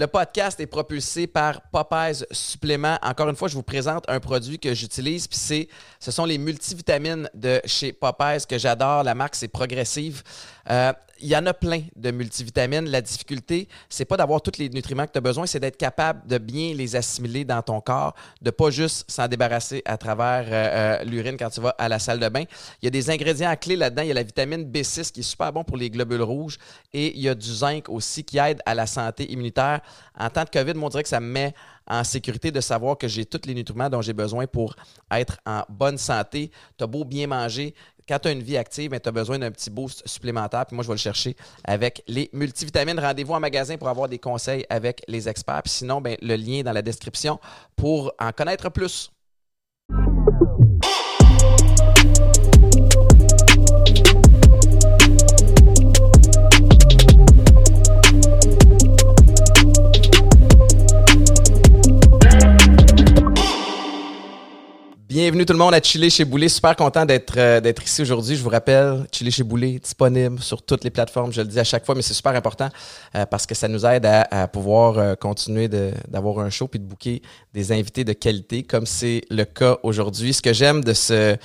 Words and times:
Le 0.00 0.06
podcast 0.06 0.58
est 0.60 0.66
propulsé 0.66 1.26
par 1.26 1.60
Popeyes 1.70 2.24
Supplément. 2.30 2.96
Encore 3.02 3.28
une 3.28 3.36
fois, 3.36 3.48
je 3.48 3.54
vous 3.54 3.62
présente 3.62 4.02
un 4.08 4.18
produit 4.18 4.58
que 4.58 4.72
j'utilise, 4.72 5.28
puis 5.28 5.36
c'est, 5.36 5.68
ce 5.98 6.10
sont 6.10 6.24
les 6.24 6.38
multivitamines 6.38 7.28
de 7.34 7.60
chez 7.66 7.92
Popeyes 7.92 8.46
que 8.48 8.56
j'adore. 8.56 9.02
La 9.02 9.14
marque, 9.14 9.34
c'est 9.34 9.48
Progressive. 9.48 10.22
Euh, 10.70 10.92
il 11.22 11.28
y 11.28 11.36
en 11.36 11.44
a 11.46 11.52
plein 11.52 11.82
de 11.96 12.10
multivitamines. 12.10 12.88
La 12.88 13.02
difficulté, 13.02 13.68
c'est 13.88 14.04
pas 14.04 14.16
d'avoir 14.16 14.40
tous 14.40 14.58
les 14.58 14.68
nutriments 14.68 15.06
que 15.06 15.12
tu 15.12 15.18
as 15.18 15.22
besoin, 15.22 15.46
c'est 15.46 15.60
d'être 15.60 15.76
capable 15.76 16.26
de 16.26 16.38
bien 16.38 16.72
les 16.74 16.96
assimiler 16.96 17.44
dans 17.44 17.60
ton 17.62 17.80
corps, 17.80 18.14
de 18.40 18.50
pas 18.50 18.70
juste 18.70 19.10
s'en 19.10 19.28
débarrasser 19.28 19.82
à 19.84 19.98
travers 19.98 20.46
euh, 20.46 21.00
euh, 21.00 21.04
l'urine 21.04 21.36
quand 21.38 21.50
tu 21.50 21.60
vas 21.60 21.74
à 21.78 21.88
la 21.88 21.98
salle 21.98 22.20
de 22.20 22.28
bain. 22.28 22.44
Il 22.80 22.86
y 22.86 22.88
a 22.88 22.90
des 22.90 23.10
ingrédients 23.10 23.50
à 23.50 23.56
clé 23.56 23.76
là-dedans. 23.76 24.02
Il 24.02 24.08
y 24.08 24.12
a 24.12 24.14
la 24.14 24.22
vitamine 24.22 24.64
B6 24.64 25.12
qui 25.12 25.20
est 25.20 25.24
super 25.24 25.52
bon 25.52 25.64
pour 25.64 25.76
les 25.76 25.90
globules 25.90 26.22
rouges 26.22 26.58
et 26.92 27.14
il 27.14 27.22
y 27.22 27.28
a 27.28 27.34
du 27.34 27.52
zinc 27.52 27.88
aussi 27.88 28.24
qui 28.24 28.38
aide 28.38 28.62
à 28.64 28.74
la 28.74 28.86
santé 28.86 29.30
immunitaire. 29.30 29.80
En 30.18 30.30
temps 30.30 30.44
de 30.44 30.50
COVID, 30.50 30.72
on 30.80 30.88
dirait 30.88 31.02
que 31.02 31.08
ça 31.08 31.20
me 31.20 31.26
met 31.30 31.54
en 31.90 32.04
sécurité 32.04 32.50
de 32.50 32.60
savoir 32.60 32.96
que 32.96 33.08
j'ai 33.08 33.26
tous 33.26 33.46
les 33.46 33.54
nutriments 33.54 33.90
dont 33.90 34.00
j'ai 34.00 34.14
besoin 34.14 34.46
pour 34.46 34.76
être 35.10 35.38
en 35.44 35.64
bonne 35.68 35.98
santé. 35.98 36.50
Tu 36.78 36.84
as 36.84 36.86
beau 36.86 37.04
bien 37.04 37.26
manger, 37.26 37.74
quand 38.10 38.18
tu 38.18 38.28
as 38.28 38.32
une 38.32 38.42
vie 38.42 38.56
active, 38.56 38.98
tu 38.98 39.08
as 39.08 39.12
besoin 39.12 39.38
d'un 39.38 39.50
petit 39.50 39.70
boost 39.70 40.06
supplémentaire. 40.06 40.66
Puis 40.66 40.74
moi, 40.74 40.82
je 40.82 40.88
vais 40.88 40.94
le 40.94 40.98
chercher 40.98 41.36
avec 41.62 42.02
les 42.08 42.28
multivitamines. 42.32 42.98
Rendez-vous 42.98 43.34
en 43.34 43.40
magasin 43.40 43.76
pour 43.76 43.88
avoir 43.88 44.08
des 44.08 44.18
conseils 44.18 44.64
avec 44.68 45.02
les 45.06 45.28
experts. 45.28 45.62
Puis 45.62 45.72
sinon, 45.72 46.00
ben, 46.00 46.16
le 46.20 46.34
lien 46.36 46.62
dans 46.62 46.72
la 46.72 46.82
description 46.82 47.38
pour 47.76 48.12
en 48.18 48.32
connaître 48.32 48.68
plus. 48.68 49.12
Bienvenue 65.10 65.44
tout 65.44 65.54
le 65.54 65.58
monde 65.58 65.74
à 65.74 65.82
Chiller 65.82 66.08
chez 66.08 66.24
Boulet. 66.24 66.48
Super 66.48 66.76
content 66.76 67.04
d'être 67.04 67.36
euh, 67.36 67.60
d'être 67.60 67.82
ici 67.82 68.00
aujourd'hui. 68.00 68.36
Je 68.36 68.44
vous 68.44 68.48
rappelle, 68.48 69.08
Chiller 69.10 69.32
chez 69.32 69.42
Boulet 69.42 69.80
disponible 69.80 70.38
sur 70.38 70.62
toutes 70.62 70.84
les 70.84 70.90
plateformes. 70.90 71.32
Je 71.32 71.40
le 71.40 71.48
dis 71.48 71.58
à 71.58 71.64
chaque 71.64 71.84
fois, 71.84 71.96
mais 71.96 72.02
c'est 72.02 72.14
super 72.14 72.32
important 72.36 72.68
euh, 73.16 73.26
parce 73.26 73.44
que 73.44 73.56
ça 73.56 73.66
nous 73.66 73.84
aide 73.84 74.06
à, 74.06 74.46
pouvoir 74.46 74.98
euh, 74.98 75.16
continuer 75.16 75.66
d'avoir 75.66 76.38
un 76.38 76.48
show 76.48 76.68
puis 76.68 76.78
de 76.78 76.84
booker 76.84 77.22
des 77.52 77.72
invités 77.72 78.04
de 78.04 78.12
qualité, 78.12 78.62
comme 78.62 78.86
c'est 78.86 79.22
le 79.30 79.42
cas 79.42 79.78
aujourd'hui. 79.82 80.32
Ce 80.32 80.40
que 80.40 80.52
j'aime 80.52 80.84
de 80.84 80.92
ce 80.92 81.36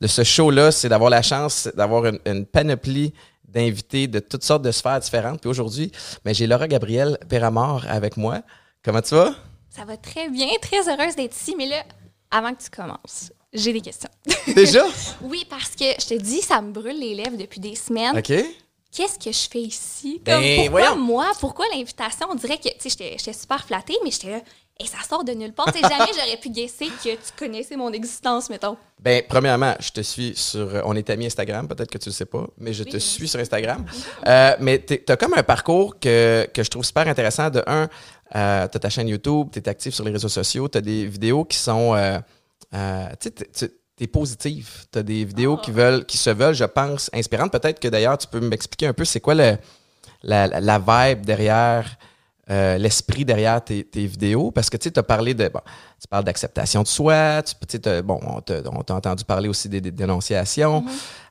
de 0.00 0.06
ce 0.06 0.22
show-là, 0.22 0.70
c'est 0.70 0.88
d'avoir 0.88 1.10
la 1.10 1.22
chance 1.22 1.68
d'avoir 1.74 2.04
une, 2.06 2.46
panoplie 2.46 3.12
d'invités 3.42 4.06
de 4.06 4.20
toutes 4.20 4.44
sortes 4.44 4.62
de 4.62 4.70
sphères 4.70 5.00
différentes. 5.00 5.40
Puis 5.40 5.50
aujourd'hui, 5.50 5.90
ben, 6.24 6.32
j'ai 6.32 6.46
Laura 6.46 6.68
Gabriel 6.68 7.18
Péramor 7.28 7.84
avec 7.88 8.16
moi. 8.16 8.42
Comment 8.84 9.02
tu 9.02 9.16
vas? 9.16 9.34
Ça 9.68 9.84
va 9.84 9.96
très 9.96 10.28
bien, 10.28 10.46
très 10.62 10.88
heureuse 10.88 11.16
d'être 11.16 11.34
ici, 11.34 11.56
mais 11.58 11.66
là, 11.66 11.82
avant 12.30 12.54
que 12.54 12.62
tu 12.62 12.70
commences, 12.70 13.32
j'ai 13.52 13.72
des 13.72 13.80
questions. 13.80 14.10
Déjà? 14.54 14.84
oui, 15.22 15.44
parce 15.48 15.70
que 15.70 15.84
je 16.00 16.06
te 16.06 16.14
dis, 16.14 16.40
ça 16.40 16.60
me 16.60 16.72
brûle 16.72 16.98
les 16.98 17.14
lèvres 17.14 17.36
depuis 17.36 17.60
des 17.60 17.74
semaines. 17.74 18.18
OK. 18.18 18.32
Qu'est-ce 18.92 19.18
que 19.18 19.30
je 19.30 19.48
fais 19.48 19.60
ici? 19.60 20.20
Ben, 20.24 20.64
pourquoi 20.64 20.96
moi? 20.96 21.30
Pourquoi 21.38 21.66
l'invitation? 21.72 22.26
On 22.28 22.34
dirait 22.34 22.58
que, 22.58 22.68
tu 22.68 22.90
sais, 22.90 23.16
j'étais 23.16 23.32
super 23.32 23.64
flattée, 23.64 23.96
mais 24.02 24.10
j'étais 24.10 24.30
là, 24.30 24.40
et 24.80 24.86
ça 24.86 24.96
sort 25.08 25.24
de 25.24 25.32
nulle 25.32 25.52
part. 25.52 25.66
Tu 25.72 25.78
sais, 25.78 25.88
jamais 25.88 26.10
j'aurais 26.12 26.38
pu 26.38 26.48
guesser 26.50 26.86
que 26.86 27.10
tu 27.10 27.32
connaissais 27.38 27.76
mon 27.76 27.92
existence, 27.92 28.48
mettons. 28.50 28.76
Ben, 28.98 29.22
premièrement, 29.28 29.74
je 29.78 29.90
te 29.90 30.00
suis 30.00 30.34
sur. 30.34 30.82
On 30.84 30.96
est 30.96 31.08
amis 31.10 31.26
Instagram, 31.26 31.68
peut-être 31.68 31.90
que 31.90 31.98
tu 31.98 32.08
le 32.08 32.14
sais 32.14 32.24
pas, 32.24 32.46
mais 32.58 32.72
je 32.72 32.82
te 32.82 32.96
suis 32.96 33.28
sur 33.28 33.38
Instagram. 33.38 33.84
Euh, 34.26 34.56
mais 34.58 34.84
tu 34.84 35.00
as 35.06 35.16
comme 35.16 35.34
un 35.34 35.42
parcours 35.42 35.98
que, 36.00 36.48
que, 36.52 36.62
je 36.62 36.70
trouve 36.70 36.84
super 36.84 37.06
intéressant. 37.06 37.50
De 37.50 37.62
un, 37.66 37.88
euh, 38.34 38.68
tu 38.68 38.76
as 38.76 38.80
ta 38.80 38.88
chaîne 38.88 39.08
YouTube, 39.08 39.48
tu 39.52 39.58
es 39.58 39.68
actif 39.68 39.94
sur 39.94 40.04
les 40.04 40.12
réseaux 40.12 40.28
sociaux, 40.28 40.68
tu 40.68 40.78
as 40.78 40.80
des 40.80 41.06
vidéos 41.06 41.44
qui 41.44 41.58
sont. 41.58 41.94
Euh, 41.94 42.18
euh, 42.74 43.06
tu 43.20 43.30
sais, 43.52 43.72
tu 43.96 44.04
es 44.04 44.06
positive. 44.06 44.68
Tu 44.92 44.98
as 44.98 45.02
des 45.02 45.24
vidéos 45.24 45.56
qui, 45.56 45.70
ah. 45.72 45.74
veulent, 45.74 46.04
qui 46.04 46.16
se 46.16 46.30
veulent, 46.30 46.54
je 46.54 46.64
pense, 46.64 47.10
inspirantes. 47.12 47.52
Peut-être 47.52 47.80
que 47.80 47.88
d'ailleurs, 47.88 48.18
tu 48.18 48.28
peux 48.28 48.40
m'expliquer 48.40 48.86
un 48.86 48.92
peu 48.92 49.04
c'est 49.04 49.20
quoi 49.20 49.34
le, 49.34 49.56
la, 50.22 50.46
la, 50.46 50.78
vibe 50.78 51.26
derrière. 51.26 51.98
l'esprit 52.48 53.24
derrière 53.24 53.62
tes, 53.64 53.84
tes, 53.84 54.06
vidéos? 54.06 54.50
Parce 54.50 54.70
que 54.70 54.76
tu 54.76 54.90
as 54.94 55.02
parlé 55.02 55.34
de 55.34 55.48
bon, 55.48 55.60
tu 56.00 56.08
parles 56.08 56.24
d'acceptation 56.24 56.82
de 56.82 56.88
soi 56.88 57.42
tu, 57.42 57.78
bon 58.02 58.18
on 58.24 58.40
t'a 58.40 58.94
entendu 58.94 59.24
parler 59.24 59.48
aussi 59.48 59.68
des, 59.68 59.80
dénonciations 59.80 60.84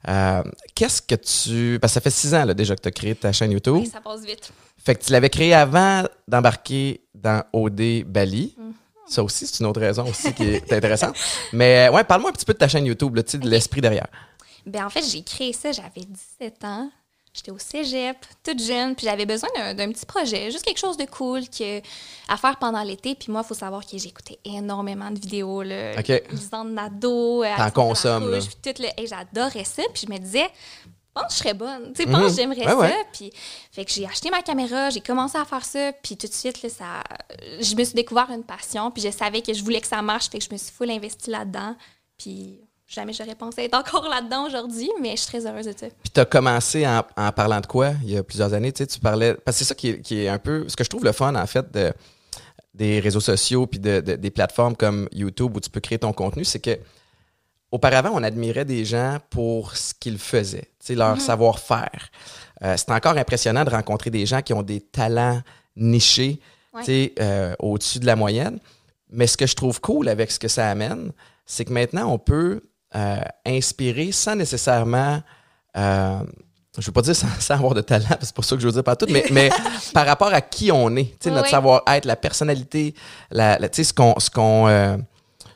mm-hmm. 0.08 0.44
qu'est-ce 0.74 1.02
que 1.02 1.16
tu 1.16 1.78
parce 1.82 1.92
que 1.92 1.96
ça 1.96 2.02
fait 2.02 2.10
six 2.10 2.34
ans 2.34 2.46
là, 2.46 2.54
déjà 2.54 2.74
que 2.74 2.82
tu 2.82 2.88
as 2.88 2.92
créé 2.92 3.16
ta 3.16 3.34
chaîne 3.34 3.52
YouTube 3.52 3.82
oui, 3.82 3.88
ça 3.88 4.00
passe 4.00 4.24
vite 4.24 4.54
fait 4.90 4.96
que 4.96 5.04
tu 5.04 5.12
l'avais 5.12 5.30
créé 5.30 5.54
avant 5.54 6.04
d'embarquer 6.28 7.02
dans 7.14 7.44
OD 7.54 8.04
Bali. 8.08 8.56
Mhm. 8.58 8.74
Ça 9.08 9.24
aussi, 9.24 9.46
c'est 9.46 9.60
une 9.60 9.68
autre 9.68 9.80
raison 9.80 10.10
aussi 10.10 10.34
qui 10.34 10.44
est 10.44 10.74
intéressante. 10.74 11.16
Mais 11.54 11.90
ouais, 11.90 12.04
parle-moi 12.04 12.32
un 12.32 12.34
petit 12.34 12.46
peu 12.46 12.54
de 12.54 12.58
ta 12.58 12.68
chaîne 12.68 12.88
YouTube, 12.88 13.16
là, 13.16 13.22
de 13.22 13.48
l'esprit 13.48 13.82
derrière. 13.82 14.08
Ben 14.66 14.86
en 14.86 14.90
fait, 14.90 15.04
j'ai 15.04 15.22
créé 15.22 15.54
ça, 15.54 15.72
j'avais 15.72 16.06
17 16.40 16.64
ans. 16.64 16.90
J'étais 17.32 17.52
au 17.52 17.60
cégep, 17.60 18.18
toute 18.44 18.60
jeune, 18.62 18.96
puis 18.96 19.06
j'avais 19.06 19.28
besoin 19.28 19.50
d'un 19.76 19.92
petit 19.92 20.08
projet, 20.08 20.50
juste 20.50 20.66
quelque 20.66 20.80
chose 20.80 20.98
de 20.98 21.06
cool 21.06 21.48
que, 21.48 21.78
à 22.28 22.38
faire 22.38 22.58
pendant 22.58 22.82
l'été. 22.82 23.14
Puis 23.14 23.32
moi, 23.32 23.42
il 23.46 23.48
faut 23.48 23.54
savoir 23.54 23.86
que 23.86 23.96
j'écoutais 23.96 24.40
énormément 24.44 25.12
de 25.12 25.20
vidéos, 25.20 25.62
là, 25.62 25.92
okay. 26.00 26.24
de 26.32 26.70
Nado. 26.74 27.44
T'en 27.56 27.70
consommes, 27.70 28.32
là. 28.32 28.40
J'adorais 28.40 29.64
ça, 29.64 29.84
puis 29.94 30.08
je 30.08 30.12
me 30.12 30.18
disais, 30.18 30.50
pense 31.22 31.28
que 31.28 31.34
je 31.34 31.38
serais 31.38 31.54
bonne. 31.54 31.94
Tu 31.94 32.04
sais, 32.04 32.10
pense 32.10 32.22
que 32.22 32.28
mhm. 32.28 32.36
j'aimerais 32.56 32.66
ça. 32.66 32.96
Puis, 33.14 33.32
fait 33.72 33.86
que 33.86 33.92
j'ai 33.92 34.06
acheté 34.06 34.30
ma 34.30 34.42
caméra, 34.42 34.90
j'ai 34.90 35.02
commencé 35.02 35.38
à 35.38 35.46
faire 35.46 35.66
ça, 35.66 35.92
puis 36.02 36.18
tout 36.18 36.28
de 36.28 36.34
suite, 36.34 36.62
là, 36.62 36.70
ça, 36.70 37.04
je 37.60 37.76
me 37.76 37.84
suis 37.84 37.96
découvert 37.96 38.30
une 38.32 38.44
passion, 38.44 38.92
puis 38.92 39.02
je 39.02 39.12
savais 39.12 39.42
que 39.42 39.54
je 39.54 39.64
voulais 39.64 39.82
que 39.82 39.88
ça 39.88 40.02
marche, 40.02 40.30
fait 40.30 40.40
que 40.40 40.46
je 40.46 40.52
me 40.52 40.58
suis 40.58 40.72
full 40.72 40.90
investi 40.90 41.30
là-dedans. 41.30 41.76
Puis 42.18 42.60
jamais 42.88 43.14
j'aurais 43.14 43.36
pensé 43.36 43.64
être 43.64 43.76
encore 43.76 44.08
là-dedans 44.10 44.48
aujourd'hui, 44.48 44.90
mais 45.02 45.12
je 45.12 45.22
suis 45.22 45.28
très 45.28 45.46
heureuse 45.46 45.66
de 45.66 45.74
ça. 45.78 45.88
Puis 45.88 46.12
tu 46.14 46.20
as 46.20 46.26
commencé 46.26 46.86
en, 46.88 47.32
parlant 47.32 47.62
de 47.62 47.68
quoi 47.68 47.94
il 48.04 48.12
y 48.12 48.18
a 48.18 48.24
plusieurs 48.24 48.54
années? 48.54 48.72
Tu, 48.72 48.80
sais, 48.84 48.88
tu 48.88 49.00
parlais. 49.00 49.36
Parce 49.36 49.58
que 49.58 49.64
c'est 49.64 49.70
ça 49.70 49.76
qui 49.76 49.90
est, 49.90 50.02
qui 50.02 50.24
est, 50.24 50.28
un 50.28 50.40
peu. 50.40 50.68
Ce 50.68 50.76
que 50.76 50.84
je 50.84 50.90
trouve 50.90 51.06
le 51.06 51.12
fun, 51.12 51.36
en 51.36 51.48
fait, 51.48 51.72
de, 51.72 51.94
des 52.74 53.00
réseaux 53.00 53.20
sociaux 53.20 53.68
puis 53.68 53.80
de, 53.80 54.00
des 54.00 54.32
plateformes 54.32 54.76
comme 54.76 55.08
YouTube 55.12 55.56
où 55.56 55.60
tu 55.60 55.70
peux 55.70 55.80
créer 55.80 56.00
ton 56.00 56.14
contenu, 56.14 56.44
c'est 56.44 56.60
que 56.60 56.78
auparavant, 57.72 58.12
on 58.14 58.24
admirait 58.24 58.66
des 58.66 58.86
gens 58.86 59.18
pour 59.30 59.76
ce 59.76 59.94
qu'ils 59.94 60.18
faisaient, 60.18 60.70
leur 60.90 61.16
mhm. 61.16 61.20
savoir-faire. 61.20 62.10
Euh, 62.64 62.76
c'est 62.78 62.92
encore 62.92 63.18
impressionnant 63.18 63.64
de 63.64 63.70
rencontrer 63.70 64.10
des 64.10 64.26
gens 64.26 64.42
qui 64.42 64.54
ont 64.54 64.64
des 64.64 64.82
talents 64.82 65.42
nichés 65.76 66.40
euh, 66.88 67.54
au-dessus 67.60 68.00
de 68.00 68.06
la 68.06 68.16
moyenne. 68.16 68.60
Mais 69.12 69.28
ce 69.28 69.38
que 69.38 69.48
je 69.48 69.56
trouve 69.56 69.80
cool 69.82 70.10
avec 70.10 70.32
ce 70.32 70.40
que 70.40 70.48
ça 70.48 70.70
amène, 70.70 71.12
c'est 71.46 71.66
que 71.66 71.74
maintenant, 71.74 72.12
on 72.12 72.18
peut 72.20 72.62
euh, 72.96 73.22
inspirer 73.46 74.12
sans 74.12 74.36
nécessairement 74.36 75.22
je 76.78 76.82
ne 76.82 76.86
veux 76.86 76.92
pas 76.92 77.02
dire 77.02 77.16
sans, 77.16 77.28
avoir 77.54 77.74
de 77.74 77.82
talent, 77.82 78.06
c'est 78.22 78.34
pour 78.34 78.46
ça 78.46 78.56
que 78.56 78.62
je 78.62 78.68
veux 78.68 78.74
dire 78.74 78.84
pas 78.84 78.96
tout, 78.96 79.08
mais, 79.10 79.26
mais 79.32 79.50
par 79.94 80.06
rapport 80.06 80.34
à 80.34 80.42
qui 80.42 80.72
on 80.72 80.96
est, 80.96 81.26
notre 81.26 81.50
savoir-être, 81.50 82.06
la 82.06 82.16
personnalité, 82.16 82.94
la, 83.32 83.58
ce 83.72 83.94
qu'on 83.94 84.16
ce 84.20 84.30
qu'on 84.30 84.68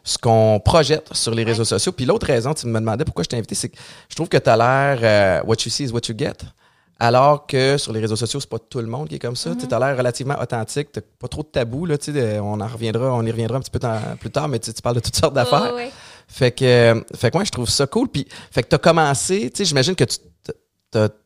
ce 0.03 0.17
qu'on 0.17 0.59
projette 0.63 1.13
sur 1.13 1.33
les 1.33 1.43
réseaux 1.43 1.65
sociaux. 1.65 1.91
Puis 1.91 2.05
l'autre 2.05 2.27
raison, 2.27 2.53
tu 2.53 2.67
me 2.67 2.79
demandais 2.79 3.05
pourquoi 3.05 3.23
je 3.23 3.29
t'ai 3.29 3.37
invité, 3.37 3.55
c'est 3.55 3.69
que 3.69 3.77
je 4.09 4.15
trouve 4.15 4.27
que 4.27 4.37
tu 4.37 4.49
as 4.49 4.57
l'air 4.57 4.99
euh, 5.01 5.47
what 5.47 5.55
you 5.65 5.71
see 5.71 5.85
is 5.85 5.91
what 5.91 6.01
you 6.09 6.15
get. 6.17 6.33
Alors 6.99 7.47
que 7.47 7.77
sur 7.77 7.91
les 7.91 7.99
réseaux 7.99 8.15
sociaux, 8.15 8.39
c'est 8.39 8.49
pas 8.49 8.59
tout 8.59 8.79
le 8.79 8.87
monde 8.87 9.09
qui 9.09 9.15
est 9.15 9.19
comme 9.19 9.35
ça. 9.35 9.51
Tu 9.55 9.73
as 9.73 9.79
l'air 9.79 9.97
relativement 9.97 10.39
authentique, 10.39 10.91
tu 10.91 11.01
pas 11.01 11.27
trop 11.27 11.41
de 11.41 11.47
tabous. 11.47 11.85
Là, 11.85 11.95
on 12.41 12.61
en 12.61 12.67
reviendra, 12.67 13.13
on 13.13 13.25
y 13.25 13.31
reviendra 13.31 13.57
un 13.57 13.61
petit 13.61 13.71
peu 13.71 13.79
plus 14.19 14.29
tard, 14.29 14.47
mais 14.47 14.59
tu 14.59 14.71
parles 14.81 14.95
de 14.95 15.01
toutes 15.01 15.15
sortes 15.15 15.33
d'affaires. 15.33 15.73
Fait 16.27 16.51
que, 16.51 17.03
fait 17.15 17.31
que 17.31 17.37
moi, 17.37 17.43
je 17.43 17.51
trouve 17.51 17.69
ça 17.69 17.87
cool. 17.87 18.07
Puis, 18.07 18.27
fait 18.51 18.63
que 18.63 18.69
tu 18.69 18.75
as 18.75 18.79
commencé, 18.79 19.51
j'imagine 19.57 19.95
que 19.95 20.05
tu. 20.05 20.17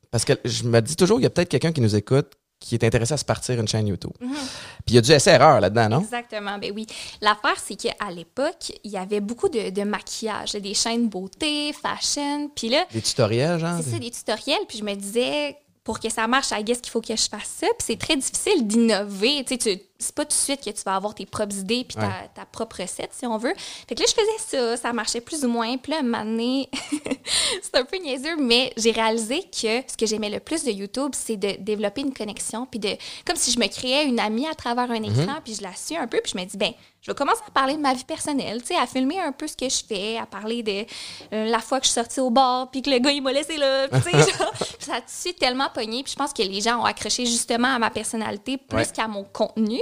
Parce 0.09 0.23
que 0.25 0.33
je 0.45 0.63
me 0.63 0.79
dis 0.79 0.95
toujours, 0.95 1.19
il 1.19 1.23
y 1.23 1.25
a 1.25 1.29
peut-être 1.29 1.49
quelqu'un 1.49 1.71
qui 1.71 1.81
nous 1.81 1.95
écoute 1.95 2.31
qui 2.59 2.75
est 2.75 2.83
intéressé 2.83 3.13
à 3.13 3.17
se 3.17 3.25
partir 3.25 3.59
une 3.59 3.67
chaîne 3.67 3.87
YouTube. 3.87 4.11
Mhm. 4.19 4.33
Puis 4.33 4.39
il 4.87 4.95
y 4.95 4.97
a 4.97 5.01
du 5.01 5.11
essai-erreur 5.11 5.61
là-dedans, 5.61 5.89
non? 5.89 6.01
Exactement, 6.01 6.57
ben 6.57 6.71
oui. 6.75 6.85
L'affaire, 7.21 7.57
c'est 7.63 7.75
qu'à 7.75 8.11
l'époque, 8.11 8.71
il 8.83 8.91
y 8.91 8.97
avait 8.97 9.19
beaucoup 9.19 9.49
de, 9.49 9.83
maquillage, 9.83 10.53
des 10.53 10.73
chaînes 10.73 11.07
beauté, 11.07 11.73
fashion, 11.73 12.49
puis 12.55 12.69
là... 12.69 12.85
Des 12.91 13.01
tutoriels, 13.01 13.59
genre? 13.59 13.79
C'est 13.83 13.91
ça, 13.91 13.99
des 13.99 14.11
tutoriels, 14.11 14.65
puis 14.67 14.79
je 14.79 14.83
me 14.83 14.95
disais, 14.95 15.57
pour 15.83 15.99
que 15.99 16.09
ça 16.09 16.27
marche, 16.27 16.51
I 16.51 16.63
guess 16.63 16.81
qu'il 16.81 16.91
faut 16.91 17.01
que 17.01 17.15
je 17.15 17.29
fasse 17.29 17.53
ça, 17.59 17.67
puis 17.77 17.85
c'est 17.85 17.99
très 17.99 18.15
difficile 18.15 18.67
d'innover, 18.67 19.45
tu 19.45 19.57
sais, 19.59 19.86
c'est 19.99 20.13
pas 20.13 20.25
tout 20.25 20.29
de 20.29 20.33
suite 20.33 20.63
que 20.63 20.69
tu 20.69 20.83
vas 20.85 20.95
avoir 20.95 21.15
tes 21.15 21.25
propres 21.25 21.55
idées 21.55 21.85
puis 21.87 21.95
ta, 21.95 22.27
ta, 22.33 22.45
propre 22.45 22.81
recette, 22.81 23.11
si 23.13 23.25
on 23.25 23.37
veut. 23.37 23.53
Fait 23.87 23.95
que 23.95 24.01
là, 24.01 24.05
je 24.07 24.13
faisais 24.13 24.57
ça, 24.57 24.77
ça 24.77 24.93
marchait 24.93 25.21
plus 25.21 25.43
ou 25.43 25.49
moins. 25.49 25.77
Puis 25.77 25.91
là, 25.91 25.99
un 25.99 26.03
moment 26.03 26.23
donné, 26.23 26.69
c'est 27.61 27.75
un 27.75 27.85
peu 27.85 27.97
niaiseux, 27.97 28.35
mais 28.37 28.73
j'ai 28.77 28.91
réalisé 28.91 29.41
que 29.43 29.81
ce 29.87 29.97
que 29.97 30.05
j'aimais 30.05 30.29
le 30.29 30.39
plus 30.39 30.63
de 30.63 30.71
YouTube, 30.71 31.11
c'est 31.13 31.37
de 31.37 31.57
développer 31.59 32.01
une 32.01 32.13
connexion, 32.13 32.65
puis 32.65 32.79
de, 32.79 32.89
comme 33.25 33.35
si 33.35 33.51
je 33.51 33.59
me 33.59 33.67
créais 33.67 34.05
une 34.05 34.19
amie 34.19 34.47
à 34.47 34.53
travers 34.53 34.91
un 34.91 35.03
écran, 35.03 35.33
mhm. 35.33 35.41
puis 35.43 35.55
je 35.55 35.63
la 35.63 35.73
suis 35.73 35.97
un 35.97 36.07
peu, 36.07 36.19
puis 36.21 36.33
je 36.35 36.39
me 36.39 36.45
dis, 36.45 36.57
ben, 36.57 36.73
je 37.01 37.11
vais 37.11 37.15
commencer 37.15 37.41
à 37.47 37.51
parler 37.51 37.75
de 37.75 37.81
ma 37.81 37.93
vie 37.93 38.03
personnelle, 38.03 38.61
tu 38.61 38.67
sais, 38.67 38.75
à 38.75 38.85
filmer 38.85 39.19
un 39.19 39.31
peu 39.31 39.47
ce 39.47 39.55
que 39.55 39.69
je 39.69 39.81
fais, 39.87 40.17
à 40.17 40.25
parler 40.25 40.61
de 40.61 40.85
euh, 41.33 41.45
la 41.45 41.59
fois 41.59 41.79
que 41.79 41.85
je 41.85 41.91
suis 41.91 41.99
sortie 41.99 42.19
au 42.19 42.29
bar, 42.29 42.69
puis 42.69 42.81
que 42.81 42.89
le 42.89 42.99
gars, 42.99 43.11
il 43.11 43.21
m'a 43.21 43.31
laissé 43.31 43.55
là, 43.55 43.87
tu 43.87 44.01
sais, 44.01 44.11
ça 44.79 44.95
a 44.95 45.33
tellement 45.39 45.69
pogné, 45.73 46.03
puis 46.03 46.11
je 46.11 46.17
pense 46.17 46.33
que 46.33 46.41
les 46.41 46.59
gens 46.59 46.81
ont 46.81 46.85
accroché 46.85 47.25
justement 47.25 47.73
à 47.73 47.79
ma 47.79 47.89
personnalité 47.89 48.57
plus 48.57 48.91
qu'à 48.91 49.07
mon 49.07 49.23
contenu, 49.23 49.79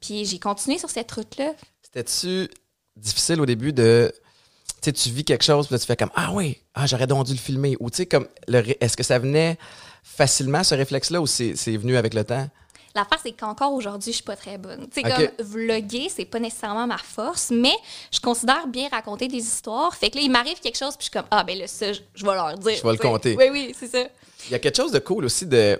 puis 0.00 0.24
j'ai 0.24 0.38
continué 0.38 0.78
sur 0.78 0.90
cette 0.90 1.10
route-là. 1.12 1.52
C'était-tu 1.82 2.48
difficile 2.96 3.40
au 3.40 3.46
début 3.46 3.72
de 3.72 4.12
tu 4.82 4.92
tu 4.92 5.10
vis 5.10 5.24
quelque 5.24 5.44
chose, 5.44 5.66
puis 5.66 5.78
tu 5.78 5.86
fais 5.86 5.96
comme 5.96 6.10
Ah 6.14 6.30
oui, 6.32 6.58
ah, 6.74 6.86
j'aurais 6.86 7.06
donc 7.06 7.26
dû 7.26 7.32
le 7.32 7.38
filmer. 7.38 7.76
Ou 7.80 7.90
tu 7.90 7.98
sais, 7.98 8.06
comme, 8.06 8.26
est-ce 8.80 8.96
que 8.96 9.02
ça 9.02 9.18
venait 9.18 9.58
facilement, 10.02 10.62
ce 10.62 10.74
réflexe-là, 10.74 11.20
ou 11.20 11.26
c'est 11.26 11.76
venu 11.76 11.96
avec 11.96 12.14
le 12.14 12.24
temps? 12.24 12.48
L'affaire, 12.94 13.18
c'est 13.22 13.32
qu'encore 13.32 13.74
aujourd'hui, 13.74 14.12
je 14.12 14.16
suis 14.16 14.24
pas 14.24 14.36
très 14.36 14.56
bonne. 14.56 14.88
Tu 14.88 15.02
sais, 15.02 15.02
comme 15.02 15.46
vlogger, 15.46 16.08
c'est 16.08 16.24
pas 16.24 16.38
nécessairement 16.38 16.86
ma 16.86 16.96
force, 16.96 17.50
mais 17.50 17.74
je 18.10 18.20
considère 18.20 18.66
bien 18.68 18.88
raconter 18.88 19.28
des 19.28 19.36
histoires. 19.36 19.94
Fait 19.94 20.08
que 20.08 20.16
là, 20.16 20.22
il 20.22 20.30
m'arrive 20.30 20.60
quelque 20.60 20.78
chose, 20.78 20.96
puis 20.96 21.06
je 21.06 21.10
suis 21.10 21.10
comme, 21.10 21.28
ah, 21.30 21.44
ben 21.44 21.58
là, 21.58 21.66
ça, 21.66 21.92
je, 21.92 22.00
vais 22.24 22.34
leur 22.34 22.56
dire. 22.56 22.76
Je 22.76 22.82
vais 22.82 22.92
le 22.92 22.98
compter. 22.98 23.36
Oui, 23.36 23.48
oui, 23.52 23.74
c'est 23.78 23.88
ça. 23.88 24.02
Il 24.46 24.52
y 24.52 24.54
a 24.54 24.58
quelque 24.58 24.76
chose 24.76 24.92
de 24.92 24.98
cool 24.98 25.26
aussi 25.26 25.44
de. 25.44 25.78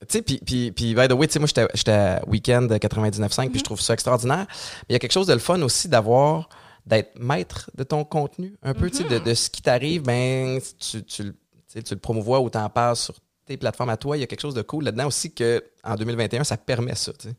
Tu 0.00 0.06
sais, 0.08 0.22
puis, 0.22 0.40
puis, 0.44 0.70
puis, 0.70 0.94
by 0.94 1.08
the 1.08 1.12
way, 1.12 1.26
tu 1.26 1.32
sais, 1.32 1.38
moi, 1.40 1.48
j'étais 1.48 1.90
à 1.90 2.22
Weekend 2.26 2.70
99.5, 2.70 3.50
puis 3.50 3.54
je 3.54 3.58
mhm. 3.58 3.62
trouve 3.62 3.80
ça 3.80 3.94
extraordinaire. 3.94 4.46
Mais 4.48 4.86
il 4.90 4.92
y 4.92 4.96
a 4.96 4.98
quelque 5.00 5.12
chose 5.12 5.26
de 5.26 5.32
le 5.32 5.40
fun 5.40 5.60
aussi 5.62 5.88
d'avoir, 5.88 6.48
d'être 6.86 7.18
maître 7.18 7.70
de 7.74 7.82
ton 7.82 8.04
contenu, 8.04 8.56
un 8.62 8.74
peu, 8.74 8.90
tu 8.90 8.98
sais, 8.98 9.04
de, 9.04 9.18
mhm. 9.18 9.24
de, 9.24 9.34
ce 9.34 9.50
qui 9.50 9.60
t'arrive, 9.60 10.02
ben, 10.02 10.60
tu, 10.78 11.02
tu, 11.02 11.34
tu, 11.68 11.94
le 11.94 12.00
promouvois 12.00 12.40
ou 12.40 12.48
t'en 12.48 12.68
parles 12.70 12.96
sur 12.96 13.16
tes 13.44 13.56
plateformes 13.56 13.90
à 13.90 13.96
toi, 13.96 14.16
il 14.16 14.20
y 14.20 14.22
a 14.22 14.26
quelque 14.26 14.40
chose 14.40 14.54
de 14.54 14.62
cool 14.62 14.84
là-dedans 14.84 15.06
aussi 15.06 15.32
que 15.32 15.64
en 15.82 15.96
2021, 15.96 16.44
ça 16.44 16.56
permet 16.56 16.94
ça. 16.94 17.12
Tu 17.14 17.30
sais. 17.30 17.34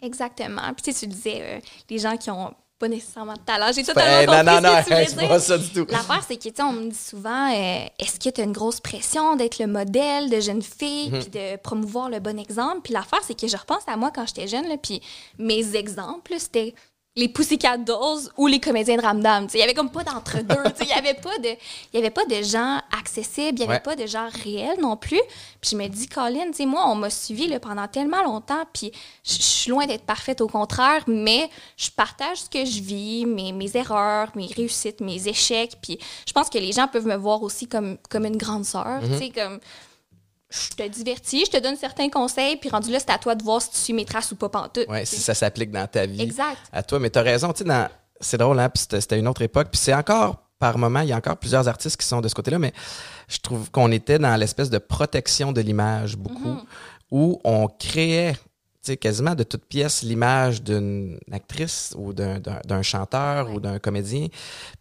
Exactement. 0.00 0.62
Puis 0.74 0.94
tu, 0.94 1.06
disais, 1.06 1.42
euh, 1.42 1.60
les 1.90 1.98
gens 1.98 2.16
qui 2.16 2.30
ont 2.30 2.54
pas 2.80 2.88
nécessairement 2.88 3.34
de 3.34 3.40
talent. 3.40 3.70
J'ai 3.74 3.84
totalement 3.84 4.32
compris 4.32 4.44
non, 4.46 4.60
non, 4.60 4.74
non, 4.74 4.82
c'est 4.84 5.28
pas 5.28 5.38
ça 5.38 5.58
du 5.58 5.68
tout. 5.68 5.86
L'affaire, 5.90 6.24
c'est 6.26 6.36
que, 6.36 6.62
on 6.62 6.72
me 6.72 6.88
dit 6.90 6.96
souvent, 6.96 7.52
euh, 7.52 7.84
est-ce 7.98 8.18
que 8.18 8.34
tu 8.34 8.40
as 8.40 8.44
une 8.44 8.52
grosse 8.52 8.80
pression 8.80 9.36
d'être 9.36 9.58
le 9.58 9.66
modèle 9.66 10.30
de 10.30 10.40
jeune 10.40 10.62
fille, 10.62 11.10
mhm. 11.10 11.20
puis 11.20 11.28
de 11.28 11.56
promouvoir 11.58 12.08
le 12.08 12.20
bon 12.20 12.38
exemple? 12.38 12.80
Puis 12.82 12.94
l'affaire, 12.94 13.20
c'est 13.22 13.38
que 13.38 13.46
je 13.46 13.56
repense 13.56 13.82
à 13.86 13.96
moi 13.96 14.10
quand 14.12 14.26
j'étais 14.26 14.48
jeune, 14.48 14.66
là, 14.66 14.76
puis 14.82 15.02
mes 15.38 15.76
exemples, 15.76 16.34
c'était 16.38 16.74
les 17.16 17.28
Pussycat 17.28 17.78
Dolls 17.78 18.30
ou 18.36 18.46
les 18.46 18.60
comédiens 18.60 18.96
de 18.96 19.02
Ramdam. 19.02 19.48
Il 19.52 19.58
y 19.58 19.62
avait 19.62 19.74
comme 19.74 19.90
pas 19.90 20.04
d'entre-deux. 20.04 20.54
Il 20.80 20.86
y 20.86 20.92
avait 20.92 21.14
pas 21.14 21.36
de 21.38 21.48
il 21.92 21.96
y 21.96 21.98
avait 21.98 22.10
pas 22.10 22.24
de 22.24 22.42
gens 22.42 22.80
accessibles, 22.96 23.58
il 23.58 23.60
y 23.60 23.68
avait 23.68 23.80
pas 23.80 23.96
de 23.96 24.06
gens 24.06 24.28
réels 24.44 24.80
non 24.80 24.96
plus. 24.96 25.20
Puis 25.60 25.70
je 25.72 25.76
me 25.76 25.88
dis 25.88 26.06
Colin, 26.06 26.50
moi 26.66 26.84
on 26.86 26.94
m'a 26.94 27.10
suivi 27.10 27.48
là, 27.48 27.58
pendant 27.58 27.88
tellement 27.88 28.22
longtemps 28.22 28.64
puis 28.72 28.92
je 29.24 29.42
suis 29.42 29.70
loin 29.70 29.86
d'être 29.86 30.04
parfaite 30.04 30.40
au 30.40 30.46
contraire, 30.46 31.02
mais 31.08 31.50
je 31.76 31.90
partage 31.90 32.38
ce 32.38 32.50
que 32.50 32.64
je 32.64 32.80
vis, 32.80 33.26
mes, 33.26 33.52
mes 33.52 33.76
erreurs, 33.76 34.30
mes 34.36 34.46
réussites, 34.46 35.00
mes 35.00 35.26
échecs, 35.28 35.72
puis 35.82 35.98
je 36.26 36.32
pense 36.32 36.48
que 36.48 36.58
les 36.58 36.72
gens 36.72 36.86
peuvent 36.86 37.06
me 37.06 37.16
voir 37.16 37.42
aussi 37.42 37.66
comme 37.66 37.98
comme 38.08 38.24
une 38.24 38.36
grande 38.36 38.64
sœur, 38.64 39.00
tu 39.02 39.18
sais 39.18 39.24
mm-hmm. 39.24 39.34
comme 39.34 39.60
je 40.50 40.76
te 40.76 40.88
divertis, 40.88 41.44
je 41.46 41.50
te 41.52 41.62
donne 41.62 41.76
certains 41.76 42.08
conseils, 42.08 42.56
puis 42.56 42.68
rendu 42.70 42.90
là, 42.90 42.98
c'est 42.98 43.10
à 43.10 43.18
toi 43.18 43.34
de 43.34 43.42
voir 43.42 43.62
si 43.62 43.70
tu 43.70 43.76
suis 43.76 43.92
mes 43.92 44.04
traces 44.04 44.32
ou 44.32 44.36
pas 44.36 44.48
pantoute. 44.48 44.86
Oui, 44.88 45.06
si 45.06 45.20
ça 45.20 45.34
s'applique 45.34 45.70
dans 45.70 45.86
ta 45.86 46.06
vie. 46.06 46.20
Exact. 46.20 46.58
À 46.72 46.82
toi, 46.82 46.98
mais 46.98 47.10
tu 47.10 47.18
as 47.18 47.22
raison, 47.22 47.52
tu 47.52 47.64
sais, 47.64 47.88
c'est 48.20 48.36
drôle, 48.36 48.58
hein, 48.58 48.68
puis 48.68 48.84
c'était 48.88 49.18
une 49.18 49.28
autre 49.28 49.42
époque, 49.42 49.68
puis 49.70 49.80
c'est 49.80 49.94
encore, 49.94 50.42
par 50.58 50.76
moment, 50.76 51.00
il 51.00 51.08
y 51.08 51.12
a 51.12 51.16
encore 51.16 51.36
plusieurs 51.36 51.68
artistes 51.68 51.96
qui 51.96 52.06
sont 52.06 52.20
de 52.20 52.28
ce 52.28 52.34
côté-là, 52.34 52.58
mais 52.58 52.72
je 53.28 53.38
trouve 53.38 53.70
qu'on 53.70 53.92
était 53.92 54.18
dans 54.18 54.36
l'espèce 54.36 54.70
de 54.70 54.78
protection 54.78 55.52
de 55.52 55.60
l'image, 55.60 56.16
beaucoup, 56.16 56.48
mhm. 56.48 56.64
où 57.10 57.40
on 57.44 57.68
créait 57.68 58.34
quasiment 59.00 59.34
de 59.34 59.44
toute 59.44 59.64
pièce 59.66 60.02
l'image 60.02 60.62
d'une 60.62 61.18
actrice 61.30 61.94
ou 61.96 62.12
d'un 62.12 62.82
chanteur 62.82 63.50
ou 63.50 63.60
d'un 63.60 63.78
comédien. 63.78 64.26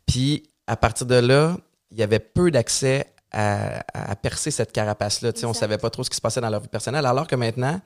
Puis 0.05 0.49
à 0.67 0.75
partir 0.75 1.05
de 1.05 1.15
là, 1.15 1.57
il 1.91 1.97
y 1.99 2.03
avait 2.03 2.19
peu 2.19 2.51
d'accès 2.51 3.07
à, 3.31 4.15
percer 4.21 4.51
cette 4.51 4.71
carapace-là. 4.71 5.31
On 5.43 5.49
ne 5.49 5.53
savait 5.53 5.77
pas 5.77 5.89
trop 5.89 6.03
ce 6.03 6.09
qui 6.09 6.15
se 6.15 6.21
passait 6.21 6.41
dans 6.41 6.49
leur 6.49 6.61
vie 6.61 6.67
personnelle, 6.67 7.05
alors 7.05 7.27
que 7.27 7.35
maintenant, 7.35 7.79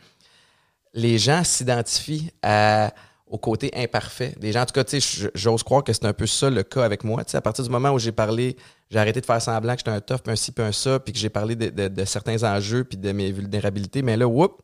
les 0.94 1.18
gens 1.18 1.44
s'identifient 1.44 2.32
au 3.28 3.38
côté 3.38 3.72
imparfait 3.76 4.36
des 4.40 4.52
gens. 4.52 4.62
En 4.62 4.66
tout 4.66 4.80
cas, 4.80 4.98
j'ose 5.34 5.64
croire 5.64 5.84
que 5.84 5.92
c'est 5.92 6.06
un 6.06 6.14
peu 6.14 6.28
ça 6.28 6.50
le 6.50 6.64
cas 6.64 6.84
avec 6.84 7.04
moi. 7.04 7.24
à 7.34 7.42
partir 7.42 7.64
du 7.64 7.70
moment 7.70 7.92
où 7.92 8.00
j'ai 8.00 8.12
parlé, 8.12 8.56
j'ai 8.92 9.00
arrêté 9.00 9.22
de 9.22 9.26
faire 9.26 9.42
semblant 9.42 9.74
que 9.74 9.80
j'étais 9.80 9.92
un 9.92 10.02
tough, 10.02 10.22
un 10.28 10.36
ci, 10.36 10.54
un 10.60 10.72
ça, 10.72 11.00
puis 11.00 11.14
que 11.14 11.20
j'ai 11.20 11.30
parlé 11.30 11.56
de, 11.56 12.06
certains 12.06 12.44
enjeux, 12.44 12.84
puis 12.84 12.98
de 12.98 13.12
mes 13.12 13.32
vulnérabilités, 13.32 14.04
mais 14.04 14.18
là, 14.18 14.28
whoop, 14.28 14.62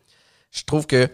je 0.51 0.63
trouve 0.63 0.85
que 0.85 1.09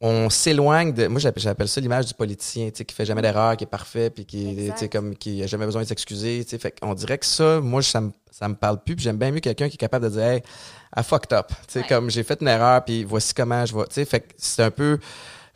on 0.00 0.30
s'éloigne 0.30 0.92
de. 0.92 1.06
Moi, 1.08 1.20
j'appelle 1.20 1.68
ça 1.68 1.80
l'image 1.80 2.06
du 2.06 2.14
politicien, 2.14 2.70
tu 2.70 2.78
sais, 2.78 2.84
qui 2.84 2.94
fait 2.94 3.04
jamais 3.04 3.20
d'erreur, 3.20 3.56
qui 3.56 3.64
est 3.64 3.66
parfait, 3.66 4.08
puis 4.08 4.24
qui, 4.24 4.70
tu 4.78 4.88
comme, 4.88 5.14
qui 5.14 5.42
a 5.42 5.46
jamais 5.46 5.66
besoin 5.66 5.82
de 5.82 5.86
s'excuser. 5.86 6.42
Tu 6.44 6.50
sais, 6.50 6.58
fait 6.58 6.74
on 6.82 6.94
dirait 6.94 7.18
que 7.18 7.26
ça, 7.26 7.60
moi, 7.60 7.82
ça 7.82 8.00
me, 8.00 8.10
ça 8.30 8.48
me 8.48 8.54
parle 8.54 8.82
plus. 8.82 8.96
Puis 8.96 9.04
j'aime 9.04 9.18
bien 9.18 9.30
mieux 9.30 9.40
quelqu'un 9.40 9.68
qui 9.68 9.74
est 9.74 9.78
capable 9.78 10.06
de 10.06 10.10
dire, 10.10 10.22
hey, 10.22 10.42
I 10.96 11.02
fucked 11.02 11.32
up. 11.32 11.48
Tu 11.66 11.80
sais, 11.80 11.82
comme 11.86 12.10
j'ai 12.10 12.22
fait 12.22 12.40
une 12.40 12.48
erreur, 12.48 12.82
puis 12.84 13.04
voici 13.04 13.34
comment 13.34 13.66
je 13.66 13.76
vais. 13.76 13.84
Tu 13.88 13.94
sais, 13.94 14.04
fait 14.06 14.26
c'est 14.38 14.62
un 14.62 14.70
peu 14.70 14.98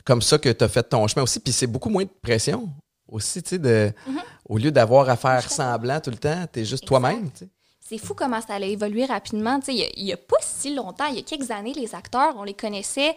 comme 0.05 0.21
ça 0.21 0.37
que 0.37 0.51
tu 0.51 0.63
as 0.63 0.69
fait 0.69 0.83
ton 0.83 1.07
chemin 1.09 1.23
aussi. 1.23 1.41
Puis 1.41 1.53
c'est 1.53 1.67
beaucoup 1.67 1.89
moins 1.89 2.05
de 2.05 2.11
pression 2.23 2.69
aussi, 3.09 3.43
tu 3.43 3.51
sais, 3.51 3.59
de, 3.59 3.93
mm-hmm. 4.09 4.23
au 4.49 4.59
lieu 4.59 4.71
d'avoir 4.71 5.09
à 5.09 5.17
faire 5.17 5.51
semblant 5.51 6.01
tout 6.01 6.11
le 6.11 6.17
temps, 6.17 6.47
tu 6.53 6.61
es 6.61 6.65
juste 6.65 6.87
toi-même, 6.87 7.31
tu 7.31 7.45
sais. 7.45 7.49
C'est 7.87 7.99
fou 7.99 8.15
comment 8.15 8.41
ça 8.41 8.55
allait 8.55 8.73
évoluer 8.73 9.05
rapidement. 9.05 9.61
Tu 9.61 9.67
sais, 9.67 9.93
il 9.95 10.05
n'y 10.05 10.13
a, 10.13 10.17
pas 10.17 10.39
si 10.41 10.75
longtemps, 10.75 11.05
il 11.05 11.17
y 11.17 11.19
a 11.19 11.23
quelques 11.23 11.51
années, 11.51 11.75
les 11.75 11.95
acteurs, 11.95 12.35
on 12.39 12.43
les 12.43 12.55
connaissait 12.55 13.15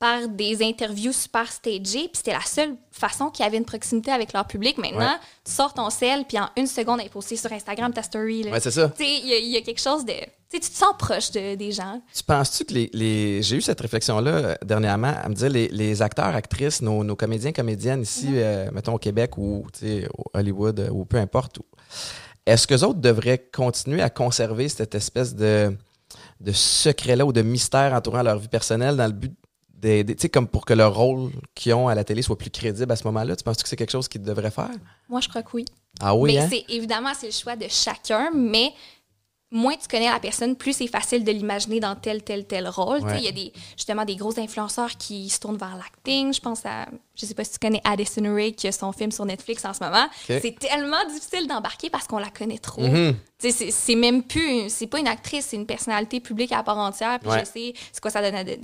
par 0.00 0.28
des 0.28 0.64
interviews 0.64 1.12
super 1.12 1.52
stagées, 1.52 2.08
puis 2.08 2.12
c'était 2.14 2.32
la 2.32 2.40
seule 2.40 2.74
façon 2.90 3.28
qu'il 3.28 3.44
y 3.44 3.46
avait 3.46 3.58
une 3.58 3.66
proximité 3.66 4.10
avec 4.10 4.32
leur 4.32 4.46
public. 4.46 4.78
Maintenant, 4.78 5.14
tu 5.44 5.52
sors 5.52 5.74
ton 5.74 5.90
sel, 5.90 6.24
puis 6.26 6.38
en 6.38 6.48
une 6.56 6.66
seconde, 6.66 7.00
elle 7.00 7.06
est 7.06 7.10
postée 7.10 7.36
sur 7.36 7.52
Instagram 7.52 7.92
ta 7.92 8.02
story. 8.02 8.50
Ouais, 8.50 8.60
c'est 8.60 8.70
ça. 8.70 8.90
Il 8.98 9.26
y, 9.26 9.56
a 9.58 9.60
quelque 9.60 9.80
chose 9.80 10.06
de... 10.06 10.14
tu 10.50 10.58
te 10.58 10.64
sens 10.64 10.94
proche 10.98 11.30
de, 11.32 11.54
des 11.54 11.70
gens. 11.70 12.00
Tu 12.14 12.22
penses-tu 12.22 12.64
que 12.64 12.72
les... 12.94 13.42
J'ai 13.42 13.56
eu 13.56 13.60
cette 13.60 13.78
réflexion-là 13.78 14.30
euh, 14.30 14.54
dernièrement, 14.64 15.12
à 15.22 15.28
me 15.28 15.34
dire, 15.34 15.50
les, 15.50 15.68
les 15.68 16.00
acteurs, 16.00 16.34
actrices, 16.34 16.80
nos, 16.80 17.04
nos, 17.04 17.14
comédiens, 17.14 17.52
comédiennes 17.52 18.00
ici, 18.00 18.28
euh, 18.30 18.70
mettons 18.72 18.94
au 18.94 18.98
Québec 18.98 19.36
ou 19.36 19.66
au 19.82 20.24
Hollywood, 20.32 20.80
euh, 20.80 20.88
ou 20.88 21.04
peu 21.04 21.18
importe, 21.18 21.58
est-ce 22.46 22.66
que 22.66 22.74
autres 22.82 23.00
devraient 23.00 23.50
continuer 23.52 24.00
à 24.00 24.08
conserver 24.08 24.70
cette 24.70 24.94
espèce 24.94 25.34
de 25.34 25.76
de 26.40 26.52
secret-là 26.52 27.26
ou 27.26 27.32
de 27.32 27.42
mystère 27.42 27.92
entourant 27.92 28.22
leur 28.22 28.38
vie 28.38 28.48
personnelle 28.48 28.96
dans 28.96 29.06
le 29.06 29.12
but 29.12 29.34
des, 29.80 30.04
sais, 30.18 30.28
comme 30.28 30.46
pour 30.46 30.64
que 30.64 30.74
leur 30.74 30.94
rôle 30.94 31.30
qu'ils 31.54 31.74
ont 31.74 31.88
à 31.88 31.94
la 31.94 32.04
télé 32.04 32.22
soit 32.22 32.36
plus 32.36 32.50
crédible 32.50 32.90
à 32.92 32.96
ce 32.96 33.04
moment-là? 33.04 33.36
Tu 33.36 33.44
penses 33.44 33.62
que 33.62 33.68
c'est 33.68 33.76
quelque 33.76 33.90
chose 33.90 34.08
qu'ils 34.08 34.22
devraient 34.22 34.50
faire? 34.50 34.70
Moi, 35.08 35.20
je 35.20 35.28
crois 35.28 35.42
que 35.42 35.50
oui. 35.54 35.64
Ah 36.00 36.14
oui? 36.14 36.32
Mais 36.32 36.38
hein? 36.38 36.48
c'est 36.50 36.64
évidemment, 36.68 37.12
c'est 37.18 37.26
le 37.26 37.32
choix 37.32 37.56
de 37.56 37.66
chacun, 37.68 38.30
mais 38.34 38.72
moins 39.52 39.74
tu 39.74 39.88
connais 39.88 40.10
la 40.10 40.20
personne, 40.20 40.54
plus 40.54 40.74
c'est 40.74 40.86
facile 40.86 41.24
de 41.24 41.32
l'imaginer 41.32 41.80
dans 41.80 41.96
tel, 41.96 42.22
tel, 42.22 42.44
tel 42.44 42.68
rôle. 42.68 43.00
Il 43.16 43.24
y 43.24 43.28
a 43.28 43.32
des, 43.32 43.52
justement 43.76 44.04
des 44.04 44.16
gros 44.16 44.38
influenceurs 44.38 44.90
qui 44.96 45.28
se 45.28 45.40
tournent 45.40 45.56
vers 45.56 45.76
l'acting. 45.76 46.32
Je 46.32 46.40
pense 46.40 46.64
à, 46.64 46.86
je 47.16 47.26
sais 47.26 47.34
pas 47.34 47.42
si 47.42 47.52
tu 47.52 47.58
connais 47.58 47.80
Addison 47.84 48.32
Rae, 48.32 48.52
qui 48.52 48.68
a 48.68 48.72
son 48.72 48.92
film 48.92 49.10
sur 49.10 49.24
Netflix 49.24 49.64
en 49.64 49.74
ce 49.74 49.82
moment. 49.82 50.06
C'est 50.26 50.56
tellement 50.58 51.04
difficile 51.12 51.48
d'embarquer 51.48 51.90
parce 51.90 52.06
qu'on 52.06 52.18
la 52.18 52.30
connaît 52.30 52.58
trop. 52.58 52.82
Mm-hmm. 52.82 53.14
C'est 53.70 53.94
même 53.94 54.22
plus, 54.22 54.68
c'est 54.68 54.86
pas 54.86 55.00
une 55.00 55.08
actrice, 55.08 55.46
c'est 55.46 55.56
une 55.56 55.66
personnalité 55.66 56.20
publique 56.20 56.52
à 56.52 56.62
part 56.62 56.78
entière. 56.78 57.18
Puis 57.18 57.30
je 57.30 57.44
sais 57.44 57.74
c'est 57.92 58.00
quoi 58.00 58.10
sa, 58.10 58.20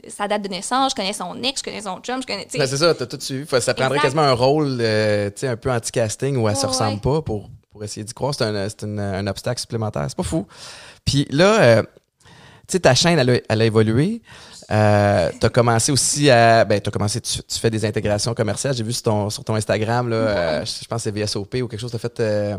sa, 0.09 0.29
date 0.29 0.43
de 0.43 0.49
naissance, 0.49 0.93
je 0.93 0.97
connais 0.97 1.13
son 1.13 1.43
ex, 1.43 1.61
je 1.61 1.65
connais 1.65 1.83
son 1.83 1.99
chum, 2.01 2.23
je 2.23 2.27
connais. 2.27 2.47
Ben, 2.55 2.67
c'est 2.67 2.77
ça, 2.77 2.95
t'as 2.95 3.07
tout 3.07 3.19
suivi. 3.21 3.47
Ça 3.61 3.75
prendrait 3.75 3.99
quasiment 3.99 4.23
un 4.23 4.35
rôle 4.35 4.79
euh, 4.81 5.31
un 5.43 5.57
peu 5.57 5.73
anti-casting 5.73 6.37
où 6.37 6.49
elle 6.49 6.57
se 6.57 6.67
ressemble 6.67 7.01
pas 7.01 7.23
pour 7.23 7.51
pour 7.77 7.85
essayer 7.85 8.05
d'y 8.05 8.15
croire. 8.15 8.35
C'est 8.35 8.45
un, 8.45 8.99
un, 8.99 9.27
obstacle 9.27 9.61
supplémentaire. 9.61 10.07
C'est 10.09 10.17
pas 10.17 10.23
fou. 10.23 10.47
Puis 11.05 11.27
là, 11.31 11.61
euh, 11.61 11.83
tu 11.83 12.73
sais, 12.73 12.81
ta 12.81 12.95
chaîne, 12.95 13.19
elle 13.19 13.29
a, 13.29 13.41
elle 13.51 13.61
a 13.61 13.65
évolué. 13.67 14.23
Euh, 14.71 15.31
tu 15.39 15.45
as 15.45 15.51
commencé 15.51 15.93
aussi 15.93 16.31
à. 16.31 16.65
Ben, 16.65 16.81
tu 16.81 16.91
commencé, 16.91 17.21
tu, 17.21 17.43
fais 17.51 17.69
des 17.69 17.85
intégrations 17.85 18.33
commerciales. 18.33 18.75
J'ai 18.75 18.83
vu 18.83 18.95
sur 18.95 19.03
ton, 19.03 19.29
sur 19.29 19.45
ton 19.45 19.55
Instagram, 19.57 20.09
là, 20.09 20.17
euh, 20.17 20.65
je 20.65 20.87
pense 20.87 21.05
que 21.05 21.11
c'est 21.11 21.21
VSOP 21.21 21.57
ou 21.57 21.69
quelque 21.69 21.79
chose. 21.79 21.91
Tu 21.91 21.97
as 21.97 21.99
fait 21.99 22.19
euh, 22.21 22.57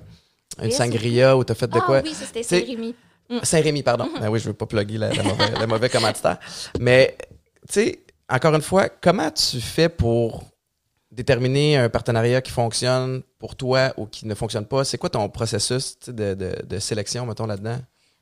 une 0.62 0.72
sangria 0.72 1.36
ou 1.36 1.44
tu 1.44 1.52
as 1.52 1.56
fait 1.56 1.68
de 1.68 1.80
ah, 1.80 1.84
quoi? 1.84 2.02
Oui, 2.04 2.14
c'était 2.14 2.44
Saint-Rémy. 2.44 2.94
Mm. 3.28 3.40
Saint-Rémy, 3.42 3.82
pardon. 3.82 4.06
Mm-hmm. 4.06 4.20
Ben 4.20 4.30
oui, 4.30 4.40
je 4.40 4.46
veux 4.46 4.54
pas 4.54 4.68
plugger 4.68 5.00
le, 5.00 5.24
mauvais, 5.24 5.60
le 5.60 5.66
mauvais 5.66 5.90
commanditaire. 5.90 6.38
Mais, 6.80 7.18
tu 7.68 7.74
sais, 7.74 8.00
encore 8.30 8.54
une 8.54 8.62
fois, 8.62 8.88
comment 8.88 9.32
tu 9.32 9.60
fais 9.60 9.90
pour 9.90 10.44
déterminer 11.18 11.76
un 11.78 11.90
partenariat 11.90 12.42
qui 12.42 12.52
fonctionne 12.52 13.24
pour 13.40 13.56
toi 13.58 13.92
ou 13.98 14.06
qui 14.06 14.26
ne 14.26 14.36
fonctionne 14.36 14.66
pas? 14.66 14.86
C'est 14.86 14.98
quoi 14.98 15.10
ton 15.10 15.28
processus 15.28 15.98
de, 16.08 16.34
de, 16.34 16.56
de 16.66 16.80
sélection, 16.80 17.26
mettons, 17.26 17.48
là-dedans? 17.48 17.80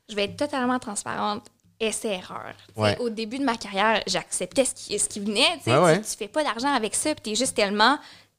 Je 0.08 0.16
vais 0.16 0.24
être 0.24 0.36
totalement 0.36 0.78
transparente. 0.80 1.44
essai-erreur. 1.78 2.54
Ouais. 2.74 2.96
Au 2.98 3.10
début 3.10 3.38
de 3.38 3.44
ma 3.44 3.56
carrière, 3.56 4.02
j'acceptais 4.06 4.64
ce 4.64 4.74
qui, 4.74 4.98
ce 4.98 5.08
qui 5.08 5.20
venait. 5.20 5.58
tu 5.58 5.64
sais. 5.64 5.72
Ouais, 5.76 5.78
ouais. 5.84 6.00
Tu, 6.00 6.10
tu 6.10 6.16
fais 6.16 6.28
pas 6.28 6.42
d'argent 6.42 6.72
avec 6.72 6.94
ça, 6.94 7.14
puis 7.14 7.22
tu 7.22 7.30
es 7.32 7.34
juste 7.34 7.54
tellement, 7.54 7.98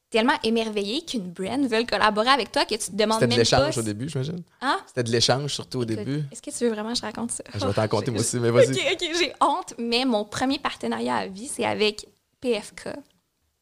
tellement 0.10 0.34
émerveillé 0.44 1.04
qu'une 1.06 1.30
brand 1.30 1.64
veuille 1.70 1.86
collaborer 1.86 2.30
avec 2.30 2.52
toi 2.52 2.66
que 2.66 2.74
tu 2.76 2.90
te 2.92 2.96
demandes 2.96 3.20
C'était 3.20 3.36
de 3.36 3.40
même 3.40 3.46
pas. 3.48 3.60
l'échange 3.60 3.78
au 3.78 3.82
début, 3.84 4.10
j'imagine. 4.10 4.42
Hein? 4.62 4.80
C'était 4.88 5.04
de 5.04 5.12
l'échange 5.12 5.54
surtout 5.54 5.82
au 5.82 5.86
début. 5.86 6.24
Est-ce 6.32 6.42
que 6.42 6.50
tu 6.50 6.64
veux 6.66 6.72
vraiment 6.72 6.94
que 6.94 6.98
je 6.98 7.02
raconte 7.04 7.30
ça? 7.32 7.44
Je 7.54 7.64
vais 7.64 7.74
t'en 7.74 7.88
compter 7.88 8.10
moi 8.12 8.22
aussi, 8.22 8.40
mais 8.40 8.50
vas-y. 8.50 8.72
Ok, 8.72 8.80
ok, 8.94 9.08
j'ai 9.20 9.34
honte, 9.42 9.74
mais 9.78 10.04
mon 10.06 10.26
premier 10.26 10.58
partenariat 10.58 11.18
à 11.18 11.28
vie, 11.28 11.48
c'est 11.48 11.66
avec 11.66 12.08
PFK. 12.42 12.90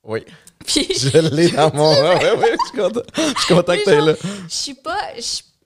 Oui. 0.05 0.23
Puis 0.65 0.87
Je 0.97 1.17
l'ai 1.17 1.49
dans 1.49 1.73
mon. 1.73 1.91
Ouais, 2.01 2.31
ouais, 2.37 2.55
je 2.59 2.67
suis 2.69 2.77
content. 2.77 3.01
Je 3.15 3.41
suis 3.41 3.53
content 3.55 3.75
que 3.75 3.89
là. 3.89 4.13
je 4.47 4.53
suis 4.55 4.73
pas 4.75 4.97
je 5.15 5.21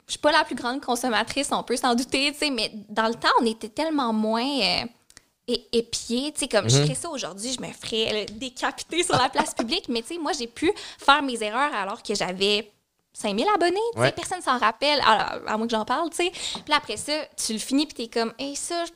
je 0.07 0.13
suis 0.13 0.19
pas 0.19 0.31
la 0.31 0.43
plus 0.43 0.55
grande 0.55 0.81
consommatrice, 0.81 1.49
on 1.51 1.61
peut 1.61 1.77
s'en 1.77 1.93
douter, 1.93 2.31
tu 2.31 2.39
sais, 2.39 2.49
mais 2.49 2.71
dans 2.89 3.07
le 3.07 3.13
temps, 3.13 3.29
on 3.41 3.45
était 3.45 3.69
tellement 3.69 4.11
moins 4.11 4.41
euh, 4.43 5.53
épiés, 5.71 6.31
tu 6.33 6.39
sais, 6.39 6.47
comme 6.47 6.63
Mhm. 6.65 6.69
je 6.71 6.77
ferais 6.81 6.95
ça 6.95 7.09
aujourd'hui, 7.11 7.53
je 7.53 7.61
me 7.61 7.71
ferais 7.71 8.23
euh, 8.23 8.25
décapiter 8.33 9.03
sur 9.03 9.15
la 9.15 9.29
place 9.29 9.53
publique, 9.53 9.85
mais 9.87 10.01
tu 10.01 10.09
sais, 10.15 10.17
moi, 10.17 10.31
j'ai 10.37 10.47
pu 10.47 10.71
faire 10.97 11.21
mes 11.21 11.41
erreurs 11.43 11.73
alors 11.75 12.01
que 12.01 12.15
j'avais 12.15 12.71
5000 13.13 13.45
abonnés, 13.53 13.75
tu 13.93 13.97
sais, 13.97 13.99
Ouais. 13.99 14.11
personne 14.11 14.41
s'en 14.41 14.57
rappelle, 14.57 14.99
à, 15.05 15.33
à 15.45 15.57
moins 15.57 15.67
que 15.67 15.71
j'en 15.75 15.85
parle, 15.85 16.09
tu 16.09 16.17
sais. 16.17 16.31
Puis 16.31 16.73
après 16.73 16.97
ça, 16.97 17.13
tu 17.37 17.53
le 17.53 17.59
finis, 17.59 17.85
puis 17.85 18.07
t'es 18.07 18.19
comme, 18.19 18.33
hey, 18.39 18.55
ça, 18.55 18.85
je 18.85 18.91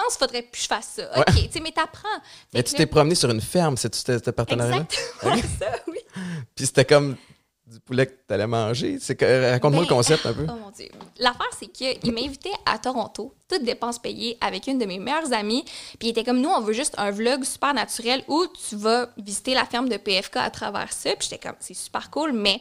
pense 0.00 0.16
qu'il 0.16 0.18
faudrait 0.26 0.42
plus 0.42 0.50
que 0.58 0.62
je 0.62 0.66
fasse 0.68 0.92
ça. 0.96 1.10
OK, 1.18 1.34
tu 1.34 1.52
sais, 1.52 1.60
mais 1.60 1.72
t'apprends. 1.72 2.08
Mais 2.54 2.62
tu 2.62 2.74
t'es 2.74 2.86
promené 2.86 3.14
sur 3.14 3.30
une 3.30 3.40
ferme, 3.40 3.76
c'est-tu 3.76 3.98
ce 3.98 4.30
partenariat-là? 4.30 4.86
Exactement 5.22 5.36
ça, 5.60 5.66
oui. 5.88 5.98
Puis 6.54 6.66
c'était 6.66 6.84
comme 6.84 7.16
du 7.66 7.80
poulet 7.80 8.06
que 8.06 8.12
t'allais 8.28 8.46
manger. 8.46 8.98
C'est 9.00 9.16
que- 9.16 9.50
Raconte-moi 9.50 9.82
le 9.82 9.88
Ben, 9.88 9.96
concept 9.96 10.24
un 10.24 10.32
peu. 10.32 10.46
Oh 10.48 10.54
mon 10.54 10.70
Dieu. 10.70 10.88
L'affaire, 11.18 11.50
c'est 11.58 11.66
qu'il 11.66 12.12
m'invitait 12.12 12.52
à 12.64 12.78
Toronto, 12.78 13.34
toutes 13.48 13.64
dépenses 13.64 13.98
payées, 13.98 14.38
avec 14.40 14.66
une 14.68 14.78
de 14.78 14.84
mes 14.86 14.98
meilleures 15.00 15.32
amies. 15.32 15.64
Puis 15.98 16.08
il 16.08 16.08
était 16.10 16.22
comme, 16.22 16.40
nous, 16.40 16.48
on 16.48 16.60
veut 16.60 16.72
juste 16.74 16.94
un 16.96 17.10
vlog 17.10 17.42
super 17.44 17.74
naturel 17.74 18.22
où 18.28 18.46
tu 18.68 18.76
vas 18.76 19.08
visiter 19.18 19.54
la 19.54 19.64
ferme 19.64 19.88
de 19.88 19.96
PFK 19.96 20.36
à 20.36 20.50
travers 20.50 20.92
ça. 20.92 21.10
Puis 21.16 21.28
j'étais 21.28 21.44
comme, 21.48 21.56
c'est 21.58 21.74
super 21.74 22.08
cool, 22.10 22.32
mais 22.32 22.60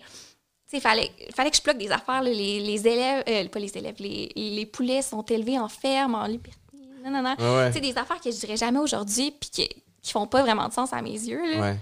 il 0.73 0.81
fallait, 0.81 1.11
fallait 1.35 1.51
que 1.51 1.57
je 1.57 1.61
bloque 1.61 1.77
des 1.77 1.91
affaires. 1.91 2.23
là. 2.23 2.29
Les, 2.31 2.59
les 2.59 2.87
élèves, 2.87 3.23
euh, 3.29 3.47
pas 3.47 3.59
les 3.59 3.77
élèves, 3.77 3.95
les, 3.99 4.31
les 4.35 4.65
poulets 4.65 5.03
sont 5.03 5.21
élevés 5.21 5.59
en 5.59 5.69
ferme, 5.69 6.15
en 6.15 6.25
liberté. 6.25 6.59
Non, 7.05 7.11
non, 7.11 7.21
non. 7.21 7.57
Ouais. 7.57 7.67
Tu 7.69 7.75
sais, 7.75 7.81
des 7.81 7.97
affaires 7.97 8.19
que 8.19 8.31
je 8.31 8.37
dirais 8.37 8.57
jamais 8.57 8.79
aujourd'hui, 8.79 9.31
puis 9.39 9.49
qui, 9.51 9.69
qui 10.01 10.11
font 10.11 10.27
pas 10.27 10.41
vraiment 10.41 10.67
de 10.67 10.73
sens 10.73 10.91
à 10.93 11.01
mes 11.01 11.11
yeux. 11.11 11.39
là. 11.55 11.61
Ouais. 11.61 11.77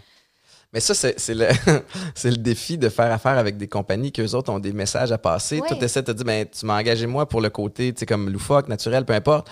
Mais 0.74 0.80
ça, 0.80 0.94
c'est 0.96 1.16
le, 1.36 1.48
le 2.24 2.36
défi 2.38 2.78
de 2.80 2.90
faire 2.90 3.12
affaire 3.12 3.38
avec 3.38 3.58
des 3.58 3.68
compagnies 3.68 4.12
qu'eux 4.12 4.32
autres 4.34 4.52
ont 4.52 4.58
des 4.60 4.74
messages 4.74 5.12
à 5.12 5.18
passer. 5.20 5.60
Ouais. 5.62 5.68
Toi, 5.68 5.78
tu 5.78 5.84
essaies 5.86 6.02
de 6.02 6.08
te 6.12 6.18
dire, 6.18 6.26
ben, 6.26 6.48
tu 6.48 6.66
m'as 6.66 6.80
engagé 6.80 7.06
moi 7.06 7.28
pour 7.30 7.42
le 7.42 7.50
côté, 7.52 7.94
tu 7.94 8.00
sais, 8.00 8.06
comme 8.08 8.30
loufoque, 8.30 8.68
naturel, 8.68 9.06
peu 9.06 9.14
importe. 9.14 9.48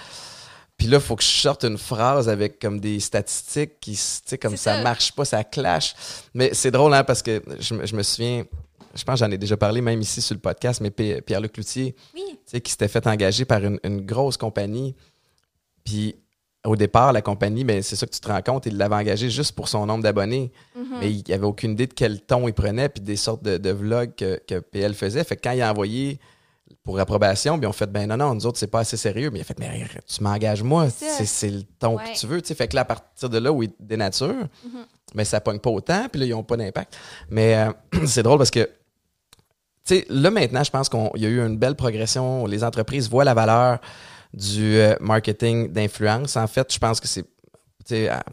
Puis 0.77 0.87
là, 0.87 0.97
il 0.97 1.03
faut 1.03 1.15
que 1.15 1.21
je 1.23 1.27
sorte 1.29 1.63
une 1.63 1.77
phrase 1.77 2.27
avec 2.27 2.57
comme 2.59 2.79
des 2.79 2.99
statistiques 2.99 3.79
qui, 3.79 3.91
tu 3.91 3.97
sais, 4.25 4.37
comme 4.39 4.57
ça, 4.57 4.77
ça. 4.77 4.81
marche 4.83 5.11
pas, 5.11 5.23
ça 5.25 5.43
clash. 5.43 5.93
Mais 6.33 6.55
c'est 6.55 6.71
drôle, 6.71 6.91
hein, 6.95 7.03
parce 7.03 7.21
que 7.21 7.39
je, 7.59 7.75
me- 7.75 7.85
je 7.85 7.95
me 7.95 8.01
souviens, 8.01 8.43
je 8.95 9.03
pense 9.03 9.19
que 9.19 9.25
j'en 9.25 9.29
ai 9.31 9.37
déjà 9.37 9.55
parlé 9.57 9.79
même 9.79 10.01
ici 10.01 10.21
sur 10.23 10.33
le 10.33 10.41
podcast, 10.41 10.81
mais 10.81 10.89
Pierre-Luc 10.89 11.51
Cloutier, 11.53 11.95
Oui. 12.15 12.23
tu 12.29 12.37
sais, 12.47 12.61
qui 12.61 12.71
s'était 12.71 12.87
fait 12.87 13.05
engager 13.05 13.45
par 13.45 13.63
une, 13.63 13.79
une 13.83 14.01
grosse 14.01 14.37
compagnie. 14.37 14.95
Puis 15.83 16.15
au 16.63 16.75
départ, 16.75 17.11
la 17.11 17.21
compagnie, 17.23 17.63
ben, 17.63 17.81
c'est 17.81 17.95
ça 17.95 18.05
que 18.05 18.11
tu 18.11 18.19
te 18.19 18.27
rends 18.27 18.41
compte, 18.41 18.67
il 18.67 18.77
l'avait 18.77 18.95
engagé 18.95 19.29
juste 19.31 19.53
pour 19.55 19.67
son 19.67 19.85
nombre 19.87 20.03
d'abonnés. 20.03 20.51
Mhm. 20.75 20.85
Mais 20.99 21.11
il 21.11 21.33
avait 21.33 21.45
aucune 21.45 21.71
idée 21.71 21.87
de 21.87 21.93
quel 21.93 22.21
ton 22.21 22.47
il 22.47 22.53
prenait, 22.53 22.87
puis 22.89 23.01
des 23.01 23.15
sortes 23.15 23.43
de, 23.43 23.57
de 23.57 23.69
vlogs 23.71 24.13
que, 24.15 24.39
que 24.47 24.59
PL 24.59 24.93
faisait. 24.93 25.23
Fait 25.23 25.35
que 25.35 25.41
quand 25.43 25.53
il 25.53 25.61
a 25.61 25.71
envoyé 25.71 26.19
pour 26.83 26.99
approbation, 26.99 27.57
puis 27.57 27.67
on 27.67 27.73
fait 27.73 27.91
ben 27.91 28.07
non, 28.07 28.17
non, 28.17 28.33
nous 28.35 28.45
autres, 28.45 28.57
c'est 28.59 28.67
pas 28.67 28.79
assez 28.81 28.95
sérieux. 28.97 29.29
Mais 29.31 29.39
il 29.39 29.41
a 29.41 29.45
fait, 29.45 29.59
mais 29.59 29.85
tu 30.07 30.23
m'engages 30.23 30.63
moi, 30.63 30.87
C'est 30.89 31.49
le 31.49 31.63
ton 31.79 31.97
Ouais. 31.97 32.13
que 32.13 32.17
tu 32.19 32.27
veux. 32.27 32.41
tu 32.41 32.49
sais. 32.49 32.55
Fait 32.55 32.67
que 32.67 32.75
là, 32.75 32.81
à 32.81 32.85
partir 32.85 33.29
de 33.29 33.37
là 33.39 33.51
où 33.51 33.63
il 33.63 33.71
dénature, 33.79 34.47
mais 35.15 35.25
ça 35.25 35.41
pogne 35.41 35.59
pas 35.59 35.69
autant, 35.71 36.07
puis 36.11 36.21
là, 36.21 36.27
ils 36.27 36.33
ont 36.33 36.43
pas 36.43 36.57
d'impact. 36.57 36.95
Mais 37.29 37.55
euh, 37.55 37.71
c'est 38.05 38.23
drôle 38.23 38.37
parce 38.37 38.51
que 38.51 38.69
tu 39.83 39.95
sais, 39.95 40.05
là 40.09 40.29
maintenant, 40.29 40.63
je 40.63 40.69
pense 40.69 40.89
qu'il 40.89 41.09
y 41.15 41.25
a 41.25 41.29
eu 41.29 41.43
une 41.43 41.57
belle 41.57 41.75
progression. 41.75 42.45
Les 42.45 42.63
entreprises 42.63 43.09
voient 43.09 43.23
la 43.23 43.33
valeur 43.33 43.79
du 44.33 44.77
euh, 44.77 44.95
marketing 44.99 45.71
d'influence. 45.71 46.37
En 46.37 46.47
fait, 46.47 46.71
je 46.73 46.79
pense 46.79 46.99
que 46.99 47.07
c'est, 47.07 47.25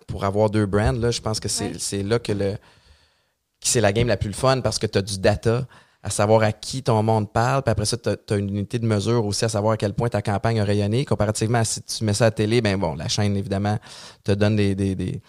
pour 0.06 0.24
avoir 0.24 0.50
deux 0.50 0.66
brands, 0.66 0.92
là, 0.92 1.10
je 1.10 1.20
pense 1.20 1.40
que 1.40 1.48
c'est 1.48 1.72
Ouais. 1.92 2.02
là 2.02 2.18
que 2.18 2.32
le, 2.32 2.52
que 2.52 3.66
c'est 3.66 3.80
la 3.80 3.92
game 3.92 4.06
la 4.06 4.16
plus 4.16 4.32
fun 4.32 4.60
parce 4.60 4.78
que 4.78 4.86
tu 4.86 4.98
as 4.98 5.02
du 5.02 5.18
data 5.18 5.66
à 6.02 6.10
savoir 6.10 6.42
à 6.44 6.52
qui 6.52 6.82
ton 6.82 7.02
monde 7.02 7.32
parle, 7.32 7.62
puis 7.62 7.72
après 7.72 7.84
ça, 7.84 7.96
tu 7.96 8.08
as, 8.08 8.36
une 8.36 8.50
unité 8.50 8.78
de 8.78 8.86
mesure 8.86 9.26
aussi 9.26 9.44
à 9.44 9.48
savoir 9.48 9.72
à 9.72 9.76
quel 9.76 9.94
point 9.94 10.08
ta 10.08 10.22
campagne 10.22 10.60
a 10.60 10.64
rayonné, 10.64 11.04
comparativement 11.04 11.58
à 11.58 11.64
si 11.64 11.82
tu 11.82 12.04
mets 12.04 12.14
ça 12.14 12.26
à 12.26 12.28
la 12.28 12.30
télé, 12.30 12.60
ben 12.60 12.78
bon, 12.78 12.94
la 12.94 13.08
chaîne, 13.08 13.36
évidemment, 13.36 13.78
te 14.22 14.30
donne 14.32 14.54
des, 14.54 14.76
des, 14.76 14.94
des, 14.94 15.20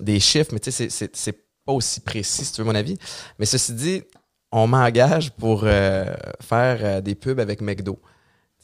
des 0.00 0.20
chiffres, 0.20 0.50
mais 0.52 0.60
tu 0.60 0.72
sais, 0.72 0.88
c'est 0.88 1.32
pas 1.66 1.72
aussi 1.72 2.00
précis, 2.00 2.46
si 2.46 2.52
tu 2.52 2.62
veux 2.62 2.66
mon 2.66 2.74
avis. 2.74 2.96
Mais 3.38 3.44
ceci 3.44 3.74
dit, 3.74 4.02
on 4.50 4.66
m'engage 4.66 5.30
pour 5.32 5.62
euh, 5.64 6.14
faire 6.40 6.78
euh, 6.82 7.00
des 7.02 7.14
pubs 7.14 7.38
avec 7.38 7.60
McDo. 7.60 8.00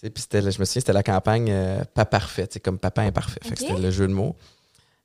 Puis 0.00 0.12
c'était, 0.16 0.40
je 0.40 0.46
me 0.46 0.64
souviens, 0.64 0.66
c'était 0.80 0.92
la 0.92 1.02
campagne 1.02 1.48
euh, 1.50 1.84
Pas 1.94 2.04
parfait, 2.04 2.48
comme 2.62 2.78
papa 2.78 3.02
imparfait. 3.02 3.40
C'était 3.44 3.76
le 3.76 3.90
jeu 3.90 4.08
de 4.08 4.12
mots. 4.12 4.34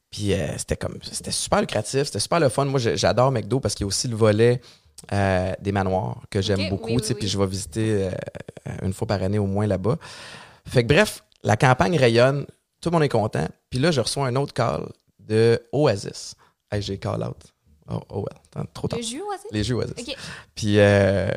Puis 0.09 0.33
euh, 0.33 0.57
c'était 0.57 0.77
comme 0.77 0.97
c'était 1.01 1.31
super 1.31 1.59
lucratif, 1.59 2.03
c'était 2.05 2.19
super 2.19 2.39
le 2.39 2.49
fun. 2.49 2.65
Moi, 2.65 2.79
j'adore 2.79 3.31
McDo 3.31 3.59
parce 3.59 3.75
qu'il 3.75 3.83
y 3.83 3.85
a 3.85 3.87
aussi 3.87 4.07
le 4.07 4.15
volet 4.15 4.61
euh, 5.11 5.53
des 5.59 5.71
manoirs 5.73 6.21
que 6.29 6.41
j'aime 6.41 6.69
beaucoup. 6.69 6.91
oui, 6.91 7.01
Puis 7.01 7.15
oui. 7.19 7.27
je 7.27 7.37
vais 7.37 7.47
visiter 7.47 8.09
une 8.81 8.93
fois 8.93 9.07
par 9.07 9.21
année 9.21 9.39
au 9.39 9.47
moins 9.47 9.67
là-bas. 9.67 9.97
Fait 10.65 10.83
que 10.83 10.87
bref, 10.87 11.23
la 11.43 11.57
campagne 11.57 11.97
rayonne, 11.97 12.45
tout 12.81 12.89
le 12.89 12.93
monde 12.93 13.03
est 13.03 13.09
content. 13.09 13.47
Puis 13.69 13.79
là, 13.79 13.91
je 13.91 13.99
reçois 13.99 14.25
un 14.27 14.35
autre 14.35 14.53
call 14.53 14.87
de 15.19 15.61
Oasis. 15.71 16.35
Hey, 16.71 16.81
j'ai 16.81 16.97
call 16.97 17.23
out. 17.23 17.37
Oh, 17.89 18.01
oh 18.09 18.25
well, 18.25 18.65
trop 18.73 18.87
tard. 18.87 18.99
Le 18.99 19.05
jus, 19.05 19.21
aussi? 19.21 19.47
Les 19.51 19.63
jeux 19.63 19.75
Oasis. 19.75 20.15
Puis, 20.55 20.79
euh, 20.79 21.29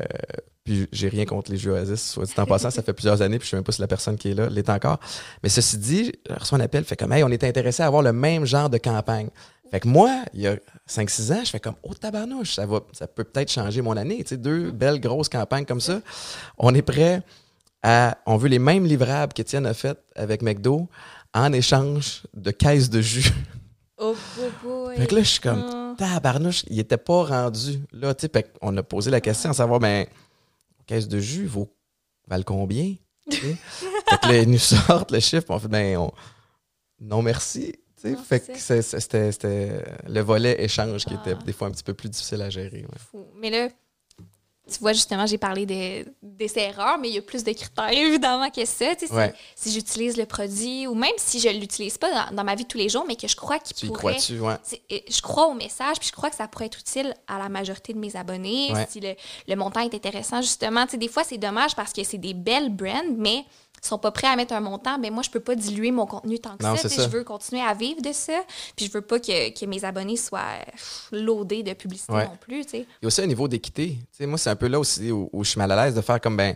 puis 0.69 0.87
j'ai 0.91 1.09
rien 1.09 1.25
contre 1.25 1.49
les 1.51 1.57
jeux 1.57 1.71
Oasis. 1.71 2.11
Soit 2.11 2.25
dit 2.25 2.33
en 2.37 2.45
passant, 2.45 2.69
ça 2.69 2.83
fait 2.83 2.93
plusieurs 2.93 3.23
années, 3.23 3.39
puis 3.39 3.47
je 3.47 3.49
sais 3.49 3.57
même 3.57 3.63
pas 3.63 3.71
si 3.71 3.81
la 3.81 3.87
personne 3.87 4.17
qui 4.17 4.29
est 4.29 4.33
là 4.35 4.49
l'est 4.49 4.69
encore. 4.69 4.99
Mais 5.41 5.49
ceci 5.49 5.79
dit, 5.79 6.11
je 6.29 6.35
reçois 6.35 6.59
un 6.59 6.61
appel, 6.61 6.83
fait 6.83 6.95
comme, 6.95 7.11
hey, 7.11 7.23
on 7.23 7.29
est 7.29 7.43
intéressé 7.43 7.81
à 7.81 7.87
avoir 7.87 8.03
le 8.03 8.13
même 8.13 8.45
genre 8.45 8.69
de 8.69 8.77
campagne. 8.77 9.29
Fait 9.71 9.79
que 9.79 9.87
moi, 9.87 10.23
il 10.35 10.41
y 10.41 10.47
a 10.47 10.57
5-6 10.87 11.33
ans, 11.33 11.41
je 11.43 11.49
fais 11.49 11.59
comme, 11.59 11.73
oh 11.81 11.95
tabarnouche, 11.95 12.53
ça, 12.53 12.67
va, 12.67 12.81
ça 12.91 13.07
peut 13.07 13.23
peut-être 13.23 13.51
changer 13.51 13.81
mon 13.81 13.97
année. 13.97 14.17
Tu 14.19 14.27
sais, 14.29 14.37
deux 14.37 14.69
belles 14.69 14.99
grosses 14.99 15.27
campagnes 15.27 15.65
comme 15.65 15.81
ça. 15.81 16.01
On 16.59 16.75
est 16.75 16.83
prêt 16.83 17.23
à. 17.81 18.19
On 18.27 18.37
veut 18.37 18.49
les 18.49 18.59
mêmes 18.59 18.85
livrables 18.85 19.33
qu'Étienne 19.33 19.65
a 19.65 19.73
fait 19.73 19.97
avec 20.15 20.43
McDo 20.43 20.87
en 21.33 21.51
échange 21.51 22.21
de 22.35 22.51
caisses 22.51 22.91
de 22.91 23.01
jus. 23.01 23.33
Oh, 23.97 24.15
boy. 24.63 24.97
Fait 24.97 25.07
que 25.07 25.15
là, 25.15 25.21
je 25.23 25.27
suis 25.27 25.39
comme, 25.41 25.65
Ah. 25.67 25.93
tabarnouche, 25.97 26.63
il 26.69 26.79
était 26.79 26.97
pas 26.97 27.23
rendu. 27.23 27.79
Là, 27.91 28.13
tu 28.13 28.21
sais, 28.27 28.31
fait 28.31 28.53
qu'on 28.59 28.77
a 28.77 28.83
posé 28.83 29.09
la 29.11 29.19
question 29.19 29.49
à 29.49 29.53
savoir, 29.53 29.79
ben, 29.79 30.05
caisse 30.89 31.07
de 31.07 31.19
jus 31.19 31.45
vaut, 31.45 31.73
valent 32.27 32.43
combien? 32.43 32.95
Fait 33.29 33.55
que 34.21 34.27
là, 34.27 34.37
ils 34.39 34.49
nous 34.49 34.57
sortent 34.57 35.11
le 35.11 35.19
chiffre, 35.19 35.45
on 35.49 35.59
fait, 35.59 35.67
ben, 35.67 35.97
on- 35.97 36.11
non 36.99 37.21
merci. 37.21 37.73
Non, 38.03 38.15
fait 38.23 38.39
que 38.39 38.57
c'était 38.57 39.83
le 40.07 40.21
volet 40.21 40.63
échange 40.63 41.05
qui 41.05 41.13
était 41.13 41.33
Ah. 41.39 41.43
des 41.45 41.53
fois 41.53 41.67
un 41.67 41.71
petit 41.71 41.83
peu 41.83 41.93
plus 41.93 42.09
difficile 42.09 42.41
à 42.41 42.49
gérer. 42.49 42.81
ouais. 42.81 42.97
Fou. 42.97 43.25
Mais 43.35 43.49
là, 43.49 43.69
tu 44.69 44.79
vois, 44.79 44.93
justement, 44.93 45.25
j'ai 45.25 45.37
parlé 45.37 45.65
de, 45.65 46.05
d'essais 46.23 46.61
erreurs, 46.69 46.97
mais 46.99 47.09
il 47.09 47.15
y 47.15 47.17
a 47.17 47.21
plus 47.21 47.43
de 47.43 47.51
critères, 47.51 47.89
évidemment, 47.91 48.49
que 48.49 48.63
ça. 48.65 48.95
Tu 48.95 49.01
sais, 49.01 49.07
si- 49.07 49.13
Ouais. 49.13 49.33
Si, 49.55 49.71
j'utilise 49.71 50.15
le 50.17 50.25
produit, 50.25 50.87
ou 50.87 50.95
même 50.95 51.11
si 51.17 51.39
je 51.39 51.49
ne 51.49 51.59
l'utilise 51.59 51.97
pas 51.97 52.09
dans, 52.29 52.35
dans 52.37 52.43
ma 52.43 52.55
vie 52.55 52.63
de 52.63 52.67
tous 52.69 52.77
les 52.77 52.87
jours, 52.89 53.03
mais 53.07 53.15
que 53.15 53.27
je 53.27 53.35
crois 53.35 53.59
qu'il 53.59 53.75
Tu 53.75 53.87
pourrait... 53.87 54.15
crois-tu? 54.15 54.39
Ouais. 54.39 54.55
Je 55.09 55.21
crois 55.21 55.47
au 55.47 55.53
message, 55.53 55.97
puis 55.99 56.07
je 56.07 56.13
crois 56.13 56.29
que 56.29 56.35
ça 56.35 56.47
pourrait 56.47 56.67
être 56.67 56.79
utile 56.79 57.13
à 57.27 57.37
la 57.39 57.49
majorité 57.49 57.93
de 57.93 57.99
mes 57.99 58.15
abonnés. 58.15 58.71
Ouais. 58.73 58.87
Si 58.89 58.99
le, 58.99 59.15
le 59.47 59.55
montant 59.55 59.81
est 59.81 59.93
intéressant, 59.93 60.41
justement. 60.41 60.85
Tu 60.85 60.91
sais, 60.91 60.97
des 60.97 61.07
fois, 61.09 61.23
c'est 61.23 61.37
dommage 61.37 61.75
parce 61.75 61.91
que 61.93 62.03
c'est 62.03 62.17
des 62.17 62.33
belles 62.33 62.69
brands, 62.73 63.03
mais 63.17 63.43
sont 63.87 63.97
pas 63.97 64.11
prêts 64.11 64.27
à 64.27 64.35
mettre 64.35 64.53
un 64.53 64.59
montant. 64.59 64.97
Ben 64.99 65.13
moi, 65.13 65.23
je 65.23 65.29
peux 65.29 65.39
pas 65.39 65.55
diluer 65.55 65.91
mon 65.91 66.05
contenu 66.05 66.39
tant 66.39 66.57
que 66.57 66.63
Non, 66.63 66.75
ça. 66.75 66.87
Je 66.89 67.07
veux 67.09 67.23
continuer 67.23 67.61
à 67.61 67.73
vivre 67.73 68.01
de 68.01 68.11
ça, 68.13 68.41
puis 68.75 68.85
je 68.87 68.91
veux 68.91 69.01
pas 69.01 69.19
que, 69.19 69.57
que 69.57 69.65
mes 69.65 69.83
abonnés 69.85 70.17
soient 70.17 70.59
loadés 71.11 71.63
de 71.63 71.73
publicité 71.73 72.13
Ouais. 72.13 72.25
non 72.25 72.37
plus. 72.39 72.63
Tu 72.65 72.69
sais. 72.71 72.77
Il 72.79 73.03
y 73.03 73.05
a 73.05 73.07
aussi 73.07 73.21
un 73.21 73.27
niveau 73.27 73.47
d'équité. 73.47 73.97
Tu 73.99 74.07
sais, 74.11 74.25
moi, 74.25 74.37
c'est 74.37 74.49
un 74.49 74.55
peu 74.55 74.67
là 74.67 74.79
aussi 74.79 75.11
où, 75.11 75.29
où 75.33 75.43
je 75.43 75.51
suis 75.51 75.57
mal 75.59 75.71
à 75.71 75.85
l'aise 75.85 75.95
de 75.95 76.01
faire 76.01 76.19
comme, 76.21 76.37
ben, 76.37 76.55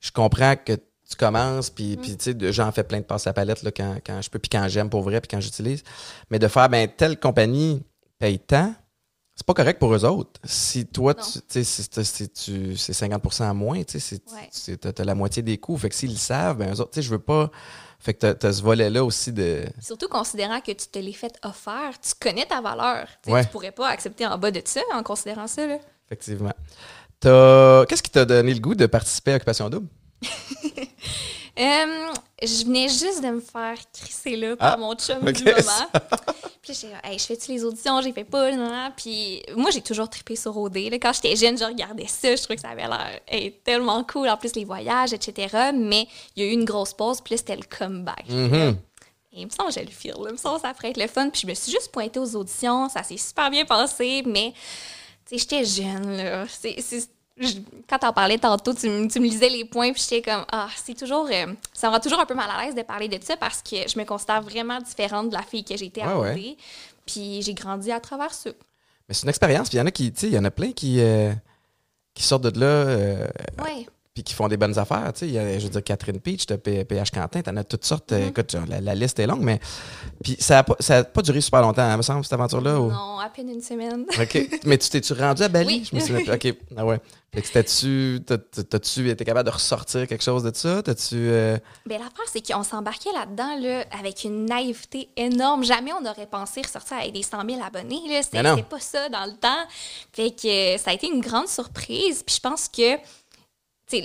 je 0.00 0.10
comprends 0.12 0.54
que 0.56 0.72
tu 0.74 1.16
commences, 1.18 1.70
puis, 1.70 1.96
Mm. 1.96 2.00
puis 2.02 2.16
tu 2.16 2.32
sais, 2.38 2.52
j'en 2.52 2.70
fais 2.70 2.84
plein 2.84 2.98
de 2.98 3.04
passes 3.04 3.26
à 3.26 3.32
palette 3.32 3.62
là, 3.62 3.70
quand, 3.70 3.96
quand 4.04 4.20
je 4.20 4.28
peux, 4.28 4.38
puis 4.38 4.50
quand 4.50 4.68
j'aime 4.68 4.90
pour 4.90 5.02
vrai, 5.02 5.20
puis 5.20 5.28
quand 5.28 5.40
j'utilise. 5.40 5.82
Mais 6.30 6.38
de 6.38 6.46
faire, 6.48 6.68
ben, 6.68 6.86
telle 6.88 7.18
compagnie 7.18 7.82
paye 8.18 8.38
tant, 8.38 8.74
c'est 9.40 9.46
pas 9.46 9.54
correct 9.54 9.78
pour 9.78 9.94
eux 9.94 10.04
autres. 10.04 10.40
Si 10.42 10.84
toi, 10.84 11.14
tu 11.14 11.64
si 11.64 12.28
tu- 12.30 12.76
c'est 12.76 12.92
50 12.92 13.40
à 13.40 13.54
moins, 13.54 13.84
tu 13.84 13.92
sais, 13.92 14.00
c'est- 14.00 14.32
Ouais. 14.34 14.48
c'est- 14.50 14.92
t'as 14.92 15.04
la 15.04 15.14
moitié 15.14 15.42
des 15.44 15.58
coûts. 15.58 15.76
Fait 15.78 15.88
que 15.88 15.94
s'ils 15.94 16.10
le 16.10 16.16
savent, 16.16 16.56
ben, 16.56 16.74
eux 16.74 16.80
autres, 16.80 16.90
tu 16.90 16.96
sais, 16.96 17.02
je 17.02 17.10
veux 17.10 17.20
pas. 17.20 17.48
Fait 18.00 18.14
que 18.14 18.18
t'as- 18.18 18.34
t'as 18.34 18.52
ce 18.52 18.62
volet-là 18.62 19.04
aussi 19.04 19.32
de. 19.32 19.64
Surtout 19.80 20.08
considérant 20.08 20.60
que 20.60 20.72
tu 20.72 20.88
te 20.88 20.98
l'es 20.98 21.12
fait 21.12 21.38
offert, 21.44 21.92
tu 22.00 22.12
connais 22.20 22.46
ta 22.46 22.60
valeur. 22.60 23.06
Ouais. 23.28 23.44
Tu 23.44 23.50
pourrais 23.50 23.70
pas 23.72 23.88
accepter 23.88 24.26
en 24.26 24.36
bas 24.38 24.50
de 24.50 24.60
ça 24.64 24.80
en 24.92 25.04
considérant 25.04 25.46
ça. 25.46 25.66
Là. 25.68 25.78
Effectivement. 26.06 26.52
Qu'est-ce 27.20 28.02
qui 28.02 28.10
t'a 28.10 28.24
donné 28.24 28.54
le 28.54 28.60
goût 28.60 28.74
de 28.74 28.86
participer 28.86 29.32
à 29.32 29.36
Occupation 29.36 29.70
Double? 29.70 29.86
Euh, 31.58 32.12
je 32.40 32.64
venais 32.64 32.88
juste 32.88 33.20
de 33.20 33.30
me 33.30 33.40
faire 33.40 33.76
crisser 33.92 34.36
là 34.36 34.56
par 34.56 34.74
ah, 34.74 34.76
mon 34.76 34.94
chum 34.94 35.20
du 35.32 35.42
moment. 35.42 35.90
puis 36.62 36.72
j'ai 36.72 36.88
hey, 37.02 37.18
je 37.18 37.24
fais-tu 37.24 37.50
les 37.50 37.64
auditions? 37.64 38.00
J'ai 38.00 38.12
fait 38.12 38.24
pas, 38.24 38.52
non, 38.52 38.92
Puis 38.96 39.42
moi, 39.56 39.70
j'ai 39.72 39.80
toujours 39.80 40.08
trippé 40.08 40.36
sur 40.36 40.56
OD. 40.56 40.76
Quand 40.76 41.12
j'étais 41.12 41.34
jeune, 41.34 41.58
je 41.58 41.64
regardais 41.64 42.06
ça. 42.06 42.36
Je 42.36 42.42
trouvais 42.42 42.54
que 42.54 42.62
ça 42.62 42.68
avait 42.68 42.86
l'air 42.86 43.52
tellement 43.64 44.04
cool. 44.04 44.28
En 44.28 44.36
plus, 44.36 44.54
les 44.54 44.64
voyages, 44.64 45.12
etc. 45.12 45.72
Mais 45.74 46.06
il 46.36 46.44
y 46.44 46.46
a 46.46 46.50
eu 46.50 46.52
une 46.52 46.64
grosse 46.64 46.94
pause. 46.94 47.20
Puis 47.20 47.34
là, 47.34 47.38
c'était 47.38 47.56
le 47.56 47.64
comeback. 47.64 48.28
Mm-hmm. 48.28 48.76
Et 49.32 49.40
il 49.40 49.46
me 49.46 49.50
semble 49.50 49.70
que 49.70 49.74
j'ai 49.74 49.84
le 49.84 49.90
feel. 49.90 50.14
Il 50.26 50.32
me 50.32 50.36
semble 50.36 50.60
que 50.60 50.68
ça 50.68 50.74
ferait 50.74 50.90
être 50.90 51.00
le 51.00 51.08
fun. 51.08 51.28
Puis 51.30 51.40
je 51.42 51.46
me 51.48 51.54
suis 51.54 51.72
juste 51.72 51.90
pointée 51.90 52.20
aux 52.20 52.36
auditions. 52.36 52.88
Ça 52.88 53.02
s'est 53.02 53.16
super 53.16 53.50
bien 53.50 53.64
passé. 53.64 54.22
Mais, 54.26 54.52
tu 55.26 55.36
sais, 55.36 55.38
j'étais 55.38 55.64
jeune, 55.64 56.16
là. 56.16 56.44
C'est 56.48 56.78
quand 57.88 57.98
t'en 57.98 58.12
parlais 58.12 58.38
tantôt, 58.38 58.74
tu, 58.74 58.88
me 58.88 59.22
lisais 59.22 59.48
les 59.48 59.64
points, 59.64 59.92
puis 59.92 60.02
j'étais 60.08 60.30
comme, 60.30 60.44
ah, 60.50 60.68
c'est 60.76 60.94
toujours. 60.94 61.28
Euh, 61.30 61.46
ça 61.72 61.88
me 61.88 61.92
rend 61.92 62.00
toujours 62.00 62.20
un 62.20 62.26
peu 62.26 62.34
mal 62.34 62.48
à 62.50 62.64
l'aise 62.64 62.74
de 62.74 62.82
parler 62.82 63.08
de 63.08 63.18
ça 63.22 63.36
parce 63.36 63.62
que 63.62 63.76
je 63.88 63.98
me 63.98 64.04
considère 64.04 64.42
vraiment 64.42 64.80
différente 64.80 65.30
de 65.30 65.34
la 65.34 65.42
fille 65.42 65.64
que 65.64 65.76
j'étais 65.76 66.02
à 66.02 66.12
côté. 66.12 66.56
Puis 67.06 67.42
j'ai 67.42 67.54
grandi 67.54 67.90
à 67.90 68.00
travers 68.00 68.32
ça. 68.34 68.50
Mais 69.08 69.14
c'est 69.14 69.22
une 69.22 69.30
expérience, 69.30 69.68
puis 69.68 69.78
il 69.78 69.80
y 69.80 69.82
en 69.82 69.86
a 69.86 69.90
qui, 69.90 70.12
tu 70.12 70.20
sais, 70.20 70.26
il 70.26 70.34
y 70.34 70.38
en 70.38 70.44
a 70.44 70.50
plein 70.50 70.72
qui, 70.72 71.00
euh, 71.00 71.32
qui 72.12 72.22
sortent 72.22 72.44
de 72.44 72.60
là. 72.60 72.66
Euh, 72.66 73.26
ouais 73.64 73.86
puis 74.18 74.24
qui 74.24 74.34
font 74.34 74.48
des 74.48 74.56
bonnes 74.56 74.76
affaires. 74.76 75.12
Tu 75.12 75.30
sais, 75.30 75.60
je 75.60 75.64
veux 75.64 75.70
dire, 75.70 75.84
Catherine 75.84 76.18
Peach, 76.18 76.46
de 76.46 76.56
PH 76.56 77.12
Quentin, 77.12 77.40
t'en 77.40 77.56
as 77.56 77.62
toutes 77.62 77.84
sortes. 77.84 78.12
Mm-hmm. 78.12 78.28
Écoute, 78.28 78.56
la, 78.68 78.94
liste 78.96 79.20
est 79.20 79.28
longue, 79.28 79.42
mais. 79.42 79.60
Puis 80.24 80.36
ça 80.40 80.54
n'a 80.54 80.64
pas, 80.64 80.74
pas, 81.04 81.22
duré 81.22 81.40
super 81.40 81.62
longtemps, 81.62 81.82
hein, 81.82 81.96
me 81.96 82.02
semble, 82.02 82.24
cette 82.24 82.32
aventure-là? 82.32 82.72
Non, 82.72 83.20
à 83.20 83.28
peine 83.28 83.48
une 83.48 83.60
semaine. 83.60 84.06
OK. 84.20 84.60
Mais 84.64 84.76
tu 84.76 84.90
t'es-tu 84.90 85.12
rendu 85.12 85.44
à 85.44 85.48
Bali? 85.48 85.66
Oui. 85.66 85.88
Je 85.88 85.94
me 85.94 86.00
souviens 86.00 86.34
OK. 86.34 86.52
Ah 86.76 86.84
ouais. 86.84 86.98
Fait 87.34 87.42
que 87.42 87.60
tu 87.80 88.24
t'as-tu 88.24 89.10
été 89.10 89.24
capable 89.24 89.48
de 89.48 89.54
ressortir 89.54 90.06
quelque 90.06 90.24
chose 90.24 90.42
de 90.42 90.50
ça? 90.54 90.82
T'as-tu. 90.82 91.14
Euh... 91.14 91.58
Ben, 91.84 91.98
l'affaire, 91.98 92.24
c'est 92.26 92.46
qu'on 92.46 92.62
s'embarquait 92.62 93.12
là-dedans, 93.12 93.58
là, 93.60 93.84
avec 93.98 94.24
une 94.24 94.46
naïveté 94.46 95.10
énorme. 95.16 95.62
Jamais 95.62 95.92
on 95.92 96.06
aurait 96.06 96.26
pensé 96.26 96.62
ressortir 96.62 96.96
avec 96.96 97.12
des 97.12 97.22
100 97.22 97.44
000 97.48 97.62
abonnés, 97.62 98.00
là. 98.08 98.22
C'était 98.22 98.62
pas 98.62 98.80
ça 98.80 99.08
dans 99.10 99.26
le 99.26 99.36
temps. 99.36 99.66
Fait 100.12 100.30
que 100.30 100.78
ça 100.78 100.90
a 100.90 100.94
été 100.94 101.06
une 101.06 101.20
grande 101.20 101.48
surprise. 101.48 102.22
Puis 102.22 102.36
je 102.36 102.40
pense 102.40 102.68
que 102.68 102.96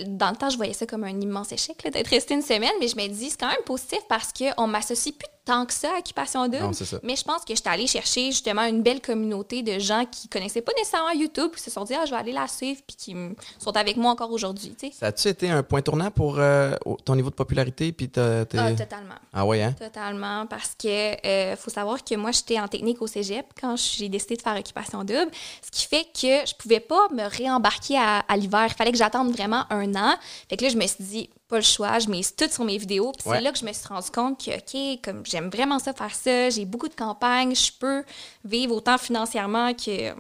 dans 0.06 0.30
le 0.30 0.36
temps, 0.36 0.50
je 0.50 0.58
voyais 0.58 0.74
ça 0.74 0.86
comme 0.86 1.04
un 1.04 1.20
immense 1.20 1.52
échec 1.52 1.78
d'être 1.92 2.08
resté 2.08 2.34
une 2.34 2.42
semaine, 2.42 2.72
mais 2.80 2.88
je 2.88 2.96
me 2.96 3.08
dis, 3.08 3.30
c'est 3.30 3.40
quand 3.40 3.50
même 3.50 3.64
positif 3.66 4.00
parce 4.08 4.32
qu'on 4.32 4.68
m'associe 4.68 5.14
plus 5.14 5.28
tant 5.46 5.66
que 5.66 5.74
ça 5.74 5.90
Occupation 5.98 6.48
Double. 6.48 6.72
Mais 7.04 7.16
je 7.16 7.24
pense 7.24 7.44
que 7.46 7.56
j'étais 7.56 7.70
allée 7.70 7.88
chercher 7.88 8.32
justement 8.32 8.64
une 8.64 8.82
belle 8.82 9.02
communauté 9.02 9.62
de 9.62 9.80
gens 9.80 10.06
qui 10.10 10.28
connaissaient 10.28 10.62
pas 10.62 10.72
nécessairement 10.78 11.12
YouTube, 11.12 11.52
qui 11.56 11.62
se 11.62 11.72
sont 11.72 11.84
dit, 11.84 11.94
ah, 11.94 12.06
je 12.06 12.12
vais 12.12 12.18
aller 12.18 12.32
la 12.32 12.48
suivre, 12.48 12.82
puis 12.86 12.96
qui 12.96 13.16
sont 13.60 13.76
avec 13.76 13.98
moi 13.98 14.12
encore 14.12 14.32
aujourd'hui. 14.32 14.76
Ça 14.92 15.08
a-tu 15.08 15.28
été 15.28 15.50
un 15.50 15.64
point 15.64 15.82
tournant 15.82 16.12
pour 16.12 16.40
euh, 16.40 16.76
ton 17.06 17.16
niveau 17.16 17.30
de 17.30 17.36
popularité? 17.36 17.92
Puis 17.92 18.10
ah, 18.18 18.46
totalement. 18.46 19.16
Ah 19.34 19.46
oui, 19.46 19.62
hein? 19.62 19.74
Totalement, 19.78 20.46
parce 20.46 20.76
que 20.76 21.26
euh, 21.26 21.56
faut 21.56 21.72
savoir 21.72 22.04
que 22.04 22.16
moi, 22.16 22.32
j'étais 22.32 22.60
en 22.60 22.68
technique 22.68 23.02
au 23.02 23.08
cégep 23.08 23.46
quand 23.60 23.76
j'ai 23.76 24.10
décidé 24.10 24.36
de 24.36 24.42
faire 24.42 24.58
Occupation 24.58 25.04
Double, 25.04 25.30
ce 25.62 25.72
qui 25.72 25.88
fait 25.88 26.06
que 26.14 26.48
je 26.48 26.54
pouvais 26.56 26.80
pas 26.80 27.08
me 27.10 27.24
réembarquer 27.24 27.98
à, 27.98 28.20
à 28.20 28.38
l'hiver. 28.38 28.66
Il 28.68 28.74
fallait 28.74 28.92
que 28.92 28.98
j'attende 28.98 29.32
vraiment 29.32 29.66
un 29.70 29.94
an. 29.96 30.16
Fait 30.50 30.58
que 30.58 30.64
là, 30.64 30.70
je 30.70 30.78
me 30.78 30.88
suis 30.88 31.04
dit, 31.04 31.30
pas 31.54 31.60
le 31.60 31.64
choix, 31.64 32.00
je 32.00 32.10
mise 32.10 32.36
tout 32.36 32.50
sur 32.50 32.64
mes 32.64 32.80
vidéos. 32.80 33.12
Puis 33.12 33.26
c'est 33.28 33.40
là 33.40 33.52
que 33.52 33.60
je 33.60 33.66
me 33.66 33.72
suis 33.72 33.88
rendu 33.88 34.10
compte 34.10 34.44
que, 34.44 34.52
OK, 34.58 35.00
comme 35.04 35.24
j'aime 35.24 35.50
vraiment 35.50 35.78
ça 35.78 35.94
faire 35.94 36.16
ça, 36.16 36.50
j'ai 36.50 36.66
beaucoup 36.66 36.88
de 36.88 36.96
campagnes, 36.96 37.54
je 37.54 37.72
peux 37.80 38.04
vivre 38.44 38.76
autant 38.76 38.98
financièrement 38.98 39.72
que. 39.76 40.16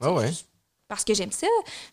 Ah 0.00 0.12
ouais. 0.12 0.30
Parce 0.86 1.02
que 1.02 1.14
j'aime 1.14 1.32
ça. 1.32 1.48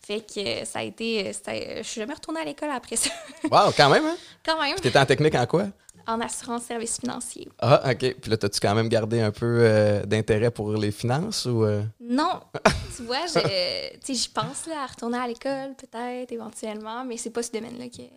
Fait 0.06 0.20
que 0.20 0.64
ça 0.64 0.78
a 0.78 0.82
été. 0.84 1.32
je 1.32 1.82
suis 1.82 2.00
jamais 2.00 2.14
retournée 2.14 2.40
à 2.40 2.44
l'école 2.44 2.70
après 2.70 2.94
ça. 2.94 3.10
wow, 3.50 3.72
quand 3.76 3.90
même, 3.90 4.04
hein? 4.04 4.16
Quand 4.44 4.62
même. 4.62 4.76
Tu 4.80 4.86
étais 4.86 4.98
en 5.00 5.04
technique 5.04 5.34
en 5.34 5.46
quoi? 5.46 5.66
En 6.06 6.20
assurance 6.20 6.62
service 6.62 7.00
financier. 7.00 7.48
Ah, 7.58 7.90
OK. 7.90 7.98
Puis 7.98 8.30
là, 8.30 8.36
as-tu 8.40 8.60
quand 8.60 8.74
même 8.76 8.88
gardé 8.88 9.20
un 9.20 9.32
peu 9.32 9.58
euh, 9.62 10.06
d'intérêt 10.06 10.52
pour 10.52 10.72
les 10.74 10.92
finances 10.92 11.44
ou. 11.46 11.64
Euh? 11.64 11.82
Non. 11.98 12.40
tu 12.96 13.02
vois, 13.02 13.26
j'y 13.26 14.28
pense 14.28 14.66
là, 14.68 14.84
à 14.84 14.86
retourner 14.86 15.18
à 15.18 15.26
l'école, 15.26 15.74
peut-être, 15.74 16.30
éventuellement, 16.30 17.04
mais 17.04 17.16
c'est 17.16 17.30
pas 17.30 17.42
ce 17.42 17.50
domaine-là 17.50 17.88
qui. 17.88 18.08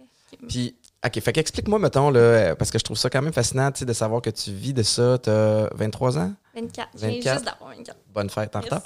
Puis, 0.48 0.76
OK, 1.06 1.20
fait 1.20 1.34
qu'explique-moi, 1.34 1.80
mettons, 1.80 2.10
là, 2.10 2.56
parce 2.56 2.72
que 2.72 2.80
je 2.80 2.84
trouve 2.84 2.98
ça 2.98 3.10
quand 3.10 3.22
même 3.22 3.34
fascinant 3.34 3.72
de 3.72 3.94
savoir 3.94 4.22
que 4.22 4.30
tu 4.30 4.52
vis 4.52 4.74
de 4.74 4.84
ça. 4.84 5.18
Tu 5.18 5.30
as 5.30 5.70
23 5.74 6.18
ans? 6.18 6.34
24. 6.56 6.90
24. 6.94 7.34
juste 7.34 7.46
d'avoir 7.46 7.70
24. 7.76 7.98
Bonne 8.14 8.30
fête 8.30 8.56
en 8.56 8.62
retard. 8.62 8.84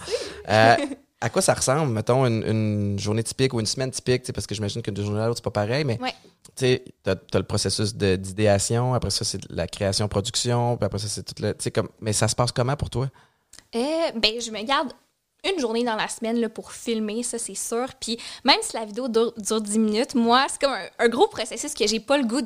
Euh, 0.49 0.75
à 1.21 1.29
quoi 1.29 1.41
ça 1.41 1.53
ressemble, 1.53 1.91
mettons, 1.91 2.25
une, 2.25 2.99
journée 2.99 3.23
typique 3.23 3.53
ou 3.53 3.59
une 3.59 3.65
semaine 3.65 3.89
typique? 3.89 4.31
Parce 4.31 4.45
que 4.45 4.53
j'imagine 4.53 4.81
que 4.81 4.91
d'une 4.91 5.05
journée 5.05 5.21
à 5.21 5.27
l'autre, 5.27 5.37
c'est 5.37 5.51
pas 5.51 5.65
pareil, 5.65 5.85
mais 5.85 5.97
tu 6.55 6.65
as, 7.07 7.11
as, 7.11 7.37
le 7.37 7.43
processus 7.43 7.95
d'idéation, 7.95 8.93
après 8.93 9.09
ça, 9.09 9.25
c'est 9.25 9.39
la 9.49 9.65
création-production, 9.65 10.77
puis 10.77 10.85
après 10.85 10.99
ça, 10.99 11.07
c'est 11.07 11.23
tout 11.23 11.41
le. 11.41 11.55
Comme, 11.71 11.89
mais 11.99 12.13
ça 12.13 12.27
se 12.27 12.35
passe 12.35 12.51
comment 12.51 12.75
pour 12.75 12.89
toi? 12.89 13.09
Euh, 13.75 13.79
ben, 14.15 14.39
je 14.39 14.51
me 14.51 14.61
garde 14.63 14.91
une 15.43 15.59
journée 15.59 15.83
dans 15.83 15.95
la 15.95 16.07
semaine 16.07 16.39
là, 16.39 16.47
pour 16.47 16.71
filmer, 16.71 17.21
ça 17.23 17.37
c'est 17.37 17.55
sûr. 17.55 17.87
Puis 17.99 18.17
même 18.43 18.57
si 18.61 18.75
la 18.75 18.85
vidéo 18.85 19.07
dure, 19.07 19.33
10 19.35 19.77
minutes, 19.77 20.15
moi, 20.15 20.45
c'est 20.49 20.61
comme 20.61 20.73
un, 20.99 21.09
gros 21.09 21.27
processus 21.27 21.73
que 21.73 21.85
j'ai 21.85 21.99
pas 21.99 22.17
le 22.17 22.23
goût 22.23 22.41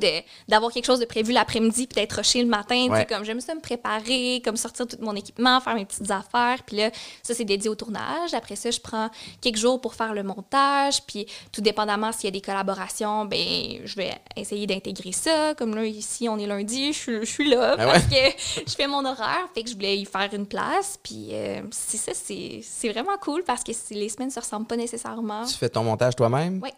d'avoir 0.48 0.72
quelque 0.72 0.84
chose 0.84 0.98
de 0.98 1.04
prévu 1.04 1.32
l'après-midi 1.32 1.86
puis 1.86 2.00
d'être 2.00 2.14
rushé 2.14 2.42
le 2.42 2.48
matin. 2.48 2.88
Ouais. 2.88 3.06
Comme 3.06 3.24
j'aime 3.24 3.40
ça 3.40 3.54
me 3.54 3.60
préparer, 3.60 4.42
comme 4.44 4.56
sortir 4.56 4.86
tout 4.86 4.96
mon 5.00 5.14
équipement, 5.14 5.60
faire 5.60 5.74
mes 5.74 5.84
petites 5.84 6.10
affaires. 6.10 6.62
Puis 6.66 6.76
là, 6.76 6.90
ça 7.22 7.34
c'est 7.34 7.44
dédié 7.44 7.70
au 7.70 7.74
tournage. 7.74 8.34
Après 8.34 8.56
ça, 8.56 8.70
je 8.70 8.80
prends 8.80 9.10
quelques 9.40 9.56
jours 9.56 9.80
pour 9.80 9.94
faire 9.94 10.12
le 10.12 10.24
montage. 10.24 11.02
Puis 11.06 11.26
tout 11.52 11.60
dépendamment 11.60 12.10
s'il 12.12 12.24
y 12.24 12.28
a 12.28 12.32
des 12.32 12.40
collaborations, 12.40 13.24
ben 13.26 13.38
je 13.84 13.94
vais 13.94 14.12
essayer 14.36 14.66
d'intégrer 14.66 15.12
ça. 15.12 15.54
Comme 15.54 15.74
là, 15.74 15.84
ici, 15.84 16.28
on 16.28 16.38
est 16.38 16.46
lundi, 16.46 16.92
je, 16.92 17.24
suis 17.24 17.48
là 17.48 17.76
ah 17.78 17.86
parce 17.86 18.04
que 18.04 18.64
je 18.66 18.74
fais 18.74 18.88
mon 18.88 19.04
horaire. 19.04 19.48
Fait 19.54 19.62
que 19.62 19.70
je 19.70 19.74
voulais 19.74 19.98
y 19.98 20.04
faire 20.04 20.28
une 20.32 20.46
place. 20.46 20.98
Puis 21.02 21.28
euh, 21.32 21.62
c'est 21.70 21.96
ça, 21.96 22.12
c'est 22.14 22.87
c'est 22.88 23.00
vraiment 23.02 23.18
cool 23.18 23.42
parce 23.44 23.62
que 23.62 23.72
les 23.90 24.08
semaines 24.08 24.28
ne 24.28 24.32
se 24.32 24.40
ressemblent 24.40 24.66
pas 24.66 24.76
nécessairement. 24.76 25.44
Tu 25.44 25.54
fais 25.54 25.68
ton 25.68 25.84
montage 25.84 26.16
toi-même? 26.16 26.60
Oui. 26.62 26.70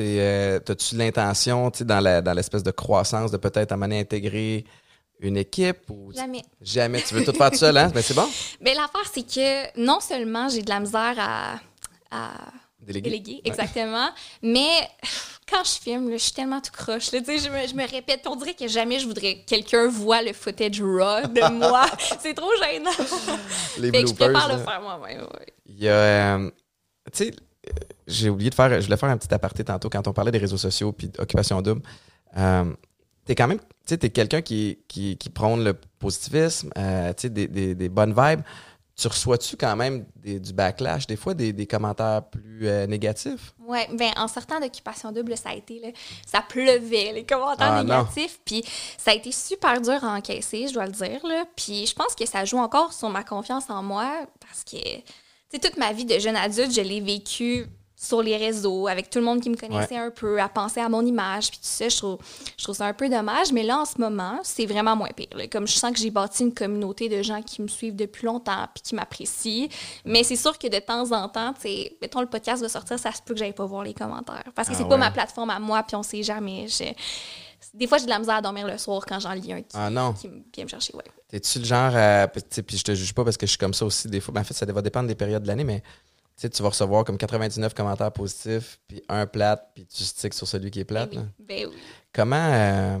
Euh, 0.00 0.60
l'intention, 0.92 1.72
dans 1.80 2.34
l'espèce 2.34 2.62
de 2.62 2.70
croissance, 2.70 3.30
de 3.30 3.36
peut-être 3.36 3.72
amener 3.72 3.98
à 3.98 4.00
intégrer 4.00 4.64
une 5.20 5.36
équipe? 5.36 5.88
Ou 5.88 6.12
jamais. 6.12 6.42
Jamais. 6.60 7.02
Tu 7.02 7.14
veux 7.14 7.24
tout 7.24 7.32
faire 7.32 7.50
tout 7.50 7.56
seul, 7.56 7.76
hein? 7.76 7.90
Mais 7.94 8.02
c'est 8.02 8.14
bon? 8.14 8.28
Mais 8.60 8.74
l'affaire, 8.74 9.10
c'est 9.12 9.22
que 9.22 9.80
non 9.80 10.00
seulement 10.00 10.48
j'ai 10.48 10.62
de 10.62 10.68
la 10.68 10.80
misère 10.80 11.14
à, 11.18 11.54
à 12.10 12.30
déléguer, 12.80 13.40
exactement, 13.44 14.08
mais 14.42 14.88
quand 15.50 15.64
je 15.64 15.80
filme, 15.80 16.10
je 16.12 16.16
suis 16.16 16.32
tellement 16.32 16.60
tout 16.60 16.72
croche. 16.72 17.10
je, 17.10 17.16
me, 17.18 17.66
je 17.66 17.74
me 17.74 17.90
répète, 17.90 18.26
on 18.26 18.36
dirait 18.36 18.54
que 18.54 18.68
jamais 18.68 18.98
je 18.98 19.06
voudrais 19.06 19.36
que 19.36 19.46
quelqu'un 19.46 19.88
voit 19.88 20.22
le 20.22 20.32
footage 20.32 20.80
raw 20.80 21.26
de 21.26 21.52
moi. 21.58 21.86
c'est 22.20 22.34
trop 22.34 22.50
gênant. 22.62 22.90
Les 23.78 23.90
fait 23.90 24.02
que 24.02 24.08
je 24.08 24.14
prépare 24.14 24.48
le 24.48 24.62
faire 24.62 24.80
moi-même. 24.80 25.26
Il 25.66 25.82
y 25.82 25.88
a. 25.88 26.36
Euh, 26.36 26.50
tu 27.12 27.24
sais, 27.24 27.34
j'ai 28.06 28.30
oublié 28.30 28.50
de 28.50 28.54
faire. 28.54 28.80
Je 28.80 28.84
voulais 28.86 28.96
faire 28.96 29.08
un 29.08 29.18
petit 29.18 29.32
aparté 29.32 29.64
tantôt 29.64 29.88
quand 29.88 30.06
on 30.06 30.12
parlait 30.12 30.32
des 30.32 30.38
réseaux 30.38 30.58
sociaux 30.58 30.92
puis 30.92 31.08
d'occupation 31.08 31.60
double. 31.62 31.82
Euh, 32.36 32.72
t'es 33.24 33.34
quand 33.34 33.48
même. 33.48 33.58
Tu 33.58 33.66
sais, 33.86 33.98
t'es 33.98 34.10
quelqu'un 34.10 34.42
qui, 34.42 34.78
qui, 34.86 35.16
qui 35.16 35.30
prône 35.30 35.64
le 35.64 35.74
positivisme, 35.98 36.70
euh, 36.76 37.08
tu 37.14 37.22
sais, 37.22 37.30
des, 37.30 37.48
des, 37.48 37.74
des 37.74 37.88
bonnes 37.88 38.14
vibes 38.16 38.42
tu 38.98 39.06
reçois-tu 39.06 39.56
quand 39.56 39.76
même 39.76 40.04
du 40.24 40.52
backlash, 40.52 41.06
des 41.06 41.14
fois 41.14 41.32
des, 41.32 41.66
commentaires 41.66 42.22
plus 42.24 42.66
euh, 42.66 42.86
négatifs? 42.88 43.54
Oui, 43.60 43.78
bien, 43.92 44.10
en 44.16 44.26
sortant 44.26 44.58
d'occupation 44.58 45.12
double, 45.12 45.36
ça 45.36 45.50
a 45.50 45.54
été, 45.54 45.78
là, 45.78 45.88
ça 46.26 46.42
pleuvait, 46.42 47.12
les 47.12 47.24
commentaires 47.24 47.74
ah, 47.74 47.84
négatifs. 47.84 48.40
Puis 48.44 48.64
ça 48.96 49.12
a 49.12 49.14
été 49.14 49.30
super 49.30 49.80
dur 49.80 50.02
à 50.02 50.16
encaisser, 50.16 50.66
je 50.66 50.74
dois 50.74 50.86
le 50.86 50.92
dire. 50.92 51.24
Là. 51.24 51.44
Puis 51.54 51.86
je 51.86 51.94
pense 51.94 52.16
que 52.16 52.26
ça 52.26 52.44
joue 52.44 52.58
encore 52.58 52.92
sur 52.92 53.08
ma 53.08 53.22
confiance 53.22 53.70
en 53.70 53.84
moi 53.84 54.26
parce 54.40 54.64
que, 54.64 54.96
tu 55.52 55.60
toute 55.60 55.76
ma 55.76 55.92
vie 55.92 56.04
de 56.04 56.18
jeune 56.18 56.36
adulte, 56.36 56.72
je 56.72 56.80
l'ai 56.80 57.00
vécu 57.00 57.66
sur 58.00 58.22
les 58.22 58.36
réseaux, 58.36 58.86
avec 58.86 59.10
tout 59.10 59.18
le 59.18 59.24
monde 59.24 59.40
qui 59.40 59.50
me 59.50 59.56
connaissait 59.56 59.96
un 59.96 60.10
peu, 60.10 60.40
à 60.40 60.48
penser 60.48 60.78
à 60.78 60.88
mon 60.88 61.04
image, 61.04 61.50
puis 61.50 61.58
tout 61.58 61.64
ça, 61.66 61.88
je 61.88 61.96
trouve, 61.96 62.18
je 62.56 62.62
trouve 62.62 62.76
ça 62.76 62.86
un 62.86 62.92
peu 62.92 63.08
dommage. 63.08 63.50
Mais 63.52 63.64
là, 63.64 63.78
en 63.78 63.84
ce 63.84 63.98
moment, 63.98 64.38
c'est 64.44 64.66
vraiment 64.66 64.94
moins 64.94 65.08
pire. 65.08 65.28
Comme 65.50 65.66
je 65.66 65.72
sens 65.72 65.90
que 65.90 65.98
j'ai 65.98 66.10
bâti 66.10 66.44
une 66.44 66.54
communauté 66.54 67.08
de 67.08 67.20
gens 67.22 67.42
qui 67.42 67.60
me 67.60 67.66
suivent 67.66 67.96
depuis 67.96 68.26
longtemps, 68.26 68.68
puis 68.72 68.84
qui 68.84 68.94
m'apprécient. 68.94 69.66
Mais 70.04 70.22
c'est 70.22 70.36
sûr 70.36 70.56
que 70.56 70.68
de 70.68 70.78
temps 70.78 71.10
en 71.10 71.28
temps, 71.28 71.52
tu 71.54 71.62
sais, 71.62 71.96
mettons, 72.00 72.20
le 72.20 72.28
podcast 72.28 72.62
va 72.62 72.68
sortir, 72.68 73.00
ça 73.00 73.10
se 73.10 73.20
peut 73.20 73.34
que 73.34 73.40
j'aille 73.40 73.52
pas 73.52 73.66
voir 73.66 73.82
les 73.82 73.94
commentaires. 73.94 74.44
Parce 74.54 74.68
que 74.68 74.74
ah 74.74 74.78
c'est 74.78 74.88
pas 74.88 74.96
ma 74.96 75.10
plateforme 75.10 75.50
à 75.50 75.58
moi, 75.58 75.82
puis 75.82 75.96
on 75.96 76.04
sait 76.04 76.22
jamais. 76.22 76.66
Des 77.74 77.88
fois, 77.88 77.98
j'ai 77.98 78.04
de 78.04 78.10
la 78.10 78.20
misère 78.20 78.36
à 78.36 78.42
dormir 78.42 78.64
le 78.68 78.78
soir 78.78 79.04
quand 79.04 79.18
j'en 79.18 79.32
lis 79.32 79.52
un 79.52 79.62
qui, 79.62 79.74
ah 79.74 79.90
non. 79.90 80.12
qui 80.12 80.28
vient 80.54 80.64
me 80.64 80.68
chercher. 80.70 80.94
Ouais. 80.94 81.02
T'es-tu 81.26 81.58
le 81.58 81.64
genre, 81.64 81.96
à, 81.96 82.28
puis 82.28 82.78
je 82.78 82.84
te 82.84 82.94
juge 82.94 83.12
pas 83.12 83.24
parce 83.24 83.36
que 83.36 83.44
je 83.44 83.50
suis 83.50 83.58
comme 83.58 83.74
ça 83.74 83.84
aussi 83.84 84.06
des 84.08 84.20
fois. 84.20 84.32
Ben, 84.32 84.42
en 84.42 84.44
fait, 84.44 84.54
ça 84.54 84.64
va 84.66 84.82
dépendre 84.82 85.08
des 85.08 85.16
périodes 85.16 85.42
de 85.42 85.48
l'année, 85.48 85.64
mais 85.64 85.82
sais, 86.42 86.50
tu 86.50 86.62
vas 86.62 86.68
recevoir 86.68 87.04
comme 87.04 87.18
99 87.18 87.74
commentaires 87.74 88.12
positifs, 88.12 88.78
puis 88.86 89.02
un 89.08 89.26
plat, 89.26 89.56
puis 89.74 89.86
tu 89.86 90.04
sticks 90.04 90.34
sur 90.34 90.46
celui 90.46 90.70
qui 90.70 90.80
est 90.80 90.84
plat. 90.84 91.06
Ben, 91.06 91.30
ben 91.38 91.66
oui. 91.68 91.76
Comment. 92.12 92.36
Euh, 92.36 92.98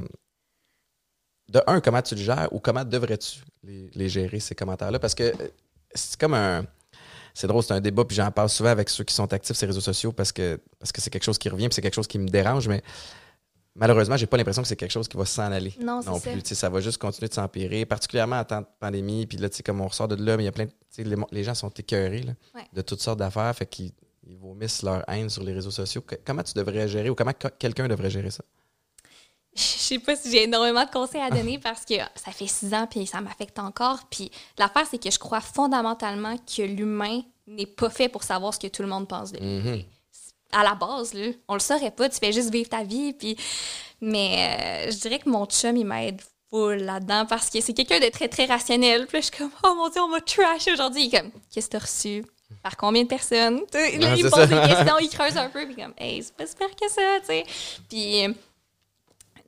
de 1.48 1.62
un, 1.66 1.80
comment 1.80 2.02
tu 2.02 2.14
le 2.14 2.20
gères 2.20 2.48
ou 2.52 2.60
comment 2.60 2.84
devrais-tu 2.84 3.40
les, 3.62 4.08
gérer, 4.08 4.38
ces 4.40 4.54
commentaires-là? 4.54 4.98
Parce 4.98 5.14
que 5.14 5.24
euh, 5.24 5.48
c'est 5.94 6.18
comme 6.18 6.34
un. 6.34 6.64
C'est 7.32 7.46
drôle, 7.46 7.62
c'est 7.62 7.72
un 7.72 7.80
débat, 7.80 8.04
puis 8.04 8.16
j'en 8.16 8.30
parle 8.32 8.48
souvent 8.48 8.70
avec 8.70 8.88
ceux 8.88 9.04
qui 9.04 9.14
sont 9.14 9.32
actifs 9.32 9.56
sur 9.56 9.66
les 9.66 9.70
réseaux 9.70 9.80
sociaux 9.80 10.10
parce 10.10 10.32
que 10.32 10.60
parce 10.80 10.90
que 10.90 11.00
c'est 11.00 11.10
quelque 11.10 11.22
chose 11.22 11.38
qui 11.38 11.48
revient, 11.48 11.68
puis 11.68 11.74
c'est 11.76 11.82
quelque 11.82 11.94
chose 11.94 12.08
qui 12.08 12.18
me 12.18 12.26
dérange, 12.26 12.66
mais 12.66 12.82
malheureusement, 13.78 14.16
j'ai 14.16 14.26
pas 14.26 14.36
l'impression 14.36 14.62
que 14.62 14.68
c'est 14.68 14.76
quelque 14.76 14.92
chose 14.92 15.08
qui 15.08 15.16
va 15.16 15.24
s'en 15.24 15.50
aller. 15.50 15.72
Non, 15.80 16.00
non 16.02 16.20
plus. 16.20 16.40
Ça. 16.44 16.54
ça 16.54 16.68
va 16.68 16.80
juste 16.80 16.98
continuer 16.98 17.28
de 17.28 17.34
s'empirer, 17.34 17.86
particulièrement 17.86 18.38
en 18.38 18.44
temps 18.44 18.60
de 18.60 18.66
pandémie. 18.78 19.26
Puis 19.26 19.38
là, 19.38 19.48
comme 19.64 19.80
on 19.80 19.88
ressort 19.88 20.08
de 20.08 20.16
là, 20.16 20.36
mais 20.36 20.42
il 20.42 20.46
y 20.46 20.48
a 20.48 20.52
plein 20.52 20.66
de, 20.66 20.72
les, 20.98 21.16
les, 21.30 21.44
gens 21.44 21.54
sont 21.54 21.70
écœurés 21.70 22.24
de 22.72 22.82
toutes 22.82 23.00
sortes 23.00 23.18
d'affaires, 23.18 23.54
fait 23.54 23.66
qu'ils 23.66 23.92
vomissent 24.40 24.82
leur 24.82 25.08
haine 25.08 25.30
sur 25.30 25.42
les 25.42 25.52
réseaux 25.52 25.70
sociaux. 25.70 26.02
Comment 26.24 26.42
tu 26.42 26.54
devrais 26.54 26.88
gérer 26.88 27.08
ou 27.10 27.14
comment 27.14 27.32
quelqu'un 27.58 27.88
devrait 27.88 28.10
gérer 28.10 28.30
ça? 28.30 28.44
Je 29.54 29.62
sais 29.62 29.98
pas 29.98 30.14
si 30.14 30.30
j'ai 30.30 30.44
énormément 30.44 30.84
de 30.84 30.90
conseils 30.90 31.20
à 31.20 31.30
donner 31.30 31.58
parce 31.58 31.84
que 31.84 31.94
ça 32.14 32.30
fait 32.30 32.46
six 32.46 32.72
ans 32.74 32.86
puis 32.88 33.06
ça 33.06 33.20
m'affecte 33.20 33.58
encore. 33.58 34.00
Puis 34.08 34.30
l'affaire, 34.56 34.86
c'est 34.88 35.02
que 35.02 35.10
je 35.10 35.18
crois 35.18 35.40
fondamentalement 35.40 36.36
que 36.36 36.62
l'humain 36.62 37.22
n'est 37.46 37.66
pas 37.66 37.90
fait 37.90 38.08
pour 38.08 38.22
savoir 38.22 38.54
ce 38.54 38.58
que 38.58 38.66
tout 38.68 38.82
le 38.82 38.88
monde 38.88 39.08
pense 39.08 39.32
de 39.32 39.38
lui. 39.38 39.46
Mm-hmm 39.46 39.84
à 40.52 40.62
la 40.62 40.74
base, 40.74 41.14
là, 41.14 41.28
on 41.48 41.54
le 41.54 41.60
saurait 41.60 41.90
pas, 41.90 42.08
tu 42.08 42.18
fais 42.18 42.32
juste 42.32 42.50
vivre 42.50 42.68
ta 42.68 42.82
vie. 42.82 43.12
Puis... 43.12 43.36
Mais 44.00 44.86
euh, 44.86 44.90
je 44.90 44.96
dirais 44.98 45.18
que 45.18 45.28
mon 45.28 45.44
chum, 45.46 45.76
il 45.76 45.84
m'aide 45.84 46.20
full 46.50 46.76
là-dedans 46.76 47.26
parce 47.26 47.50
que 47.50 47.60
c'est 47.60 47.72
quelqu'un 47.72 48.00
de 48.00 48.08
très, 48.10 48.28
très 48.28 48.46
rationnel. 48.46 49.06
Puis 49.06 49.18
je 49.18 49.26
suis 49.26 49.36
comme, 49.36 49.50
oh 49.64 49.74
mon 49.74 49.88
Dieu, 49.88 50.00
on 50.00 50.08
m'a 50.08 50.20
trash 50.20 50.68
aujourd'hui. 50.72 51.06
Il 51.06 51.14
est 51.14 51.18
comme, 51.20 51.30
qu'est-ce 51.52 51.66
que 51.66 51.72
t'as 51.72 51.78
reçu? 51.80 52.24
Par 52.62 52.76
combien 52.76 53.02
de 53.02 53.08
personnes? 53.08 53.60
il 53.74 53.98
me 53.98 54.30
pose 54.30 54.48
des 54.48 54.54
questions, 54.54 54.98
il 55.00 55.10
creuse 55.10 55.36
un 55.36 55.48
peu, 55.48 55.66
puis 55.66 55.74
comme, 55.74 55.92
hey, 55.98 56.22
c'est 56.22 56.34
pas 56.34 56.46
super 56.46 56.68
que 56.70 56.88
ça, 56.88 57.20
tu 57.20 57.26
sais. 57.26 57.44
Puis 57.88 58.34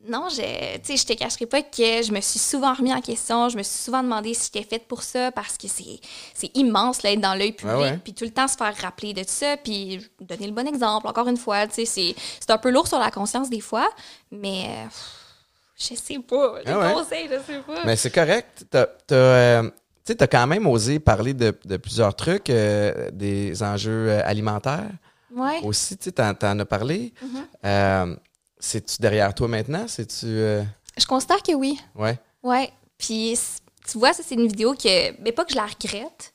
non, 0.08 0.28
je, 0.30 0.42
je 0.82 1.04
te 1.04 1.12
cacherai 1.12 1.44
pas 1.44 1.62
que 1.62 2.02
je 2.02 2.10
me 2.10 2.20
suis 2.20 2.38
souvent 2.38 2.72
remis 2.72 2.92
en 2.92 3.02
question. 3.02 3.50
Je 3.50 3.58
me 3.58 3.62
suis 3.62 3.78
souvent 3.78 4.02
demandé 4.02 4.32
si 4.32 4.50
j'étais 4.52 4.66
faite 4.66 4.88
pour 4.88 5.02
ça 5.02 5.30
parce 5.30 5.58
que 5.58 5.68
c'est 5.68 6.50
immense 6.54 7.02
là, 7.02 7.12
être 7.12 7.20
dans 7.20 7.34
l'œil 7.34 7.52
public. 7.52 8.02
Puis 8.02 8.14
tout 8.14 8.24
le 8.24 8.30
temps 8.30 8.48
se 8.48 8.56
faire 8.56 8.74
rappeler 8.80 9.12
de 9.12 9.22
ça. 9.26 9.56
Puis 9.58 10.00
donner 10.20 10.46
le 10.46 10.52
bon 10.52 10.66
exemple. 10.66 11.06
Encore 11.06 11.28
une 11.28 11.36
fois, 11.36 11.66
c'est 11.70 12.14
un 12.48 12.58
peu 12.58 12.70
lourd 12.70 12.88
sur 12.88 12.98
la 12.98 13.10
conscience 13.10 13.50
des 13.50 13.60
fois. 13.60 13.90
Mais 14.30 14.68
je 15.76 15.94
sais 15.94 16.18
pas. 16.18 16.60
Les 16.64 16.72
ah 16.72 16.92
conseils, 16.94 17.28
je 17.28 17.52
sais 17.52 17.60
pas. 17.60 17.84
Mais 17.84 17.96
c'est 17.96 18.10
correct. 18.10 18.66
T'as 18.70 18.86
euh, 19.12 19.70
tu 20.06 20.16
as 20.18 20.26
quand 20.26 20.46
même 20.46 20.66
osé 20.66 20.98
parler 20.98 21.34
de, 21.34 21.50
plusieurs 21.76 22.14
trucs, 22.14 22.50
euh, 22.50 23.10
des 23.12 23.62
enjeux 23.62 24.08
euh, 24.08 24.22
alimentaires. 24.24 24.90
Oui. 25.32 25.52
Aussi, 25.62 25.96
tu 25.96 26.10
en, 26.18 26.34
en, 26.42 26.58
as 26.58 26.64
parlé. 26.64 27.12
Mm-hmm. 27.22 28.16
C'est-tu 28.60 29.00
derrière 29.00 29.34
toi 29.34 29.48
maintenant? 29.48 29.86
C'est-tu. 29.88 30.26
Euh? 30.26 30.62
Je 30.96 31.06
constate 31.06 31.42
que 31.42 31.54
oui. 31.54 31.80
Ouais. 31.94 32.18
Ouais. 32.42 32.70
Puis, 32.98 33.38
tu 33.90 33.98
vois, 33.98 34.12
ça, 34.12 34.22
c'est 34.24 34.34
une 34.34 34.46
vidéo 34.46 34.74
que. 34.74 35.20
Mais 35.22 35.32
pas 35.32 35.44
que 35.44 35.52
je 35.52 35.56
la 35.56 35.66
regrette, 35.66 36.34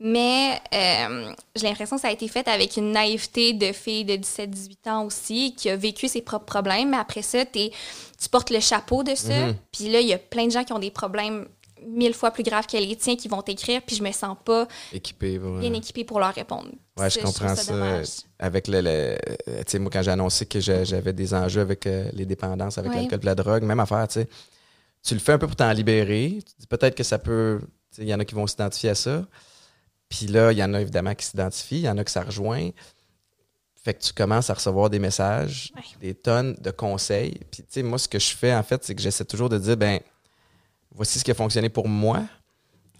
mais 0.00 0.60
euh, 0.72 1.32
j'ai 1.54 1.68
l'impression 1.68 1.96
que 1.96 2.02
ça 2.02 2.08
a 2.08 2.12
été 2.12 2.28
fait 2.28 2.48
avec 2.48 2.76
une 2.76 2.92
naïveté 2.92 3.52
de 3.52 3.72
fille 3.72 4.04
de 4.04 4.14
17-18 4.14 4.90
ans 4.90 5.04
aussi, 5.04 5.54
qui 5.54 5.68
a 5.68 5.76
vécu 5.76 6.08
ses 6.08 6.22
propres 6.22 6.46
problèmes. 6.46 6.90
Mais 6.90 6.96
après 6.96 7.22
ça, 7.22 7.44
tu 7.44 7.70
portes 8.30 8.50
le 8.50 8.60
chapeau 8.60 9.02
de 9.02 9.14
ça. 9.14 9.32
Mm-hmm. 9.32 9.54
Puis 9.72 9.90
là, 9.90 10.00
il 10.00 10.08
y 10.08 10.14
a 10.14 10.18
plein 10.18 10.46
de 10.46 10.52
gens 10.52 10.64
qui 10.64 10.72
ont 10.72 10.78
des 10.78 10.90
problèmes 10.90 11.46
mille 11.86 12.14
fois 12.14 12.30
plus 12.30 12.42
graves 12.42 12.66
que 12.66 12.76
les 12.76 12.96
tiens 12.96 13.16
qui 13.16 13.28
vont 13.28 13.42
t'écrire, 13.42 13.82
puis 13.82 13.96
je 13.96 14.02
me 14.02 14.12
sens 14.12 14.36
pas 14.44 14.66
bien 14.92 15.72
équipé 15.72 16.04
pour 16.04 16.20
leur 16.20 16.34
répondre. 16.34 16.70
Ouais, 16.96 17.10
je 17.10 17.20
comprends 17.20 17.54
ça. 17.54 18.02
avec 18.38 18.68
le, 18.68 19.16
tu 19.46 19.52
sais, 19.66 19.78
moi, 19.78 19.90
quand 19.92 20.02
j'ai 20.02 20.10
annoncé 20.10 20.46
que 20.46 20.60
j'avais 20.60 21.12
des 21.12 21.34
enjeux 21.34 21.60
avec 21.60 21.86
euh, 21.86 22.10
les 22.12 22.26
dépendances, 22.26 22.78
avec 22.78 22.94
l'alcool 22.94 23.20
et 23.22 23.26
la 23.26 23.34
drogue, 23.34 23.62
même 23.62 23.80
affaire, 23.80 24.06
tu 24.08 24.20
sais, 24.20 24.28
tu 25.02 25.14
le 25.14 25.20
fais 25.20 25.32
un 25.32 25.38
peu 25.38 25.46
pour 25.46 25.56
t'en 25.56 25.72
libérer. 25.72 26.38
Tu 26.44 26.52
dis 26.60 26.66
peut-être 26.66 26.94
que 26.94 27.04
ça 27.04 27.18
peut. 27.18 27.60
Il 27.98 28.08
y 28.08 28.14
en 28.14 28.20
a 28.20 28.24
qui 28.24 28.34
vont 28.34 28.46
s'identifier 28.46 28.90
à 28.90 28.94
ça. 28.94 29.24
Puis 30.08 30.26
là, 30.26 30.52
il 30.52 30.58
y 30.58 30.64
en 30.64 30.74
a 30.74 30.80
évidemment 30.80 31.14
qui 31.14 31.26
s'identifient, 31.26 31.78
il 31.78 31.84
y 31.84 31.88
en 31.88 31.98
a 31.98 32.04
que 32.04 32.10
ça 32.10 32.22
rejoint. 32.22 32.70
Fait 33.82 33.94
que 33.94 34.02
tu 34.02 34.12
commences 34.12 34.50
à 34.50 34.54
recevoir 34.54 34.90
des 34.90 34.98
messages, 34.98 35.72
des 36.00 36.14
tonnes 36.14 36.54
de 36.60 36.70
conseils. 36.70 37.38
Puis, 37.50 37.62
tu 37.62 37.68
sais, 37.68 37.82
moi, 37.82 37.98
ce 37.98 38.08
que 38.08 38.18
je 38.18 38.34
fais, 38.36 38.54
en 38.54 38.62
fait, 38.62 38.84
c'est 38.84 38.94
que 38.94 39.00
j'essaie 39.00 39.24
toujours 39.24 39.48
de 39.48 39.58
dire, 39.58 39.76
ben 39.76 40.00
voici 40.98 41.18
ce 41.18 41.24
qui 41.24 41.30
a 41.30 41.34
fonctionné 41.34 41.68
pour 41.68 41.88
moi. 41.88 42.24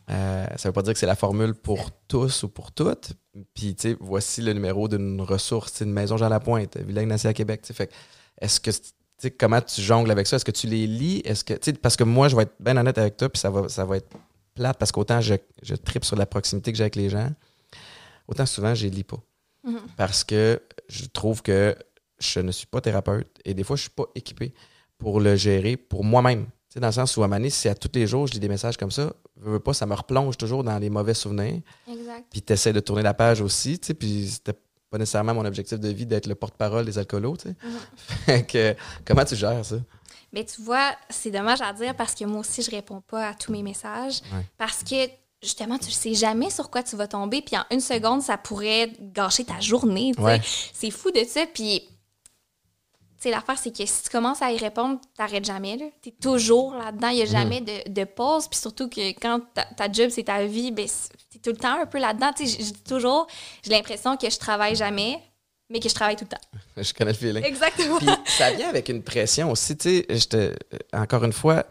Euh, 0.08 0.46
ça 0.56 0.68
ne 0.68 0.68
veut 0.68 0.72
pas 0.72 0.82
dire 0.82 0.94
que 0.94 0.98
c'est 0.98 1.06
la 1.06 1.16
formule 1.16 1.52
pour 1.52 1.90
tous 2.06 2.44
ou 2.44 2.48
pour 2.48 2.72
toutes. 2.72 3.12
Puis, 3.54 3.74
tu 3.74 3.90
sais, 3.90 3.96
voici 4.00 4.40
le 4.40 4.52
numéro 4.52 4.88
d'une 4.88 5.20
ressource, 5.20 5.80
une 5.80 5.92
maison 5.92 6.16
Jean 6.16 6.28
Lapointe, 6.28 6.78
Village 6.78 7.06
Nassé 7.06 7.28
à 7.28 7.34
Québec. 7.34 7.60
Fait 7.66 7.92
est-ce 8.40 8.60
que, 8.60 8.70
tu 8.70 8.80
sais, 9.18 9.30
comment 9.32 9.60
tu 9.60 9.82
jongles 9.82 10.10
avec 10.10 10.28
ça? 10.28 10.36
Est-ce 10.36 10.44
que 10.44 10.52
tu 10.52 10.68
les 10.68 10.86
lis? 10.86 11.20
Est-ce 11.24 11.44
que, 11.44 11.54
tu 11.54 11.60
sais, 11.64 11.72
parce 11.74 11.96
que 11.96 12.04
moi, 12.04 12.28
je 12.28 12.36
vais 12.36 12.44
être 12.44 12.54
bien 12.60 12.76
honnête 12.76 12.96
avec 12.96 13.16
toi, 13.16 13.28
puis 13.28 13.40
ça 13.40 13.50
va, 13.50 13.68
ça 13.68 13.84
va 13.84 13.96
être 13.96 14.08
plate 14.54 14.78
parce 14.78 14.92
qu'autant 14.92 15.20
je, 15.20 15.34
je 15.62 15.74
tripe 15.74 16.04
sur 16.04 16.16
la 16.16 16.26
proximité 16.26 16.72
que 16.72 16.78
j'ai 16.78 16.84
avec 16.84 16.96
les 16.96 17.10
gens, 17.10 17.30
autant 18.28 18.46
souvent, 18.46 18.74
je 18.74 18.84
les 18.84 18.90
lis 18.90 19.04
pas. 19.04 19.20
Mm-hmm. 19.66 19.80
Parce 19.96 20.24
que 20.24 20.62
je 20.88 21.04
trouve 21.06 21.42
que 21.42 21.76
je 22.20 22.40
ne 22.40 22.52
suis 22.52 22.66
pas 22.66 22.80
thérapeute 22.80 23.28
et 23.44 23.54
des 23.54 23.64
fois, 23.64 23.76
je 23.76 23.82
suis 23.82 23.90
pas 23.90 24.06
équipé 24.14 24.54
pour 24.98 25.20
le 25.20 25.36
gérer 25.36 25.76
pour 25.76 26.04
moi-même 26.04 26.46
sais, 26.78 26.80
dans 26.80 26.88
le 26.88 26.92
sens 26.92 27.16
où, 27.16 27.22
à 27.22 27.26
un 27.26 27.48
si 27.50 27.68
à 27.68 27.74
tous 27.74 27.90
les 27.94 28.06
jours, 28.06 28.26
je 28.26 28.32
lis 28.32 28.40
des 28.40 28.48
messages 28.48 28.76
comme 28.76 28.90
ça, 28.90 29.12
veux, 29.36 29.60
pas, 29.60 29.74
ça 29.74 29.86
me 29.86 29.94
replonge 29.94 30.36
toujours 30.36 30.64
dans 30.64 30.78
les 30.78 30.90
mauvais 30.90 31.14
souvenirs. 31.14 31.60
Exact. 31.90 32.26
Puis 32.30 32.42
tu 32.42 32.52
essaies 32.52 32.72
de 32.72 32.80
tourner 32.80 33.02
la 33.02 33.14
page 33.14 33.40
aussi, 33.40 33.78
tu 33.78 33.88
sais, 33.88 33.94
puis 33.94 34.28
c'était 34.28 34.58
pas 34.90 34.98
nécessairement 34.98 35.34
mon 35.34 35.44
objectif 35.44 35.78
de 35.78 35.88
vie 35.88 36.06
d'être 36.06 36.26
le 36.26 36.34
porte-parole 36.34 36.84
des 36.84 36.98
alcoolos, 36.98 37.36
tu 37.36 37.48
sais. 37.48 37.56
Mm-hmm. 38.32 38.46
que, 38.46 38.76
comment 39.04 39.24
tu 39.24 39.36
gères 39.36 39.64
ça? 39.64 39.76
Mais 40.32 40.44
tu 40.44 40.62
vois, 40.62 40.92
c'est 41.08 41.30
dommage 41.30 41.60
à 41.62 41.72
dire 41.72 41.94
parce 41.94 42.14
que 42.14 42.24
moi 42.24 42.40
aussi, 42.40 42.62
je 42.62 42.70
réponds 42.70 43.00
pas 43.00 43.28
à 43.28 43.34
tous 43.34 43.52
mes 43.52 43.62
messages. 43.62 44.20
Parce 44.58 44.82
que 44.82 45.08
justement, 45.42 45.78
tu 45.78 45.90
sais 45.90 46.14
jamais 46.14 46.50
sur 46.50 46.70
quoi 46.70 46.82
tu 46.82 46.96
vas 46.96 47.06
tomber, 47.06 47.42
puis 47.42 47.56
en 47.56 47.64
une 47.70 47.80
seconde, 47.80 48.22
ça 48.22 48.36
pourrait 48.36 48.92
gâcher 49.00 49.44
ta 49.44 49.60
journée. 49.60 50.12
C'est 50.74 50.90
fou 50.90 51.10
de 51.10 51.24
ça. 51.24 51.46
Puis 51.52 51.82
sais, 53.18 53.30
l'affaire, 53.30 53.58
c'est 53.58 53.76
que 53.76 53.84
si 53.84 54.04
tu 54.04 54.10
commences 54.10 54.42
à 54.42 54.52
y 54.52 54.56
répondre, 54.56 55.00
t'arrêtes 55.16 55.44
jamais. 55.44 55.76
Tu 56.02 56.10
es 56.10 56.12
toujours 56.12 56.74
là-dedans. 56.74 57.08
Il 57.08 57.16
n'y 57.16 57.22
a 57.22 57.26
jamais 57.26 57.60
de, 57.60 57.90
de, 57.90 58.04
pause. 58.04 58.48
Puis 58.48 58.58
surtout 58.58 58.88
que 58.88 59.10
quand 59.20 59.40
ta, 59.76 59.90
job, 59.90 60.10
c'est 60.10 60.24
ta 60.24 60.44
vie, 60.44 60.70
ben, 60.70 60.86
tu 61.30 61.38
es 61.38 61.40
tout 61.40 61.50
le 61.50 61.56
temps 61.56 61.80
un 61.80 61.86
peu 61.86 61.98
là-dedans. 61.98 62.30
Je 62.38 62.44
dis 62.44 62.82
toujours, 62.84 63.26
j'ai 63.62 63.70
l'impression 63.70 64.16
que 64.16 64.30
je 64.30 64.38
travaille 64.38 64.76
jamais, 64.76 65.18
mais 65.68 65.80
que 65.80 65.88
je 65.88 65.94
travaille 65.94 66.16
tout 66.16 66.24
le 66.24 66.36
temps. 66.36 66.60
je 66.76 66.92
connais 66.94 67.12
le 67.12 67.18
feeling. 67.18 67.44
Exactement. 67.44 67.98
Puis 67.98 68.08
ça 68.26 68.52
vient 68.52 68.68
avec 68.68 68.88
une 68.88 69.02
pression 69.02 69.50
aussi. 69.50 69.76
Tu 69.76 70.04
sais, 70.08 70.54
encore 70.92 71.24
une 71.24 71.32
fois, 71.32 71.64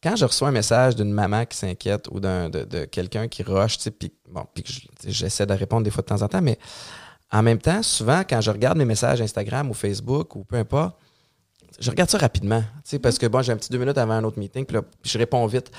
quand 0.00 0.14
je 0.14 0.24
reçois 0.24 0.48
un 0.48 0.52
message 0.52 0.94
d'une 0.94 1.12
maman 1.12 1.44
qui 1.44 1.56
s'inquiète 1.56 2.06
ou 2.12 2.20
d'un, 2.20 2.48
de, 2.48 2.62
de 2.62 2.84
quelqu'un 2.84 3.26
qui 3.26 3.42
rush, 3.42 3.78
puis 3.90 4.12
bon, 4.28 4.44
puis 4.54 4.64
j'essaie 5.04 5.46
de 5.46 5.54
répondre 5.54 5.82
des 5.82 5.90
fois 5.90 6.02
de 6.02 6.06
temps 6.06 6.22
en 6.22 6.28
temps, 6.28 6.42
mais 6.42 6.56
en 7.30 7.42
même 7.42 7.58
temps, 7.58 7.82
souvent, 7.82 8.22
quand 8.28 8.40
je 8.40 8.50
regarde 8.50 8.78
mes 8.78 8.84
messages 8.84 9.20
Instagram 9.20 9.70
ou 9.70 9.74
Facebook 9.74 10.34
ou 10.36 10.44
peu 10.44 10.56
importe, 10.56 10.96
je 11.78 11.90
regarde 11.90 12.10
ça 12.10 12.18
rapidement. 12.18 12.64
Parce 13.02 13.18
que 13.18 13.26
bon, 13.26 13.42
j'ai 13.42 13.52
un 13.52 13.56
petit 13.56 13.70
deux 13.70 13.78
minutes 13.78 13.98
avant 13.98 14.14
un 14.14 14.24
autre 14.24 14.38
meeting, 14.38 14.64
puis, 14.64 14.78
je 15.02 15.18
réponds 15.18 15.46
vite. 15.46 15.70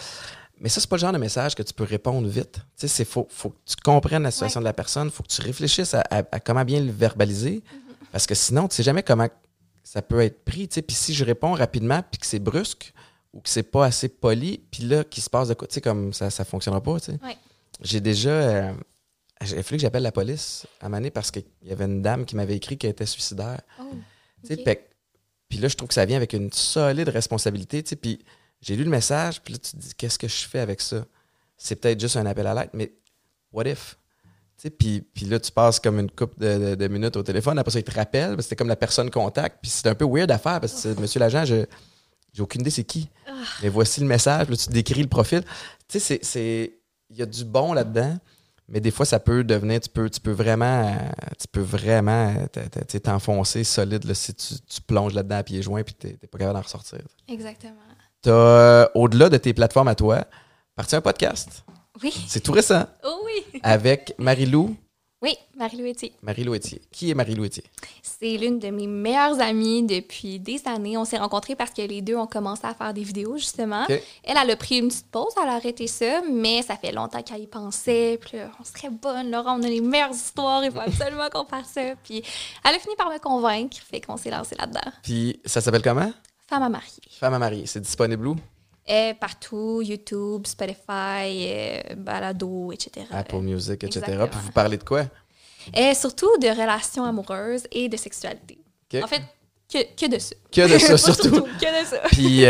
Mais 0.59 0.69
ça, 0.69 0.81
c'est 0.81 0.89
pas 0.89 0.97
le 0.97 1.01
genre 1.01 1.13
de 1.13 1.17
message 1.17 1.55
que 1.55 1.63
tu 1.63 1.73
peux 1.73 1.85
répondre 1.85 2.27
vite. 2.27 2.59
Tu 2.77 2.87
sais, 2.87 3.05
faut, 3.05 3.27
faut 3.29 3.49
que 3.49 3.57
tu 3.65 3.75
comprennes 3.83 4.23
la 4.23 4.31
situation 4.31 4.59
de 4.59 4.65
la 4.65 4.73
personne, 4.73 5.07
il 5.07 5.11
faut 5.11 5.23
que 5.23 5.29
tu 5.29 5.41
réfléchisses 5.41 5.93
à, 5.93 6.23
comment 6.41 6.65
bien 6.65 6.81
le 6.81 6.91
verbaliser. 6.91 7.57
Mm-hmm. 7.57 8.05
Parce 8.11 8.27
que 8.27 8.35
sinon, 8.35 8.67
tu 8.67 8.75
sais 8.75 8.83
jamais 8.83 9.03
comment 9.03 9.27
ça 9.83 10.01
peut 10.01 10.19
être 10.19 10.43
pris. 10.43 10.67
Tu 10.67 10.75
sais. 10.75 10.81
Puis 10.81 10.95
si 10.95 11.13
je 11.13 11.23
réponds 11.23 11.53
rapidement, 11.53 12.03
puis 12.03 12.19
que 12.19 12.25
c'est 12.25 12.39
brusque, 12.39 12.93
ou 13.33 13.39
que 13.39 13.49
c'est 13.49 13.63
pas 13.63 13.85
assez 13.85 14.09
poli, 14.09 14.61
puis 14.71 14.83
là, 14.83 15.03
qu'il 15.03 15.23
se 15.23 15.29
passe 15.29 15.47
de 15.47 15.53
quoi, 15.53 15.67
tu 15.67 15.75
sais, 15.75 15.81
comme 15.81 16.13
ça, 16.13 16.29
ça 16.29 16.43
fonctionnera 16.43 16.81
pas, 16.81 16.99
tu 16.99 17.11
sais. 17.11 17.19
J'ai 17.81 18.01
déjà, 18.01 18.29
euh, 18.29 18.73
il 19.41 19.57
a 19.57 19.63
fallu 19.63 19.77
que 19.77 19.81
j'appelle 19.81 20.03
la 20.03 20.11
police 20.11 20.67
à 20.81 20.89
Mané 20.89 21.11
parce 21.11 21.31
qu'il 21.31 21.45
y 21.63 21.71
avait 21.71 21.85
une 21.85 22.01
dame 22.01 22.25
qui 22.25 22.35
m'avait 22.35 22.55
écrit 22.55 22.77
qu'elle 22.77 22.91
était 22.91 23.05
suicidaire. 23.05 23.61
Oh, 23.79 23.83
puis 25.49 25.57
là, 25.57 25.67
je 25.67 25.75
trouve 25.75 25.87
que 25.87 25.93
ça 25.95 26.05
vient 26.05 26.17
avec 26.17 26.33
une 26.33 26.51
solide 26.51 27.09
responsabilité. 27.09 27.83
Puis 27.83 28.19
j'ai 28.61 28.75
lu 28.75 28.83
le 28.83 28.89
message, 28.89 29.41
puis 29.41 29.53
là, 29.53 29.59
tu 29.59 29.71
te 29.71 29.77
dis, 29.77 29.93
qu'est-ce 29.95 30.19
que 30.19 30.27
je 30.27 30.47
fais 30.47 30.59
avec 30.59 30.81
ça? 30.81 31.05
C'est 31.57 31.75
peut-être 31.75 31.99
juste 31.99 32.17
un 32.17 32.25
appel 32.25 32.47
à 32.47 32.53
l'aide, 32.53 32.69
mais 32.73 32.93
what 33.51 33.65
if? 33.65 33.97
Puis, 34.77 35.01
puis 35.01 35.25
là, 35.25 35.39
tu 35.39 35.51
passes 35.51 35.79
comme 35.79 35.99
une 35.99 36.11
coupe 36.11 36.37
de, 36.37 36.87
minutes 36.87 37.15
au 37.15 37.23
téléphone. 37.23 37.57
Après 37.57 37.71
ça, 37.71 37.79
il 37.79 37.83
te 37.83 37.95
rappelle, 37.95 38.41
c'était 38.43 38.57
comme 38.57 38.67
la 38.67 38.75
personne 38.75 39.09
contact. 39.09 39.59
Puis 39.61 39.71
c'est 39.71 39.87
un 39.87 39.95
peu 39.95 40.05
weird 40.05 40.29
à 40.31 40.37
faire 40.37 40.59
parce 40.59 40.83
que, 40.83 40.99
monsieur 40.99 41.19
l'agent, 41.19 41.45
je 41.45 41.65
j'ai 42.33 42.43
aucune 42.43 42.61
idée 42.61 42.69
c'est 42.69 42.83
qui. 42.83 43.09
Ah. 43.27 43.31
Mais 43.63 43.69
voici 43.69 44.01
le 44.01 44.05
message, 44.05 44.49
là, 44.49 44.55
tu 44.55 44.69
décris 44.69 45.01
le 45.01 45.07
profil. 45.07 45.43
Tu 45.87 45.99
sais, 45.99 46.19
c'est. 46.21 46.73
Il 47.09 47.17
y 47.17 47.23
a 47.23 47.25
du 47.25 47.43
bon 47.43 47.73
là-dedans. 47.73 48.19
Mais 48.71 48.79
des 48.79 48.91
fois, 48.91 49.05
ça 49.05 49.19
peut 49.19 49.43
devenir, 49.43 49.79
tu 49.79 49.89
peux, 49.89 50.09
tu 50.09 50.19
peux 50.19 50.31
vraiment, 50.31 50.95
tu 51.39 51.47
peux 51.47 51.61
vraiment 51.61 52.35
t'enfoncer 53.03 53.63
solide 53.63 54.13
si 54.13 54.33
tu, 54.35 54.81
plonges 54.85 55.13
là-dedans 55.13 55.37
à 55.37 55.43
pieds 55.43 55.61
joints 55.61 55.79
et 55.79 55.83
tu 55.83 56.07
n'es 56.07 56.13
pas 56.13 56.37
capable 56.37 56.57
d'en 56.57 56.63
ressortir. 56.63 56.99
Exactement. 57.27 57.75
Euh, 58.27 58.87
au-delà 58.95 59.29
de 59.29 59.37
tes 59.37 59.53
plateformes 59.53 59.87
à 59.87 59.95
toi, 59.95 60.25
parti 60.75 60.95
un 60.95 61.01
podcast. 61.01 61.63
Oui. 62.03 62.13
C'est 62.27 62.41
tout 62.41 62.51
récent. 62.51 62.85
Oh 63.03 63.21
oui. 63.25 63.59
avec 63.63 64.13
Marie-Lou 64.17 64.75
Oui, 65.21 65.35
Marie-Lou 65.57 65.85
Etier. 65.85 66.13
Marie-Lou 66.21 66.55
Etier. 66.55 66.81
Qui 66.91 67.11
est 67.11 67.13
Marie-Lou 67.13 67.43
Etier? 67.43 67.65
C'est 68.01 68.37
l'une 68.37 68.57
de 68.57 68.69
mes 68.69 68.87
meilleures 68.87 69.41
amies 69.41 69.83
depuis 69.83 70.39
des 70.39 70.61
années. 70.65 70.95
On 70.97 71.03
s'est 71.03 71.17
rencontrés 71.17 71.57
parce 71.57 71.71
que 71.71 71.81
les 71.81 72.01
deux 72.01 72.15
ont 72.15 72.25
commencé 72.25 72.65
à 72.65 72.73
faire 72.73 72.93
des 72.93 73.03
vidéos, 73.03 73.35
justement. 73.37 73.85
Elle, 73.89 74.01
elle 74.23 74.49
a 74.49 74.55
pris 74.55 74.77
une 74.79 74.87
petite 74.87 75.07
pause, 75.07 75.33
elle 75.41 75.49
a 75.49 75.55
arrêté 75.55 75.87
ça, 75.87 76.21
mais 76.31 76.61
ça 76.61 76.77
fait 76.77 76.93
longtemps 76.93 77.21
qu'elle 77.21 77.41
y 77.41 77.47
pensait. 77.47 78.17
Puis 78.21 78.37
là, 78.37 78.49
on 78.61 78.63
serait 78.63 78.89
bonne, 78.89 79.29
Laurent, 79.29 79.59
on 79.59 79.63
a 79.63 79.67
les 79.67 79.81
meilleures 79.81 80.11
histoires, 80.11 80.63
il 80.63 80.71
faut 80.71 80.79
absolument 80.79 81.29
qu'on 81.29 81.45
fasse 81.45 81.67
ça. 81.73 81.95
Puis 82.01 82.23
elle 82.63 82.75
a 82.75 82.79
fini 82.79 82.95
par 82.95 83.09
me 83.09 83.19
convaincre, 83.19 83.75
fait 83.77 83.99
qu'on 83.99 84.15
s'est 84.15 84.31
lancé 84.31 84.55
là-dedans. 84.55 84.91
Puis 85.03 85.41
ça 85.43 85.59
s'appelle 85.59 85.81
comment? 85.81 86.13
Femme 86.47 86.63
à 86.63 86.69
marier. 86.69 87.03
Femme 87.11 87.33
à 87.33 87.39
marier. 87.39 87.65
C'est 87.65 87.81
disponible 87.81 88.25
où? 88.25 88.35
Euh, 88.89 89.13
partout, 89.13 89.81
YouTube, 89.83 90.47
Spotify, 90.47 91.45
euh, 91.47 91.95
Balado, 91.95 92.71
etc. 92.71 93.05
Apple 93.11 93.37
Music, 93.37 93.83
etc. 93.83 94.01
Puis 94.31 94.39
vous 94.43 94.51
parlez 94.51 94.77
de 94.77 94.83
quoi? 94.83 95.05
Euh, 95.77 95.93
surtout 95.93 96.35
de 96.41 96.47
relations 96.47 97.03
amoureuses 97.03 97.67
et 97.71 97.87
de 97.87 97.97
sexualité. 97.97 98.57
En 98.95 99.05
fait, 99.05 99.21
que, 99.71 99.77
que, 99.95 100.09
de 100.09 100.17
ça. 100.17 100.35
Que 100.51 100.73
de 100.73 100.79
ça, 100.79 100.97
surtout. 101.13 101.41
Que 101.43 101.81
de 101.81 101.85
ça. 101.85 101.99
Puis 102.09 102.45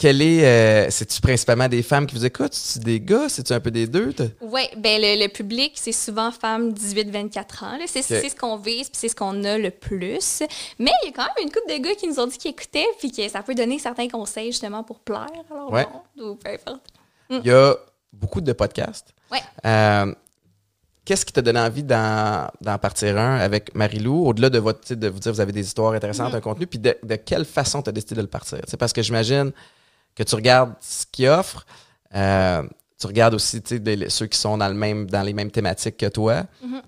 quel 0.00 0.22
est. 0.22 0.46
Euh, 0.46 0.86
c'est-tu 0.88 1.20
principalement 1.20 1.68
des 1.68 1.82
femmes 1.82 2.06
qui 2.06 2.14
vous 2.14 2.24
écoutent? 2.24 2.54
C'est 2.54 2.82
des 2.82 3.00
gars? 3.00 3.28
C'est-tu 3.28 3.52
un 3.52 3.60
peu 3.60 3.70
des 3.70 3.86
deux? 3.86 4.14
Oui, 4.40 4.62
ben 4.78 4.98
le, 4.98 5.28
public, 5.28 5.72
c'est 5.74 5.92
souvent 5.92 6.30
femmes 6.30 6.70
18-24 6.70 7.64
ans. 7.64 7.78
C'est 7.86 8.02
ce 8.02 8.34
qu'on 8.34 8.56
vise, 8.56 8.88
puis 8.88 8.96
c'est 8.98 9.10
ce 9.10 9.14
qu'on 9.14 9.44
a 9.44 9.58
le 9.58 9.70
plus. 9.70 10.42
Mais 10.78 10.90
il 11.02 11.08
y 11.08 11.10
a 11.10 11.12
quand 11.12 11.24
même 11.24 11.44
une 11.44 11.52
couple 11.52 11.70
de 11.70 11.82
gars 11.82 11.94
qui 11.94 12.08
nous 12.08 12.18
ont 12.18 12.26
dit 12.26 12.38
qu'ils 12.38 12.52
écoutaient, 12.52 12.86
puis 12.98 13.12
que 13.12 13.28
ça 13.28 13.42
peut 13.42 13.54
donner 13.54 13.78
certains 13.78 14.08
conseils 14.08 14.46
justement 14.46 14.82
pour 14.82 15.00
plaire 15.00 15.26
alors 15.50 15.70
ouais. 15.70 15.86
ou 16.16 16.34
peu 16.36 16.50
importe. 16.50 16.86
Il 17.28 17.44
y 17.44 17.50
a 17.50 17.76
beaucoup 18.10 18.40
de 18.40 18.54
podcasts. 18.54 19.12
Oui. 19.30 19.38
Euh, 19.66 20.14
qu'est-ce 21.04 21.26
qui 21.26 21.34
t'a 21.34 21.42
donné 21.42 21.60
envie 21.60 21.82
d'en 21.82 22.48
partir 22.80 23.18
un 23.18 23.36
avec 23.36 23.74
Marie-Lou, 23.74 24.24
au-delà 24.28 24.48
de 24.48 24.60
votre 24.60 24.94
de 24.94 25.08
vous 25.08 25.18
dire 25.18 25.30
vous 25.30 25.42
avez 25.42 25.52
des 25.52 25.66
histoires 25.66 25.92
intéressantes, 25.92 26.32
mm-hmm. 26.32 26.36
un 26.36 26.40
contenu, 26.40 26.66
puis 26.66 26.78
de, 26.78 26.96
de 27.02 27.16
quelle 27.16 27.44
façon 27.44 27.82
tu 27.82 27.90
as 27.90 27.92
décidé 27.92 28.14
de 28.14 28.22
le 28.22 28.28
partir? 28.28 28.60
C'est 28.66 28.78
parce 28.78 28.94
que 28.94 29.02
j'imagine 29.02 29.52
que 30.20 30.24
tu 30.28 30.34
regardes 30.34 30.74
ce 30.82 31.06
qu'ils 31.10 31.28
offrent. 31.28 31.64
Euh, 32.14 32.62
tu 32.98 33.06
regardes 33.06 33.32
aussi 33.32 33.62
ceux 34.08 34.26
qui 34.26 34.38
sont 34.38 34.58
dans, 34.58 34.68
le 34.68 34.74
même, 34.74 35.08
dans 35.08 35.22
les 35.22 35.32
mêmes 35.32 35.50
thématiques 35.50 35.96
que 35.96 36.08
toi. 36.10 36.42
Mm-hmm. 36.62 36.82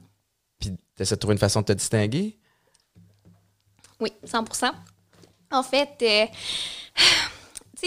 Puis 0.61 0.71
tu 0.71 1.03
essaies 1.03 1.14
de 1.14 1.21
trouver 1.21 1.33
une 1.33 1.38
façon 1.38 1.62
de 1.62 1.66
te 1.66 1.73
distinguer? 1.73 2.37
Oui, 3.99 4.12
100% 4.27 4.71
En 5.51 5.62
fait, 5.62 5.97
euh, 6.03 6.27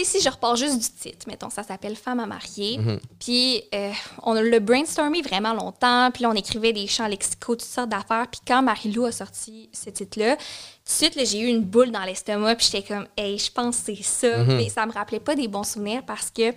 si 0.04 0.20
je 0.20 0.28
repars 0.28 0.56
juste 0.56 0.78
du 0.78 0.88
titre, 0.88 1.26
mettons, 1.26 1.50
ça 1.50 1.62
s'appelle 1.62 1.96
Femme 1.96 2.20
à 2.20 2.26
marier. 2.26 2.78
Mhm. 2.78 3.00
Puis 3.18 3.62
euh, 3.74 3.90
on 4.22 4.34
le 4.34 4.58
brainstormé 4.58 5.22
vraiment 5.22 5.54
longtemps. 5.54 6.10
Puis 6.12 6.22
là, 6.22 6.30
on 6.30 6.34
écrivait 6.34 6.72
des 6.72 6.86
chants 6.86 7.08
lexicaux, 7.08 7.54
toutes 7.56 7.62
sortes 7.62 7.88
d'affaires. 7.88 8.26
Puis 8.30 8.40
quand 8.46 8.62
Marie-Lou 8.62 9.06
a 9.06 9.12
sorti 9.12 9.70
ce 9.72 9.90
titre-là, 9.90 10.36
tout 10.36 10.42
de 10.86 10.90
suite, 10.90 11.18
j'ai 11.26 11.40
eu 11.40 11.46
une 11.46 11.62
boule 11.62 11.90
dans 11.90 12.04
l'estomac. 12.04 12.56
Puis 12.56 12.68
j'étais 12.70 12.86
comme, 12.86 13.06
hey, 13.16 13.38
je 13.38 13.50
pense 13.50 13.78
que 13.78 13.94
c'est 13.94 14.02
ça. 14.02 14.38
Mhm. 14.38 14.56
Mais 14.56 14.68
ça 14.68 14.84
me 14.86 14.92
rappelait 14.92 15.20
pas 15.20 15.34
des 15.34 15.48
bons 15.48 15.64
souvenirs 15.64 16.02
parce 16.06 16.30
que 16.30 16.52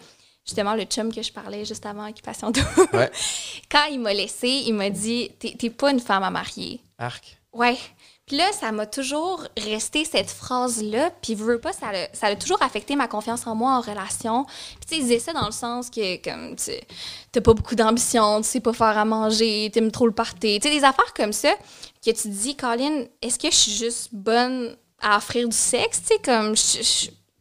justement, 0.45 0.75
le 0.75 0.83
chum 0.83 1.13
que 1.13 1.21
je 1.21 1.31
parlais 1.31 1.63
juste 1.65 1.85
avant 1.85 2.09
Occupation 2.09 2.51
Double, 2.51 3.11
quand 3.71 3.85
il 3.91 3.99
m'a 3.99 4.13
laissé, 4.13 4.47
il 4.65 4.73
m'a 4.73 4.89
dit 4.89 5.29
T'es 5.39 5.69
pas 5.69 5.91
une 5.91 5.99
femme 5.99 6.23
à 6.23 6.29
marier. 6.29 6.81
Arc. 6.97 7.37
Ouais. 7.53 7.77
Puis 8.29 8.37
là, 8.37 8.45
ça 8.53 8.71
m'a 8.71 8.85
toujours 8.85 9.43
resté 9.57 10.05
cette 10.05 10.29
phrase-là. 10.29 11.09
Puis, 11.19 11.33
veux 11.33 11.59
pas, 11.59 11.73
ça 11.73 11.87
a, 11.87 12.13
ça 12.13 12.27
a 12.27 12.35
toujours 12.35 12.61
affecté 12.61 12.95
ma 12.95 13.07
confiance 13.07 13.47
en 13.47 13.55
moi 13.55 13.71
en 13.71 13.81
relation. 13.81 14.45
Puis, 14.45 14.79
tu 14.81 14.87
sais, 14.87 14.95
il 14.97 15.01
disait 15.01 15.17
ça 15.17 15.33
dans 15.33 15.47
le 15.47 15.51
sens 15.51 15.89
que, 15.89 16.23
comme, 16.23 16.55
tu 16.55 16.71
t'as 17.31 17.41
pas 17.41 17.55
beaucoup 17.55 17.73
d'ambition, 17.73 18.39
tu 18.41 18.47
sais 18.47 18.59
pas 18.59 18.71
faire 18.71 18.99
à 18.99 19.03
manger, 19.03 19.71
t'aimes 19.73 19.91
trop 19.91 20.05
le 20.05 20.13
party. 20.13 20.59
Tu 20.59 20.69
sais, 20.69 20.75
des 20.75 20.83
affaires 20.83 21.11
comme 21.15 21.33
ça 21.33 21.55
que 22.05 22.11
tu 22.11 22.13
te 22.13 22.27
dis, 22.27 22.55
Colin, 22.55 23.05
est-ce 23.23 23.39
que 23.39 23.49
je 23.49 23.55
suis 23.55 23.71
juste 23.71 24.09
bonne 24.11 24.77
à 25.01 25.17
offrir 25.17 25.49
du 25.49 25.57
sexe? 25.57 26.01
Tu 26.03 26.13
sais, 26.13 26.21
comme, 26.23 26.55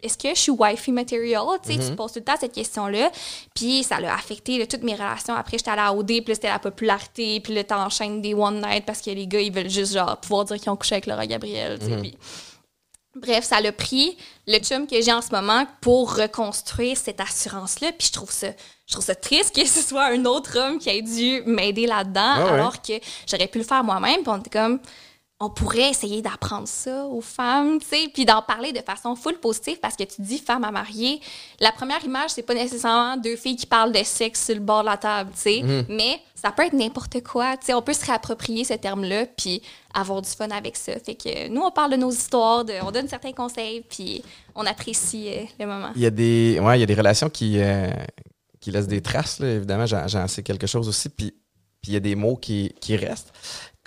est-ce 0.02 0.16
que 0.16 0.28
je 0.28 0.40
suis 0.40 0.52
wifi 0.52 0.92
material? 0.92 1.44
Tu 1.62 1.72
sais, 1.72 1.78
tu 1.78 1.90
mhm. 1.90 1.96
poses 1.96 2.12
tout 2.12 2.20
le 2.20 2.24
temps 2.24 2.36
cette 2.38 2.52
question-là. 2.52 3.10
Puis 3.54 3.82
ça 3.82 3.96
a 3.96 4.14
affecté 4.14 4.64
toutes 4.66 4.84
mes 4.84 4.94
relations. 4.94 5.34
Après, 5.34 5.58
j'étais 5.58 5.70
à 5.70 5.76
la 5.76 5.92
OD, 5.92 6.06
puis 6.06 6.34
c'était 6.34 6.48
la 6.48 6.58
popularité, 6.58 7.40
puis 7.40 7.54
là, 7.54 7.64
t'enchaînes 7.64 8.22
des 8.22 8.34
one 8.34 8.60
night 8.60 8.84
parce 8.86 9.00
que 9.00 9.10
les 9.10 9.26
gars, 9.26 9.40
ils 9.40 9.52
veulent 9.52 9.70
juste, 9.70 9.94
genre, 9.94 10.16
pouvoir 10.18 10.44
dire 10.44 10.58
qu'ils 10.58 10.70
ont 10.70 10.76
couché 10.76 10.94
avec 10.94 11.06
Laura 11.06 11.26
Gabriel, 11.26 11.78
tu 11.78 11.86
mhm. 11.86 12.12
Bref, 13.16 13.44
ça 13.44 13.60
l'a 13.60 13.72
pris 13.72 14.16
le 14.46 14.58
chum 14.58 14.86
que 14.86 15.00
j'ai 15.00 15.12
en 15.12 15.22
ce 15.22 15.30
moment 15.32 15.66
pour 15.80 16.14
reconstruire 16.14 16.96
cette 16.96 17.20
assurance-là. 17.20 17.90
Puis 17.98 18.08
je 18.08 18.12
trouve 18.12 18.30
ça, 18.30 18.48
je 18.86 18.92
trouve 18.92 19.04
ça 19.04 19.16
triste 19.16 19.56
que 19.56 19.66
ce 19.66 19.82
soit 19.82 20.06
un 20.06 20.24
autre 20.24 20.56
homme 20.56 20.78
qui 20.78 20.88
ait 20.88 21.02
dû 21.02 21.42
m'aider 21.46 21.86
là-dedans, 21.86 22.46
alors 22.46 22.80
que 22.80 22.92
j'aurais 23.28 23.48
pu 23.48 23.58
le 23.58 23.64
faire 23.64 23.82
moi-même. 23.82 24.22
Puis 24.22 24.28
on 24.28 24.38
était 24.38 24.50
comme, 24.50 24.78
on 25.40 25.50
pourrait 25.50 25.90
essayer 25.90 26.20
d'apprendre 26.20 26.66
ça 26.66 27.04
aux 27.06 27.20
femmes, 27.20 27.78
tu 27.78 27.86
sais, 27.86 28.10
puis 28.12 28.24
d'en 28.24 28.42
parler 28.42 28.72
de 28.72 28.80
façon 28.80 29.14
full 29.14 29.38
positive 29.38 29.78
parce 29.80 29.94
que 29.94 30.02
tu 30.02 30.20
dis 30.20 30.38
femme 30.38 30.64
à 30.64 30.72
marier. 30.72 31.20
La 31.60 31.70
première 31.70 32.04
image, 32.04 32.30
c'est 32.30 32.42
pas 32.42 32.54
nécessairement 32.54 33.16
deux 33.16 33.36
filles 33.36 33.54
qui 33.54 33.66
parlent 33.66 33.92
de 33.92 34.02
sexe 34.02 34.46
sur 34.46 34.56
le 34.56 34.60
bord 34.60 34.80
de 34.80 34.86
la 34.86 34.96
table, 34.96 35.30
tu 35.34 35.40
sais, 35.40 35.62
mhm. 35.62 35.84
mais 35.90 36.20
ça 36.34 36.50
peut 36.50 36.64
être 36.64 36.72
n'importe 36.72 37.22
quoi, 37.22 37.56
tu 37.56 37.66
sais, 37.66 37.74
on 37.74 37.82
peut 37.82 37.92
se 37.92 38.04
réapproprier 38.04 38.64
ce 38.64 38.74
terme-là 38.74 39.26
puis 39.26 39.62
avoir 39.94 40.22
du 40.22 40.28
fun 40.28 40.48
avec 40.50 40.76
ça. 40.76 40.98
Fait 40.98 41.14
que 41.14 41.48
nous, 41.48 41.62
on 41.62 41.70
parle 41.70 41.92
de 41.92 41.96
nos 41.96 42.10
histoires, 42.10 42.64
on 42.82 42.90
donne 42.90 43.08
certains 43.08 43.32
conseils 43.32 43.84
puis 43.88 44.24
on 44.56 44.66
apprécie 44.66 45.28
euh, 45.28 45.44
le 45.60 45.66
moment. 45.66 45.90
Il 45.94 46.02
y 46.02 46.06
a 46.06 46.10
des, 46.10 46.58
ouais, 46.60 46.78
il 46.78 46.80
y 46.80 46.84
a 46.84 46.86
des 46.86 46.94
relations 46.94 47.30
qui, 47.30 47.60
euh, 47.60 47.90
qui 48.60 48.72
laissent 48.72 48.88
des 48.88 49.02
traces, 49.02 49.38
là, 49.38 49.48
évidemment, 49.50 49.86
j'en 49.86 50.26
sais 50.26 50.42
quelque 50.42 50.66
chose 50.66 50.88
aussi, 50.88 51.08
puis 51.10 51.32
il 51.86 51.92
y 51.92 51.96
a 51.96 52.00
des 52.00 52.16
mots 52.16 52.36
qui, 52.36 52.74
qui 52.80 52.96
restent 52.96 53.32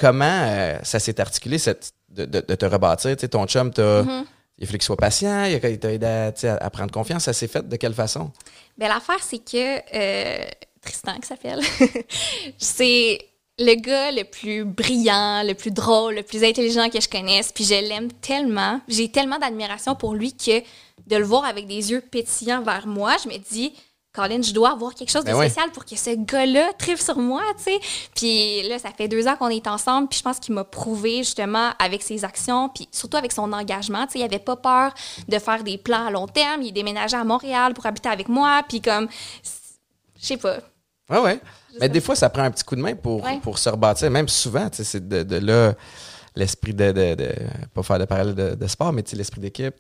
comment 0.02 0.26
euh, 0.26 0.80
ça 0.82 1.00
s'est 1.00 1.22
articulé 1.22 1.60
cette, 1.60 1.94
de, 2.10 2.26
te 2.42 2.66
rebâtir? 2.66 3.16
ton 3.30 3.46
chum, 3.46 3.70
mm-hmm. 3.70 4.26
il 4.58 4.66
fallait 4.66 4.80
qu'il 4.80 4.82
soit 4.82 4.98
patient, 4.98 5.46
il 5.46 5.80
t'a 5.80 5.94
aidé 5.94 6.32
à, 6.48 6.70
prendre 6.72 6.92
confiance. 6.92 7.26
Ça 7.26 7.34
s'est 7.34 7.48
fait 7.48 7.68
de 7.68 7.76
quelle 7.76 7.94
façon? 7.94 8.32
Bien, 8.78 8.90
l'affaire, 8.90 9.22
c'est 9.22 9.38
que 9.38 9.78
euh, 9.94 10.46
Tristan, 10.82 11.20
qui 11.20 11.28
s'appelle, 11.28 11.62
c'est 12.58 13.20
le 13.60 13.76
gars 13.76 14.12
le 14.12 14.24
plus 14.24 14.66
brillant, 14.66 15.44
le 15.44 15.54
plus 15.54 15.72
drôle, 15.72 16.16
le 16.16 16.24
plus 16.24 16.44
intelligent 16.44 16.90
que 16.90 17.00
je 17.00 17.08
connaisse. 17.08 17.52
Puis 17.52 17.66
je 17.66 17.76
l'aime 17.76 18.12
tellement. 18.12 18.82
J'ai 18.88 19.12
tellement 19.12 19.38
d'admiration 19.38 19.96
pour 19.96 20.16
lui 20.16 20.34
que 20.34 20.62
de 21.08 21.16
le 21.16 21.24
voir 21.24 21.46
avec 21.46 21.68
des 21.68 21.92
yeux 21.92 22.02
pétillants 22.02 22.64
vers 22.64 22.88
moi, 22.88 23.18
je 23.24 23.30
me 23.30 23.38
dis 23.38 23.74
Colin, 24.14 24.42
je 24.42 24.52
dois 24.54 24.72
avoir 24.72 24.94
quelque 24.94 25.10
chose 25.10 25.24
de 25.24 25.32
ben 25.32 25.38
spécial 25.38 25.72
pour 25.72 25.86
que 25.86 25.96
ce 25.96 26.10
gars-là 26.10 26.74
tripe 26.78 27.00
sur 27.00 27.18
moi, 27.18 27.42
tu 27.58 27.64
sais. 27.64 27.80
Puis 28.14 28.68
là, 28.68 28.78
ça 28.78 28.90
fait 28.92 29.08
deux 29.08 29.26
ans 29.28 29.38
qu'on 29.38 29.48
est 29.48 29.66
ensemble, 29.68 30.10
puis 30.10 30.18
je 30.20 30.24
pense 30.24 30.38
qu'il 30.40 30.54
m'a 30.54 30.66
prouvé 30.66 31.20
justement 31.20 31.72
avec 31.80 32.04
ses 32.04 32.26
actions, 32.26 32.68
puis 32.68 32.90
surtout 32.92 33.16
avec 33.16 33.32
son 33.32 33.54
engagement, 33.54 34.06
tu 34.08 34.14
sais, 34.14 34.20
il 34.20 34.24
avait 34.24 34.40
pas 34.40 34.58
peur 34.58 34.94
de 35.30 35.40
faire 35.40 35.64
des 35.64 35.78
plans 35.78 36.08
à 36.08 36.12
long 36.12 36.28
terme. 36.28 36.62
Il 36.62 36.74
déménageait 36.74 37.16
à 37.16 37.24
Montréal 37.24 37.74
pour 37.74 37.86
habiter 37.86 38.10
avec 38.10 38.28
moi, 38.28 38.62
puis 38.68 38.82
comme, 38.82 39.08
je 40.20 40.26
sais 40.26 40.38
pas. 40.38 40.58
Ouais, 41.10 41.20
ouais. 41.20 41.40
Mais 41.80 41.88
des 41.88 42.02
fois, 42.02 42.16
ça 42.16 42.30
prend 42.30 42.44
un 42.44 42.52
petit 42.52 42.66
coup 42.66 42.76
de 42.76 42.82
main 42.82 42.96
pour, 42.96 43.26
pour 43.42 43.58
se 43.58 43.70
rebâtir, 43.70 44.12
même 44.12 44.28
souvent, 44.28 44.70
tu 44.70 44.78
sais, 44.78 44.84
c'est 44.84 45.08
de, 45.08 45.24
de 45.24 45.38
là 45.38 45.74
l'esprit 46.36 46.74
de, 46.74 46.92
de, 46.92 47.16
de, 47.16 47.30
pas 47.74 47.84
faire 47.84 48.00
de 48.00 48.06
parallèle 48.06 48.36
de, 48.36 48.56
de 48.56 48.68
sport, 48.68 48.94
mais 48.94 49.04
l'esprit 49.14 49.42
d'équipe, 49.42 49.76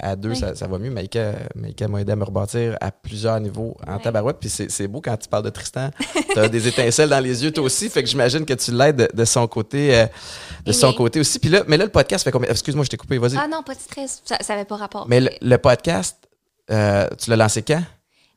à, 0.00 0.10
à 0.10 0.16
deux, 0.16 0.34
ça, 0.34 0.54
ça, 0.54 0.66
va 0.66 0.78
mieux. 0.78 0.90
Maïka, 0.90 1.32
Maïka 1.54 1.88
m'a 1.88 2.00
aidé 2.00 2.12
à 2.12 2.16
me 2.16 2.24
rebâtir 2.24 2.76
à 2.80 2.92
plusieurs 2.92 3.40
niveaux 3.40 3.76
en 3.86 3.98
tabarouette. 3.98 4.38
Puis 4.38 4.48
c'est 4.48 4.88
beau 4.88 5.00
quand 5.00 5.16
tu 5.16 5.28
parles 5.28 5.44
de 5.44 5.50
Tristan. 5.50 5.90
Tu 6.32 6.42
as 6.42 6.48
des 6.48 6.68
étincelles 6.68 7.08
dans 7.08 7.20
les 7.20 7.44
yeux, 7.44 7.50
toi 7.50 7.64
aussi. 7.64 7.88
Fait 7.88 8.02
que 8.02 8.08
j'imagine 8.08 8.44
que 8.44 8.52
tu 8.52 8.70
l'aides 8.70 9.08
de, 9.12 9.24
son 9.24 9.46
côté 9.46 9.98
euh, 9.98 10.06
de 10.66 10.72
son 10.72 10.92
côté 10.92 11.20
aussi. 11.20 11.38
Puis 11.38 11.48
là, 11.48 11.62
mais 11.66 11.78
là, 11.78 11.84
le 11.84 11.90
podcast 11.90 12.24
fait 12.24 12.30
combien? 12.30 12.50
Excuse-moi, 12.50 12.84
je 12.84 12.90
t'ai 12.90 12.98
coupé, 12.98 13.16
vas-y. 13.16 13.36
Ah 13.38 13.48
non, 13.48 13.62
pas 13.62 13.74
de 13.74 13.80
stress. 13.80 14.22
Ça 14.24 14.36
n'avait 14.50 14.66
pas 14.66 14.76
rapport. 14.76 15.08
Mais 15.08 15.20
le, 15.40 15.56
podcast, 15.56 16.18
euh, 16.70 17.08
tu 17.18 17.30
l'as 17.30 17.36
lancé 17.36 17.62
quand? 17.62 17.82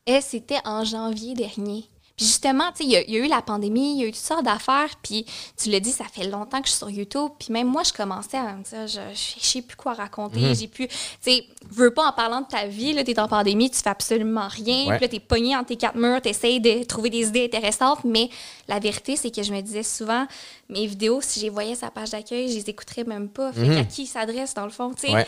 Eh, 0.06 0.20
c'était 0.22 0.60
en 0.64 0.84
janvier 0.84 1.34
dernier 1.34 1.84
justement, 2.24 2.70
tu 2.72 2.84
sais, 2.84 2.84
il 2.84 3.12
y, 3.12 3.16
a 3.16 3.24
eu 3.24 3.28
la 3.28 3.42
pandémie, 3.42 3.94
il 3.94 4.00
y 4.00 4.04
a 4.04 4.08
eu 4.08 4.12
toutes 4.12 4.20
sortes 4.20 4.44
d'affaires, 4.44 4.90
puis 5.02 5.24
tu 5.56 5.70
l'as 5.70 5.80
dit, 5.80 5.90
ça 5.90 6.04
fait 6.04 6.28
longtemps 6.28 6.60
que 6.60 6.66
je 6.66 6.72
suis 6.72 6.78
sur 6.78 6.90
YouTube, 6.90 7.30
puis 7.38 7.52
même 7.52 7.66
moi, 7.66 7.82
je 7.82 7.92
commençais 7.92 8.36
à 8.36 8.54
me 8.54 8.62
dire, 8.62 8.86
je, 8.86 9.00
je 9.14 9.46
sais 9.46 9.62
plus 9.62 9.76
quoi 9.76 9.94
raconter, 9.94 10.40
mhm. 10.40 10.54
j'ai 10.54 10.68
plus, 10.68 10.88
tu 10.88 10.96
sais, 11.20 11.44
veux 11.70 11.92
pas 11.92 12.08
en 12.08 12.12
parlant 12.12 12.42
de 12.42 12.46
ta 12.46 12.66
vie, 12.66 12.92
là, 12.92 13.04
t'es 13.04 13.18
en 13.18 13.28
pandémie, 13.28 13.70
tu 13.70 13.78
fais 13.78 13.90
absolument 13.90 14.48
rien, 14.48 14.90
puis 14.90 15.00
là, 15.00 15.08
t'es 15.08 15.20
pogné 15.20 15.56
entre 15.56 15.68
tes 15.68 15.76
quatre 15.76 15.96
murs, 15.96 16.20
t'essayes 16.20 16.60
de 16.60 16.84
trouver 16.84 17.10
des 17.10 17.28
idées 17.28 17.44
intéressantes, 17.44 18.04
mais 18.04 18.28
la 18.68 18.78
vérité, 18.78 19.16
c'est 19.16 19.34
que 19.34 19.42
je 19.42 19.52
me 19.52 19.60
disais 19.60 19.82
souvent, 19.82 20.26
mes 20.68 20.86
vidéos, 20.86 21.20
si 21.22 21.40
j'ai 21.40 21.48
voyais 21.48 21.74
sa 21.74 21.90
page 21.90 22.10
d'accueil, 22.10 22.48
je 22.48 22.56
les 22.56 22.70
écouterais 22.70 23.04
même 23.04 23.28
pas, 23.28 23.52
fait 23.52 23.64
mhm. 23.64 23.78
à 23.78 23.84
qui 23.84 24.06
s'adresse, 24.06 24.54
dans 24.54 24.64
le 24.64 24.70
fond, 24.70 24.92
tu 24.94 25.08
sais. 25.08 25.26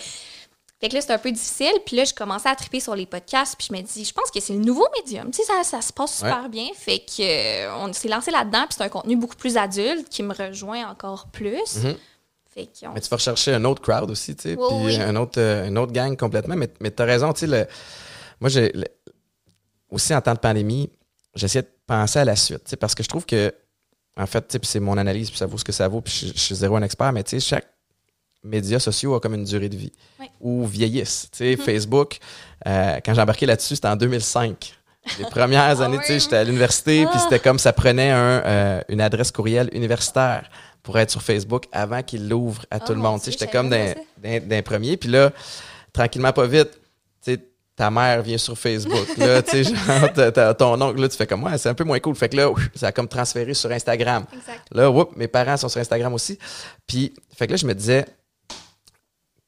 Fait 0.82 0.88
que 0.88 0.94
là, 0.94 1.00
c'est 1.00 1.12
un 1.12 1.18
peu 1.18 1.30
difficile. 1.30 1.72
Puis 1.86 1.94
là, 1.94 2.04
je 2.04 2.12
commençais 2.12 2.48
à 2.48 2.56
triper 2.56 2.80
sur 2.80 2.96
les 2.96 3.06
podcasts. 3.06 3.54
Puis 3.56 3.68
je 3.70 3.76
me 3.76 3.80
dis, 3.82 4.04
je 4.04 4.12
pense 4.12 4.32
que 4.32 4.40
c'est 4.40 4.52
le 4.52 4.58
nouveau 4.58 4.84
médium. 4.98 5.30
Tu 5.30 5.36
sais, 5.36 5.44
ça, 5.44 5.62
ça 5.62 5.80
se 5.80 5.92
passe 5.92 6.16
super 6.16 6.48
bien. 6.48 6.66
Fait 6.74 6.98
que 6.98 7.22
euh, 7.22 7.76
on 7.76 7.92
s'est 7.92 8.08
lancé 8.08 8.32
là-dedans. 8.32 8.64
Puis 8.68 8.74
c'est 8.76 8.82
un 8.82 8.88
contenu 8.88 9.14
beaucoup 9.14 9.36
plus 9.36 9.56
adulte 9.56 10.08
qui 10.08 10.24
me 10.24 10.34
rejoint 10.34 10.90
encore 10.90 11.28
plus. 11.28 11.76
Mhm. 11.84 11.94
fait 12.52 12.68
Mais 12.94 13.00
tu 13.00 13.08
vas 13.08 13.16
rechercher 13.16 13.54
un 13.54 13.64
autre 13.64 13.80
crowd 13.80 14.10
aussi, 14.10 14.34
tu 14.34 14.42
sais. 14.42 14.56
puis 14.56 14.96
un 14.96 15.14
autre, 15.14 15.40
euh, 15.40 15.68
une 15.68 15.78
autre 15.78 15.92
gang 15.92 16.16
complètement. 16.16 16.56
Mais, 16.56 16.68
mais 16.80 16.90
tu 16.90 17.00
as 17.00 17.06
raison, 17.06 17.32
tu 17.32 17.46
sais. 17.46 17.68
Moi, 18.40 18.50
j'ai. 18.50 18.72
Aussi, 19.88 20.12
en 20.16 20.20
temps 20.20 20.34
de 20.34 20.40
pandémie, 20.40 20.90
j'essayais 21.36 21.62
de 21.62 21.70
penser 21.86 22.18
à 22.18 22.24
la 22.24 22.34
suite, 22.34 22.64
tu 22.64 22.70
sais, 22.70 22.76
parce 22.76 22.96
que 22.96 23.04
je 23.04 23.08
trouve 23.08 23.24
que 23.24 23.54
en 24.16 24.26
fait, 24.26 24.58
c'est 24.62 24.80
mon 24.80 24.98
analyse, 24.98 25.30
puis 25.30 25.38
ça 25.38 25.46
vaut 25.46 25.58
ce 25.58 25.64
que 25.64 25.72
ça 25.72 25.86
vaut, 25.86 26.00
puis 26.00 26.32
je, 26.34 26.38
suis 26.38 26.54
zéro 26.54 26.76
un 26.76 26.82
expert, 26.82 27.12
mais 27.12 27.22
tu 27.22 27.38
sais, 27.38 27.40
chaque 27.40 27.66
média 28.44 28.78
social 28.78 29.14
a 29.14 29.20
comme 29.20 29.34
une 29.34 29.44
durée 29.44 29.68
de 29.68 29.76
vie 29.76 29.92
ou 30.40 30.66
vieillissent. 30.66 31.28
Tu 31.30 31.38
sais, 31.38 31.54
mm-hmm. 31.54 31.64
Facebook, 31.64 32.18
euh, 32.66 32.98
quand 33.04 33.14
j'ai 33.14 33.20
embarqué 33.20 33.46
là-dessus, 33.46 33.76
c'était 33.76 33.88
en 33.88 33.96
2005. 33.96 34.74
Les 35.18 35.24
premières 35.24 35.62
ah 35.80 35.84
années, 35.84 35.98
tu 35.98 36.06
sais, 36.06 36.20
j'étais 36.20 36.36
à 36.36 36.44
l'université, 36.44 37.04
puis 37.06 37.14
ah. 37.16 37.20
c'était 37.20 37.38
comme 37.38 37.58
ça 37.58 37.72
prenait 37.72 38.10
un, 38.10 38.42
euh, 38.44 38.80
une 38.88 39.00
adresse 39.00 39.30
courriel 39.30 39.68
universitaire 39.72 40.48
pour 40.82 40.98
être 40.98 41.10
sur 41.10 41.22
Facebook 41.22 41.66
avant 41.72 42.02
qu'il 42.02 42.28
l'ouvre 42.28 42.64
à 42.70 42.80
tout 42.80 42.92
le 42.92 43.00
monde. 43.00 43.20
Tu 43.20 43.26
sais, 43.26 43.32
j'étais 43.32 43.46
comme 43.46 43.70
d'un 43.70 44.62
premier, 44.62 44.96
puis 44.96 45.08
là, 45.08 45.30
tranquillement, 45.92 46.32
pas 46.32 46.46
vite, 46.46 46.72
tu 47.24 47.34
sais, 47.34 47.40
ta 47.76 47.90
mère 47.90 48.22
vient 48.22 48.38
sur 48.38 48.58
Facebook. 48.58 49.16
Là, 49.16 49.42
tu 49.42 49.64
sais, 49.64 49.74
genre, 49.86 50.56
ton 50.56 50.80
oncle, 50.80 51.00
là, 51.00 51.08
tu 51.08 51.16
fais 51.16 51.26
comme, 51.26 51.44
ouais, 51.44 51.56
c'est 51.58 51.68
un 51.68 51.74
peu 51.74 51.84
moins 51.84 52.00
cool. 52.00 52.14
Fait 52.14 52.28
que 52.28 52.36
là, 52.36 52.50
ça 52.74 52.88
a 52.88 52.92
comme 52.92 53.08
transféré 53.08 53.54
sur 53.54 53.70
Instagram. 53.70 54.24
Exact. 54.32 54.60
Là, 54.72 54.90
whoop, 54.90 55.16
mes 55.16 55.28
parents 55.28 55.56
sont 55.56 55.68
sur 55.68 55.80
Instagram 55.80 56.12
aussi. 56.12 56.38
Puis, 56.86 57.14
fait 57.36 57.46
que 57.46 57.52
là, 57.52 57.56
je 57.56 57.66
me 57.66 57.74
disais, 57.74 58.04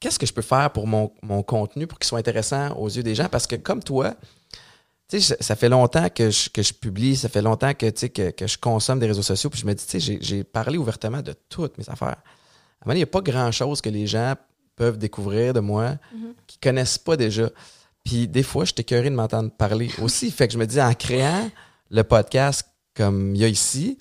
qu'est-ce 0.04 0.18
que 0.18 0.26
je 0.26 0.34
peux 0.34 0.42
faire 0.42 0.70
pour 0.70 0.86
mon, 0.86 1.08
contenu 1.42 1.86
pour 1.86 1.98
qu'il 1.98 2.06
soit 2.06 2.18
intéressant 2.18 2.76
aux 2.76 2.88
yeux 2.88 3.02
des 3.02 3.14
gens? 3.14 3.30
Parce 3.30 3.46
que 3.46 3.56
comme 3.56 3.82
toi, 3.82 4.14
tu 5.08 5.18
sais, 5.18 5.36
ça 5.40 5.56
fait 5.56 5.70
longtemps 5.70 6.10
que 6.10 6.28
je, 6.28 6.50
que 6.50 6.62
je 6.62 6.74
publie, 6.74 7.16
ça 7.16 7.30
fait 7.30 7.40
longtemps 7.40 7.72
que, 7.72 7.86
tu 7.86 8.00
sais, 8.00 8.08
que, 8.10 8.30
que 8.30 8.46
je 8.46 8.58
consomme 8.58 8.98
des 8.98 9.06
réseaux 9.06 9.22
sociaux, 9.22 9.48
puis 9.48 9.58
je 9.58 9.66
me 9.66 9.72
dis, 9.72 9.86
tu 9.86 9.98
sais, 9.98 10.18
j'ai 10.20 10.44
parlé 10.44 10.76
ouvertement 10.76 11.22
de 11.22 11.34
toutes 11.48 11.78
mes 11.78 11.88
affaires. 11.88 12.18
À 12.18 12.84
un 12.84 12.84
moment 12.84 12.92
il 12.92 12.96
n'y 12.96 13.02
a 13.02 13.06
pas 13.06 13.22
grand-chose 13.22 13.80
que 13.80 13.88
les 13.88 14.06
gens 14.06 14.34
peuvent 14.76 14.98
découvrir 14.98 15.54
de 15.54 15.60
moi 15.60 15.92
mm-hmm. 15.92 16.34
qui 16.46 16.58
ne 16.58 16.70
connaissent 16.70 16.98
pas 16.98 17.16
déjà. 17.16 17.48
Puis 18.04 18.28
des 18.28 18.42
fois, 18.42 18.66
je 18.66 18.74
écœuré 18.76 19.08
de 19.08 19.14
m'entendre 19.14 19.50
parler 19.52 19.88
aussi. 20.02 20.30
Fait 20.30 20.48
que 20.48 20.52
je 20.52 20.58
me 20.58 20.66
dis, 20.66 20.82
en 20.82 20.92
créant 20.92 21.50
le 21.90 22.04
podcast 22.04 22.68
comme 22.94 23.34
il 23.34 23.40
y 23.40 23.44
a 23.44 23.48
ici, 23.48 23.96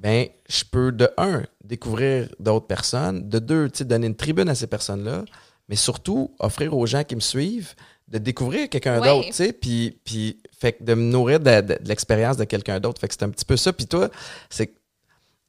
ben, 0.00 0.28
je 0.48 0.64
peux 0.64 0.92
de 0.92 1.10
un, 1.16 1.42
découvrir 1.62 2.28
d'autres 2.38 2.66
personnes, 2.66 3.28
de 3.28 3.38
deux, 3.38 3.68
donner 3.80 4.06
une 4.06 4.16
tribune 4.16 4.48
à 4.48 4.54
ces 4.54 4.66
personnes-là, 4.66 5.24
mais 5.68 5.76
surtout 5.76 6.34
offrir 6.38 6.76
aux 6.76 6.86
gens 6.86 7.04
qui 7.04 7.14
me 7.14 7.20
suivent 7.20 7.74
de 8.08 8.18
découvrir 8.18 8.68
quelqu'un 8.68 9.00
d'autre, 9.00 9.28
tu 9.28 9.32
sais, 9.32 9.52
puis, 9.52 9.98
puis 10.04 10.38
fait 10.52 10.82
de 10.82 10.94
me 10.94 11.02
nourrir 11.02 11.40
de, 11.40 11.78
l'expérience 11.86 12.36
de 12.36 12.44
quelqu'un 12.44 12.78
d'autre. 12.80 13.00
Fait 13.00 13.08
que 13.08 13.14
c'est 13.14 13.24
un 13.24 13.30
petit 13.30 13.46
peu 13.46 13.56
ça. 13.56 13.72
Puis 13.72 13.86
toi, 13.86 14.10
c'est, 14.50 14.66
tu 14.66 14.74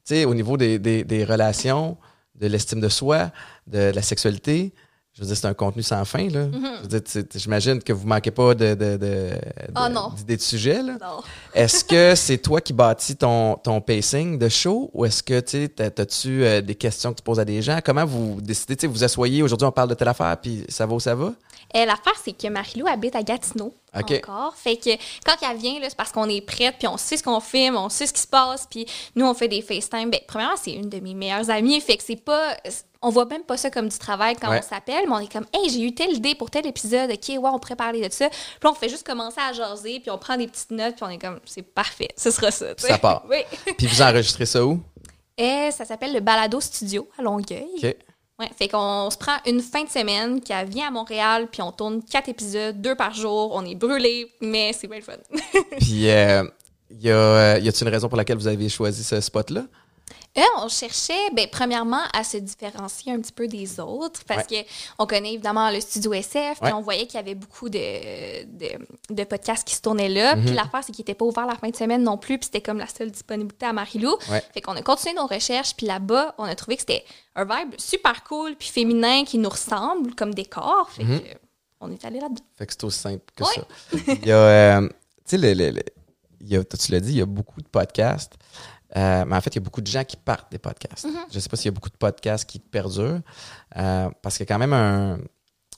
sais, 0.06 0.26
au 0.26 0.34
niveau 0.34 0.56
des, 0.56 0.80
des 0.80 1.26
relations, 1.26 1.98
de 2.36 2.48
l'estime 2.48 2.80
de 2.80 2.90
soi, 2.90 3.32
de 3.68 3.92
la 3.94 4.02
sexualité, 4.02 4.74
je 5.16 5.22
veux 5.22 5.28
dire, 5.28 5.38
c'est 5.38 5.48
un 5.48 5.54
contenu 5.54 5.82
sans 5.82 6.04
fin. 6.04 6.28
Là. 6.28 6.48
Mm-hmm. 6.48 7.38
j'imagine 7.38 7.82
que 7.82 7.94
vous 7.94 8.06
manquez 8.06 8.32
pas 8.32 8.54
de, 8.54 8.76
de, 8.76 8.98
de, 8.98 9.30
oh, 9.74 10.12
d'idées 10.14 10.36
de 10.36 10.42
sujet. 10.42 10.82
est-ce 11.54 11.86
que 11.86 12.16
c'est 12.16 12.38
toi 12.38 12.60
qui 12.60 12.74
bâtis 12.74 13.16
ton, 13.16 13.56
ton 13.56 13.80
pacing 13.80 14.38
de 14.38 14.50
show 14.50 14.90
ou 14.94 15.06
est-ce 15.06 15.24
que 15.24 15.40
tu 15.40 15.70
as-tu 15.82 16.44
euh, 16.44 16.60
des 16.60 16.76
questions 16.76 17.12
que 17.12 17.18
tu 17.18 17.24
poses 17.24 17.40
à 17.40 17.46
des 17.46 17.62
gens? 17.62 17.80
Comment 17.84 18.04
vous 18.04 18.42
décidez, 18.42 18.88
vous 18.88 19.06
asseyez, 19.06 19.42
aujourd'hui 19.42 19.66
on 19.66 19.72
parle 19.72 19.90
de 19.90 19.94
telle 19.94 20.10
affaire, 20.10 20.36
puis 20.42 20.66
ça 20.68 20.86
va 20.86 20.94
où 20.96 21.00
ça 21.00 21.16
va? 21.16 21.32
Euh, 21.76 21.86
l'affaire, 21.86 22.14
c'est 22.22 22.38
que 22.38 22.48
Marilou 22.48 22.86
habite 22.88 23.16
à 23.16 23.24
Gatineau 23.24 23.74
encore. 23.94 24.54
Fait 24.58 24.76
que 24.76 24.90
quand 25.26 25.36
elle 25.50 25.58
vient, 25.58 25.80
c'est 25.82 25.96
parce 25.96 26.12
qu'on 26.12 26.28
est 26.28 26.42
prête, 26.42 26.76
puis 26.78 26.88
on 26.88 26.98
sait 26.98 27.16
ce 27.16 27.24
qu'on 27.24 27.40
filme, 27.40 27.78
on 27.78 27.88
sait 27.88 28.06
ce 28.06 28.14
qui 28.14 28.22
se 28.22 28.28
passe, 28.28 28.68
puis 28.70 28.86
nous, 29.16 29.26
on 29.26 29.34
fait 29.34 29.48
des 29.48 29.62
FaceTime. 29.62 30.10
Ben, 30.10 30.20
premièrement, 30.28 30.58
c'est 30.62 30.74
une 30.74 30.90
de 30.90 31.00
mes 31.00 31.14
meilleures 31.14 31.50
amies, 31.50 31.80
fait 31.80 31.98
que 31.98 32.04
c'est 32.04 32.22
pas 32.22 32.58
on 33.06 33.10
voit 33.12 33.26
même 33.26 33.44
pas 33.44 33.56
ça 33.56 33.70
comme 33.70 33.88
du 33.88 33.98
travail 34.00 34.36
quand 34.36 34.50
on 34.50 34.62
s'appelle, 34.64 35.06
mais 35.08 35.14
on 35.14 35.20
est 35.20 35.32
comme, 35.32 35.46
hey, 35.54 35.70
j'ai 35.70 35.82
eu 35.82 35.94
telle 35.94 36.12
idée 36.12 36.34
pour 36.34 36.50
tel 36.50 36.66
épisode, 36.66 37.12
ok, 37.12 37.30
ouais, 37.30 37.50
on 37.54 37.60
pourrait 37.60 37.76
parler 37.76 38.06
de 38.06 38.12
ça. 38.12 38.30
Puis 38.30 38.68
on 38.68 38.74
fait 38.74 38.90
juste 38.90 39.06
commencer 39.06 39.40
à 39.40 39.54
jaser, 39.54 40.00
puis 40.00 40.10
on 40.10 40.18
prend 40.18 40.36
des 40.36 40.48
petites 40.48 40.72
notes, 40.72 40.96
puis 40.96 41.04
on 41.04 41.10
est 41.10 41.20
comme, 41.20 41.40
c'est 41.46 41.62
parfait, 41.62 42.08
ce 42.18 42.32
sera 42.32 42.50
ça. 42.50 42.66
Ça 42.78 42.98
part. 42.98 43.24
oui. 43.30 43.44
puis 43.78 43.86
vous 43.86 44.02
enregistrez 44.02 44.48
ça 44.48 44.66
où? 44.66 44.82
Et 45.38 45.68
eh, 45.68 45.72
ça 45.72 45.86
s'appelle 45.86 46.14
le 46.14 46.20
Balado 46.20 46.60
Studio 46.60 47.08
à 47.20 47.22
Longueuil. 47.22 47.68
OK. 47.78 47.96
Ouais, 48.38 48.50
fait 48.58 48.68
qu'on 48.68 49.10
se 49.12 49.18
prend 49.18 49.38
une 49.46 49.62
fin 49.62 49.84
de 49.84 49.90
semaine 49.90 50.42
qui 50.42 50.52
vient 50.68 50.88
à 50.88 50.92
Montréal, 50.92 51.48
puis 51.52 51.62
on 51.62 51.72
tourne 51.72 52.04
quatre 52.04 52.28
épisodes, 52.28 52.82
deux 52.82 52.96
par 52.96 53.14
jour. 53.14 53.52
On 53.54 53.64
est 53.64 53.76
brûlés, 53.76 54.32
mais 54.42 54.74
c'est 54.74 54.88
bien 54.88 54.98
le 54.98 55.04
fun. 55.04 55.14
puis, 55.80 56.10
euh, 56.10 56.44
y 56.90 57.10
a-t-il 57.10 57.84
une 57.84 57.94
raison 57.94 58.10
pour 58.10 58.18
laquelle 58.18 58.38
vous 58.38 58.48
avez 58.48 58.68
choisi 58.68 59.04
ce 59.04 59.22
spot-là? 59.22 59.66
Euh, 60.38 60.42
on 60.58 60.68
cherchait, 60.68 61.30
ben, 61.34 61.48
premièrement, 61.50 62.04
à 62.14 62.24
se 62.24 62.38
différencier 62.38 63.14
un 63.14 63.22
petit 63.22 63.32
peu 63.32 63.48
des 63.48 63.80
autres 63.80 64.22
parce 64.28 64.46
que 64.48 64.56
on 65.00 65.08
connaît 65.08 65.34
évidemment 65.34 65.72
le 65.72 65.80
studio 65.80 66.14
SF, 66.14 66.60
puis 66.62 66.74
on 66.74 66.82
voyait 66.82 67.06
qu'il 67.06 67.16
y 67.16 67.24
avait 67.24 67.36
beaucoup 67.36 67.70
de, 67.70 68.44
de, 69.10 69.24
podcasts 69.24 69.66
qui 69.66 69.76
se 69.76 69.82
tournaient 69.82 70.10
là. 70.10 70.36
Puis 70.36 70.50
mhm. 70.50 70.56
l'affaire, 70.56 70.84
c'est 70.84 70.92
qu'il 70.92 71.04
n'était 71.04 71.16
pas 71.16 71.26
ouvert 71.26 71.46
la 71.46 71.56
fin 71.56 71.70
de 71.70 71.76
semaine 71.76 72.04
non 72.04 72.18
plus, 72.18 72.38
puis 72.38 72.48
c'était 72.48 72.62
comme 72.62 72.80
la 72.80 72.88
seule 72.88 73.12
disponibilité 73.12 73.66
à 73.66 73.74
Marilou. 73.74 74.18
Fait 74.54 74.62
qu'on 74.62 74.76
a 74.76 74.82
continué 74.82 75.16
nos 75.16 75.28
recherches, 75.28 75.74
puis 75.76 75.88
là-bas, 75.88 76.36
on 76.38 76.44
a 76.44 76.56
trouvé 76.56 76.76
que 76.76 76.82
c'était 76.82 77.06
un 77.36 77.46
vibe 77.46 77.74
super 77.78 78.24
cool, 78.26 78.56
puis 78.56 78.68
féminin 78.68 79.24
qui 79.24 79.38
nous 79.38 79.50
ressemble 79.50 80.16
comme 80.16 80.34
décor. 80.34 80.90
Fait 80.92 81.04
mhm. 81.04 81.22
que 81.22 81.28
on 81.80 81.92
est 81.92 82.04
allé 82.06 82.20
là-dedans. 82.20 82.44
Fait 82.58 82.66
que 82.66 82.74
c'est 82.74 82.84
aussi 82.84 83.00
simple 83.00 83.24
que 83.36 83.44
ça. 83.44 83.62
il 84.08 84.26
y 84.26 84.32
a, 84.32 84.38
euh, 84.38 84.90
tu 85.28 85.38
sais, 85.38 86.78
tu 86.78 86.92
l'as 86.92 87.00
dit, 87.00 87.12
il 87.12 87.18
y 87.18 87.22
a 87.22 87.26
beaucoup 87.26 87.62
de 87.62 87.68
podcasts. 87.68 88.34
Euh, 88.96 89.26
mais 89.26 89.36
en 89.36 89.42
fait, 89.42 89.50
il 89.52 89.56
y 89.56 89.60
a 89.60 89.62
beaucoup 89.62 89.82
de 89.82 89.88
gens 89.88 90.04
qui 90.04 90.18
partent 90.18 90.52
des 90.52 90.58
podcasts. 90.58 91.06
Mm-hmm. 91.06 91.32
Je 91.32 91.36
ne 91.36 91.40
sais 91.40 91.50
pas 91.50 91.58
s'il 91.58 91.66
y 91.66 91.70
a 91.70 91.72
beaucoup 91.72 91.90
de 91.90 91.98
podcasts 91.98 92.46
qui 92.46 92.60
perdurent, 92.60 93.22
euh, 93.78 94.10
parce 94.22 94.38
qu'il 94.38 94.46
y 94.46 94.52
a 94.52 94.54
quand 94.54 94.60
même 94.60 94.74
un, 94.74 95.20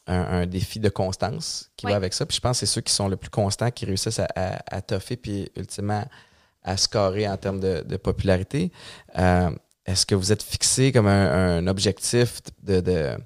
un, 0.08 0.46
défi 0.46 0.80
de 0.80 0.90
constance 0.90 1.72
qui 1.76 1.86
va 1.86 1.96
avec 1.96 2.14
ça. 2.14 2.26
Puis 2.26 2.36
je 2.36 2.42
pense 2.42 2.60
que 2.60 2.66
c'est 2.66 2.74
ceux 2.74 2.82
qui 2.82 2.94
sont 2.94 3.08
le 3.08 3.18
plus 3.18 3.30
constants 3.30 3.72
qui 3.72 3.86
réussissent 3.86 4.20
à, 4.20 4.28
à, 4.36 4.82
toffer, 4.82 5.18
puis 5.18 5.50
ultimement 5.56 6.06
à 6.64 6.78
scorer 6.78 7.28
en 7.28 7.38
termes 7.38 7.60
de, 7.60 7.84
de 7.86 7.98
popularité. 7.98 8.72
Euh, 9.18 9.50
est-ce 9.86 10.06
que 10.06 10.16
vous 10.16 10.32
êtes 10.32 10.44
fixé 10.44 10.92
comme 10.92 11.08
un, 11.08 11.66
objectif 11.68 12.42
de, 12.62 12.82
de 12.82 13.18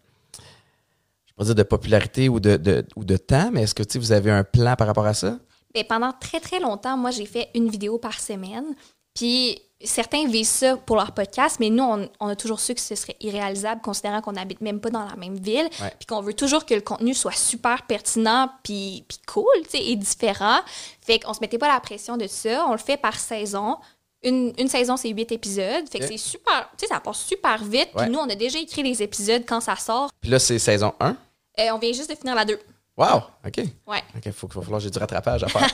dire 1.44 1.56
de 1.56 1.64
popularité 1.64 2.30
ou 2.30 2.40
de, 2.40 2.56
de, 2.56 2.86
ou 2.96 3.04
de 3.04 3.18
temps, 3.18 3.50
mais 3.52 3.64
est-ce 3.64 3.74
que 3.74 3.98
vous 3.98 4.12
avez 4.12 4.32
un 4.32 4.44
plan 4.44 4.76
par 4.76 4.88
rapport 4.88 5.08
à 5.08 5.16
ça? 5.16 5.40
Bien, 5.74 5.84
pendant 5.84 6.14
très, 6.14 6.40
très 6.40 6.60
longtemps, 6.60 6.98
moi, 6.98 7.12
j'ai 7.12 7.26
fait 7.26 7.50
une 7.56 7.70
vidéo 7.70 7.98
par 7.98 8.20
semaine. 8.20 8.76
Puis 9.16 9.60
certains 9.84 10.28
visent 10.28 10.50
ça 10.50 10.78
pour 10.78 10.96
leur 10.96 11.12
podcast, 11.12 11.58
mais 11.60 11.70
nous, 11.70 11.84
on, 12.20 12.28
a 12.28 12.36
toujours 12.36 12.60
su 12.60 12.74
que 12.74 12.82
ce 12.82 12.96
serait 12.96 13.16
irréalisable, 13.20 13.82
considérant 13.82 14.22
qu'on 14.22 14.34
n'habite 14.34 14.62
même 14.62 14.80
pas 14.80 14.90
dans 14.90 15.06
la 15.06 15.16
même 15.16 15.38
ville, 15.38 15.70
puis 16.00 16.06
qu'on 16.08 16.22
veut 16.22 16.34
toujours 16.34 16.66
que 16.66 16.74
le 16.74 16.82
contenu 16.82 17.14
soit 17.14 17.36
super 17.36 17.84
pertinent, 17.84 18.50
puis, 18.64 19.06
cool, 19.28 19.46
tu 19.64 19.72
sais, 19.72 19.84
et 19.84 19.96
différent. 19.96 20.60
Fait 21.02 21.20
qu'on 21.20 21.34
se 21.34 21.40
mettait 21.42 21.58
pas 21.58 21.68
la 21.68 21.80
pression 21.80 22.18
de 22.18 22.28
ça. 22.28 22.66
On 22.68 22.72
le 22.72 22.78
fait 22.78 22.98
par 22.98 23.20
saison. 23.20 23.78
Une, 24.24 24.54
une 24.58 24.68
saison, 24.68 24.98
c'est 24.98 25.10
huit 25.10 25.32
épisodes. 25.32 25.90
Fait 25.90 26.00
que 26.00 26.08
c'est 26.08 26.18
super, 26.18 26.70
tu 26.78 26.86
sais, 26.86 26.94
ça 26.94 27.00
passe 27.00 27.20
super 27.20 27.64
vite. 27.64 27.90
Puis 27.96 28.10
nous, 28.10 28.20
on 28.20 28.30
a 28.30 28.36
déjà 28.36 28.60
écrit 28.60 28.84
les 28.84 29.02
épisodes 29.02 29.44
quand 29.48 29.62
ça 29.62 29.76
sort. 29.76 30.10
Puis 30.22 30.30
là, 30.30 30.40
c'est 30.40 30.60
saison 30.60 30.94
1? 31.00 31.10
Euh, 31.10 31.70
on 31.74 31.80
vient 31.80 31.92
juste 31.92 32.10
de 32.10 32.16
finir 32.16 32.36
la 32.36 32.46
2. 32.46 32.60
Wow! 32.98 33.24
OK. 33.46 33.58
Ouais. 33.88 34.04
OK, 34.16 34.26
il 34.26 34.32
faut, 34.32 34.48
faut 34.48 34.62
falloir 34.62 34.80
j'ai 34.80 34.90
du 34.90 35.00
rattrapage 35.00 35.44
à 35.44 35.48
faire. 35.50 35.68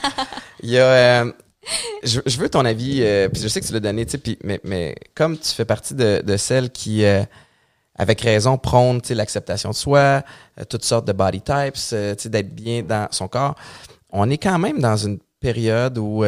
Il 0.60 0.70
y 0.70 0.78
a... 0.78 1.22
Euh, 1.24 1.32
je, 2.02 2.38
veux 2.38 2.48
ton 2.48 2.64
avis, 2.64 3.00
euh, 3.02 3.28
puis 3.28 3.42
je 3.42 3.48
sais 3.48 3.60
que 3.60 3.66
tu 3.66 3.72
l'as 3.72 3.80
donné, 3.80 4.06
mais, 4.42 4.60
mais 4.64 4.94
comme 5.14 5.38
tu 5.38 5.50
fais 5.50 5.64
partie 5.64 5.94
de, 5.94 6.22
de 6.24 6.36
celles 6.36 6.70
qui, 6.70 7.04
euh, 7.04 7.22
avec 7.94 8.20
raison, 8.20 8.58
prônent 8.58 9.00
l'acceptation 9.10 9.70
de 9.70 9.74
soi, 9.74 10.22
euh, 10.58 10.64
toutes 10.68 10.84
sortes 10.84 11.06
de 11.06 11.12
body 11.12 11.40
types, 11.40 11.76
d'être 12.26 12.54
bien 12.54 12.82
dans 12.82 13.08
son 13.10 13.28
corps, 13.28 13.54
on 14.10 14.30
est 14.30 14.38
quand 14.38 14.58
même 14.58 14.80
dans 14.80 14.96
une 14.96 15.18
période 15.40 15.98
où 15.98 16.24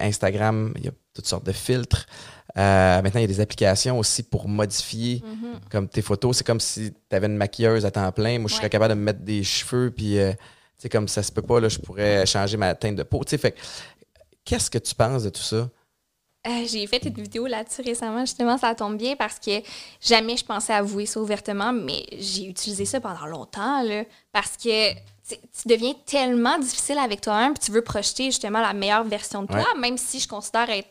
Instagram, 0.00 0.72
il 0.76 0.84
y 0.84 0.88
a 0.88 0.92
toutes 1.12 1.26
sortes 1.26 1.46
de 1.46 1.52
filtres. 1.52 2.06
maintenant, 2.54 3.10
il 3.16 3.22
y 3.22 3.24
a 3.24 3.28
des 3.28 3.40
applications 3.40 3.98
aussi 3.98 4.22
pour 4.22 4.48
modifier 4.48 5.16
mm-hmm. 5.16 5.70
comme 5.70 5.88
tes 5.88 6.02
photos. 6.02 6.38
C'est 6.38 6.46
comme 6.46 6.60
si 6.60 6.92
tu 6.92 7.16
avais 7.16 7.26
une 7.26 7.36
maquilleuse 7.36 7.84
à 7.84 7.90
temps 7.90 8.12
plein. 8.12 8.38
Moi, 8.38 8.48
je 8.48 8.54
serais 8.54 8.70
capable 8.70 8.94
de 8.94 8.98
me 8.98 9.04
mettre 9.04 9.20
des 9.20 9.42
cheveux, 9.42 9.90
puis 9.90 10.18
comme 10.90 11.08
ça 11.08 11.22
se 11.22 11.32
peut 11.32 11.42
pas, 11.42 11.60
là, 11.60 11.68
je 11.68 11.78
pourrais 11.78 12.26
changer 12.26 12.56
ma 12.56 12.74
teinte 12.74 12.96
de 12.96 13.02
peau. 13.02 13.22
Fait 13.26 13.54
Qu'est-ce 14.46 14.70
que 14.70 14.78
tu 14.78 14.94
penses 14.94 15.24
de 15.24 15.30
tout 15.30 15.42
ça? 15.42 15.68
Euh, 16.46 16.64
j'ai 16.64 16.86
fait 16.86 17.04
une 17.04 17.14
vidéo 17.14 17.46
là-dessus 17.48 17.82
récemment, 17.82 18.20
justement, 18.20 18.56
ça 18.56 18.72
tombe 18.76 18.96
bien 18.96 19.16
parce 19.16 19.40
que 19.40 19.60
jamais 20.00 20.36
je 20.36 20.44
pensais 20.44 20.72
avouer 20.72 21.04
ça 21.04 21.20
ouvertement, 21.20 21.72
mais 21.72 22.06
j'ai 22.12 22.46
utilisé 22.46 22.84
ça 22.84 23.00
pendant 23.00 23.26
longtemps, 23.26 23.82
là, 23.82 24.04
parce 24.30 24.56
que 24.56 24.94
tu 25.28 25.66
deviens 25.66 25.92
tellement 26.06 26.56
difficile 26.60 26.98
avec 26.98 27.20
toi-même, 27.20 27.54
puis 27.54 27.64
tu 27.64 27.72
veux 27.72 27.82
projeter 27.82 28.26
justement 28.26 28.60
la 28.60 28.72
meilleure 28.74 29.02
version 29.02 29.42
de 29.42 29.48
toi, 29.48 29.66
même 29.76 29.98
si 29.98 30.20
je 30.20 30.28
considère 30.28 30.70
être 30.70 30.88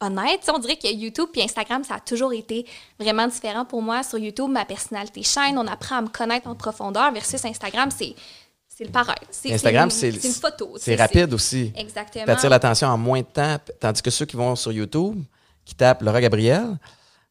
honnête. 0.00 0.48
on 0.54 0.60
dirait 0.60 0.76
que 0.76 0.86
YouTube 0.86 1.30
et 1.34 1.42
Instagram, 1.42 1.82
ça 1.82 1.96
a 1.96 2.00
toujours 2.00 2.32
été 2.32 2.64
vraiment 3.00 3.26
différent 3.26 3.64
pour 3.64 3.82
moi. 3.82 4.04
Sur 4.04 4.18
YouTube, 4.18 4.48
ma 4.48 4.64
personnalité 4.64 5.24
chaîne, 5.24 5.58
on 5.58 5.66
apprend 5.66 5.96
à 5.96 6.02
me 6.02 6.08
connaître 6.08 6.46
en 6.46 6.54
profondeur, 6.54 7.10
versus 7.10 7.44
Instagram, 7.44 7.90
c'est 7.90 8.14
c'est 8.78 8.84
le 8.84 8.90
pareil. 8.90 9.16
Instagram, 9.50 9.90
c'est 9.90 10.10
une 10.10 10.32
photo. 10.32 10.74
C'est 10.78 10.94
rapide 10.94 11.34
aussi. 11.34 11.72
Exactement. 11.74 12.24
Tu 12.26 12.30
attires 12.30 12.50
l'attention 12.50 12.86
en 12.86 12.96
moins 12.96 13.22
de 13.22 13.26
temps. 13.26 13.56
Tandis 13.80 14.00
que 14.00 14.10
ceux 14.10 14.24
qui 14.24 14.36
vont 14.36 14.54
sur 14.54 14.70
YouTube, 14.70 15.20
qui 15.64 15.74
tapent 15.74 16.00
Laura 16.02 16.20
Gabriel, 16.20 16.78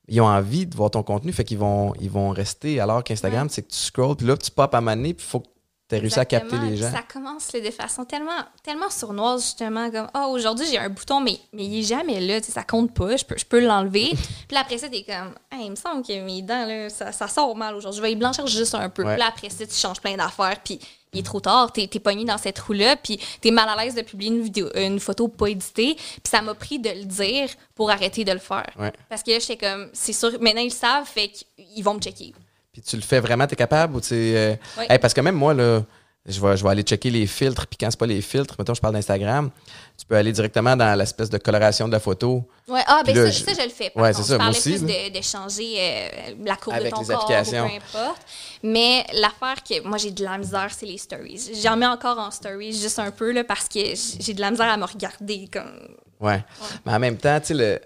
ils 0.09 0.19
ont 0.19 0.27
envie 0.27 0.65
de 0.65 0.75
voir 0.75 0.91
ton 0.91 1.03
contenu, 1.03 1.31
fait 1.31 1.45
qu'ils 1.45 1.57
vont, 1.57 1.93
ils 2.01 2.09
vont 2.09 2.31
rester. 2.31 2.81
Alors 2.81 3.01
qu'Instagram, 3.01 3.47
c'est 3.49 3.61
que 3.61 3.69
tu 3.69 3.77
scrolls, 3.77 4.17
puis 4.17 4.27
là, 4.27 4.35
tu 4.35 4.51
pop 4.51 4.75
à 4.75 4.81
maner, 4.81 5.13
puis 5.13 5.25
il 5.25 5.29
faut 5.29 5.39
que 5.39 5.47
as 5.95 5.99
réussi 5.99 6.19
à 6.19 6.25
capter 6.25 6.57
les 6.57 6.75
gens. 6.75 6.91
Ça 6.91 7.01
commence 7.01 7.49
de 7.49 7.71
façon 7.71 8.03
tellement, 8.03 8.43
tellement 8.61 8.89
sournoise, 8.89 9.43
justement, 9.43 9.89
comme 9.89 10.09
oh, 10.15 10.31
aujourd'hui 10.31 10.65
j'ai 10.69 10.77
un 10.77 10.89
bouton, 10.89 11.21
mais, 11.21 11.39
mais 11.53 11.63
il 11.63 11.79
est 11.79 11.83
jamais 11.83 12.19
là, 12.19 12.41
ça 12.41 12.63
compte 12.63 12.93
pas, 12.93 13.15
je 13.15 13.23
peux, 13.23 13.37
je 13.37 13.45
peux 13.45 13.65
l'enlever. 13.65 14.11
puis 14.49 14.57
après 14.57 14.77
ça, 14.77 14.89
t'es 14.89 15.03
comme 15.03 15.33
il 15.61 15.71
me 15.71 15.75
semble 15.77 16.05
que 16.05 16.25
mes 16.25 16.41
dents, 16.41 16.65
là, 16.65 16.89
ça, 16.89 17.13
ça 17.13 17.29
sort 17.29 17.55
mal 17.55 17.73
aujourd'hui, 17.73 17.99
je 17.99 18.01
vais 18.01 18.11
y 18.11 18.15
blanchir 18.17 18.45
juste 18.47 18.75
un 18.75 18.89
peu. 18.89 19.03
Puis 19.03 19.21
après 19.21 19.49
ça, 19.49 19.65
tu 19.65 19.75
changes 19.75 20.01
plein 20.01 20.17
d'affaires, 20.17 20.57
puis 20.61 20.77
il 21.13 21.19
est 21.19 21.23
trop 21.23 21.39
tard, 21.39 21.71
t'es 21.71 21.89
es 21.91 21.99
pogné 21.99 22.25
dans 22.25 22.37
cette 22.37 22.59
roue-là, 22.59 22.95
puis 22.97 23.19
t'es 23.41 23.51
mal 23.51 23.67
à 23.69 23.83
l'aise 23.83 23.95
de 23.95 24.01
publier 24.01 24.31
une 24.31 24.41
vidéo, 24.41 24.69
une 24.75 24.99
photo 24.99 25.27
pas 25.27 25.47
éditée, 25.47 25.95
puis 25.95 26.29
ça 26.29 26.41
m'a 26.41 26.53
pris 26.53 26.79
de 26.79 26.89
le 26.89 27.05
dire 27.05 27.49
pour 27.75 27.89
arrêter 27.89 28.23
de 28.23 28.31
le 28.31 28.39
faire. 28.39 28.69
Parce 29.09 29.23
que 29.23 29.31
là, 29.31 29.39
j'étais 29.39 29.57
comme, 29.57 29.89
c'est 29.93 30.13
sûr, 30.13 30.31
maintenant 30.41 30.61
ils 30.61 30.65
le 30.65 30.71
savent, 30.71 31.05
fait 31.07 31.29
qu'ils 31.29 31.83
vont 31.83 31.93
me 31.93 31.99
checker. 31.99 32.33
Puis 32.73 32.81
tu 32.81 32.95
le 32.95 33.01
fais 33.01 33.19
vraiment, 33.19 33.47
t'es 33.47 33.55
capable 33.55 33.95
ou 33.95 34.01
tu 34.01 34.13
euh, 34.13 34.55
parce 35.01 35.13
que 35.13 35.21
même 35.21 35.35
moi, 35.35 35.53
là, 35.53 35.83
je 36.27 36.41
vais, 36.41 36.57
je 36.57 36.63
vais 36.63 36.69
aller 36.69 36.83
checker 36.83 37.09
les 37.09 37.25
filtres. 37.25 37.65
Puis 37.67 37.77
quand 37.77 37.89
c'est 37.89 37.99
pas 37.99 38.05
les 38.05 38.21
filtres, 38.21 38.55
mettons, 38.59 38.73
je 38.73 38.81
parle 38.81 38.93
d'Instagram, 38.93 39.49
tu 39.97 40.05
peux 40.05 40.15
aller 40.15 40.33
directement 40.33 40.75
dans 40.75 40.97
l'espèce 40.97 41.29
de 41.29 41.37
coloration 41.37 41.87
de 41.87 41.93
la 41.93 41.99
photo. 41.99 42.43
Ouais, 42.67 42.81
ah, 42.85 43.01
ben 43.05 43.15
ça, 43.15 43.29
je... 43.29 43.43
ça, 43.43 43.53
je 43.53 43.63
le 43.63 43.69
fais. 43.69 43.91
Ouais, 43.95 44.13
c'est 44.13 44.23
ça, 44.23 44.37
moi 44.37 44.49
aussi. 44.49 44.77
plus 44.77 44.81
de, 44.83 45.21
changer 45.21 45.75
euh, 45.79 46.33
la 46.43 46.57
courbe 46.57 46.83
de 46.83 46.89
ton 46.89 47.03
corps, 47.03 47.23
ou 47.29 47.51
peu 47.51 47.57
importe. 47.57 48.21
Mais 48.61 49.05
l'affaire 49.13 49.63
que 49.63 49.87
moi, 49.87 49.97
j'ai 49.97 50.11
de 50.11 50.23
la 50.23 50.37
misère, 50.37 50.69
c'est 50.71 50.85
les 50.85 50.97
stories. 50.97 51.51
J'en 51.63 51.77
mets 51.77 51.87
encore 51.87 52.19
en 52.19 52.29
stories 52.29 52.77
juste 52.77 52.99
un 52.99 53.11
peu, 53.11 53.31
là, 53.31 53.43
parce 53.43 53.69
que 53.69 53.79
j'ai 54.19 54.33
de 54.33 54.41
la 54.41 54.51
misère 54.51 54.69
à 54.69 54.77
me 54.77 54.85
regarder 54.85 55.47
comme... 55.51 55.87
Ouais. 56.19 56.33
ouais. 56.33 56.43
Mais 56.85 56.93
en 56.93 56.99
même 56.99 57.17
temps, 57.17 57.39
tu 57.39 57.47
sais, 57.47 57.53
le 57.53 57.79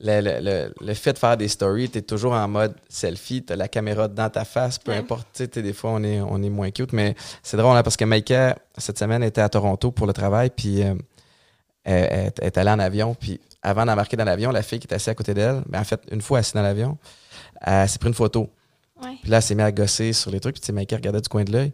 le, 0.00 0.20
le, 0.20 0.72
le, 0.80 0.94
fait 0.94 1.12
de 1.12 1.18
faire 1.18 1.36
des 1.36 1.48
stories, 1.48 1.90
tu 1.90 1.98
es 1.98 2.02
toujours 2.02 2.32
en 2.32 2.46
mode 2.46 2.74
selfie, 2.88 3.44
tu 3.44 3.52
as 3.52 3.56
la 3.56 3.66
caméra 3.66 4.06
dans 4.06 4.30
ta 4.30 4.44
face, 4.44 4.78
peu 4.78 4.92
importe. 4.92 5.26
Tu 5.32 5.48
sais, 5.52 5.62
des 5.62 5.72
fois, 5.72 5.90
on 5.90 6.04
est, 6.04 6.20
on 6.20 6.40
est 6.42 6.50
moins 6.50 6.70
cute, 6.70 6.92
mais 6.92 7.16
c'est 7.42 7.56
drôle 7.56 7.76
hein, 7.76 7.82
parce 7.82 7.96
que 7.96 8.04
Maïka, 8.04 8.56
cette 8.76 8.98
semaine, 8.98 9.24
était 9.24 9.40
à 9.40 9.48
Toronto 9.48 9.90
pour 9.90 10.06
le 10.06 10.12
travail, 10.12 10.50
puis 10.50 10.84
euh, 10.84 10.94
elle, 11.82 12.32
est 12.40 12.58
allée 12.58 12.70
en 12.70 12.78
avion, 12.78 13.14
puis 13.14 13.40
avant 13.60 13.84
d'embarquer 13.84 14.16
dans 14.16 14.24
l'avion, 14.24 14.52
la 14.52 14.62
fille 14.62 14.78
qui 14.78 14.86
était 14.86 14.94
assise 14.94 15.08
à 15.08 15.14
côté 15.14 15.34
d'elle, 15.34 15.62
ben, 15.66 15.80
en 15.80 15.84
fait, 15.84 16.00
une 16.12 16.20
fois 16.20 16.38
assise 16.38 16.54
dans 16.54 16.62
l'avion, 16.62 16.96
elle 17.60 17.88
s'est 17.88 17.98
pris 17.98 18.08
une 18.08 18.14
photo. 18.14 18.48
Puis 19.00 19.30
là, 19.30 19.38
elle 19.38 19.42
s'est 19.42 19.54
mise 19.54 19.64
à 19.64 19.72
gosser 19.72 20.12
sur 20.12 20.30
les 20.30 20.38
trucs, 20.38 20.60
puis 20.60 20.72
Maïka 20.72 20.96
regardait 20.96 21.20
du 21.20 21.28
coin 21.28 21.42
de 21.42 21.50
l'œil, 21.50 21.72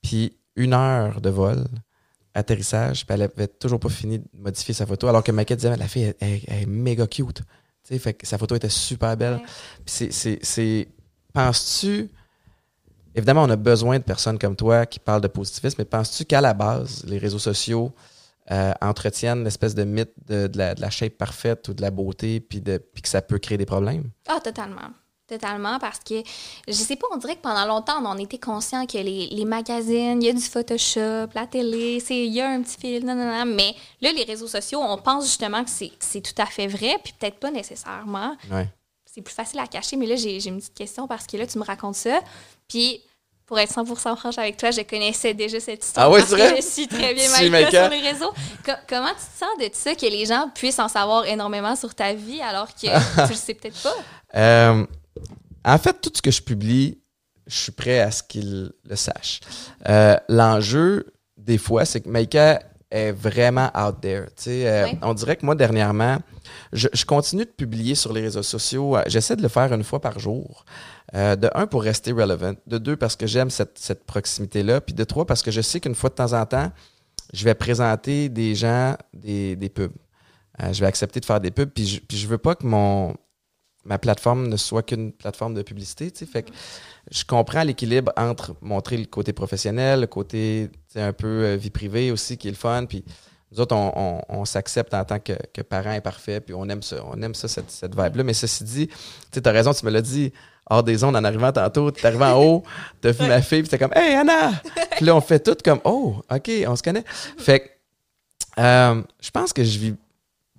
puis 0.00 0.36
une 0.54 0.74
heure 0.74 1.20
de 1.20 1.30
vol, 1.30 1.64
atterrissage, 2.34 3.04
puis 3.04 3.14
elle 3.14 3.22
avait 3.22 3.48
toujours 3.48 3.80
pas 3.80 3.88
fini 3.88 4.20
de 4.20 4.24
modifier 4.32 4.74
sa 4.74 4.86
photo, 4.86 5.08
alors 5.08 5.24
que 5.24 5.32
Maïka 5.32 5.56
disait, 5.56 5.76
la 5.76 5.88
fille, 5.88 6.14
elle 6.20 6.40
est 6.48 6.66
méga 6.66 7.08
cute 7.08 7.42
fait 7.84 8.14
que 8.14 8.26
sa 8.26 8.38
photo 8.38 8.54
était 8.54 8.68
super 8.68 9.16
belle. 9.16 9.40
c'est. 9.86 10.88
Penses-tu. 11.32 12.10
Évidemment, 13.16 13.42
on 13.42 13.50
a 13.50 13.56
besoin 13.56 13.98
de 13.98 14.04
personnes 14.04 14.38
comme 14.38 14.56
toi 14.56 14.86
qui 14.86 14.98
parlent 14.98 15.20
de 15.20 15.28
positivisme, 15.28 15.76
mais 15.78 15.84
penses-tu 15.84 16.24
qu'à 16.24 16.40
la 16.40 16.54
base, 16.54 17.04
les 17.06 17.18
réseaux 17.18 17.38
sociaux 17.38 17.92
euh, 18.50 18.72
entretiennent 18.80 19.44
l'espèce 19.44 19.74
de 19.74 19.84
mythe 19.84 20.12
de, 20.26 20.50
la, 20.54 20.74
de, 20.74 20.80
la, 20.80 20.90
shape 20.90 21.14
parfaite 21.14 21.68
ou 21.68 21.74
de 21.74 21.82
la 21.82 21.90
beauté, 21.90 22.40
puis, 22.40 22.60
de, 22.60 22.78
puis 22.78 23.02
que 23.02 23.08
ça 23.08 23.22
peut 23.22 23.38
créer 23.38 23.58
des 23.58 23.66
problèmes? 23.66 24.10
Ah, 24.28 24.38
totalement. 24.42 24.90
Totalement, 25.26 25.78
parce 25.78 26.00
que 26.00 26.22
je 26.68 26.72
sais 26.72 26.96
pas, 26.96 27.06
on 27.10 27.16
dirait 27.16 27.36
que 27.36 27.40
pendant 27.40 27.64
longtemps, 27.64 28.02
on 28.04 28.18
était 28.18 28.38
conscient 28.38 28.84
que 28.84 28.98
les, 28.98 29.28
les 29.28 29.44
magazines, 29.46 30.22
il 30.22 30.26
y 30.26 30.28
a 30.28 30.34
du 30.34 30.42
Photoshop, 30.42 31.28
la 31.34 31.46
télé, 31.46 32.02
il 32.10 32.32
y 32.32 32.42
a 32.42 32.50
un 32.50 32.60
petit 32.60 32.78
fil, 32.78 33.06
non, 33.06 33.14
non, 33.14 33.24
non. 33.24 33.46
Mais 33.46 33.74
là, 34.02 34.12
les 34.12 34.24
réseaux 34.24 34.48
sociaux, 34.48 34.80
on 34.82 34.98
pense 34.98 35.24
justement 35.24 35.64
que 35.64 35.70
c'est 35.70 36.20
tout 36.20 36.42
à 36.42 36.44
fait 36.44 36.66
vrai, 36.66 36.98
puis 37.02 37.14
peut-être 37.18 37.38
pas 37.38 37.50
nécessairement. 37.50 38.36
C'est 39.06 39.22
plus 39.22 39.32
facile 39.32 39.60
à 39.60 39.66
cacher, 39.66 39.96
mais 39.96 40.06
là, 40.06 40.16
j'ai 40.16 40.44
une 40.46 40.58
petite 40.58 40.74
question 40.74 41.08
parce 41.08 41.26
que 41.26 41.38
là, 41.38 41.46
tu 41.46 41.56
me 41.58 41.64
racontes 41.64 41.94
ça. 41.94 42.20
Puis, 42.68 43.00
pour 43.46 43.58
être 43.58 43.72
100% 43.72 44.16
franche 44.16 44.38
avec 44.38 44.58
toi, 44.58 44.72
je 44.72 44.82
connaissais 44.82 45.32
déjà 45.32 45.58
cette 45.58 45.84
histoire. 45.84 46.06
Ah 46.06 46.10
oui, 46.10 46.20
c'est 46.26 46.34
vrai? 46.34 46.56
je 46.56 46.66
suis 46.66 46.88
très 46.88 47.14
bien 47.14 47.28
mal 47.50 47.70
sur 47.70 47.88
les 47.88 48.00
réseaux. 48.00 48.32
comment 48.88 49.08
tu 49.08 49.14
te 49.14 49.38
sens 49.38 49.58
de 49.58 49.70
ça, 49.72 49.94
que 49.94 50.06
les 50.06 50.26
gens 50.26 50.50
puissent 50.54 50.78
en 50.78 50.88
savoir 50.88 51.24
énormément 51.24 51.76
sur 51.76 51.94
ta 51.94 52.12
vie 52.12 52.42
alors 52.42 52.74
que 52.74 52.88
tu 53.26 53.30
le 53.30 53.34
sais 53.34 53.54
peut-être 53.54 53.82
pas? 53.82 53.94
Euh, 54.34 54.84
en 55.64 55.78
fait, 55.78 56.00
tout 56.00 56.10
ce 56.14 56.22
que 56.22 56.30
je 56.30 56.42
publie, 56.42 56.98
je 57.46 57.56
suis 57.56 57.72
prêt 57.72 58.00
à 58.00 58.10
ce 58.10 58.22
qu'ils 58.22 58.72
le 58.84 58.96
sachent. 58.96 59.40
Euh, 59.88 60.16
l'enjeu, 60.28 61.12
des 61.36 61.58
fois, 61.58 61.84
c'est 61.84 62.00
que 62.00 62.08
Maïka 62.08 62.62
est 62.90 63.12
vraiment 63.12 63.70
out 63.76 64.00
there. 64.00 64.26
Euh, 64.46 64.86
on 65.02 65.14
dirait 65.14 65.36
que 65.36 65.44
moi, 65.44 65.54
dernièrement, 65.54 66.18
je, 66.72 66.88
continue 67.04 67.44
de 67.44 67.50
publier 67.50 67.94
sur 67.94 68.12
les 68.12 68.20
réseaux 68.20 68.42
sociaux. 68.42 68.96
J'essaie 69.06 69.36
de 69.36 69.42
le 69.42 69.48
faire 69.48 69.72
une 69.72 69.84
fois 69.84 70.00
par 70.00 70.18
jour. 70.18 70.64
Euh, 71.14 71.36
de 71.36 71.50
un, 71.54 71.66
pour 71.66 71.82
rester 71.82 72.12
relevant. 72.12 72.54
De 72.66 72.78
deux, 72.78 72.96
parce 72.96 73.16
que 73.16 73.26
j'aime 73.26 73.50
cette, 73.50 74.04
proximité-là. 74.06 74.80
Puis 74.80 74.94
de 74.94 75.04
trois, 75.04 75.26
parce 75.26 75.42
que 75.42 75.50
je 75.50 75.60
sais 75.60 75.80
qu'une 75.80 75.94
fois 75.94 76.10
de 76.10 76.14
temps 76.14 76.32
en 76.32 76.46
temps, 76.46 76.72
je 77.32 77.44
vais 77.44 77.54
présenter 77.54 78.28
des 78.28 78.54
gens 78.54 78.96
des, 79.12 79.56
pubs. 79.74 79.92
je 80.60 80.80
vais 80.80 80.86
accepter 80.86 81.20
de 81.20 81.24
faire 81.24 81.40
des 81.40 81.50
pubs. 81.50 81.70
Puis 81.70 81.86
je, 81.86 82.00
puis 82.00 82.16
je 82.16 82.26
veux 82.26 82.38
pas 82.38 82.54
que 82.54 82.66
mon, 82.66 83.14
ma 83.84 83.98
plateforme 83.98 84.48
ne 84.48 84.56
soit 84.56 84.82
qu'une 84.82 85.12
plateforme 85.12 85.54
de 85.54 85.62
publicité. 85.62 86.12
Fait 86.26 86.42
que 86.42 86.50
je 87.10 87.24
comprends 87.24 87.62
l'équilibre 87.62 88.12
entre 88.16 88.54
montrer 88.60 88.96
le 88.96 89.04
côté 89.04 89.32
professionnel, 89.32 90.00
le 90.00 90.06
côté 90.06 90.70
un 90.96 91.12
peu 91.12 91.44
euh, 91.44 91.56
vie 91.56 91.70
privée 91.70 92.10
aussi, 92.10 92.38
qui 92.38 92.48
est 92.48 92.52
le 92.52 92.56
fun. 92.56 92.86
Puis 92.86 93.04
nous 93.52 93.60
autres, 93.60 93.76
on, 93.76 94.44
s'accepte 94.44 94.94
en 94.94 95.04
tant 95.04 95.20
que, 95.20 95.34
que 95.52 95.62
parent 95.62 95.90
imparfait, 95.90 96.40
puis 96.40 96.54
on 96.54 96.68
aime 96.68 96.82
ça, 96.82 96.96
on 97.06 97.20
aime 97.22 97.34
ça, 97.34 97.46
cette, 97.46 97.70
cette 97.70 97.94
vibe-là. 97.94 98.24
Mais 98.24 98.34
ceci 98.34 98.64
dit, 98.64 98.88
tu 99.30 99.40
as 99.44 99.50
raison, 99.52 99.72
tu 99.72 99.86
me 99.86 99.92
l'as 99.92 100.02
dit, 100.02 100.32
hors 100.68 100.82
des 100.82 101.04
ondes 101.04 101.14
en 101.14 101.22
arrivant 101.22 101.52
tantôt, 101.52 101.92
tu 101.92 102.04
arrivé 102.04 102.24
en 102.24 102.42
haut, 102.42 102.62
tu 103.00 103.08
as 103.08 103.12
vu 103.12 103.26
ma 103.28 103.40
fille, 103.42 103.62
puis 103.62 103.68
t'es 103.68 103.78
comme 103.78 103.92
Hey 103.94 104.14
Anna! 104.14 104.52
Puis 104.96 105.04
là, 105.04 105.14
on 105.14 105.20
fait 105.20 105.38
tout 105.38 105.56
comme 105.64 105.80
Oh, 105.84 106.16
OK, 106.30 106.50
on 106.66 106.74
se 106.74 106.82
connaît. 106.82 107.04
Fait 107.38 107.60
que 107.60 108.60
euh, 108.60 109.02
je 109.20 109.30
pense 109.30 109.52
que 109.52 109.62
je 109.62 109.78
vis 109.78 109.94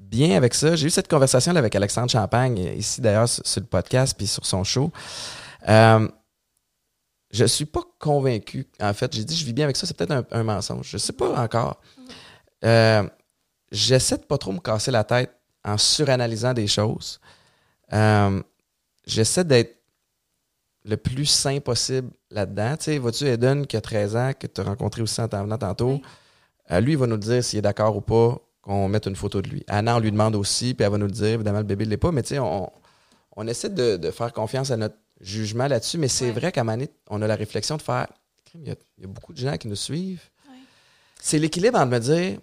bien 0.10 0.38
avec 0.38 0.54
ça. 0.54 0.76
J'ai 0.76 0.88
eu 0.88 0.90
cette 0.90 1.08
conversation 1.08 1.56
avec 1.56 1.76
Alexandre 1.76 2.10
Champagne, 2.10 2.58
ici 2.78 3.02
d'ailleurs 3.02 3.28
sur, 3.28 3.44
le 3.62 3.66
podcast, 3.66 4.16
puis 4.18 4.28
sur 4.28 4.46
son 4.46 4.64
show. 4.64 4.92
Euh, 5.68 6.08
je 7.32 7.46
suis 7.46 7.66
pas 7.66 7.82
convaincu. 8.00 8.68
En 8.80 8.94
fait, 8.94 9.14
j'ai 9.14 9.24
dit 9.24 9.36
je 9.36 9.46
vis 9.46 9.54
bien 9.54 9.66
avec 9.66 9.76
ça, 9.76 9.86
c'est 9.86 9.98
peut-être 9.98 10.26
un, 10.32 10.44
mensonge. 10.44 10.90
Je 10.90 10.98
sais 10.98 11.14
pas 11.14 11.42
encore. 11.42 11.82
Euh, 12.64 13.08
j'essaie 13.72 14.18
de 14.18 14.24
pas 14.24 14.38
trop 14.38 14.52
me 14.52 14.60
casser 14.60 14.92
la 14.92 15.04
tête 15.04 15.36
en 15.64 15.78
suranalysant 15.78 16.54
des 16.54 16.68
choses. 16.68 17.20
Euh, 17.94 18.42
j'essaie 19.06 19.44
d'être 19.44 19.76
le 20.86 20.98
plus 20.98 21.26
sain 21.26 21.60
possible 21.60 22.12
là-dedans. 22.30 22.78
Tu 22.78 22.84
sais, 22.86 22.98
vois-tu 23.00 23.26
Eden 23.26 23.66
qui 23.66 23.76
a 23.76 23.82
13 23.82 24.16
ans, 24.16 24.32
que 24.40 24.48
tu 24.48 24.62
as 24.62 24.64
rencontré 24.64 25.02
aussi 25.02 25.20
en 25.20 25.28
t'en 25.28 25.58
tantôt, 25.58 26.00
lui, 26.70 26.94
il 26.94 26.98
va 26.98 27.08
nous 27.08 27.18
dire 27.18 27.44
s'il 27.44 27.60
est 27.60 27.64
d'accord 27.64 27.98
ou 27.98 28.02
pas 28.02 28.40
qu'on 28.66 28.90
mette 28.90 29.06
une 29.06 29.16
photo 29.16 29.42
de 29.42 29.48
lui. 29.48 29.64
Anna, 29.68 29.96
on 29.96 30.00
lui 30.00 30.12
demande 30.12 30.36
aussi, 30.36 30.74
puis 30.74 30.84
elle 30.84 30.92
va 30.92 30.98
nous 30.98 31.06
le 31.06 31.12
dire. 31.12 31.36
Évidemment, 31.36 31.60
le 31.60 31.66
bébé 31.66 31.86
ne 31.86 31.92
l'est 31.92 31.98
pas, 31.98 32.12
mais 32.12 32.24
tu 32.24 32.30
sais, 32.30 32.40
on, 32.40 32.72
on, 33.36 33.48
essaie 33.48 33.70
de, 33.70 34.12
faire 34.12 34.34
confiance 34.34 34.72
à 34.72 34.78
notre 34.78 34.96
jugement 35.22 35.68
là-dessus. 35.68 36.00
Mais 36.00 36.08
c'est 36.08 36.32
vrai 36.32 36.52
qu'à 36.52 36.64
Manit, 36.64 36.90
on 37.10 37.22
a 37.22 37.28
la 37.28 37.36
réflexion 37.36 37.78
de 37.78 37.84
faire 37.84 38.08
il 38.56 38.68
y, 38.68 38.72
a, 38.72 39.08
beaucoup 39.08 39.34
de 39.34 39.38
gens 39.38 39.56
qui 39.58 39.68
nous 39.68 39.76
suivent. 39.76 40.24
C'est 41.22 41.38
l'équilibre 41.40 41.78
entre 41.78 41.92
me 41.92 42.00
dire 42.00 42.40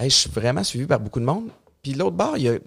je 0.00 0.08
suis 0.08 0.30
vraiment 0.30 0.62
suivi 0.62 0.86
par 0.86 1.00
beaucoup 1.00 1.20
de 1.20 1.24
monde. 1.24 1.50
Puis 1.82 1.92
l'autre 1.92 2.16
bord, 2.16 2.36
il 2.36 2.44
y 2.44 2.48
a 2.48 2.58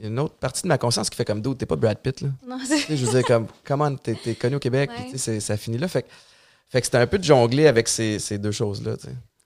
une 0.00 0.18
autre 0.18 0.34
partie 0.34 0.62
de 0.62 0.68
ma 0.68 0.76
conscience 0.76 1.08
qui 1.08 1.16
fait 1.16 1.24
comme 1.24 1.40
d'autres. 1.40 1.58
T'es 1.58 1.66
pas 1.66 1.76
Brad 1.76 1.98
Pitt, 1.98 2.20
là. 2.20 2.28
Non, 2.46 2.58
je 2.58 2.94
veux 2.94 3.12
dire, 3.12 3.24
comme, 3.24 3.46
comment 3.64 3.94
t'es, 3.94 4.18
es 4.26 4.34
connu 4.34 4.56
au 4.56 4.58
Québec, 4.60 4.90
puis 5.08 5.18
ça 5.18 5.56
finit 5.56 5.78
là. 5.78 5.88
Fait, 5.88 6.04
fait 6.68 6.80
que 6.80 6.86
c'était 6.86 6.98
un 6.98 7.06
peu 7.06 7.18
de 7.18 7.24
jongler 7.24 7.68
avec 7.68 7.86
ces, 7.86 8.18
ces 8.18 8.38
deux 8.38 8.52
choses-là. 8.52 8.96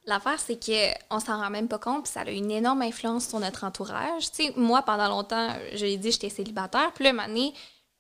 L'affaire, 0.07 0.39
c'est 0.39 0.59
qu'on 0.63 1.19
s'en 1.19 1.41
rend 1.41 1.49
même 1.49 1.67
pas 1.69 1.79
compte, 1.79 2.05
puis 2.05 2.13
ça 2.13 2.21
a 2.21 2.31
une 2.31 2.51
énorme 2.51 2.83
influence 2.83 3.29
sur 3.29 3.41
notre 3.41 3.65
entourage. 3.65 4.31
Tu 4.31 4.45
sais, 4.45 4.53
moi, 4.55 4.83
pendant 4.83 5.09
longtemps, 5.09 5.49
je 5.73 5.87
l'ai 5.87 5.97
dit, 5.97 6.13
j'étais 6.13 6.29
célibataire. 6.29 6.93
Puis 6.93 7.05
là, 7.05 7.11
un 7.11 7.27
donné, 7.27 7.55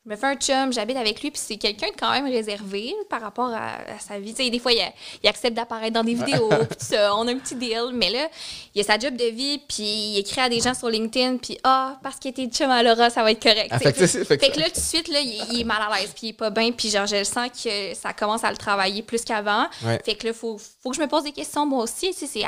je 0.04 0.10
me 0.10 0.16
fais 0.16 0.26
un 0.26 0.36
chum, 0.36 0.70
j'habite 0.70 0.98
avec 0.98 1.22
lui, 1.22 1.30
puis 1.30 1.40
c'est 1.42 1.56
quelqu'un 1.56 1.86
de 1.86 1.94
quand 1.98 2.10
même 2.10 2.26
réservé 2.26 2.94
par 3.08 3.22
rapport 3.22 3.50
à, 3.54 3.98
sa 3.98 4.18
vie. 4.18 4.34
des 4.34 4.58
fois, 4.58 4.72
il, 4.72 5.28
accepte 5.28 5.56
d'apparaître 5.56 5.94
dans 5.94 6.04
des 6.04 6.12
vidéos, 6.12 6.48
puis 6.70 6.78
ça, 6.78 7.16
on 7.16 7.26
a 7.26 7.32
un 7.32 7.38
petit 7.38 7.54
deal. 7.54 7.90
Mais 7.94 8.10
là, 8.10 8.28
il 8.74 8.82
a 8.82 8.84
sa 8.84 8.98
job 8.98 9.16
de 9.16 9.24
vie, 9.24 9.62
puis 9.66 9.82
il 9.82 10.18
écrit 10.18 10.42
à 10.42 10.50
des 10.50 10.60
gens 10.60 10.74
sur 10.74 10.90
LinkedIn, 10.90 11.38
puis 11.38 11.58
ah, 11.64 11.98
parce 12.02 12.16
qu'il 12.16 12.32
était 12.32 12.46
chum 12.46 12.70
à 12.70 12.82
Laura, 12.82 13.08
ça 13.08 13.22
va 13.22 13.30
être 13.30 13.42
correct. 13.42 13.68
Ah, 13.70 13.78
fait, 13.78 13.92
que 13.94 14.60
là, 14.60 14.66
tout 14.66 14.74
de 14.74 14.84
suite, 14.84 15.08
là, 15.08 15.20
il, 15.20 15.60
est 15.60 15.64
mal 15.64 15.80
à 15.80 15.98
l'aise, 15.98 16.12
puis 16.14 16.26
il 16.26 16.30
est 16.30 16.34
pas 16.34 16.50
bien, 16.50 16.70
puis 16.72 16.90
genre, 16.90 17.06
je 17.06 17.24
sens 17.24 17.48
que 17.50 17.94
ça 17.94 18.12
commence 18.12 18.44
à 18.44 18.50
le 18.50 18.58
travailler 18.58 19.02
plus 19.02 19.24
qu'avant. 19.24 19.66
Fait 20.04 20.16
que 20.16 20.26
là, 20.26 20.32
il 20.32 20.34
faut, 20.34 20.58
faut 20.82 20.90
que 20.90 20.96
je 20.96 21.00
me 21.00 21.08
pose 21.08 21.24
des 21.24 21.32
questions 21.32 21.64
moi 21.64 21.82
aussi. 21.82 22.12
C'est 22.12 22.42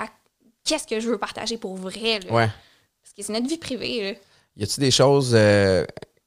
qu'est-ce 0.63 0.87
que 0.87 1.01
je 1.01 1.09
veux 1.09 1.19
partager 1.19 1.57
pour 1.57 1.75
vrai. 1.77 2.21
Là? 2.21 2.29
Parce 2.31 3.15
que 3.17 3.23
c'est 3.23 3.33
notre 3.33 3.49
vie 3.49 3.57
privée. 3.57 4.13
Là. 4.13 4.19
Y 4.59 4.65
a-tu 4.65 4.81
des 4.81 4.91
choses 4.91 5.33
euh, 5.35 5.87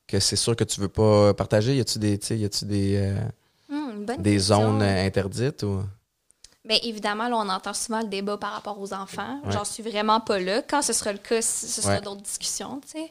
que 0.10 0.20
c'est 0.20 0.36
sûr 0.36 0.56
que 0.56 0.64
tu 0.64 0.82
veux 0.82 0.90
pas 0.90 1.34
partager? 1.34 1.76
Y 1.76 1.82
a-tu 1.82 2.00
des, 2.00 2.20
y 2.32 2.46
a-tu 2.46 2.66
des, 2.66 2.96
euh, 2.98 3.22
hmm, 3.70 4.22
des 4.22 4.40
zones 4.40 4.82
euh, 4.82 5.06
interdites 5.06 5.64
ou? 5.64 5.82
Bien, 6.66 6.78
évidemment, 6.84 7.30
là, 7.30 7.38
on 7.38 7.50
entend 7.50 7.74
souvent 7.74 8.02
le 8.02 8.08
débat 8.08 8.38
par 8.38 8.52
rapport 8.52 8.80
aux 8.80 8.94
enfants. 8.94 9.42
J'en 9.50 9.64
suis 9.64 9.82
vraiment 9.82 10.20
pas 10.20 10.40
là. 10.40 10.62
Quand 10.62 10.82
ce 10.82 10.94
sera 10.94 11.14
le 11.14 11.18
cas, 11.18 11.42
ce 11.42 11.82
sera 11.82 12.00
d'autres 12.02 12.22
discussions, 12.22 12.82
tu 12.82 13.00
sais. 13.00 13.10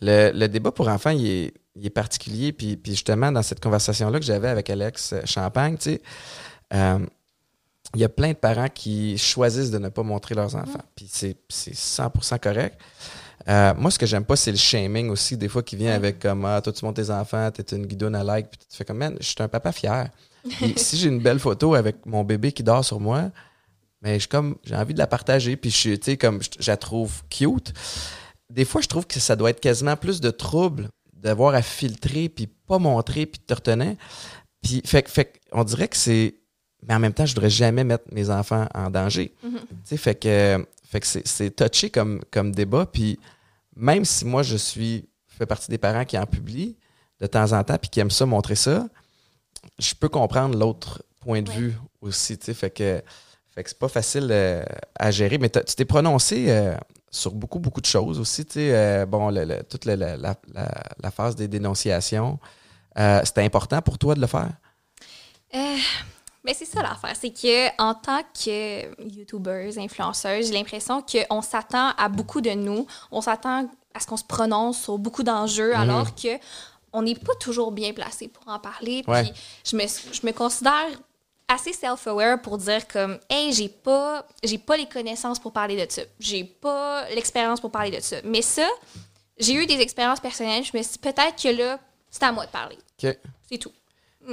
Le, 0.00 0.30
le, 0.32 0.48
débat 0.48 0.72
pour 0.72 0.88
enfants, 0.88 1.10
il 1.10 1.26
est, 1.26 1.54
il 1.76 1.84
est 1.84 1.90
particulier. 1.90 2.52
Puis, 2.52 2.76
puis, 2.76 2.92
justement, 2.92 3.30
dans 3.32 3.42
cette 3.42 3.60
conversation-là 3.60 4.18
que 4.18 4.24
j'avais 4.24 4.48
avec 4.48 4.70
Alex 4.70 5.14
Champagne, 5.24 5.76
tu 5.76 5.90
sais, 5.90 6.02
euh, 6.72 6.98
il 7.94 8.00
y 8.00 8.04
a 8.04 8.08
plein 8.08 8.28
de 8.28 8.36
parents 8.36 8.68
qui 8.68 9.18
choisissent 9.18 9.70
de 9.70 9.78
ne 9.78 9.88
pas 9.88 10.02
montrer 10.02 10.34
leurs 10.34 10.54
enfants. 10.54 10.78
Mm. 10.78 10.92
Puis 10.94 11.10
c'est 11.10 11.36
100% 11.50 12.38
correct. 12.38 12.80
Euh, 13.48 13.74
moi, 13.76 13.90
ce 13.90 13.98
que 13.98 14.06
j'aime 14.06 14.24
pas, 14.24 14.36
c'est 14.36 14.50
le 14.50 14.58
shaming 14.58 15.08
aussi, 15.08 15.36
des 15.36 15.48
fois, 15.48 15.62
qui 15.62 15.76
vient 15.76 15.94
avec 15.94 16.18
comme 16.18 16.44
Ah, 16.44 16.60
toi, 16.60 16.72
tu 16.72 16.84
montes 16.84 16.96
tes 16.96 17.10
enfants, 17.10 17.50
t'es 17.50 17.74
une 17.74 17.86
guidonne 17.86 18.14
à 18.14 18.22
like, 18.22 18.48
puis 18.50 18.58
tu 18.58 18.76
fais 18.76 18.84
comme 18.84 18.98
Man, 18.98 19.16
je 19.20 19.26
suis 19.26 19.36
un 19.40 19.48
papa 19.48 19.72
fier. 19.72 20.10
si 20.76 20.96
j'ai 20.96 21.08
une 21.08 21.20
belle 21.20 21.38
photo 21.38 21.74
avec 21.74 22.04
mon 22.06 22.24
bébé 22.24 22.52
qui 22.52 22.62
dort 22.62 22.84
sur 22.84 23.00
moi, 23.00 23.30
mais 24.02 24.18
je 24.18 24.28
comme 24.28 24.56
j'ai 24.64 24.74
envie 24.74 24.94
de 24.94 24.98
la 24.98 25.06
partager, 25.06 25.56
puis 25.56 25.70
je 25.70 25.94
tu 25.94 25.98
sais, 26.02 26.16
comme 26.16 26.40
je, 26.42 26.70
la 26.70 26.76
trouve 26.76 27.22
cute. 27.28 27.72
Des 28.48 28.64
fois, 28.64 28.80
je 28.80 28.88
trouve 28.88 29.06
que 29.06 29.20
ça 29.20 29.36
doit 29.36 29.50
être 29.50 29.60
quasiment 29.60 29.96
plus 29.96 30.20
de 30.20 30.30
trouble 30.30 30.88
d'avoir 31.12 31.54
à 31.54 31.62
filtrer, 31.62 32.28
puis 32.28 32.46
pas 32.46 32.78
montrer, 32.78 33.26
puis 33.26 33.40
te 33.40 33.52
retenir. 33.52 33.96
Puis, 34.62 34.82
fait, 34.84 35.08
fait 35.08 35.40
on 35.52 35.64
dirait 35.64 35.88
que 35.88 35.96
c'est. 35.96 36.34
Mais 36.88 36.94
en 36.94 36.98
même 36.98 37.12
temps, 37.12 37.26
je 37.26 37.34
voudrais 37.34 37.50
jamais 37.50 37.84
mettre 37.84 38.04
mes 38.10 38.30
enfants 38.30 38.66
en 38.74 38.88
danger. 38.88 39.34
Mm-hmm. 39.44 39.50
Tu 39.50 39.76
sais, 39.84 39.96
fait 39.98 40.14
que 40.14 40.66
fait 40.90 40.98
que 41.00 41.06
c'est 41.06 41.50
touché 41.54 41.88
comme, 41.88 42.20
comme 42.32 42.52
débat. 42.52 42.84
Puis 42.84 43.18
même 43.76 44.04
si 44.04 44.24
moi, 44.24 44.42
je 44.42 44.56
suis 44.56 45.08
fais 45.28 45.46
partie 45.46 45.70
des 45.70 45.78
parents 45.78 46.04
qui 46.04 46.18
en 46.18 46.26
publient 46.26 46.76
de 47.20 47.26
temps 47.26 47.52
en 47.52 47.62
temps 47.62 47.78
puis 47.78 47.88
qui 47.88 48.00
aiment 48.00 48.10
ça, 48.10 48.26
montrer 48.26 48.56
ça, 48.56 48.88
je 49.78 49.94
peux 49.94 50.08
comprendre 50.08 50.58
l'autre 50.58 51.02
point 51.20 51.42
de 51.42 51.50
vue 51.50 51.76
aussi. 52.00 52.36
Fait 52.36 52.70
que, 52.70 53.02
fait 53.54 53.62
que 53.62 53.70
c'est 53.70 53.78
pas 53.78 53.88
facile 53.88 54.28
euh, 54.32 54.64
à 54.98 55.12
gérer. 55.12 55.38
Mais 55.38 55.48
tu 55.48 55.60
t'es 55.62 55.84
prononcé 55.84 56.46
euh, 56.48 56.76
sur 57.10 57.32
beaucoup, 57.32 57.60
beaucoup 57.60 57.80
de 57.80 57.86
choses 57.86 58.18
aussi. 58.18 58.44
Euh, 58.56 59.06
bon, 59.06 59.32
toute 59.68 59.84
la, 59.84 59.96
la, 60.16 61.10
phase 61.12 61.36
des 61.36 61.46
dénonciations. 61.46 62.40
C'était 62.96 63.44
important 63.44 63.80
pour 63.80 63.96
toi 63.96 64.16
de 64.16 64.20
le 64.20 64.26
faire? 64.26 64.50
Mais 66.50 66.54
c'est 66.54 66.64
ça 66.64 66.82
l'affaire, 66.82 67.14
c'est 67.14 67.30
que 67.30 67.68
en 67.80 67.94
tant 67.94 68.22
que 68.34 69.00
youtubeurs, 69.08 69.78
influenceurs, 69.78 70.42
j'ai 70.42 70.50
l'impression 70.50 71.00
qu'on 71.00 71.42
s'attend 71.42 71.90
à 71.96 72.08
beaucoup 72.08 72.40
de 72.40 72.50
nous, 72.50 72.88
on 73.12 73.20
s'attend 73.20 73.70
à 73.94 74.00
ce 74.00 74.06
qu'on 74.08 74.16
se 74.16 74.24
prononce 74.24 74.82
sur 74.82 74.98
beaucoup 74.98 75.22
d'enjeux, 75.22 75.68
mhm. 75.68 75.80
alors 75.80 76.12
que 76.12 76.40
on 76.92 77.02
n'est 77.02 77.14
pas 77.14 77.36
toujours 77.38 77.70
bien 77.70 77.92
placé 77.92 78.26
pour 78.26 78.48
en 78.48 78.58
parler. 78.58 79.04
Puis 79.06 79.32
je 79.64 79.76
me, 79.76 79.84
je 79.86 80.26
me 80.26 80.32
considère 80.32 80.88
assez 81.46 81.72
self-aware 81.72 82.42
pour 82.42 82.58
dire 82.58 82.88
comme 82.88 83.20
hey 83.28 83.52
j'ai 83.52 83.68
pas 83.68 84.26
j'ai 84.42 84.58
pas 84.58 84.76
les 84.76 84.86
connaissances 84.86 85.38
pour 85.38 85.52
parler 85.52 85.76
de 85.76 85.88
ça. 85.88 86.02
J'ai 86.18 86.42
pas 86.42 87.08
l'expérience 87.10 87.60
pour 87.60 87.70
parler 87.70 87.92
de 87.92 88.00
ça. 88.00 88.16
Mais 88.24 88.42
ça 88.42 88.66
j'ai 89.38 89.54
eu 89.54 89.66
des 89.66 89.80
expériences 89.80 90.18
personnelles. 90.18 90.64
Je 90.64 90.76
me 90.76 90.82
suis 90.82 90.94
dit 90.94 90.98
peut-être 90.98 91.40
que 91.40 91.56
là 91.56 91.78
c'est 92.10 92.24
à 92.24 92.32
moi 92.32 92.44
de 92.44 92.50
parler. 92.50 92.78
C'est 92.98 93.58
tout. 93.58 93.72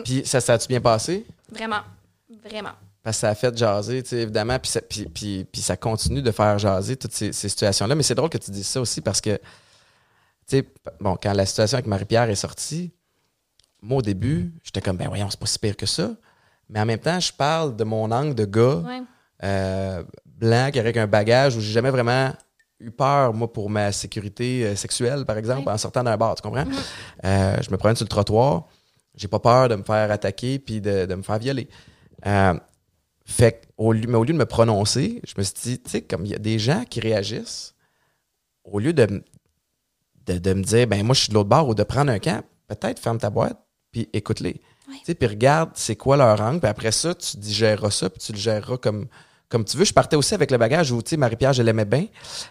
Puis 0.04 0.26
ça 0.26 0.40
a-tu 0.52 0.68
bien 0.68 0.82
passé? 0.82 1.24
Vraiment 1.52 1.82
Vraiment. 2.30 2.74
Parce 3.04 3.18
que 3.18 3.22
ça 3.22 3.30
a 3.30 3.36
fait 3.36 3.58
jaser, 3.58 4.04
tu 4.04 4.10
sais, 4.10 4.18
évidemment, 4.18 4.60
puis 4.60 4.70
ça, 4.70 4.82
puis, 4.82 5.48
ça 5.56 5.78
continue 5.78 6.22
de 6.22 6.32
faire 6.32 6.60
jaser 6.60 6.98
toutes 6.98 7.14
ces, 7.14 7.32
situations-là. 7.32 7.96
Mais 7.96 8.04
c'est 8.04 8.16
drôle 8.16 8.30
que 8.30 8.38
tu 8.38 8.52
dises 8.52 8.68
ça 8.68 8.82
aussi 8.82 9.00
parce 9.02 9.22
que, 9.22 9.38
tu 9.38 10.58
sais, 10.58 10.68
bon, 11.00 11.18
quand 11.22 11.32
la 11.32 11.46
situation 11.46 11.76
avec 11.76 11.88
Marie-Pierre 11.88 12.30
est 12.30 12.36
sortie, 12.36 12.92
moi, 13.82 14.00
au 14.00 14.02
début, 14.02 14.54
j'étais 14.64 14.82
comme, 14.82 14.98
ben 14.98 15.08
voyons, 15.08 15.30
c'est 15.30 15.40
pas 15.40 15.46
si 15.46 15.58
pire 15.58 15.78
que 15.78 15.86
ça. 15.86 16.12
Mais 16.70 16.82
en 16.82 16.86
même 16.86 17.00
temps, 17.00 17.20
je 17.20 17.32
parle 17.32 17.76
de 17.76 17.84
mon 17.86 18.12
angle 18.12 18.36
de 18.36 18.44
gars 18.46 18.84
euh, 19.44 20.04
blanc 20.26 20.70
avec 20.76 20.98
un 20.98 21.08
bagage 21.08 21.56
où 21.56 21.62
j'ai 21.62 21.72
jamais 21.72 21.92
vraiment 21.92 22.34
eu 22.80 22.92
peur, 22.92 23.34
moi, 23.34 23.52
pour 23.52 23.70
ma 23.70 23.92
sécurité 23.92 24.66
euh, 24.66 24.76
sexuelle, 24.76 25.26
par 25.26 25.38
exemple, 25.38 25.70
en 25.70 25.78
sortant 25.78 26.04
d'un 26.04 26.18
bar, 26.18 26.36
tu 26.36 26.42
comprends? 26.42 26.66
Mm-hmm. 26.66 27.26
Euh, 27.26 27.58
je 27.62 27.72
me 27.72 27.78
promène 27.78 27.96
sur 27.96 28.04
le 28.04 28.10
trottoir, 28.10 28.68
j'ai 29.16 29.28
pas 29.28 29.40
peur 29.40 29.70
de 29.70 29.76
me 29.76 29.84
faire 29.84 30.12
attaquer 30.12 30.60
puis 30.60 30.82
de, 30.82 31.06
de 31.06 31.16
me 31.16 31.24
faire 31.24 31.40
violer. 31.40 31.70
Euh, 32.28 32.54
fait 33.26 33.68
au 33.78 33.92
lieu, 33.92 34.08
mais 34.08 34.18
au 34.18 34.24
lieu 34.24 34.34
de 34.34 34.38
me 34.38 34.46
prononcer, 34.46 35.22
je 35.26 35.34
me 35.38 35.44
suis 35.44 35.54
dit, 35.62 35.80
tu 35.80 35.90
sais, 35.90 36.02
comme 36.02 36.26
il 36.26 36.32
y 36.32 36.36
a 36.36 36.40
des 36.40 36.60
gens 36.60 36.86
qui 36.90 37.00
réagissent, 37.00 37.76
au 38.64 38.80
lieu 38.80 38.94
de, 38.94 39.24
de, 40.26 40.54
me 40.54 40.64
dire, 40.64 40.88
ben 40.88 41.04
moi, 41.06 41.14
je 41.14 41.22
suis 41.22 41.30
de 41.30 41.34
l'autre 41.34 41.50
bord 41.50 41.68
ou 41.68 41.76
de 41.76 41.84
prendre 41.84 42.12
un 42.12 42.20
camp, 42.20 42.44
peut-être 42.68 43.00
ferme 43.00 43.18
ta 43.18 43.30
boîte, 43.30 43.58
puis 43.92 44.10
écoute-les. 44.14 44.62
Puis 45.06 45.28
regarde 45.28 45.72
c'est 45.74 45.98
quoi 45.98 46.16
leur 46.16 46.40
angle, 46.42 46.60
puis 46.60 46.70
après 46.70 46.92
ça, 46.92 47.14
tu 47.14 47.38
digéreras 47.38 47.92
ça, 47.92 48.10
puis 48.10 48.20
tu 48.20 48.32
le 48.32 48.38
géreras 48.38 48.78
comme, 48.78 49.08
comme 49.50 49.66
tu 49.66 49.76
veux. 49.78 49.86
Je 49.86 49.94
partais 49.94 50.16
aussi 50.16 50.34
avec 50.34 50.50
le 50.50 50.58
bagage 50.58 50.92
où, 50.92 51.02
tu 51.02 51.12
sais, 51.12 51.18
Marie-Pierre, 51.18 51.54
je 51.54 51.62
l'aimais 51.62 51.86
bien. 51.86 52.08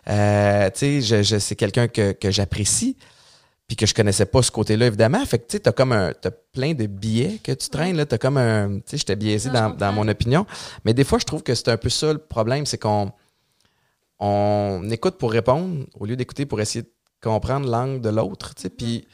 Euh, 0.09 0.71
tu 0.71 1.03
sais, 1.03 1.23
je, 1.23 1.39
c'est 1.39 1.57
quelqu'un 1.57 1.89
que, 1.89 2.13
que 2.13 2.31
j'apprécie 2.31 2.97
puis 3.67 3.77
que 3.77 3.87
je 3.87 3.95
connaissais 3.95 4.27
pas 4.27 4.43
ce 4.43 4.51
côté-là, 4.51 4.87
évidemment. 4.87 5.25
Fait 5.27 5.39
que, 5.39 5.47
tu 5.47 5.53
sais, 5.53 5.61
t'as 5.61 5.73
comme 5.73 5.93
un, 5.93 6.13
t'as 6.13 6.31
plein 6.31 6.75
de 6.75 6.87
billets 6.87 7.41
que 7.43 7.53
tu 7.53 7.69
traînes, 7.69 7.97
là. 7.97 8.07
T'as 8.07 8.19
comme 8.19 8.37
un, 8.37 8.77
tu 8.77 8.83
sais, 8.87 8.99
j'étais 8.99 9.17
biaisé 9.17 9.51
dans, 9.51 9.71
dans, 9.71 9.93
mon 9.93 10.07
opinion. 10.07 10.47
Mais 10.85 10.95
des 10.95 11.03
fois, 11.03 11.19
je 11.19 11.25
trouve 11.25 11.43
que 11.43 11.55
c'est 11.55 11.69
un 11.69 11.77
peu 11.77 11.89
ça 11.89 12.13
le 12.13 12.21
problème, 12.21 12.65
c'est 12.65 12.79
qu'on, 12.79 13.11
on 14.21 14.89
écoute 14.91 15.19
pour 15.19 15.33
répondre 15.33 15.85
au 15.99 16.07
lieu 16.07 16.15
d'écouter 16.15 16.47
pour 16.47 16.61
essayer 16.61 16.83
de 16.83 16.91
comprendre 17.21 17.69
l'angle 17.69 18.01
de 18.01 18.09
l'autre, 18.09 18.55
tu 18.55 18.63
sais. 18.63 18.71
Puis, 18.71 19.07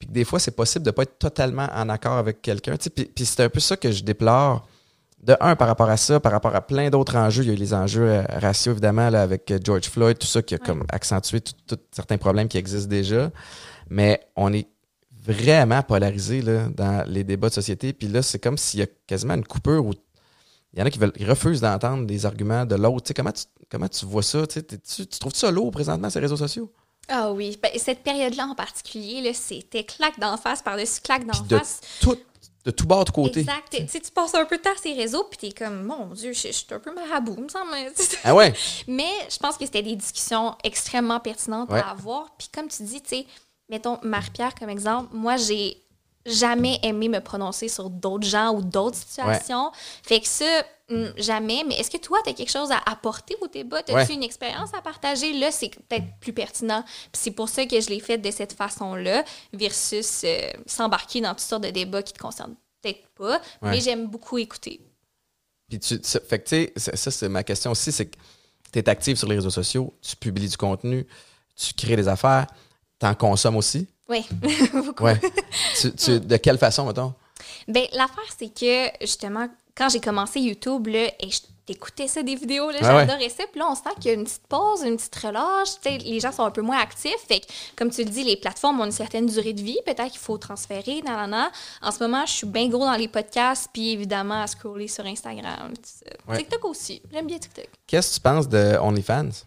puis 0.00 0.08
des 0.08 0.24
fois, 0.24 0.40
c'est 0.40 0.56
possible 0.56 0.84
de 0.84 0.90
pas 0.90 1.02
être 1.02 1.18
totalement 1.18 1.68
en 1.72 1.88
accord 1.88 2.14
avec 2.14 2.42
quelqu'un, 2.42 2.76
tu 2.76 2.84
sais. 2.84 2.90
Puis, 2.90 3.04
puis 3.04 3.24
c'est 3.24 3.44
un 3.44 3.48
peu 3.48 3.60
ça 3.60 3.76
que 3.76 3.92
je 3.92 4.02
déplore. 4.02 4.66
De 5.22 5.36
un, 5.40 5.54
par 5.54 5.68
rapport 5.68 5.88
à 5.88 5.96
ça, 5.96 6.18
par 6.18 6.32
rapport 6.32 6.56
à 6.56 6.60
plein 6.60 6.90
d'autres 6.90 7.14
enjeux, 7.14 7.44
il 7.44 7.46
y 7.46 7.50
a 7.50 7.52
eu 7.52 7.56
les 7.56 7.74
enjeux 7.74 8.08
euh, 8.08 8.24
raciaux, 8.28 8.72
évidemment, 8.72 9.08
là, 9.08 9.22
avec 9.22 9.54
George 9.64 9.84
Floyd, 9.84 10.18
tout 10.18 10.26
ça 10.26 10.42
qui 10.42 10.56
a 10.56 10.58
comme 10.58 10.82
accentué 10.88 11.40
tous 11.40 11.78
certains 11.92 12.18
problèmes 12.18 12.48
qui 12.48 12.58
existent 12.58 12.88
déjà 12.88 13.30
mais 13.92 14.26
on 14.36 14.52
est 14.52 14.68
vraiment 15.24 15.82
polarisé 15.82 16.40
là, 16.40 16.68
dans 16.68 17.06
les 17.08 17.24
débats 17.24 17.50
de 17.50 17.54
société. 17.54 17.92
Puis 17.92 18.08
là, 18.08 18.22
c'est 18.22 18.38
comme 18.38 18.56
s'il 18.58 18.80
y 18.80 18.82
a 18.82 18.86
quasiment 19.06 19.34
une 19.34 19.44
coupure 19.44 19.84
où 19.84 19.92
il 20.72 20.78
y 20.78 20.82
en 20.82 20.86
a 20.86 20.90
qui, 20.90 20.98
veulent, 20.98 21.12
refusent 21.20 21.60
d'entendre 21.60 22.06
des 22.06 22.24
arguments 22.24 22.64
de 22.64 22.74
l'autre. 22.74 23.12
comment, 23.14 23.32
tu, 23.32 23.44
comment 23.70 23.88
tu 23.88 24.06
vois 24.06 24.22
ça? 24.22 24.46
Tu, 24.46 24.62
tu 24.62 25.06
trouves 25.06 25.34
ça 25.34 25.50
lourd 25.50 25.70
présentement, 25.70 26.08
ces 26.08 26.20
réseaux 26.20 26.38
sociaux? 26.38 26.72
Ah 27.08 27.30
oui. 27.32 27.58
Ben, 27.62 27.70
cette 27.76 28.02
période-là 28.02 28.46
en 28.46 28.54
particulier, 28.54 29.32
c'était 29.34 29.84
claque 29.84 30.18
d'en 30.18 30.36
face 30.38 30.62
par-dessus 30.62 31.00
claque 31.02 31.26
d'en 31.26 31.44
face. 31.44 31.80
Tout, 32.00 32.16
de 32.64 32.70
tout 32.70 32.86
bord 32.86 33.04
de 33.04 33.10
côté. 33.10 33.40
Exact. 33.40 33.68
Tu, 33.70 34.00
tu 34.00 34.10
passes 34.10 34.34
un 34.34 34.44
peu 34.44 34.56
de 34.56 34.62
temps 34.62 34.70
à 34.70 34.80
ces 34.80 34.94
réseaux, 34.94 35.24
puis 35.24 35.38
t'es 35.38 35.64
comme, 35.64 35.82
mon 35.82 36.06
Dieu, 36.14 36.32
je, 36.32 36.48
suis 36.48 36.66
un 36.70 36.78
peu 36.78 36.94
marabout, 36.94 37.36
me 37.36 37.48
semble. 37.48 37.70
Ah 38.24 38.34
ouais? 38.34 38.54
Mais 38.86 39.10
je 39.28 39.36
pense 39.38 39.56
que 39.56 39.64
c'était 39.66 39.82
des 39.82 39.96
discussions 39.96 40.56
extrêmement 40.64 41.20
pertinentes 41.20 41.72
à 41.72 41.90
avoir. 41.90 42.34
Puis 42.38 42.48
comme 42.52 42.68
tu 42.68 42.84
dis, 42.84 43.02
tu 43.02 43.16
sais, 43.16 43.26
mettons 43.72 43.98
Marie-Pierre 44.02 44.54
comme 44.54 44.68
exemple, 44.68 45.08
moi, 45.12 45.36
j'ai 45.36 45.82
jamais 46.24 46.78
aimé 46.84 47.08
me 47.08 47.18
prononcer 47.18 47.66
sur 47.66 47.90
d'autres 47.90 48.26
gens 48.26 48.54
ou 48.54 48.62
d'autres 48.62 48.96
situations. 48.96 49.72
Fait 50.04 50.20
que 50.20 50.28
ça, 50.28 50.62
hmm, 50.88 51.06
jamais. 51.16 51.64
Mais 51.66 51.74
est-ce 51.80 51.90
que 51.90 51.96
toi, 51.96 52.18
tu 52.22 52.30
as 52.30 52.32
quelque 52.34 52.52
chose 52.52 52.70
à 52.70 52.78
apporter 52.88 53.34
au 53.40 53.48
débat? 53.48 53.78
As-tu 53.88 54.12
une 54.12 54.22
expérience 54.22 54.72
à 54.74 54.82
partager? 54.82 55.32
Là, 55.32 55.50
c'est 55.50 55.70
peut-être 55.70 56.06
plus 56.20 56.32
pertinent. 56.32 56.84
Puis 56.84 57.22
c'est 57.22 57.30
pour 57.32 57.48
ça 57.48 57.66
que 57.66 57.80
je 57.80 57.88
l'ai 57.88 57.98
fait 57.98 58.18
de 58.18 58.30
cette 58.30 58.52
façon-là 58.52 59.24
versus 59.52 60.22
euh, 60.24 60.50
s'embarquer 60.66 61.20
dans 61.20 61.30
toutes 61.30 61.40
sortes 61.40 61.64
de 61.64 61.70
débats 61.70 62.02
qui 62.02 62.12
te 62.12 62.20
concernent 62.20 62.54
peut-être 62.82 63.08
pas. 63.16 63.40
Mais 63.62 63.80
j'aime 63.80 64.06
beaucoup 64.06 64.38
écouter. 64.38 64.80
Puis 65.68 65.80
tu, 65.80 65.98
fait 66.02 66.38
que 66.38 66.48
tu 66.48 66.72
sais, 66.76 66.96
ça, 66.96 67.10
c'est 67.10 67.28
ma 67.28 67.42
question 67.42 67.70
aussi, 67.70 67.90
c'est 67.90 68.06
que 68.06 68.16
tu 68.72 68.78
es 68.78 68.88
active 68.88 69.16
sur 69.16 69.28
les 69.28 69.36
réseaux 69.36 69.50
sociaux, 69.50 69.94
tu 70.02 70.16
publies 70.16 70.48
du 70.48 70.56
contenu, 70.56 71.06
tu 71.56 71.72
crées 71.74 71.96
des 71.96 72.08
affaires. 72.08 72.46
T'en 73.02 73.16
consommes 73.16 73.56
aussi? 73.56 73.88
Oui, 74.08 74.24
beaucoup. 74.72 75.02
de 75.04 76.36
quelle 76.36 76.56
façon, 76.56 76.86
mettons? 76.86 77.12
Ben, 77.66 77.84
l'affaire, 77.94 78.32
c'est 78.38 78.54
que, 78.54 79.04
justement, 79.04 79.48
quand 79.76 79.88
j'ai 79.88 79.98
commencé 79.98 80.38
YouTube, 80.38 80.86
là, 80.86 81.08
et 81.18 81.28
je 81.28 81.40
t'écoutais 81.66 82.06
ça 82.06 82.22
des 82.22 82.36
vidéos, 82.36 82.70
là, 82.70 82.78
j'adorais 82.80 83.28
ça. 83.28 83.42
Puis 83.50 83.58
là, 83.58 83.66
on 83.68 83.74
sent 83.74 83.90
qu'il 83.98 84.12
y 84.12 84.14
a 84.14 84.18
une 84.18 84.22
petite 84.22 84.46
pause, 84.48 84.84
une 84.84 84.96
petite 84.96 85.16
relâche. 85.16 85.70
Les 86.04 86.20
gens 86.20 86.30
sont 86.30 86.44
un 86.44 86.52
peu 86.52 86.62
moins 86.62 86.78
actifs. 86.78 87.26
Fait 87.26 87.40
que, 87.40 87.46
comme 87.74 87.90
tu 87.90 88.04
le 88.04 88.10
dis, 88.10 88.22
les 88.22 88.36
plateformes 88.36 88.80
ont 88.80 88.84
une 88.84 88.92
certaine 88.92 89.26
durée 89.26 89.52
de 89.52 89.62
vie. 89.62 89.78
Peut-être 89.84 90.12
qu'il 90.12 90.20
faut 90.20 90.38
transférer. 90.38 91.02
En 91.82 91.90
ce 91.90 92.04
moment, 92.04 92.24
je 92.24 92.32
suis 92.34 92.46
bien 92.46 92.68
gros 92.68 92.84
dans 92.84 92.94
les 92.94 93.08
podcasts, 93.08 93.68
puis 93.72 93.90
évidemment, 93.90 94.42
à 94.42 94.46
scroller 94.46 94.86
sur 94.86 95.04
Instagram. 95.06 95.72
TikTok 96.36 96.64
aussi. 96.66 97.02
J'aime 97.10 97.26
bien 97.26 97.40
TikTok. 97.40 97.66
Qu'est-ce 97.84 98.10
que 98.10 98.14
tu 98.14 98.20
penses 98.20 98.48
de 98.48 98.78
OnlyFans? 98.80 99.42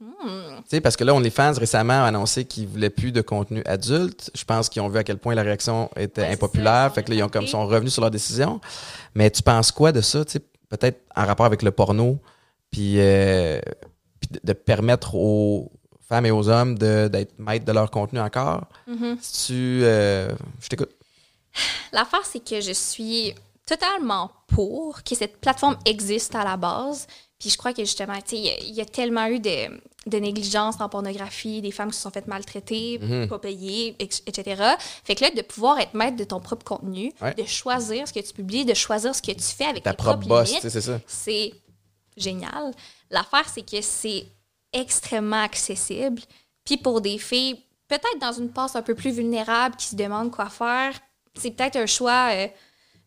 Hmm. 0.00 0.80
Parce 0.80 0.96
que 0.96 1.02
là, 1.02 1.12
OnlyFans 1.14 1.54
récemment 1.58 2.04
a 2.04 2.06
annoncé 2.06 2.44
qu'ils 2.44 2.64
ne 2.64 2.68
voulaient 2.68 2.90
plus 2.90 3.10
de 3.10 3.20
contenu 3.20 3.62
adulte. 3.66 4.30
Je 4.34 4.44
pense 4.44 4.68
qu'ils 4.68 4.80
ont 4.82 4.88
vu 4.88 4.98
à 4.98 5.04
quel 5.04 5.18
point 5.18 5.34
la 5.34 5.42
réaction 5.42 5.90
était 5.96 6.26
impopulaire. 6.26 6.92
fait 6.94 7.02
que 7.02 7.10
là, 7.10 7.16
ils 7.16 7.22
ont 7.22 7.28
comme 7.28 7.46
sont 7.46 7.66
revenus 7.66 7.92
sur 7.92 8.02
leur 8.02 8.10
décision. 8.10 8.60
Mais 9.14 9.30
tu 9.30 9.42
penses 9.42 9.72
quoi 9.72 9.90
de 9.90 10.00
ça? 10.00 10.24
Peut-être 10.68 11.00
en 11.16 11.26
rapport 11.26 11.46
avec 11.46 11.62
le 11.62 11.70
porno, 11.70 12.20
puis, 12.70 12.96
euh, 12.98 13.60
de, 14.44 14.52
permettre 14.52 15.14
aux 15.14 15.72
femmes 16.08 16.26
et 16.26 16.30
aux 16.30 16.48
hommes 16.48 16.78
d'être 16.78 17.38
maîtres 17.38 17.64
de 17.64 17.72
leur 17.72 17.90
contenu 17.90 18.20
encore? 18.20 18.66
Mm-hmm. 18.88 19.16
Si 19.20 19.46
tu. 19.46 19.80
Euh, 19.82 20.28
je 20.60 20.68
t'écoute. 20.68 20.90
L'affaire, 21.92 22.24
c'est 22.24 22.44
que 22.44 22.60
je 22.60 22.72
suis 22.72 23.34
totalement 23.66 24.30
pour 24.46 25.02
que 25.02 25.14
cette 25.14 25.40
plateforme 25.40 25.76
existe 25.84 26.34
à 26.34 26.44
la 26.44 26.56
base. 26.56 27.06
Puis 27.38 27.50
je 27.50 27.56
crois 27.56 27.72
que 27.72 27.84
justement, 27.84 28.14
il 28.32 28.74
y, 28.74 28.80
a 28.80 28.84
tellement 28.84 29.26
eu 29.26 29.38
de, 29.38 29.80
de 30.06 30.18
négligence 30.18 30.80
en 30.80 30.88
pornographie, 30.88 31.62
des 31.62 31.70
femmes 31.70 31.90
qui 31.90 31.96
se 31.96 32.02
sont 32.02 32.10
faites 32.10 32.26
maltraiter, 32.26 32.98
Mhm. 33.00 33.28
pas 33.28 33.38
payées, 33.38 33.94
etc. 34.00 34.60
Fait 35.04 35.14
que 35.14 35.24
là, 35.24 35.30
de 35.30 35.42
pouvoir 35.42 35.78
être 35.78 35.94
maître 35.94 36.16
de 36.16 36.24
ton 36.24 36.40
propre 36.40 36.64
contenu, 36.64 37.12
Ouais. 37.22 37.34
de 37.34 37.44
choisir 37.44 38.08
ce 38.08 38.12
que 38.12 38.18
tu 38.18 38.32
publies, 38.32 38.64
de 38.64 38.74
choisir 38.74 39.14
ce 39.14 39.22
que 39.22 39.30
tu 39.30 39.40
fais 39.42 39.66
avec 39.66 39.84
Ta 39.84 39.90
tes 39.92 39.96
propre 39.96 40.18
propres 40.20 40.28
boss, 40.28 40.48
tu 40.48 40.54
limites, 40.56 40.62
sais, 40.62 40.70
c'est 40.70 40.80
ça. 40.80 41.00
c'est 41.06 41.52
génial. 42.16 42.72
L'affaire, 43.10 43.48
c'est 43.48 43.62
que 43.62 43.80
c'est 43.82 44.26
extrêmement 44.72 45.42
accessible. 45.42 46.20
Puis 46.64 46.76
pour 46.76 47.00
des 47.00 47.18
filles, 47.18 47.60
peut-être 47.86 48.18
dans 48.20 48.32
une 48.32 48.50
passe 48.50 48.76
un 48.76 48.82
peu 48.82 48.94
plus 48.94 49.10
vulnérable, 49.12 49.76
qui 49.76 49.86
se 49.86 49.96
demandent 49.96 50.30
quoi 50.30 50.48
faire, 50.50 50.92
c'est 51.36 51.52
peut-être 51.52 51.76
un 51.76 51.86
choix, 51.86 52.30
euh, 52.32 52.48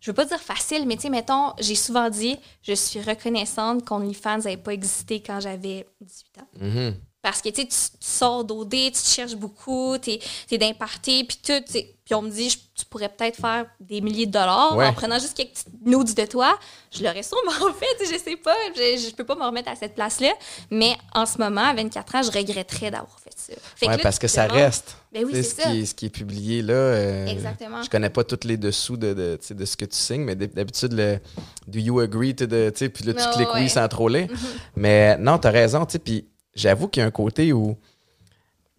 je 0.02 0.10
veux 0.10 0.16
pas 0.16 0.26
dire 0.26 0.40
facile, 0.40 0.86
mais 0.88 0.96
tu 0.96 1.04
sais, 1.04 1.10
mettons, 1.10 1.54
j'ai 1.60 1.76
souvent 1.76 2.10
dit, 2.10 2.38
je 2.64 2.74
suis 2.74 3.00
reconnaissante 3.02 3.86
qu'OnlyFans 3.86 4.40
n'avait 4.40 4.58
pas 4.58 4.74
existé 4.74 5.22
quand 5.22 5.40
j'avais 5.40 5.86
18 6.02 6.40
ans. 6.40 6.48
Mhm. 6.60 6.96
Parce 7.22 7.42
que 7.42 7.50
tu 7.50 7.68
tu 7.68 7.76
sors 8.00 8.44
d'OD, 8.44 8.72
tu 8.72 8.92
te 8.92 8.98
cherches 9.08 9.36
beaucoup, 9.36 9.96
tu 10.02 10.18
es, 10.52 10.58
d'un 10.58 10.74
party, 10.74 11.24
puis 11.24 11.38
tout. 11.46 11.64
Puis 12.04 12.16
on 12.16 12.24
me 12.24 12.32
dit, 12.32 12.50
je- 12.50 12.58
tu 12.76 12.84
pourrais 12.90 13.10
peut-être 13.10 13.36
faire 13.40 13.68
des 13.80 14.02
milliers 14.02 14.26
de 14.26 14.32
dollars 14.32 14.76
Ouais. 14.76 14.88
en 14.88 14.94
prenant 14.94 15.20
juste 15.20 15.36
quelques 15.38 15.52
petites 15.52 15.68
nudes 15.86 16.14
de 16.16 16.26
toi. 16.26 16.58
Je 16.92 17.04
l'aurais 17.04 17.22
sûrement 17.24 17.52
fait, 17.80 18.06
je 18.12 18.18
sais 18.18 18.36
pas. 18.38 18.56
Je, 18.76 19.08
je 19.10 19.14
peux 19.16 19.24
pas 19.24 19.36
me 19.36 19.44
remettre 19.44 19.70
à 19.70 19.76
cette 19.76 19.94
place-là. 19.94 20.32
Mais 20.72 20.96
en 21.14 21.26
ce 21.28 21.38
moment, 21.38 21.62
à 21.62 21.74
24 21.76 22.16
ans, 22.16 22.24
je 22.24 22.32
regretterais 22.32 22.90
d'avoir 22.90 23.18
fait 23.20 23.34
ça. 23.38 23.54
Fait 23.76 23.86
Ouais, 23.88 23.98
là, 23.98 24.04
parce 24.04 24.18
que 24.18 24.28
ça 24.28 24.48
demandes- 24.48 24.62
reste. 24.64 24.98
Ben 25.14 25.24
oui, 25.26 25.32
c'est 25.36 25.44
ce, 25.44 25.56
ça. 25.58 25.64
qui 25.70 25.82
est, 25.82 25.86
ce 25.86 25.94
qui 25.96 26.06
est 26.08 26.10
publié 26.10 26.62
là. 26.64 26.74
euh, 26.74 27.28
Exactement. 27.28 27.84
Je 27.84 27.90
connais 27.90 28.10
pas 28.10 28.24
tous 28.24 28.48
les 28.48 28.58
dessous 28.58 28.98
de, 28.98 29.14
de, 29.14 29.40
de 29.54 29.66
ce 29.66 29.78
que 29.78 29.86
tu 29.86 29.96
signes, 29.98 30.24
mais 30.24 30.36
d'hab- 30.36 30.54
d'habitude, 30.56 30.94
le 30.94 31.20
Do 31.68 31.78
you 31.80 32.00
agree 32.00 32.34
Puis 32.34 32.48
là, 32.48 32.72
tu 32.72 32.84
Ouais, 32.86 33.14
cliques 33.36 33.54
ouais. 33.54 33.62
oui 33.62 33.70
sans 33.70 33.88
troller. 33.88 34.28
Mais 34.76 35.18
non, 35.18 35.38
tu 35.38 35.48
as 35.48 35.52
raison. 35.52 35.86
Puis 35.86 36.26
j'avoue 36.56 36.88
qu'il 36.88 37.02
y 37.02 37.04
a 37.04 37.08
un 37.08 37.12
côté 37.12 37.54
où. 37.54 37.78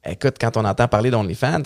Écoute, 0.04 0.36
quand 0.40 0.56
on 0.56 0.64
entend 0.64 0.88
parler 0.88 1.10
d'OnlyFans, 1.10 1.62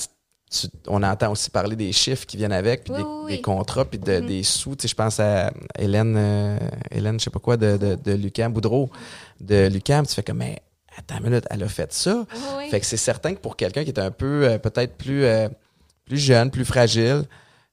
tu- 0.50 0.68
on 0.88 1.02
entend 1.02 1.32
aussi 1.32 1.50
parler 1.50 1.74
des 1.74 1.92
chiffres 1.92 2.26
qui 2.26 2.36
viennent 2.36 2.52
avec, 2.52 2.84
puis 2.84 2.92
Oui, 2.92 2.98
des, 2.98 3.04
oui, 3.04 3.11
oui. 3.24 3.36
des 3.36 3.42
contrats, 3.42 3.84
puis 3.84 3.98
de- 3.98 4.20
des 4.20 4.42
sous. 4.42 4.76
Tu 4.76 4.82
sais, 4.82 4.88
Je 4.88 4.94
pense 4.94 5.18
à 5.20 5.50
Hélène, 5.78 6.14
euh, 6.16 6.59
Hélène, 6.90 7.18
je 7.18 7.24
sais 7.24 7.30
pas 7.30 7.38
quoi, 7.40 7.57
de, 7.57 7.76
de, 7.76 7.94
de 7.96 8.12
Lucam, 8.12 8.52
Boudreau, 8.52 8.90
de 9.40 9.68
Lucam. 9.68 10.07
Tu 10.07 10.14
fais 10.14 10.22
comme, 10.22 10.38
mais 10.38 10.61
attends 10.98 11.16
une 11.18 11.24
minute, 11.24 11.44
elle 11.50 11.62
a 11.62 11.68
fait 11.68 11.92
ça. 11.92 12.24
Oui. 12.59 12.68
Fait 12.70 12.78
que 12.80 12.86
c'est 12.86 12.96
certain 12.98 13.34
que 13.34 13.40
pour 13.40 13.57
quelqu'un 13.57 13.82
qui 13.84 13.90
est 13.90 13.98
un 13.98 14.11
peu, 14.11 14.44
euh, 14.48 14.59
peut-être 14.59 14.96
plus, 14.96 15.24
euh, 15.24 15.48
plus 16.04 16.18
jeune, 16.18 16.50
plus 16.50 16.64
fragile, 16.66 17.24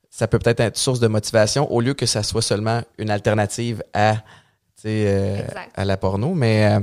ça 0.09 0.27
peut 0.27 0.39
peut-être 0.39 0.61
être 0.61 0.77
source 0.77 0.99
de 0.99 1.07
motivation 1.07 1.69
au 1.71 1.81
lieu 1.81 1.93
que 1.93 2.05
ça 2.05 2.23
soit 2.23 2.41
seulement 2.41 2.81
une 2.97 3.09
alternative 3.09 3.83
à, 3.93 4.15
tu 4.77 4.83
sais, 4.83 5.45
à 5.75 5.83
la 5.85 5.97
porno. 5.97 6.33
Mais, 6.33 6.77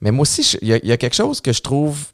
mais 0.00 0.10
moi 0.10 0.22
aussi, 0.22 0.58
il 0.62 0.68
y, 0.68 0.72
a- 0.72 0.76
il 0.78 0.86
y 0.86 0.92
a 0.92 0.96
quelque 0.96 1.14
chose 1.16 1.40
que 1.40 1.52
je 1.52 1.60
trouve 1.62 2.06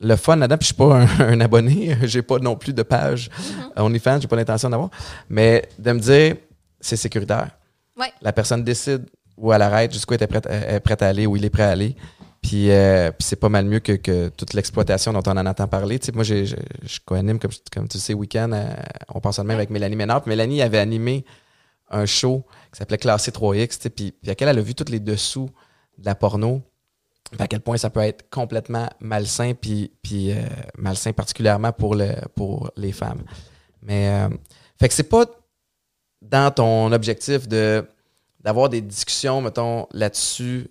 le 0.00 0.16
fun 0.16 0.36
là-dedans. 0.36 0.56
Puis 0.58 0.68
je 0.68 0.72
suis 0.72 0.74
pas 0.74 0.96
un, 1.02 1.06
un 1.32 1.40
abonné, 1.40 1.96
j'ai 2.04 2.22
pas 2.22 2.38
non 2.38 2.56
plus 2.56 2.72
de 2.72 2.82
page 2.82 3.28
Mm-hmm. 3.30 3.82
OnlyFans, 3.82 4.20
j'ai 4.22 4.28
pas 4.28 4.36
l'intention 4.36 4.70
d'avoir. 4.70 4.90
Mais 5.28 5.68
de 5.78 5.92
me 5.92 5.98
dire, 6.00 6.36
c'est 6.80 6.96
sécuritaire. 6.96 7.50
Ouais. 7.98 8.12
La 8.22 8.32
personne 8.32 8.64
décide 8.64 9.06
où 9.36 9.52
elle 9.52 9.62
arrête, 9.62 9.92
jusqu'où 9.92 10.14
elle 10.14 10.22
est 10.22 10.26
prête, 10.26 10.46
elle 10.50 10.74
est 10.76 10.80
prête 10.80 11.02
à 11.02 11.08
aller, 11.08 11.26
où 11.26 11.36
il 11.36 11.44
est 11.44 11.50
prêt 11.50 11.64
à 11.64 11.70
aller. 11.70 11.96
Puis, 12.42 12.70
euh, 12.70 13.10
puis 13.10 13.26
c'est 13.26 13.36
pas 13.36 13.50
mal 13.50 13.66
mieux 13.66 13.80
que, 13.80 13.92
que 13.92 14.28
toute 14.30 14.54
l'exploitation 14.54 15.12
dont 15.12 15.22
on 15.26 15.32
en 15.36 15.44
entend 15.44 15.66
parler. 15.68 15.98
Tu 15.98 16.06
sais, 16.06 16.12
moi, 16.12 16.24
j'ai- 16.24 16.46
je, 16.46 16.56
je 16.82 16.98
co-anime, 17.04 17.38
comme, 17.38 17.50
comme 17.70 17.86
tu 17.88 17.98
sais, 17.98 18.14
Week-end, 18.14 18.50
euh, 18.52 18.72
on 19.14 19.20
pense 19.20 19.36
de 19.38 19.42
même 19.42 19.56
avec 19.58 19.68
Mélanie 19.68 19.96
Ménard. 19.96 20.22
Puis 20.22 20.30
Mélanie 20.30 20.62
avait 20.62 20.78
animé 20.78 21.24
un 21.90 22.06
show 22.06 22.46
qui 22.72 22.78
s'appelait 22.78 22.96
Classé 22.98 23.30
3X, 23.30 23.68
tu 23.76 23.82
sais, 23.82 23.90
puis, 23.90 24.12
puis 24.12 24.30
à 24.30 24.34
quel 24.34 24.48
elle 24.48 24.58
a 24.58 24.62
vu 24.62 24.74
tous 24.74 24.90
les 24.90 25.00
dessous 25.00 25.50
de 25.98 26.06
la 26.06 26.14
porno, 26.14 26.62
à 27.38 27.46
quel 27.46 27.60
point 27.60 27.76
ça 27.76 27.90
peut 27.90 28.00
être 28.00 28.28
complètement 28.30 28.88
malsain, 29.00 29.52
puis, 29.54 29.92
puis 30.02 30.32
euh, 30.32 30.42
malsain 30.76 31.12
particulièrement 31.12 31.72
pour, 31.72 31.94
le, 31.94 32.14
pour 32.34 32.70
les 32.76 32.92
femmes. 32.92 33.22
Mais, 33.82 34.08
euh, 34.08 34.28
fait 34.78 34.88
que 34.88 34.94
c'est 34.94 35.08
pas 35.08 35.26
dans 36.22 36.52
ton 36.52 36.92
objectif 36.92 37.48
de 37.48 37.86
d'avoir 38.40 38.70
des 38.70 38.80
discussions, 38.80 39.42
mettons, 39.42 39.86
là-dessus, 39.92 40.70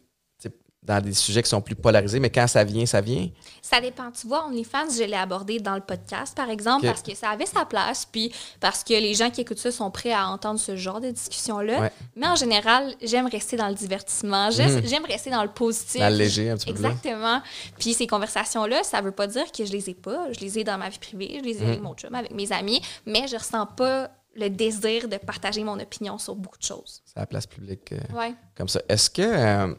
dans 0.82 1.02
des 1.02 1.14
sujets 1.14 1.44
qui 1.44 1.50
sont 1.50 1.62
plus 1.62 1.76
polarisés, 1.76 2.20
mais 2.22 2.30
quand 2.30 2.48
ça 2.48 2.64
vient, 2.64 2.86
ça 2.86 3.02
vient. 3.02 3.30
Ça 3.62 3.82
dépend. 3.82 4.10
Tu 4.12 4.26
vois, 4.28 4.48
OnlyFans, 4.48 4.90
je 4.98 5.04
l'ai 5.04 5.14
abordé 5.16 5.60
dans 5.60 5.76
le 5.76 5.82
podcast, 5.82 6.36
par 6.36 6.50
exemple, 6.50 6.86
parce 6.86 7.02
que 7.02 7.14
ça 7.16 7.30
avait 7.30 7.46
sa 7.46 7.66
place, 7.66 8.06
puis 8.06 8.34
parce 8.62 8.84
que 8.84 8.94
les 8.94 9.14
gens 9.14 9.30
qui 9.30 9.42
écoutent 9.42 9.60
ça 9.60 9.72
sont 9.72 9.92
prêts 9.92 10.14
à 10.14 10.28
entendre 10.30 10.58
ce 10.60 10.78
genre 10.78 11.02
de 11.02 11.12
discussion-là. 11.12 11.82
Ouais. 11.82 11.92
Mais 12.16 12.28
en 12.28 12.36
général, 12.36 12.96
j'aime 13.04 13.28
rester 13.28 13.58
dans 13.58 13.68
le 13.68 13.76
divertissement. 13.76 14.50
J'aime 14.52 14.70
Mhm. 14.82 15.06
rester 15.06 15.30
dans 15.30 15.44
le 15.44 15.50
positif. 15.52 16.00
Dans 16.00 16.10
le 16.10 16.16
léger, 16.18 16.50
un 16.50 16.56
petit 16.56 16.66
peu. 16.68 16.72
Exactement. 16.72 17.42
Puis 17.78 17.94
ces 17.94 18.08
conversations-là, 18.08 18.84
ça 18.84 19.02
veut 19.02 19.12
pas 19.12 19.28
dire 19.28 19.52
que 19.52 19.66
je 19.66 19.72
les 19.74 19.90
ai 19.90 19.94
pas. 19.94 20.32
Je 20.32 20.40
les 20.40 20.60
ai 20.60 20.64
dans 20.64 20.78
ma 20.78 20.88
vie 20.90 21.00
privée, 21.00 21.40
je 21.40 21.44
les 21.46 21.58
ai 21.58 21.62
Mhm. 21.62 21.68
avec 21.70 21.82
mon 21.82 21.94
chum, 21.94 22.16
avec 22.16 22.32
mes 22.34 22.52
amis, 22.54 22.82
mais 23.06 23.28
je 23.28 23.36
ressens 23.36 23.66
pas 23.66 24.10
le 24.36 24.50
désir 24.50 25.10
de 25.10 25.18
partager 25.18 25.64
mon 25.64 25.78
opinion 25.80 26.18
sur 26.18 26.36
beaucoup 26.36 26.58
de 26.58 26.64
choses. 26.64 27.02
C'est 27.04 27.20
la 27.20 27.26
place 27.26 27.46
publique 27.48 27.92
euh, 27.92 28.00
Ouais. 28.18 28.34
comme 28.56 28.70
ça. 28.70 28.82
Est-ce 28.88 29.10
que. 29.10 29.22
euh, 29.22 29.76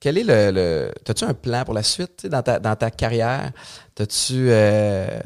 quel 0.00 0.18
est 0.18 0.24
le. 0.24 0.50
le 0.50 0.92
T'as-tu 1.04 1.24
un 1.24 1.34
plan 1.34 1.64
pour 1.64 1.74
la 1.74 1.82
suite 1.82 2.26
dans 2.26 2.42
ta, 2.42 2.58
dans 2.58 2.74
ta 2.74 2.90
carrière? 2.90 3.52
T'as-tu. 3.94 4.48
euh, 4.50 5.20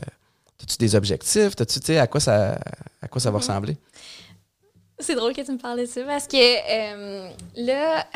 des 0.78 0.94
objectifs? 0.94 1.54
T'as-tu, 1.56 1.78
tu 1.80 1.86
sais, 1.86 1.98
à 1.98 2.06
quoi 2.06 2.20
ça, 2.20 2.58
à 3.02 3.08
quoi 3.08 3.20
ça 3.20 3.30
va 3.30 3.36
Mhm. 3.38 3.42
ressembler? 3.42 3.76
C'est 4.98 5.14
drôle 5.14 5.34
que 5.34 5.42
tu 5.42 5.52
me 5.52 5.58
parles 5.58 5.80
de 5.80 5.86
ça 5.86 6.02
parce 6.04 6.26
que 6.26 6.36
euh, 6.36 7.30
là, 7.56 8.06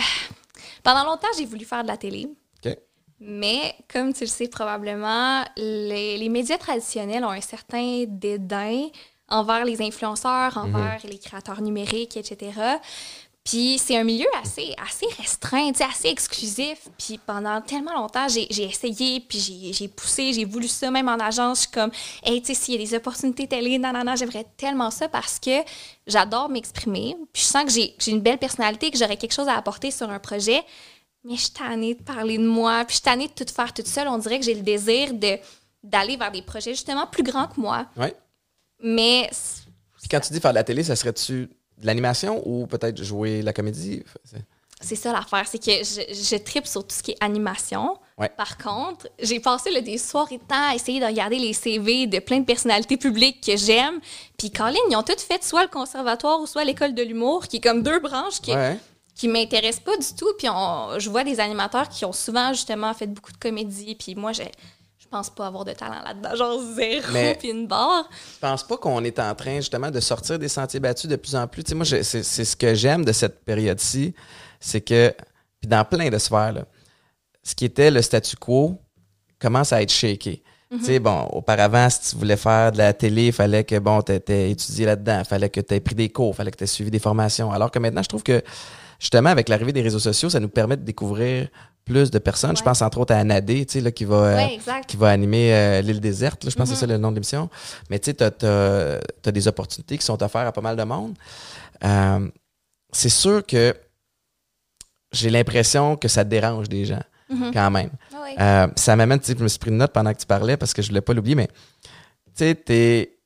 pendant 0.83 1.05
longtemps, 1.05 1.29
j'ai 1.37 1.45
voulu 1.45 1.65
faire 1.65 1.83
de 1.83 1.89
la 1.89 1.97
télé. 1.97 2.29
OK. 2.65 2.75
Mais 3.21 3.75
comme 3.93 4.13
tu 4.15 4.21
le 4.25 4.29
sais 4.31 4.49
probablement, 4.49 5.45
les, 5.57 6.17
les 6.19 6.29
médias 6.29 6.57
traditionnels 6.57 7.25
ont 7.25 7.31
un 7.31 7.41
certain 7.41 8.05
dédain 8.09 8.87
envers 9.29 9.65
les 9.67 9.83
influenceurs, 9.83 10.57
envers 10.57 11.01
les 11.05 11.19
créateurs 11.19 11.61
numériques, 11.61 12.17
etc. 12.17 12.53
Puis 13.49 13.79
c'est 13.79 13.97
un 13.97 14.05
milieu 14.05 14.27
assez, 14.43 14.75
assez 14.77 15.07
restreint, 15.17 15.71
assez 15.89 16.09
exclusif. 16.09 16.87
Puis 16.99 17.19
pendant 17.25 17.63
tellement 17.63 17.95
longtemps, 17.95 18.29
j'ai 18.29 18.47
essayé, 18.65 19.21
puis 19.21 19.73
j'ai- 19.73 19.89
poussé, 19.89 20.35
j'ai 20.35 20.45
voulu 20.45 20.69
ça 20.69 20.91
même 20.91 21.09
en 21.09 21.15
agence. 21.19 21.59
Je 21.59 21.63
suis 21.63 21.71
comme, 21.71 21.91
hey, 22.23 22.43
tu 22.43 22.49
sais, 22.49 22.55
s'il 22.55 22.75
y 22.75 22.77
a 22.77 22.87
des 22.87 22.95
opportunités 22.95 23.47
télé, 23.47 23.79
non, 23.79 23.91
non, 23.93 24.05
non, 24.05 24.17
j'aimerais 24.17 24.45
tellement 24.59 24.91
ça 24.91 25.09
parce 25.09 25.39
que 25.39 25.63
j'adore 26.07 26.51
m'exprimer. 26.51 27.17
Puis 27.33 27.43
je 27.43 27.49
sens 27.49 27.65
que 27.65 27.71
j'ai 27.71 27.95
une 28.11 28.21
belle 28.21 28.37
personnalité, 28.37 28.91
que 28.91 28.99
j'aurais 28.99 29.17
quelque 29.17 29.33
chose 29.35 29.49
à 29.49 29.57
apporter 29.57 29.91
sur 29.91 30.11
un 30.11 30.19
projet. 30.19 30.63
Mais 31.25 31.37
je 31.37 31.41
suis 31.43 31.51
tannée 31.53 31.95
de 31.95 32.03
parler 32.03 32.37
de 32.37 32.47
moi, 32.47 32.85
puis 32.85 32.97
je 32.97 33.01
suis 33.01 33.03
tannée 33.03 33.29
de 33.29 33.33
tout 33.33 33.51
faire 33.51 33.73
toute 33.73 33.89
seule. 33.89 34.09
On 34.09 34.19
dirait 34.19 34.39
que 34.39 34.45
j'ai 34.45 34.55
le 34.55 34.63
désir 34.63 35.15
de 35.15 35.39
d'aller 35.83 36.17
vers 36.19 36.33
des 36.33 36.43
projets 36.43 36.73
justement 36.75 37.07
plus 37.07 37.23
grands 37.23 37.47
que 37.47 37.59
moi. 37.59 37.87
Oui. 37.97 38.09
Mais 38.83 39.31
Puis 40.01 40.09
quand 40.11 40.21
tu 40.21 40.33
dis 40.35 40.41
faire 40.41 40.51
de 40.51 40.57
la 40.57 40.65
télé, 40.65 40.83
ça 40.83 40.97
serait-tu 40.97 41.49
de 41.81 41.87
l'animation 41.87 42.43
ou 42.47 42.67
peut-être 42.67 43.03
jouer 43.03 43.43
la 43.43 43.53
comédie? 43.53 44.03
C'est- 44.81 44.95
ça 44.97 45.13
l'affaire, 45.13 45.45
c'est 45.49 45.59
que 45.59 45.73
je, 45.73 46.15
je 46.15 46.37
tripe 46.37 46.67
sur 46.67 46.87
tout 46.87 46.95
ce 46.95 47.03
qui 47.03 47.11
est 47.13 47.17
animation. 47.21 47.97
Ouais. 48.17 48.29
Par 48.29 48.57
contre, 48.59 49.09
j'ai 49.21 49.41
passé 49.41 49.71
là, 49.73 49.81
des 49.81 49.99
soirées 49.99 50.39
de 50.39 50.43
temps 50.45 50.69
à 50.71 50.75
essayer 50.77 51.01
de 51.01 51.05
regarder 51.05 51.37
les 51.39 51.53
CV 51.53 52.07
de 52.07 52.21
plein 52.21 52.39
de 52.41 52.45
personnalités 52.45 52.97
publiques 52.97 53.45
que 53.45 53.57
j'aime. 53.57 53.99
Puis 54.37 54.51
Colin, 54.53 54.79
ils 54.89 54.97
ont 54.97 55.03
toutes 55.03 55.21
fait 55.21 55.43
soit 55.43 55.63
le 55.65 55.69
conservatoire 55.69 56.41
ou 56.41 56.47
soit 56.47 56.65
l'école 56.65 56.95
de 56.95 57.03
l'humour, 57.03 57.49
qui 57.49 57.57
est 57.57 57.61
comme 57.61 57.83
deux 57.83 57.99
branches 57.99 58.41
qui, 58.41 58.53
Ouais. 58.55 58.79
qui 59.17 59.27
m'intéressent 59.27 59.83
pas 59.85 59.97
du 59.97 60.07
tout. 60.17 60.33
Puis 60.39 60.49
on- 60.49 60.97
je 61.01 61.11
vois 61.11 61.25
des 61.25 61.41
animateurs 61.41 61.89
qui 61.89 62.05
ont 62.05 62.13
souvent 62.13 62.53
justement 62.53 62.95
fait 62.95 63.09
beaucoup 63.09 63.33
de 63.33 63.39
comédie. 63.39 63.97
Puis 63.97 64.15
moi, 64.15 64.31
je 64.33 64.43
pense 65.11 65.31
pas 65.31 65.47
avoir 65.47 65.65
de 65.65 65.73
talent 65.73 66.03
là-dedans, 66.05 66.35
genre 66.37 66.61
zéro, 66.77 67.35
puis 67.39 67.51
une 67.51 67.67
barre. 67.67 68.09
Je 68.35 68.39
pense 68.41 68.63
pas 68.67 68.77
qu'on 68.77 69.03
est 69.05 69.19
en 69.19 69.35
train 69.35 69.57
justement 69.57 69.91
de 69.91 70.01
sortir 70.01 70.39
des 70.39 70.49
sentiers 70.49 70.81
battus 70.81 71.09
de 71.09 71.17
plus 71.17 71.35
en 71.37 71.47
plus. 71.47 71.65
Tu 71.65 71.71
sais, 71.71 71.75
moi, 71.75 71.85
je- 71.85 72.03
c'est 72.03 72.23
c'est 72.23 72.45
ce 72.45 72.57
que 72.57 72.75
j'aime 72.75 73.05
de 73.05 73.13
cette 73.13 73.45
période-ci, 73.45 74.15
c'est 74.61 74.81
que, 74.81 75.13
puis 75.61 75.69
dans 75.69 75.85
plein 75.85 76.09
de 76.11 76.19
sphères, 76.19 76.53
là, 76.53 76.65
ce 77.43 77.55
qui 77.55 77.65
était 77.65 77.91
le 77.91 78.03
statu 78.03 78.37
quo 78.37 78.79
commence 79.39 79.73
à 79.73 79.83
être 79.83 79.93
shaké. 79.93 80.43
Tu 80.71 80.85
sais, 80.85 80.99
bon, 80.99 81.23
auparavant, 81.33 81.89
si 81.89 82.11
tu 82.11 82.17
voulais 82.17 82.37
faire 82.37 82.73
de 82.73 82.77
la 82.79 82.93
télé, 82.93 83.29
il 83.29 83.33
fallait 83.33 83.65
que, 83.65 83.79
bon, 83.79 84.03
tu 84.03 84.13
aies 84.13 84.51
étudié 84.51 84.85
là-dedans, 84.85 85.21
il 85.21 85.25
fallait 85.25 85.49
que 85.49 85.63
tu 85.63 85.75
aies 85.75 85.81
pris 85.81 85.95
des 85.95 86.11
cours, 86.11 86.35
il 86.35 86.37
fallait 86.37 86.51
que 86.51 86.59
tu 86.59 86.65
aies 86.65 86.67
suivi 86.67 86.91
des 86.91 86.99
formations. 86.99 87.51
Alors 87.51 87.71
que 87.71 87.79
maintenant, 87.79 88.03
je 88.03 88.09
trouve 88.11 88.23
que, 88.23 88.43
justement, 88.99 89.31
avec 89.31 89.49
l'arrivée 89.49 89.73
des 89.73 89.81
réseaux 89.81 89.99
sociaux, 89.99 90.29
ça 90.29 90.41
nous 90.41 90.51
permet 90.51 90.77
de 90.77 90.83
découvrir 90.83 91.49
plus 91.89 92.11
de 92.11 92.19
personnes. 92.19 92.57
Je 92.57 92.63
pense 92.63 92.81
entre 92.83 92.99
autres 92.99 93.15
à 93.15 93.25
Nadé, 93.25 93.67
tu 93.67 93.73
sais, 93.75 93.81
là, 93.81 93.91
qui 93.91 94.05
va... 94.05 94.17
euh, 94.17 94.37
Ouais, 94.37 94.59
qui 94.87 94.97
va 94.97 95.09
animer 95.09 95.53
euh, 95.53 95.81
l'île 95.83 96.01
déserte. 96.01 96.45
là. 96.45 96.51
je 96.51 96.57
pense 96.57 96.69
que 96.69 96.75
c'est 96.75 96.81
ça 96.81 96.87
Mhm. 96.87 96.93
le 96.93 96.99
nom 96.99 97.09
de 97.11 97.15
l'émission. 97.17 97.49
Mais 97.91 97.99
tu 97.99 98.11
sais, 98.13 98.15
tu 98.15 98.47
as, 98.47 99.33
des 99.33 99.49
opportunités 99.49 99.99
qui 99.99 100.05
sont 100.05 100.23
offertes 100.23 100.47
à 100.47 100.53
pas 100.53 100.61
mal 100.61 100.77
de 100.77 100.85
monde. 100.85 101.15
Euh, 101.85 102.29
c'est 102.93 103.09
sûr 103.09 103.45
que 103.45 103.75
j'ai 105.13 105.31
l'impression 105.31 105.97
que 105.97 106.09
ça 106.09 106.25
dérange 106.25 106.69
des 106.69 106.85
gens, 106.85 107.03
Mhm. 107.31 107.51
quand 107.53 107.71
même. 107.71 107.91
Ah. 108.15 108.65
Euh, 108.65 108.69
ça 108.77 108.95
m'amène, 108.97 109.19
tu 109.21 109.27
sais, 109.33 109.35
je 109.39 109.43
me 109.43 109.49
suis 109.49 109.59
pris 109.59 109.71
une 109.71 109.79
note 109.79 109.93
pendant 109.93 110.13
que 110.13 110.19
tu 110.19 110.27
parlais 110.27 110.57
parce 110.57 110.73
que 110.75 110.83
je 110.83 110.89
voulais 110.89 111.01
pas 111.01 111.13
l'oublier, 111.15 111.35
mais 111.35 111.49
tu 111.49 111.53
sais, 112.37 112.55
t'es- 112.55 113.18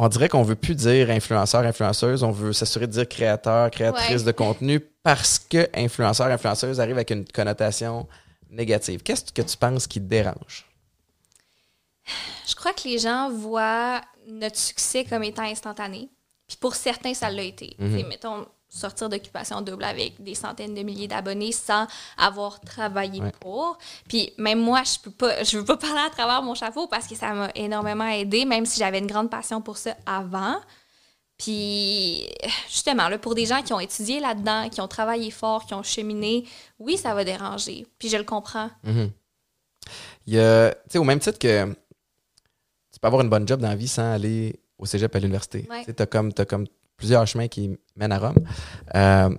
on 0.00 0.08
dirait 0.08 0.28
qu'on 0.28 0.42
veut 0.44 0.54
plus 0.54 0.74
dire 0.76 1.10
influenceur, 1.10 1.62
influenceuse, 1.64 2.22
on 2.22 2.30
veut 2.30 2.52
s'assurer 2.52 2.86
de 2.86 2.92
dire 2.92 3.08
créateur, 3.08 3.70
créatrice 3.70 4.20
Ouais. 4.20 4.24
de 4.24 4.32
contenu 4.32 4.80
parce 5.02 5.38
que 5.38 5.68
influenceur, 5.74 6.28
influenceuse 6.28 6.80
arrive 6.80 6.94
avec 6.96 7.10
une 7.10 7.26
connotation 7.26 8.06
négative. 8.50 9.02
Qu'est-ce 9.02 9.32
que 9.32 9.42
tu 9.42 9.56
penses 9.56 9.86
qui 9.86 10.00
te 10.00 10.06
dérange? 10.06 10.64
Je 12.48 12.54
crois 12.54 12.72
que 12.72 12.88
les 12.88 12.98
gens 12.98 13.30
voient 13.30 14.00
notre 14.26 14.56
succès 14.56 15.04
comme 15.04 15.24
étant 15.24 15.42
instantané. 15.42 16.08
Puis 16.46 16.56
pour 16.58 16.74
certains, 16.74 17.12
ça 17.12 17.30
l'a 17.30 17.42
été. 17.42 17.76
Mm 17.78 18.08
Mettons, 18.08 18.46
sortir 18.68 19.08
d'occupation 19.08 19.60
double 19.62 19.84
avec 19.84 20.22
des 20.22 20.34
centaines 20.34 20.74
de 20.74 20.82
milliers 20.82 21.08
d'abonnés 21.08 21.52
sans 21.52 21.86
avoir 22.16 22.60
travaillé 22.60 23.22
pour. 23.40 23.78
Puis 24.08 24.32
même 24.38 24.60
moi, 24.60 24.82
je 24.84 24.98
peux 25.02 25.10
pas, 25.10 25.42
je 25.42 25.58
veux 25.58 25.64
pas 25.64 25.76
parler 25.78 26.00
à 26.06 26.10
travers 26.10 26.42
mon 26.42 26.54
chapeau 26.54 26.86
parce 26.86 27.06
que 27.06 27.14
ça 27.14 27.32
m'a 27.32 27.50
énormément 27.54 28.08
aidé, 28.08 28.44
même 28.44 28.66
si 28.66 28.78
j'avais 28.78 28.98
une 28.98 29.06
grande 29.06 29.30
passion 29.30 29.60
pour 29.60 29.78
ça 29.78 29.96
avant. 30.06 30.58
Puis 31.38 32.28
justement, 32.68 33.08
là, 33.08 33.16
pour 33.16 33.34
des 33.34 33.46
gens 33.46 33.62
qui 33.62 33.72
ont 33.72 33.80
étudié 33.80 34.20
là-dedans, 34.20 34.68
qui 34.68 34.80
ont 34.80 34.88
travaillé 34.88 35.30
fort, 35.30 35.64
qui 35.66 35.74
ont 35.74 35.84
cheminé, 35.84 36.44
oui, 36.78 36.96
ça 36.96 37.14
va 37.14 37.24
déranger. 37.24 37.86
Puis 37.98 38.08
je 38.08 38.16
le 38.16 38.24
comprends. 38.24 38.70
Mhm. 38.82 39.10
Il 40.26 40.34
y 40.34 40.40
a, 40.40 40.72
tu 40.72 40.78
sais, 40.90 40.98
au 40.98 41.04
même 41.04 41.20
titre 41.20 41.38
que 41.38 41.64
tu 42.92 43.00
peux 43.00 43.06
avoir 43.06 43.22
une 43.22 43.30
bonne 43.30 43.46
job 43.46 43.60
dans 43.60 43.68
la 43.68 43.76
vie 43.76 43.88
sans 43.88 44.12
aller 44.12 44.60
au 44.76 44.84
cégep 44.84 45.14
à 45.14 45.18
l'université. 45.20 45.66
Tu 45.84 46.02
as 46.02 46.06
comme, 46.06 46.32
as 46.36 46.44
comme 46.44 46.66
plusieurs 46.98 47.26
chemins 47.26 47.48
qui 47.48 47.78
mènent 47.96 48.12
à 48.12 48.18
Rome. 48.18 48.36
Euh, 48.94 49.30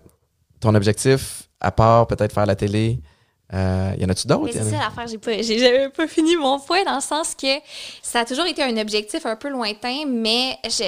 ton 0.60 0.74
objectif, 0.74 1.50
à 1.60 1.72
part 1.72 2.08
peut-être 2.08 2.34
faire 2.34 2.48
la 2.48 2.56
télé, 2.56 3.00
euh, 3.52 3.96
y 3.98 4.06
en 4.06 4.10
a-tu 4.10 4.28
d'autres? 4.28 4.54
C'est 4.54 4.64
ça 4.64 4.78
l'affaire, 4.78 5.08
j'ai 5.08 5.18
pas, 5.18 5.90
pas 5.90 6.08
fini 6.08 6.36
mon 6.36 6.60
point 6.60 6.84
dans 6.84 6.96
le 6.96 7.02
sens 7.02 7.34
que 7.34 7.48
ça 8.04 8.20
a 8.20 8.26
toujours 8.26 8.46
été 8.46 8.62
un 8.62 8.78
objectif 8.78 9.26
un 9.26 9.36
peu 9.36 9.50
lointain, 9.50 10.06
mais 10.08 10.56
je, 10.66 10.84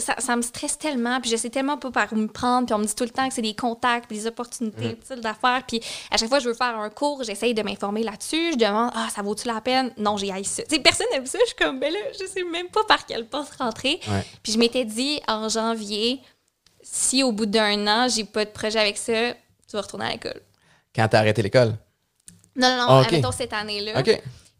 ça, 0.00 0.16
ça, 0.18 0.34
me 0.34 0.42
stresse 0.42 0.76
tellement, 0.76 1.20
puis 1.20 1.30
je 1.30 1.36
sais 1.36 1.50
tellement 1.50 1.78
pas 1.78 1.92
par 1.92 2.12
où 2.12 2.16
me 2.16 2.26
prendre, 2.26 2.66
puis 2.66 2.74
on 2.74 2.78
me 2.78 2.84
dit 2.84 2.96
tout 2.96 3.04
le 3.04 3.10
temps 3.10 3.28
que 3.28 3.34
c'est 3.34 3.42
des 3.42 3.54
contacts, 3.54 4.08
puis 4.08 4.18
des 4.18 4.26
opportunités 4.26 4.98
mm. 5.08 5.20
d'affaires, 5.20 5.62
puis 5.68 5.80
à 6.10 6.16
chaque 6.16 6.28
fois 6.28 6.40
je 6.40 6.48
veux 6.48 6.54
faire 6.54 6.76
un 6.76 6.90
cours, 6.90 7.22
j'essaye 7.22 7.54
de 7.54 7.62
m'informer 7.62 8.02
là-dessus, 8.02 8.52
je 8.52 8.56
demande 8.56 8.90
ah 8.94 9.06
ça 9.14 9.22
vaut-tu 9.22 9.46
la 9.46 9.60
peine? 9.60 9.92
Non, 9.96 10.16
j'ai 10.16 10.32
haï 10.32 10.44
ça. 10.44 10.64
T'sais, 10.64 10.80
personne 10.80 11.06
n'aime 11.12 11.26
ça, 11.26 11.38
je 11.42 11.46
suis 11.46 11.56
comme 11.56 11.78
ben 11.78 11.92
là, 11.92 11.98
je 12.20 12.26
sais 12.26 12.42
même 12.42 12.68
pas 12.68 12.82
par 12.88 13.06
quelle 13.06 13.26
porte 13.26 13.54
rentrer. 13.56 14.00
Puis 14.42 14.52
je 14.52 14.58
m'étais 14.58 14.84
dit 14.84 15.20
en 15.28 15.48
janvier, 15.48 16.20
si 16.82 17.22
au 17.22 17.30
bout 17.30 17.46
d'un 17.46 17.86
an 17.86 18.08
j'ai 18.08 18.24
pas 18.24 18.44
de 18.44 18.50
projet 18.50 18.80
avec 18.80 18.98
ça, 18.98 19.32
tu 19.68 19.76
vas 19.76 19.82
retourner 19.82 20.06
à 20.06 20.10
l'école. 20.10 20.40
Quand 20.94 21.06
t'as 21.06 21.20
arrêté 21.20 21.42
l'école? 21.42 21.76
Non, 22.56 22.68
non, 22.68 22.76
non, 22.76 22.86
ah, 22.88 23.00
okay. 23.02 23.22
cette 23.36 23.52
année-là. 23.52 24.02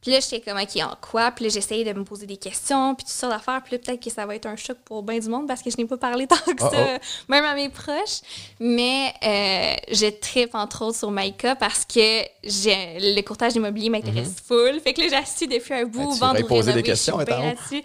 Puis 0.00 0.10
là, 0.12 0.20
j'étais 0.20 0.40
comme, 0.40 0.58
OK, 0.58 0.82
en 0.82 0.96
quoi? 0.98 1.30
Puis 1.30 1.44
là, 1.44 1.50
j'essayais 1.50 1.84
de 1.84 1.98
me 1.98 2.04
poser 2.04 2.24
des 2.24 2.38
questions, 2.38 2.94
puis 2.94 3.04
tout 3.04 3.12
ça 3.12 3.28
d'affaires. 3.28 3.60
Puis 3.62 3.74
là, 3.76 3.82
peut-être 3.84 4.02
que 4.02 4.10
ça 4.10 4.24
va 4.24 4.34
être 4.34 4.46
un 4.46 4.56
choc 4.56 4.78
pour 4.84 5.02
bien 5.02 5.18
du 5.18 5.28
monde 5.28 5.46
parce 5.46 5.62
que 5.62 5.70
je 5.70 5.76
n'ai 5.76 5.84
pas 5.84 5.98
parlé 5.98 6.26
tant 6.26 6.36
que 6.36 6.62
ça, 6.62 6.98
même 7.28 7.44
à 7.44 7.54
mes 7.54 7.68
proches. 7.68 8.20
Mais 8.58 9.12
euh, 9.22 9.94
je 9.94 10.06
tripe, 10.06 10.54
entre 10.54 10.86
autres, 10.86 10.98
sur 10.98 11.10
Maïka 11.10 11.54
parce 11.54 11.84
que 11.84 12.22
le 12.42 13.20
courtage 13.20 13.56
immobilier 13.56 13.90
m'intéresse 13.90 14.30
mm-hmm. 14.30 14.46
full. 14.46 14.80
Fait 14.80 14.94
que 14.94 15.02
là, 15.02 15.08
j'ai 15.10 15.16
assis 15.16 15.46
depuis 15.46 15.74
un 15.74 15.84
bout, 15.84 16.12
ben, 16.12 16.28
vendre 16.28 16.44
ou 16.44 16.46
poser 16.46 16.72
des 16.72 16.82
questions, 16.82 17.18
là-dessus. 17.18 17.82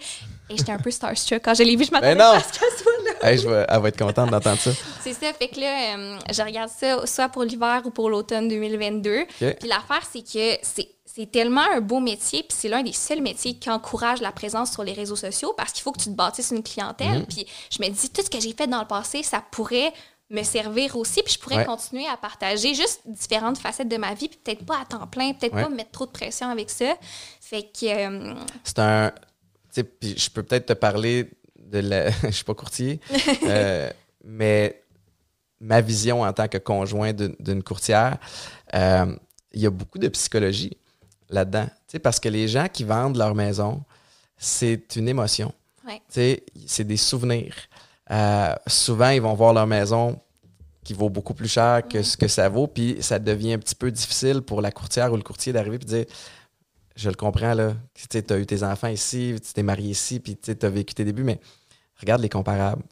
Et 0.48 0.56
j'étais 0.56 0.72
un 0.72 0.78
peu 0.78 0.90
starstruck 0.90 1.42
quand 1.42 1.54
je 1.54 1.62
l'ai 1.62 1.76
vu. 1.76 1.84
Je 1.84 1.90
m'attendais 1.90 2.16
pas 2.16 2.36
à 2.36 2.40
ce 2.40 2.58
qu'elle 2.58 2.78
soit 2.78 2.92
là. 3.04 3.28
Hey, 3.28 3.38
je 3.38 3.48
vais, 3.48 3.66
elle 3.68 3.80
va 3.80 3.88
être 3.88 3.98
contente 3.98 4.30
d'entendre 4.30 4.58
ça. 4.58 4.70
C'est 5.02 5.12
ça. 5.12 5.32
Fait 5.32 5.48
que 5.48 5.60
là, 5.60 5.96
euh, 5.96 6.18
je 6.32 6.42
regarde 6.42 6.70
ça 6.70 7.04
soit 7.06 7.28
pour 7.28 7.42
l'hiver 7.42 7.82
ou 7.84 7.90
pour 7.90 8.10
l'automne 8.10 8.48
2022. 8.48 9.26
Puis 9.38 9.68
l'affaire, 9.68 10.02
c'est 10.10 10.22
que 10.22 10.58
c'est 10.62 10.88
c'est 11.16 11.30
tellement 11.30 11.64
un 11.74 11.80
beau 11.80 11.98
métier, 11.98 12.42
puis 12.42 12.54
c'est 12.54 12.68
l'un 12.68 12.82
des 12.82 12.92
seuls 12.92 13.22
métiers 13.22 13.54
qui 13.54 13.70
encourage 13.70 14.20
la 14.20 14.32
présence 14.32 14.72
sur 14.72 14.84
les 14.84 14.92
réseaux 14.92 15.16
sociaux 15.16 15.54
parce 15.56 15.72
qu'il 15.72 15.82
faut 15.82 15.92
que 15.92 15.98
tu 15.98 16.10
te 16.10 16.14
bâtisses 16.14 16.50
une 16.50 16.62
clientèle. 16.62 17.20
Mhm. 17.20 17.26
Puis 17.26 17.46
je 17.70 17.82
me 17.82 17.88
dis, 17.88 18.10
tout 18.10 18.20
ce 18.20 18.28
que 18.28 18.38
j'ai 18.38 18.52
fait 18.52 18.66
dans 18.66 18.80
le 18.80 18.86
passé, 18.86 19.22
ça 19.22 19.42
pourrait 19.50 19.94
me 20.28 20.42
servir 20.42 20.94
aussi, 20.96 21.22
puis 21.22 21.32
je 21.34 21.38
pourrais 21.38 21.64
continuer 21.64 22.06
à 22.06 22.18
partager 22.18 22.74
juste 22.74 23.00
différentes 23.06 23.56
facettes 23.56 23.88
de 23.88 23.96
ma 23.96 24.12
vie, 24.12 24.28
puis 24.28 24.38
peut-être 24.44 24.66
pas 24.66 24.80
à 24.82 24.84
temps 24.84 25.06
plein, 25.06 25.32
peut-être 25.32 25.54
pas 25.54 25.70
me 25.70 25.76
mettre 25.76 25.92
trop 25.92 26.04
de 26.04 26.10
pression 26.10 26.50
avec 26.50 26.68
ça. 26.68 26.96
Fait 27.40 27.62
que. 27.62 27.86
Euh, 27.86 28.34
c'est 28.64 28.78
un. 28.80 29.12
Puis 29.84 30.16
je 30.16 30.30
peux 30.30 30.42
peut-être 30.42 30.66
te 30.66 30.72
parler 30.72 31.30
de 31.58 31.78
la. 31.78 32.10
je 32.22 32.30
suis 32.30 32.44
pas 32.44 32.54
courtier, 32.54 33.00
euh, 33.44 33.90
mais 34.24 34.82
ma 35.60 35.80
vision 35.80 36.22
en 36.22 36.32
tant 36.32 36.48
que 36.48 36.58
conjoint 36.58 37.12
d'une 37.12 37.62
courtière, 37.62 38.18
euh, 38.74 39.16
il 39.52 39.60
y 39.60 39.66
a 39.66 39.70
beaucoup 39.70 39.98
de 39.98 40.08
psychologie 40.08 40.76
là-dedans. 41.30 41.68
Parce 42.02 42.20
que 42.20 42.28
les 42.28 42.46
gens 42.46 42.68
qui 42.70 42.84
vendent 42.84 43.16
leur 43.16 43.34
maison, 43.34 43.82
c'est 44.36 44.96
une 44.96 45.08
émotion. 45.08 45.52
C'est 46.08 46.84
des 46.84 46.96
souvenirs. 46.96 47.54
Euh, 48.10 48.54
souvent, 48.66 49.10
ils 49.10 49.22
vont 49.22 49.34
voir 49.34 49.52
leur 49.52 49.66
maison 49.66 50.20
qui 50.82 50.94
vaut 50.94 51.08
beaucoup 51.08 51.34
plus 51.34 51.48
cher 51.48 51.82
que 51.88 52.02
ce 52.02 52.16
que 52.16 52.28
ça 52.28 52.48
vaut, 52.48 52.66
puis 52.66 52.96
ça 53.00 53.18
devient 53.18 53.54
un 53.54 53.58
petit 53.58 53.74
peu 53.74 53.90
difficile 53.90 54.42
pour 54.42 54.60
la 54.60 54.70
courtière 54.70 55.12
ou 55.12 55.16
le 55.16 55.22
courtier 55.22 55.52
d'arriver 55.52 55.76
et 55.76 55.78
de 55.78 55.84
dire 55.84 56.04
Je 56.96 57.10
le 57.10 57.14
comprends, 57.14 57.54
là, 57.54 57.74
tu 57.94 58.24
as 58.30 58.38
eu 58.38 58.46
tes 58.46 58.62
enfants 58.62 58.88
ici, 58.88 59.36
tu 59.44 59.52
t'es 59.52 59.62
marié 59.62 59.90
ici, 59.90 60.18
puis 60.18 60.36
tu 60.36 60.56
as 60.60 60.68
vécu 60.70 60.94
tes 60.94 61.04
débuts, 61.04 61.24
mais 61.24 61.38
regarde 62.00 62.22
les 62.22 62.28
comparables. 62.28 62.82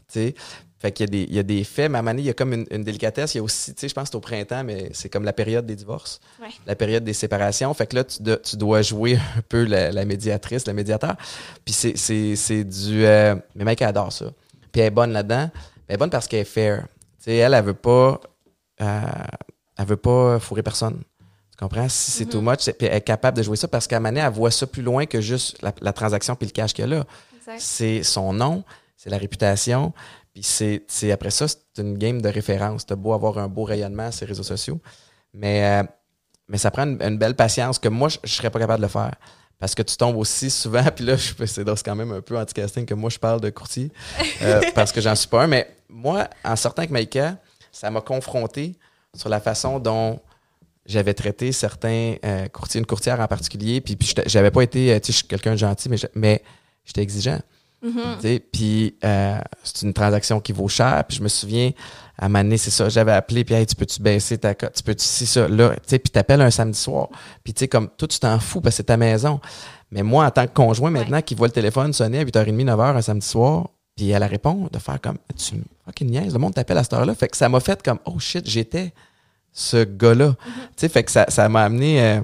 Fait 0.84 0.92
qu'il 0.92 1.07
y, 1.07 1.09
a 1.09 1.11
des, 1.11 1.22
il 1.22 1.34
y 1.34 1.38
a 1.38 1.42
des 1.42 1.64
faits, 1.64 1.90
mais 1.90 1.96
à 1.96 2.02
un 2.02 2.18
il 2.18 2.26
y 2.26 2.28
a 2.28 2.34
comme 2.34 2.52
une, 2.52 2.84
délicatesse. 2.84 3.34
Il 3.34 3.38
y 3.38 3.40
a 3.40 3.42
aussi, 3.42 3.72
tu 3.72 3.80
sais, 3.80 3.88
je 3.88 3.94
pense 3.94 4.05
que 4.05 4.11
c'est 4.11 4.16
au 4.16 4.20
printemps, 4.20 4.64
mais 4.64 4.90
c'est 4.92 5.09
comme 5.09 5.24
la 5.24 5.32
période 5.32 5.64
des 5.64 5.76
divorces, 5.76 6.20
la 6.66 6.76
période 6.76 7.05
des 7.05 7.14
séparations. 7.14 7.72
Fait 7.72 7.86
que 7.86 7.96
là, 7.96 8.05
tu, 8.05 8.57
dois 8.59 8.82
jouer 8.82 9.16
un 9.16 9.40
peu 9.48 9.64
la, 9.64 10.05
médiatrice, 10.05 10.66
le 10.66 10.74
médiateur. 10.74 11.16
Puis 11.64 11.72
c'est, 11.72 12.64
du. 12.64 13.07
Euh, 13.07 13.34
mais 13.55 13.64
mec, 13.64 13.80
elle 13.80 13.88
adore 13.88 14.12
ça. 14.12 14.26
Puis 14.72 14.82
elle 14.82 14.88
est 14.88 14.90
bonne 14.90 15.12
là-dedans. 15.12 15.50
Elle 15.88 15.94
est 15.94 15.98
bonne 15.98 16.11
parce 16.11 16.28
qu'elle 16.28 16.40
est 16.40 16.44
fair. 16.44 16.86
Tu 17.18 17.24
sais, 17.24 17.36
elle, 17.36 17.55
elle 17.55 17.64
veut 17.64 17.72
pas. 17.72 18.20
Euh, 18.82 19.00
elle 19.78 19.86
veut 19.86 19.96
pas 19.96 20.38
fourrer 20.38 20.62
personne. 20.62 21.00
Tu 21.55 21.62
comprends? 21.62 21.88
Si 21.88 22.11
c'est 22.11 22.26
too 22.26 22.40
mm-hmm. 22.40 22.50
much, 22.50 22.76
puis 22.76 22.88
elle 22.88 22.96
est 22.96 23.00
capable 23.00 23.36
de 23.36 23.42
jouer 23.44 23.57
ça 23.57 23.68
parce 23.68 23.86
qu'à 23.86 23.98
un 23.98 24.16
elle 24.16 24.32
voit 24.32 24.50
ça 24.50 24.66
plus 24.66 24.82
loin 24.82 25.07
que 25.07 25.20
juste 25.20 25.57
la, 25.62 25.92
transaction 25.92 26.34
puis 26.34 26.46
le 26.46 26.52
cash 26.52 26.72
qu'elle 26.72 26.92
a. 26.92 27.05
C'est 27.59 28.02
son 28.02 28.32
nom, 28.32 28.64
c'est 28.96 29.09
la 29.11 29.18
réputation. 29.18 29.92
Puis 30.32 30.42
c'est, 30.42 31.12
après 31.12 31.30
ça, 31.30 31.46
c'est 31.46 31.80
une 31.80 31.96
game 31.96 32.20
de 32.20 32.28
référence. 32.28 32.84
T'as 32.84 32.96
beau 32.96 33.12
avoir 33.12 33.38
un 33.38 33.46
beau 33.46 33.62
rayonnement 33.62 34.11
sur 34.11 34.26
les 34.26 34.30
réseaux 34.30 34.42
sociaux, 34.42 34.80
mais, 35.32 35.64
euh, 35.64 35.84
mais 36.48 36.59
ça 36.59 36.72
prend 36.72 36.82
une, 36.82 37.18
belle 37.18 37.36
patience 37.36 37.78
que 37.78 37.88
moi, 37.88 38.09
je, 38.09 38.18
ne 38.20 38.28
serais 38.28 38.50
pas 38.50 38.59
capable 38.59 38.80
de 38.80 38.86
le 38.86 38.90
faire. 38.90 39.14
Parce 39.61 39.76
que 39.76 39.82
tu 39.82 39.96
tombes 39.96 40.16
aussi 40.16 40.50
souvent, 40.50 40.84
puis 40.96 41.05
là, 41.05 41.16
c'est 41.16 41.84
quand 41.84 41.94
même 41.94 42.11
un 42.11 42.20
peu 42.20 42.36
anti-casting 42.36 42.84
que 42.84 42.94
moi, 42.94 43.11
je 43.11 43.18
parle 43.20 43.40
de 43.40 43.50
courtier, 43.50 43.92
euh, 44.42 44.61
parce 44.74 44.90
que 44.90 45.00
j'en 45.00 45.14
suis 45.14 45.28
pas 45.28 45.44
un. 45.44 45.46
Mais 45.46 45.76
moi, 45.88 46.28
en 46.44 46.57
sortant 46.57 46.80
avec 46.80 46.90
Maïka, 46.90 47.36
ça 47.70 47.92
m'a 47.92 48.00
confronté 48.00 48.76
sur 49.14 49.28
la 49.28 49.38
façon 49.38 49.78
dont 49.78 50.18
j'avais 50.87 51.14
traité 51.14 51.53
certains 51.53 52.16
euh, 52.24 52.47
courtiers, 52.49 52.80
une 52.80 52.87
courtière 52.87 53.20
en 53.20 53.26
particulier, 53.26 53.80
puis, 53.80 53.97
puis 53.97 54.14
j'avais 54.26 54.51
pas 54.51 54.62
été, 54.62 55.01
tu 55.01 55.07
sais, 55.07 55.12
je 55.12 55.16
suis 55.18 55.26
quelqu'un 55.26 55.53
de 55.53 55.59
gentil, 55.59 55.89
mais, 55.89 55.97
mais 56.14 56.43
j'étais 56.85 57.03
exigeant. 57.03 57.41
Mm-hmm. 57.85 58.41
Puis 58.51 58.97
euh, 59.05 59.39
c'est 59.62 59.82
une 59.82 59.93
transaction 59.93 60.41
qui 60.41 60.53
vaut 60.53 60.68
cher. 60.68 61.05
Puis 61.07 61.18
je 61.18 61.22
me 61.22 61.28
souviens, 61.28 61.72
à 62.18 62.26
un 62.26 62.57
c'est 62.57 62.70
ça, 62.70 62.89
j'avais 62.89 63.12
appelé, 63.12 63.45
puis 63.45 63.55
hey, 63.55 63.66
tu 63.66 63.74
peux-tu 63.74 64.01
baisser 64.01 64.39
ta 64.39 64.55
cote? 64.55 64.72
Tu 64.74 64.82
peux-tu, 64.82 65.05
si 65.05 65.26
ça, 65.26 65.49
là, 65.49 65.74
tu 65.74 65.80
sais, 65.87 65.99
puis 65.99 66.11
t'appelles 66.11 66.41
un 66.41 66.51
samedi 66.51 66.78
soir. 66.78 67.09
Puis 67.43 67.53
tu 67.53 67.61
sais, 67.61 67.68
comme, 67.68 67.89
toi, 67.97 68.09
tu 68.09 68.18
t'en 68.18 68.39
fous 68.39 68.61
parce 68.61 68.74
que 68.74 68.76
c'est 68.78 68.85
ta 68.85 68.97
maison. 68.97 69.41
Mais 69.91 70.03
moi, 70.03 70.26
en 70.26 70.30
tant 70.30 70.47
que 70.47 70.53
conjoint, 70.53 70.91
maintenant, 70.91 71.20
qui 71.20 71.35
voit 71.35 71.47
le 71.47 71.53
téléphone 71.53 71.93
sonner 71.93 72.20
à 72.20 72.24
8h30, 72.24 72.64
9h 72.64 72.97
un 72.97 73.03
samedi 73.03 73.26
soir, 73.26 73.68
puis 73.97 74.11
elle 74.11 74.24
répond, 74.24 74.68
de 74.72 74.78
faire 74.78 75.01
comme, 75.01 75.18
tu 75.37 75.62
fucking 75.85 76.11
niaise, 76.11 76.32
le 76.32 76.39
monde 76.39 76.55
t'appelle 76.55 76.78
à 76.78 76.82
cette 76.82 76.95
heure-là. 76.95 77.14
Fait 77.14 77.28
que 77.28 77.37
ça 77.37 77.49
m'a 77.49 77.61
fait 77.61 77.82
comme, 77.82 77.99
oh 78.07 78.18
shit, 78.18 78.49
j'étais 78.49 78.93
ce 79.55 79.84
gars-là. 79.84 80.34
Tu 80.44 80.52
sais, 80.76 80.88
fait 80.90 81.05
que 81.05 81.11
ça, 81.11 81.24
ça 81.28 81.48
m'a 81.48 81.62
amené. 81.62 82.02
Euh, 82.02 82.20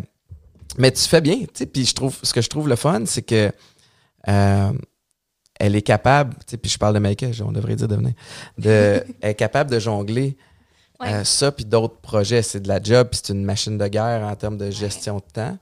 mais 0.76 0.92
tu 0.92 1.02
fais 1.08 1.22
bien, 1.22 1.36
tu 1.36 1.48
sais, 1.54 1.66
puis 1.66 1.86
je 1.86 1.94
trouve, 1.94 2.18
ce 2.22 2.34
que 2.34 2.42
je 2.42 2.48
trouve 2.50 2.68
le 2.68 2.76
fun, 2.76 3.04
c'est 3.06 3.22
que. 3.22 3.50
Euh, 4.28 4.72
elle 5.62 5.76
est 5.76 5.82
capable, 5.82 6.34
tu 6.36 6.52
sais, 6.52 6.56
puis 6.56 6.70
je 6.70 6.78
parle 6.78 6.94
de 6.94 7.00
Maïka, 7.00 7.26
on 7.44 7.52
devrait 7.52 7.76
dire 7.76 7.86
de 7.86 7.94
venir, 7.94 8.14
de, 8.56 9.04
elle 9.20 9.30
est 9.30 9.34
capable 9.34 9.70
de 9.70 9.78
jongler 9.78 10.38
euh, 11.02 11.24
ça 11.24 11.50
puis 11.52 11.64
d'autres 11.64 11.98
projets. 12.00 12.42
C'est 12.42 12.60
de 12.60 12.68
la 12.68 12.82
job, 12.82 13.08
puis 13.10 13.20
c'est 13.22 13.32
une 13.32 13.44
machine 13.44 13.78
de 13.78 13.86
guerre 13.88 14.22
en 14.22 14.34
termes 14.36 14.58
de 14.58 14.70
gestion 14.70 15.16
de 15.16 15.32
temps. 15.32 15.58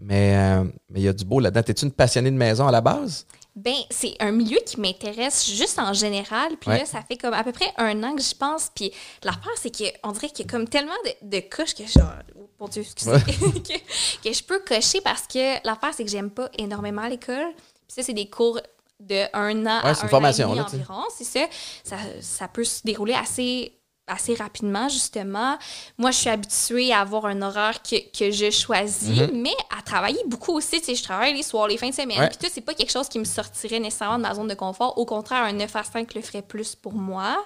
Mais 0.00 0.36
euh, 0.36 0.64
mais 0.90 1.00
il 1.00 1.02
y 1.02 1.08
a 1.08 1.12
du 1.12 1.24
beau 1.24 1.40
là-dedans. 1.40 1.62
T'es-tu 1.62 1.84
une 1.84 1.92
passionnée 1.92 2.30
de 2.30 2.36
maison 2.36 2.66
à 2.68 2.70
la 2.70 2.80
base? 2.80 3.26
Ben, 3.58 3.74
c'est 3.90 4.14
un 4.20 4.30
milieu 4.30 4.58
qui 4.64 4.80
m'intéresse 4.80 5.50
juste 5.50 5.80
en 5.80 5.92
général. 5.92 6.56
Puis 6.60 6.70
là, 6.70 6.84
ça 6.86 7.02
fait 7.02 7.16
comme 7.16 7.34
à 7.34 7.42
peu 7.42 7.50
près 7.50 7.72
un 7.76 8.04
an 8.04 8.14
que 8.14 8.22
je 8.22 8.32
pense. 8.32 8.70
Puis 8.72 8.92
l'affaire, 9.24 9.52
c'est 9.56 9.72
qu'on 9.76 10.12
dirait 10.12 10.28
qu'il 10.28 10.46
y 10.46 10.48
a 10.48 10.50
comme 10.50 10.68
tellement 10.68 10.92
de, 11.04 11.38
de 11.38 11.40
couches 11.40 11.74
que 11.74 11.84
genre, 11.84 12.12
oh, 12.38 12.48
mon 12.60 12.68
Dieu, 12.68 12.82
excusez, 12.82 13.10
que, 13.20 14.28
que, 14.28 14.32
je 14.32 14.44
peux 14.44 14.60
cocher 14.60 15.00
parce 15.00 15.26
que 15.26 15.54
l'affaire, 15.66 15.92
c'est 15.92 16.04
que 16.04 16.10
j'aime 16.10 16.30
pas 16.30 16.48
énormément 16.56 17.04
l'école. 17.08 17.52
Puis 17.56 17.96
ça, 17.96 18.02
c'est 18.04 18.12
des 18.12 18.30
cours 18.30 18.60
de 19.00 19.24
un 19.32 19.66
an 19.66 19.80
à 19.82 19.88
un 19.88 19.92
an 19.92 20.64
environ. 20.64 21.04
C'est 21.16 21.48
ça. 21.82 21.96
ça. 22.20 22.46
peut 22.46 22.64
se 22.64 22.82
dérouler 22.84 23.14
assez 23.14 23.72
assez 24.08 24.34
rapidement, 24.34 24.88
justement. 24.88 25.58
Moi, 25.98 26.10
je 26.10 26.16
suis 26.18 26.30
habituée 26.30 26.92
à 26.92 27.00
avoir 27.00 27.26
un 27.26 27.40
horaire 27.42 27.82
que, 27.82 27.96
que 28.16 28.30
je 28.30 28.50
choisis, 28.50 29.20
Mhm. 29.20 29.42
mais 29.42 29.54
à 29.76 29.82
travailler 29.82 30.20
beaucoup 30.26 30.52
aussi. 30.52 30.80
Tu 30.80 30.86
sais, 30.86 30.94
je 30.94 31.02
travaille 31.02 31.34
les 31.34 31.42
soirs, 31.42 31.68
les 31.68 31.76
fins 31.78 31.90
de 31.90 31.94
semaine. 31.94 32.28
Puis 32.28 32.38
tout, 32.38 32.50
c'est 32.52 32.60
pas 32.60 32.74
quelque 32.74 32.90
chose 32.92 33.08
qui 33.08 33.18
me 33.18 33.24
sortirait 33.24 33.80
nécessairement 33.80 34.18
de 34.18 34.22
ma 34.22 34.34
zone 34.34 34.48
de 34.48 34.54
confort. 34.54 34.96
Au 34.98 35.04
contraire, 35.04 35.42
un 35.44 35.52
9 35.52 35.74
à 35.76 35.84
5 35.84 36.14
le 36.14 36.20
ferait 36.22 36.42
plus 36.42 36.74
pour 36.74 36.92
moi. 36.94 37.36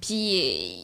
Puis 0.00 0.14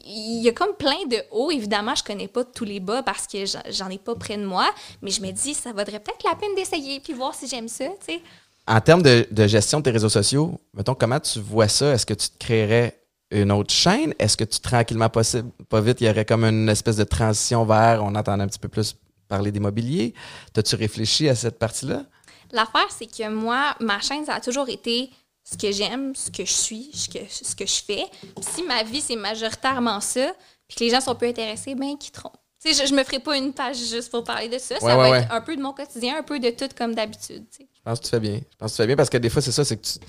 il 0.05 0.41
y 0.43 0.49
a 0.49 0.51
comme 0.51 0.73
plein 0.77 1.05
de 1.09 1.17
hauts. 1.31 1.51
Évidemment, 1.51 1.95
je 1.95 2.03
connais 2.03 2.27
pas 2.27 2.43
tous 2.43 2.65
les 2.65 2.79
bas 2.79 3.03
parce 3.03 3.27
que 3.27 3.45
j'en- 3.45 3.61
j'en 3.69 3.89
ai 3.89 3.97
pas 3.97 4.15
près 4.15 4.37
de 4.37 4.45
moi. 4.45 4.69
Mais 5.01 5.11
je 5.11 5.21
me 5.21 5.31
dis, 5.31 5.53
ça 5.53 5.71
vaudrait 5.71 5.99
peut-être 5.99 6.23
la 6.23 6.35
peine 6.35 6.53
d'essayer 6.55 6.99
puis 6.99 7.13
voir 7.13 7.33
si 7.33 7.47
j'aime 7.47 7.67
ça, 7.67 7.85
tu 8.05 8.13
sais. 8.13 8.21
En 8.69 8.81
termes 8.81 9.01
de, 9.01 9.25
de 9.31 9.47
gestion 9.47 9.79
de 9.79 9.83
tes 9.85 9.91
réseaux 9.91 10.09
sociaux, 10.09 10.59
mettons, 10.73 10.93
comment 10.93 11.19
tu 11.21 11.39
vois 11.39 11.69
ça? 11.69 11.93
Est-ce 11.93 12.05
que 12.05 12.13
tu 12.13 12.27
te 12.29 12.37
créerais 12.37 12.99
une 13.31 13.51
autre 13.51 13.73
chaîne? 13.73 14.13
Est-ce 14.19 14.37
que 14.37 14.43
tu, 14.43 14.59
tranquillement, 14.59 15.09
possible, 15.09 15.51
pas 15.69 15.81
vite, 15.81 16.01
il 16.01 16.07
y 16.07 16.09
aurait 16.09 16.25
comme 16.25 16.43
une 16.43 16.69
espèce 16.69 16.95
de 16.97 17.03
transition 17.03 17.65
vers, 17.65 18.03
on 18.03 18.15
entend 18.15 18.39
un 18.39 18.47
petit 18.47 18.59
peu 18.59 18.69
plus 18.69 18.95
parler 19.27 19.51
d'immobilier? 19.51 20.13
T'as-tu 20.53 20.75
réfléchi 20.75 21.27
à 21.29 21.35
cette 21.35 21.59
partie-là? 21.59 22.03
L'affaire, 22.51 22.87
c'est 22.89 23.07
que 23.07 23.29
moi, 23.29 23.75
ma 23.81 23.99
chaîne, 23.99 24.25
ça 24.25 24.35
a 24.35 24.39
toujours 24.39 24.69
été 24.69 25.09
ce 25.43 25.57
que 25.57 25.71
j'aime, 25.71 26.15
ce 26.15 26.29
que 26.29 26.45
je 26.45 26.51
suis, 26.51 26.89
ce 26.93 27.07
que, 27.55 27.65
je 27.65 27.81
fais. 27.85 28.05
Puis 28.21 28.45
si 28.53 28.63
ma 28.63 28.83
vie, 28.83 29.01
c'est 29.01 29.15
majoritairement 29.15 29.99
ça, 30.01 30.33
puis 30.67 30.77
que 30.77 30.83
les 30.83 30.89
gens 30.89 31.01
sont 31.01 31.15
peu 31.15 31.27
intéressés, 31.27 31.75
ben 31.75 31.97
quitteront. 31.97 32.31
Tu 32.63 32.73
sais, 32.73 32.83
je, 32.83 32.89
je 32.89 32.95
me 32.95 33.03
ferai 33.03 33.19
pas 33.19 33.37
une 33.37 33.53
page 33.53 33.77
juste 33.77 34.09
pour 34.09 34.23
parler 34.23 34.49
de 34.49 34.57
ça. 34.57 34.75
Ouais, 34.75 34.81
ça 34.81 34.97
va 34.97 35.09
ouais, 35.09 35.19
être 35.19 35.31
un 35.31 35.41
peu 35.41 35.55
de 35.55 35.61
mon 35.61 35.73
quotidien, 35.73 36.17
un 36.17 36.23
peu 36.23 36.39
de 36.39 36.49
tout 36.49 36.67
comme 36.77 36.95
d'habitude. 36.95 37.45
Je 37.57 37.65
pense 37.83 37.99
que 37.99 38.05
tu 38.05 38.09
fais 38.09 38.19
bien. 38.19 38.37
Je 38.37 38.55
pense 38.57 38.71
que 38.71 38.75
tu 38.75 38.81
fais 38.81 38.87
bien 38.87 38.95
parce 38.95 39.09
que 39.09 39.17
des 39.17 39.29
fois, 39.29 39.41
c'est 39.41 39.51
ça, 39.51 39.63
c'est 39.63 39.77
que 39.77 39.85
tu- 39.85 39.99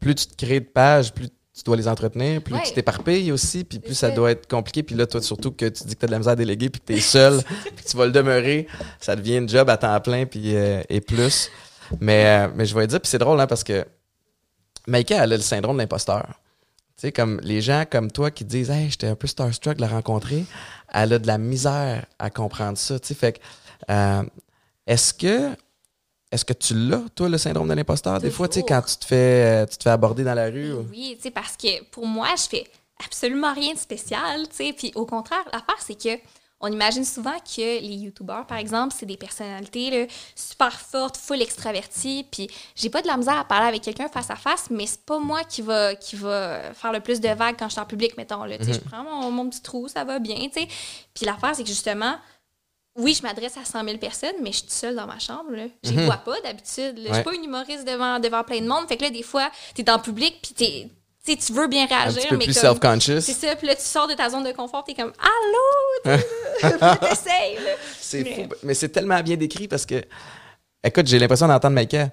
plus 0.00 0.14
tu 0.14 0.26
te 0.26 0.34
crées 0.44 0.60
de 0.60 0.66
pages, 0.66 1.14
plus 1.14 1.28
tu 1.28 1.36
dois 1.64 1.76
les 1.76 1.86
entretenir, 1.86 2.42
plus 2.42 2.54
Ouais. 2.54 2.62
tu 2.64 2.72
t'éparpilles 2.72 3.30
aussi, 3.30 3.64
puis 3.64 3.78
plus 3.78 3.94
ça 3.94 4.10
doit 4.10 4.30
être 4.30 4.48
compliqué. 4.48 4.82
Puis 4.82 4.94
là, 4.94 5.06
toi, 5.06 5.20
surtout 5.20 5.52
que 5.52 5.66
tu 5.66 5.84
dis 5.84 5.94
que 5.94 6.00
tu 6.00 6.04
as 6.04 6.08
de 6.08 6.12
la 6.12 6.18
misère 6.18 6.32
à 6.32 6.36
déléguer, 6.36 6.70
puis 6.70 6.80
que 6.80 6.86
tu 6.86 6.94
es 6.94 7.00
seul, 7.00 7.42
puis 7.76 7.84
que 7.84 7.90
tu 7.90 7.96
vas 7.96 8.06
le 8.06 8.12
demeurer, 8.12 8.66
ça 9.00 9.14
devient 9.16 9.36
une 9.36 9.48
job 9.48 9.68
à 9.68 9.76
temps 9.76 10.00
plein, 10.00 10.24
puis 10.26 10.56
euh, 10.56 10.82
et 10.88 11.00
plus. 11.00 11.50
Mais, 12.00 12.26
euh, 12.26 12.48
mais 12.54 12.64
je 12.64 12.74
vais 12.74 12.86
dire, 12.86 13.00
puis 13.00 13.08
c'est 13.10 13.18
drôle, 13.18 13.38
hein, 13.40 13.46
parce 13.46 13.64
que 13.64 13.84
Maïka, 14.86 15.22
elle 15.22 15.32
a 15.32 15.36
le 15.36 15.42
syndrome 15.42 15.76
de 15.76 15.82
l'imposteur. 15.82 16.26
Tu 16.96 17.08
sais, 17.08 17.12
comme 17.12 17.40
les 17.42 17.60
gens 17.60 17.84
comme 17.90 18.10
toi 18.10 18.30
qui 18.30 18.44
disent 18.44 18.70
Hey, 18.70 18.90
j'étais 18.90 19.06
un 19.06 19.14
peu 19.14 19.26
starstruck 19.26 19.76
de 19.76 19.80
la 19.82 19.88
rencontrer, 19.88 20.44
elle 20.92 21.12
a 21.12 21.18
de 21.18 21.26
la 21.26 21.38
misère 21.38 22.06
à 22.18 22.30
comprendre 22.30 22.78
ça. 22.78 22.98
Tu 22.98 23.08
sais, 23.08 23.14
fait 23.14 23.32
que, 23.34 23.38
euh, 23.90 24.22
est-ce 24.86 25.12
que 25.14 25.50
est-ce 26.32 26.44
que 26.44 26.52
tu 26.54 26.74
l'as, 26.74 27.02
toi, 27.14 27.28
le 27.28 27.38
syndrome 27.38 27.68
de 27.68 27.74
l'imposteur, 27.74 28.18
des 28.20 28.30
fois, 28.30 28.48
tu 28.48 28.60
sais, 28.60 28.64
quand 28.66 28.82
tu 28.82 28.96
te 28.96 29.04
fais, 29.04 29.62
euh, 29.62 29.66
tu 29.66 29.76
te 29.76 29.82
fais 29.84 29.90
aborder 29.90 30.24
dans 30.24 30.34
la 30.34 30.46
rue? 30.46 30.72
ou- 30.72 30.86
Oui, 30.90 31.14
tu 31.16 31.22
sais, 31.24 31.30
parce 31.30 31.56
que 31.56 31.84
pour 31.90 32.06
moi, 32.06 32.28
je 32.36 32.42
fais 32.48 32.66
absolument 33.04 33.52
rien 33.52 33.74
de 33.74 33.78
spécial, 33.78 34.48
tu 34.48 34.56
sais. 34.56 34.72
Puis 34.72 34.90
au 34.94 35.06
contraire, 35.06 35.44
l'affaire, 35.52 35.76
c'est 35.80 35.94
que 36.02 36.18
on 36.64 36.68
imagine 36.70 37.04
souvent 37.04 37.34
que 37.40 37.60
les 37.80 37.96
youtubeurs, 37.96 38.46
par 38.46 38.56
exemple, 38.58 38.94
c'est 38.96 39.04
des 39.04 39.16
personnalités 39.16 39.90
là, 39.90 40.06
super 40.36 40.72
fortes, 40.80 41.16
full 41.16 41.42
extraverties. 41.42 42.24
Puis 42.30 42.48
j'ai 42.76 42.88
pas 42.88 43.02
de 43.02 43.08
la 43.08 43.16
misère 43.16 43.36
à 43.36 43.44
parler 43.44 43.66
avec 43.66 43.82
quelqu'un 43.82 44.08
face 44.08 44.30
à 44.30 44.36
face, 44.36 44.66
mais 44.70 44.86
c'est 44.86 45.04
pas 45.04 45.18
moi 45.18 45.42
qui 45.42 45.60
va, 45.60 45.96
qui 45.96 46.14
va 46.14 46.72
faire 46.72 46.92
le 46.92 47.00
plus 47.00 47.20
de 47.20 47.28
vagues 47.30 47.56
quand 47.58 47.66
je 47.66 47.72
suis 47.72 47.80
en 47.80 47.84
public, 47.84 48.16
mettons. 48.16 48.44
Là, 48.44 48.58
tu 48.58 48.64
sais, 48.66 48.74
Je 48.74 48.78
prends 48.80 49.02
mon, 49.02 49.32
mon 49.32 49.48
petit 49.50 49.60
trou, 49.60 49.88
ça 49.88 50.04
va 50.04 50.20
bien, 50.20 50.36
tu 50.36 50.60
sais. 50.60 50.68
Puis 51.14 51.26
l'affaire, 51.26 51.56
c'est 51.56 51.64
que 51.64 51.68
justement, 51.68 52.14
oui, 52.96 53.14
je 53.14 53.22
m'adresse 53.22 53.56
à 53.56 53.64
100 53.64 53.84
000 53.84 53.98
personnes, 53.98 54.34
mais 54.42 54.52
je 54.52 54.58
suis 54.58 54.66
seule 54.68 54.94
dans 54.96 55.06
ma 55.06 55.18
chambre. 55.18 55.50
Là. 55.52 55.64
Je 55.82 55.92
les 55.92 56.04
vois 56.04 56.18
pas 56.18 56.40
d'habitude. 56.42 57.00
Je 57.02 57.08
Ouais. 57.08 57.14
suis 57.14 57.22
pas 57.22 57.34
une 57.34 57.44
humoriste 57.44 57.86
devant, 57.86 58.18
devant 58.20 58.44
plein 58.44 58.60
de 58.60 58.66
monde. 58.66 58.86
Fait 58.88 58.96
que 58.96 59.02
là, 59.04 59.10
des 59.10 59.22
fois, 59.22 59.50
t'es 59.74 59.88
en 59.90 59.98
public, 59.98 60.38
puis 60.42 60.90
tu 61.24 61.36
tu 61.36 61.52
veux 61.52 61.68
bien 61.68 61.84
Un 61.84 61.86
réagir, 61.86 62.20
petit 62.22 62.28
peu 62.28 62.36
mais 62.36 62.44
plus 62.44 62.52
self-conscious. 62.52 63.20
C'est 63.20 63.32
ça, 63.32 63.54
puis 63.56 63.66
là, 63.68 63.76
tu 63.76 63.82
sors 63.82 64.08
de 64.08 64.14
ta 64.14 64.28
zone 64.28 64.42
de 64.44 64.50
confort, 64.52 64.82
t'es 64.84 64.94
comme 64.94 65.12
«Allô?» 66.06 66.18
t'essayes. 67.00 67.58
C'est 68.00 68.22
Mais- 68.24 68.34
fou. 68.34 68.48
Mais 68.64 68.74
c'est 68.74 68.88
tellement 68.88 69.20
bien 69.22 69.36
décrit 69.36 69.68
parce 69.68 69.86
que, 69.86 70.02
écoute, 70.84 71.06
j'ai 71.06 71.18
l'impression 71.20 71.46
d'entendre 71.46 71.74
Maïka. 71.74 72.10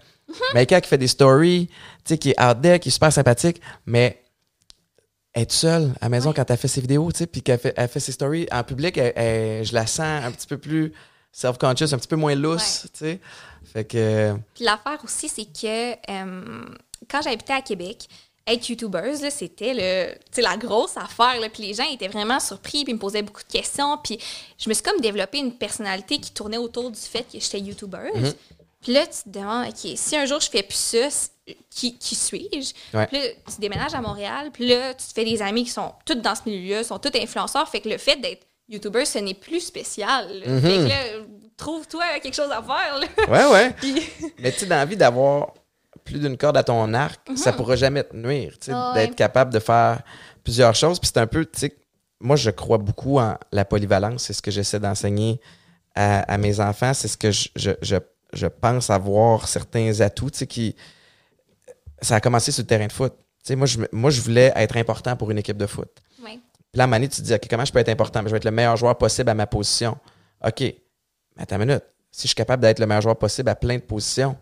Maïka 0.54 0.80
qui 0.80 0.88
fait 0.90 0.98
des 1.00 1.08
stories, 1.08 1.68
tu 1.70 1.74
sais, 2.06 2.18
qui 2.20 2.30
est 2.32 2.42
out 2.42 2.62
there, 2.62 2.80
qui 2.80 2.90
est 2.90 2.92
super 2.92 3.12
sympathique, 3.12 3.60
mais 3.88 4.22
être 5.36 5.52
seule 5.52 5.92
à 6.02 6.06
la 6.06 6.10
maison 6.10 6.30
Ouais. 6.30 6.36
quand 6.36 6.50
elle 6.50 6.58
fait 6.58 6.68
ses 6.68 6.82
vidéos, 6.82 7.12
tu 7.12 7.20
sais, 7.20 7.28
puis 7.28 7.42
qu'elle 7.42 7.60
fait, 7.60 7.74
elle 7.78 7.88
fait 7.88 8.00
ses 8.00 8.12
stories 8.12 8.48
en 8.52 8.64
public, 8.64 8.98
elle- 8.98 9.14
elle- 9.16 9.66
je 9.66 9.74
la 9.74 9.86
sens 9.88 10.24
un 10.26 10.32
petit 10.32 10.48
peu 10.48 10.58
plus 10.58 10.92
self-conscious, 11.32 11.94
un 11.94 11.98
petit 11.98 12.08
peu 12.08 12.16
moins 12.16 12.36
lousse, 12.36 12.88
tu 12.94 13.00
sais. 13.00 13.20
Fait 13.72 13.86
que, 13.86 14.34
Puis 14.56 14.64
l'affaire 14.66 15.00
aussi, 15.04 15.30
c'est 15.30 15.46
que 15.46 15.92
euh, 16.12 16.66
quand 17.10 17.22
j'habitais 17.22 17.54
à 17.54 17.62
Québec, 17.62 18.08
être 18.48 18.68
youtubeuse, 18.68 19.20
c'était 19.30 19.74
le, 19.76 20.42
la 20.42 20.58
grosse 20.58 20.98
affaire. 20.98 21.40
Là, 21.40 21.50
puis 21.50 21.62
les 21.68 21.76
gens 21.76 21.84
étaient 21.92 22.08
vraiment 22.08 22.40
surpris, 22.40 22.84
puis 22.84 22.94
ils 22.94 22.96
me 22.96 23.00
posaient 23.00 23.22
beaucoup 23.22 23.44
de 23.44 23.52
questions. 23.52 24.00
Puis 24.04 24.18
je 24.58 24.68
me 24.70 24.74
suis 24.74 24.82
comme 24.82 25.00
développé 25.02 25.38
une 25.38 25.54
personnalité 25.54 26.18
qui 26.18 26.32
tournait 26.32 26.58
autour 26.58 26.90
du 26.90 27.00
fait 27.00 27.22
que 27.32 27.40
j'étais 27.40 27.60
youtubeuse. 27.60 28.12
Mhm. 28.16 28.34
Puis 28.82 28.94
là, 28.94 29.06
tu 29.08 29.24
te 29.24 29.30
demandes, 29.38 29.68
OK, 29.68 29.92
si 29.96 30.16
un 30.16 30.26
jour 30.26 30.40
je 30.40 30.50
fais 30.50 30.64
plus 30.64 30.76
ça, 30.78 31.08
qui, 31.70 31.98
qui 31.98 32.16
suis-je? 32.16 32.74
Ouais. 32.98 33.08
Puis 33.08 33.18
là, 33.18 33.24
tu 33.54 33.60
déménages 33.60 33.94
à 33.94 34.02
Montréal, 34.02 34.50
puis 34.54 34.68
là, 34.68 34.94
tu 34.94 35.06
te 35.08 35.14
fais 35.14 35.26
des 35.26 35.42
amis 35.42 35.64
qui 35.66 35.72
sont 35.72 35.94
tous 36.06 36.16
dans 36.16 36.36
ce 36.36 36.42
milieu-là, 36.46 36.84
sont 36.84 37.00
tous 37.00 37.12
influenceurs. 37.18 37.68
Fait 37.68 37.82
que 37.82 37.90
le 37.90 37.98
fait 37.98 38.16
d'être 38.18 38.46
YouTuber, 38.70 39.04
ce 39.06 39.18
n'est 39.20 39.34
plus 39.34 39.60
spécial. 39.62 40.28
Mhm. 40.46 40.62
Fait 40.62 40.68
que 40.78 40.88
là, 40.88 41.04
trouve-toi 41.58 42.04
quelque 42.22 42.36
chose 42.36 42.52
à 42.52 42.62
faire. 42.62 43.00
Là. 43.00 43.08
ouais, 43.28 43.52
ouais. 43.54 43.74
Puis- 43.80 44.04
Mais 44.40 44.52
tu 44.52 44.60
sais, 44.60 44.66
dans 44.68 44.76
la 44.76 44.86
vie 44.86 44.96
d'avoir 44.96 45.54
plus 46.06 46.20
d'une 46.20 46.38
corde 46.38 46.56
à 46.58 46.64
ton 46.64 46.94
arc, 46.94 47.20
ça 47.36 47.52
pourra 47.52 47.76
jamais 47.76 48.04
te 48.04 48.16
nuire, 48.16 48.54
tu 48.60 48.68
sais, 48.68 48.72
Ah 48.74 48.94
ouais. 48.96 49.06
d'être 49.08 49.16
capable 49.16 49.52
de 49.54 49.60
faire 49.60 50.02
plusieurs 50.44 50.74
choses. 50.76 51.00
Puis 51.00 51.10
c'est 51.14 51.20
un 51.20 51.28
peu, 51.28 51.46
tu 51.46 51.60
sais, 51.60 51.76
moi, 52.22 52.36
je 52.36 52.50
crois 52.52 52.78
beaucoup 52.78 53.20
en 53.20 53.36
la 53.52 53.66
polyvalence. 53.66 54.24
C'est 54.24 54.34
ce 54.34 54.42
que 54.42 54.52
j'essaie 54.52 54.80
d'enseigner 54.80 55.40
à, 55.96 56.20
à 56.32 56.38
mes 56.38 56.60
enfants. 56.60 56.94
C'est 56.94 57.08
ce 57.08 57.18
que 57.18 57.32
je, 57.32 57.50
je, 57.56 57.72
je, 57.82 57.96
je 58.34 58.48
pense 58.48 58.90
avoir 58.90 59.48
certains 59.48 60.02
atouts, 60.02 60.32
tu 60.32 60.40
sais, 60.40 60.48
qui... 60.48 60.76
Ça 62.02 62.16
a 62.16 62.22
commencé 62.22 62.52
sur 62.52 62.64
le 62.64 62.68
terrain 62.68 62.88
de 62.88 62.92
foot. 62.92 63.14
Tu 63.18 63.26
sais, 63.44 63.56
moi, 63.56 63.68
je, 63.68 63.80
moi, 63.92 64.10
je 64.10 64.22
voulais 64.22 64.54
être 64.56 64.78
important 64.78 65.18
pour 65.18 65.32
une 65.32 65.38
équipe 65.38 65.58
de 65.58 65.66
foot. 65.66 65.90
Ouais. 66.24 66.40
Puis 66.72 66.78
là, 66.78 66.84
à 66.84 66.86
un 66.86 66.88
moment 66.88 66.98
donné, 66.98 67.10
tu 67.10 67.18
te 67.18 67.26
dis, 67.26 67.34
OK, 67.34 67.48
comment 67.50 67.66
je 67.66 67.74
peux 67.74 67.80
être 67.80 67.90
important? 67.90 68.22
Ben, 68.22 68.28
je 68.28 68.32
vais 68.32 68.38
être 68.38 68.46
le 68.46 68.52
meilleur 68.52 68.78
joueur 68.78 68.98
possible 68.98 69.30
à 69.30 69.34
ma 69.34 69.48
position. 69.48 69.98
OK, 70.46 70.62
mais 70.62 70.76
attends 71.38 71.58
une 71.58 71.66
minute. 71.66 71.84
Si 72.12 72.24
je 72.24 72.28
suis 72.28 72.36
capable 72.36 72.62
d'être 72.62 72.80
le 72.80 72.86
meilleur 72.86 73.02
joueur 73.02 73.18
possible 73.18 73.50
à 73.50 73.56
plein 73.56 73.76
de 73.76 73.82
positions, 73.82 74.38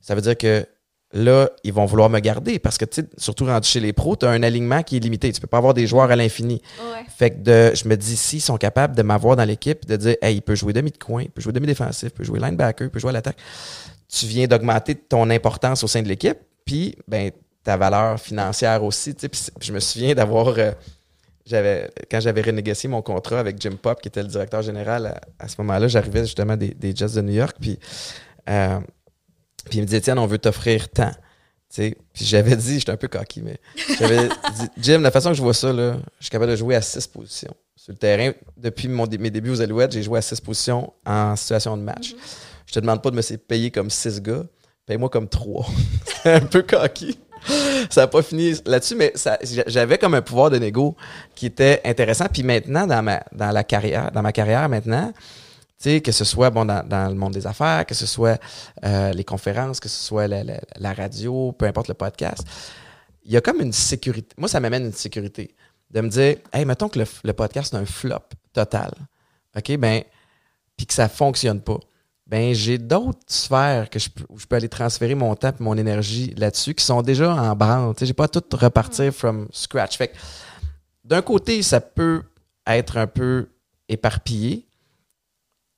ça 0.00 0.14
veut 0.14 0.22
dire 0.22 0.36
que 0.36 0.66
là, 1.14 1.48
ils 1.62 1.72
vont 1.72 1.86
vouloir 1.86 2.10
me 2.10 2.18
garder 2.18 2.58
parce 2.58 2.76
que, 2.76 2.84
tu 2.84 3.00
sais, 3.02 3.06
surtout 3.16 3.46
rendu 3.46 3.66
chez 3.68 3.80
les 3.80 3.92
pros, 3.92 4.16
tu 4.16 4.26
as 4.26 4.30
un 4.30 4.42
alignement 4.42 4.82
qui 4.82 4.96
est 4.96 5.00
limité. 5.00 5.32
Tu 5.32 5.40
peux 5.40 5.46
pas 5.46 5.58
avoir 5.58 5.72
des 5.72 5.86
joueurs 5.86 6.10
à 6.10 6.16
l'infini. 6.16 6.60
Ouais. 6.80 7.04
Fait 7.16 7.30
que 7.30 7.36
de, 7.38 7.72
je 7.74 7.88
me 7.88 7.96
dis, 7.96 8.16
s'ils 8.16 8.40
sont 8.42 8.56
capables 8.56 8.96
de 8.96 9.02
m'avoir 9.02 9.36
dans 9.36 9.44
l'équipe, 9.44 9.86
de 9.86 9.96
dire, 9.96 10.16
hey, 10.20 10.36
il 10.36 10.42
peut 10.42 10.54
jouer 10.56 10.72
demi 10.72 10.90
de 10.90 10.98
coin, 10.98 11.22
il 11.22 11.30
peut 11.30 11.40
jouer 11.40 11.52
demi-défensif, 11.52 12.08
il 12.08 12.10
peut 12.10 12.24
jouer 12.24 12.40
linebacker, 12.40 12.86
il 12.86 12.90
peut 12.90 12.98
jouer 12.98 13.10
à 13.10 13.12
l'attaque, 13.14 13.36
tu 14.08 14.26
viens 14.26 14.46
d'augmenter 14.46 14.94
ton 14.96 15.30
importance 15.30 15.82
au 15.84 15.86
sein 15.86 16.02
de 16.02 16.08
l'équipe, 16.08 16.36
puis, 16.64 16.96
ben, 17.08 17.30
ta 17.62 17.76
valeur 17.76 18.18
financière 18.20 18.82
aussi. 18.84 19.14
tu 19.14 19.20
sais. 19.22 19.28
Puis 19.28 19.40
c'est- 19.40 19.52
je 19.60 19.72
me 19.72 19.80
souviens 19.80 20.14
d'avoir. 20.14 20.48
euh, 20.58 20.72
j'avais, 21.46 21.90
quand 22.10 22.20
j'avais 22.20 22.40
renégocié 22.40 22.88
mon 22.88 23.02
contrat 23.02 23.38
avec 23.38 23.60
Jim 23.60 23.76
Pop, 23.80 24.00
qui 24.00 24.08
était 24.08 24.22
le 24.22 24.28
directeur 24.28 24.62
général 24.62 25.06
à, 25.06 25.20
à 25.44 25.46
ce 25.48 25.56
moment-là, 25.58 25.88
j'arrivais 25.88 26.24
justement 26.24 26.56
des, 26.56 26.68
des 26.68 26.94
Jets 26.96 27.14
de 27.16 27.20
New 27.20 27.34
York, 27.34 27.56
puis, 27.60 27.78
euh, 28.48 28.80
puis 29.68 29.78
il 29.78 29.80
me 29.82 29.86
disait, 29.86 30.00
tiens, 30.00 30.16
on 30.18 30.26
veut 30.26 30.38
t'offrir 30.38 30.88
tant. 30.88 31.10
Tu 31.10 31.82
sais, 31.82 31.96
Puis 32.12 32.24
j'avais 32.24 32.56
dit, 32.56 32.78
j'étais 32.78 32.92
un 32.92 32.96
peu 32.96 33.08
coquille, 33.08 33.42
mais 33.42 33.58
j'avais 33.98 34.28
dit, 34.58 34.68
Jim, 34.78 34.98
la 35.00 35.10
façon 35.10 35.30
que 35.30 35.36
je 35.36 35.42
vois 35.42 35.54
ça, 35.54 35.72
là, 35.72 35.96
je 36.18 36.24
suis 36.24 36.30
capable 36.30 36.52
de 36.52 36.56
jouer 36.56 36.76
à 36.76 36.82
six 36.82 37.06
positions. 37.06 37.54
Sur 37.76 37.92
le 37.92 37.98
terrain, 37.98 38.32
depuis 38.56 38.88
mon 38.88 39.06
mes 39.06 39.30
débuts 39.30 39.50
aux 39.50 39.60
Alouettes, 39.60 39.92
j'ai 39.92 40.02
joué 40.02 40.18
à 40.18 40.22
six 40.22 40.40
positions 40.40 40.92
en 41.04 41.36
situation 41.36 41.76
de 41.76 41.82
match. 41.82 42.14
Je 42.66 42.72
te 42.72 42.80
demande 42.80 43.02
pas 43.02 43.10
de 43.10 43.16
me 43.16 43.36
payer 43.36 43.70
comme 43.70 43.90
six 43.90 44.20
gars, 44.22 44.44
paye-moi 44.86 45.08
comme 45.08 45.28
trois. 45.28 45.66
C'était 46.06 46.32
un 46.32 46.40
peu 46.40 46.62
coquille. 46.62 47.18
Ça 47.90 48.02
n'a 48.02 48.06
pas 48.06 48.22
fini 48.22 48.54
là-dessus, 48.64 48.94
mais 48.94 49.12
j'avais 49.66 49.98
comme 49.98 50.14
un 50.14 50.22
pouvoir 50.22 50.50
de 50.50 50.58
négo 50.58 50.96
qui 51.34 51.46
était 51.46 51.80
intéressant. 51.84 52.26
Puis 52.32 52.42
maintenant, 52.42 52.86
dans 52.86 53.02
ma, 53.02 53.22
dans 53.32 53.50
la 53.50 53.64
carrière, 53.64 54.10
dans 54.12 54.22
ma 54.22 54.32
carrière 54.32 54.68
maintenant, 54.68 55.12
sais, 55.90 56.00
que 56.00 56.12
ce 56.12 56.24
soit 56.24 56.50
bon, 56.50 56.64
dans, 56.64 56.86
dans 56.86 57.08
le 57.08 57.14
monde 57.14 57.32
des 57.34 57.46
affaires, 57.46 57.86
que 57.86 57.94
ce 57.94 58.06
soit 58.06 58.40
euh, 58.84 59.12
les 59.12 59.24
conférences, 59.24 59.80
que 59.80 59.88
ce 59.88 60.00
soit 60.02 60.26
la, 60.28 60.42
la- 60.44 60.60
la 60.78 60.92
radio, 60.92 61.52
peu 61.52 61.66
importe 61.66 61.88
le 61.88 61.94
podcast, 61.94 62.42
il 63.24 63.32
y 63.32 63.36
a 63.36 63.40
comme 63.40 63.60
une 63.60 63.72
sécurité. 63.72 64.34
Moi, 64.38 64.48
ça 64.48 64.60
m'amène 64.60 64.86
une 64.86 64.92
sécurité 64.92 65.54
de 65.90 66.00
me 66.00 66.08
dire, 66.08 66.36
hey, 66.52 66.64
mettons 66.64 66.88
que 66.88 66.98
le, 66.98 67.06
le 67.24 67.32
podcast 67.32 67.72
est 67.72 67.76
un 67.76 67.86
flop 67.86 68.18
total. 68.52 68.92
OK, 69.56 69.76
ben, 69.78 70.02
puis 70.76 70.86
que 70.86 70.92
ça 70.94 71.08
fonctionne 71.08 71.60
pas. 71.60 71.78
Ben, 72.26 72.54
j'ai 72.54 72.78
d'autres 72.78 73.20
sphères 73.26 73.88
que 73.90 73.98
je 73.98 74.08
où 74.28 74.38
je 74.38 74.46
peux 74.46 74.56
aller 74.56 74.68
transférer 74.68 75.14
mon 75.14 75.34
temps 75.36 75.50
et 75.50 75.62
mon 75.62 75.76
énergie 75.76 76.34
là-dessus 76.36 76.74
qui 76.74 76.84
sont 76.84 77.02
déjà 77.02 77.32
en 77.32 77.54
branle. 77.54 77.94
Sais, 77.98 78.06
j'ai 78.06 78.12
pas 78.14 78.24
à 78.24 78.28
tout 78.28 78.42
repartir 78.56 79.12
from 79.12 79.46
scratch. 79.52 79.96
Fait 79.98 80.08
que, 80.08 80.16
d'un 81.04 81.22
côté, 81.22 81.62
ça 81.62 81.80
peut 81.80 82.22
être 82.66 82.96
un 82.96 83.06
peu 83.06 83.48
éparpillé 83.88 84.66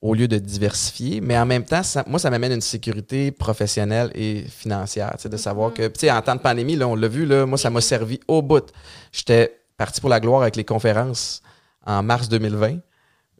au 0.01 0.13
lieu 0.13 0.27
de 0.27 0.37
diversifier, 0.37 1.21
mais 1.21 1.37
en 1.37 1.45
même 1.45 1.65
temps, 1.65 1.81
ça- 1.83 2.03
moi, 2.07 2.19
ça 2.19 2.29
m'amène 2.29 2.51
une 2.51 2.61
sécurité 2.61 3.31
professionnelle 3.31 4.11
et 4.13 4.43
financière, 4.43 5.15
de 5.23 5.37
savoir 5.37 5.73
que, 5.73 5.87
tu 5.87 6.01
sais, 6.01 6.11
en 6.11 6.21
temps 6.21 6.35
de 6.35 6.39
pandémie, 6.41 6.75
là, 6.75 6.87
on 6.87 6.95
l'a 6.95 7.07
vu, 7.07 7.25
là, 7.25 7.45
moi, 7.47 7.57
ça 7.57 7.69
m'a 7.71 7.81
servi 7.81 8.19
au 8.27 8.41
bout. 8.43 8.71
J'étais 9.11 9.59
parti 9.75 9.99
pour 9.99 10.09
la 10.09 10.19
gloire 10.19 10.43
avec 10.43 10.55
les 10.55 10.63
conférences 10.63 11.41
en 11.85 12.03
mars 12.03 12.29
2020 12.29 12.77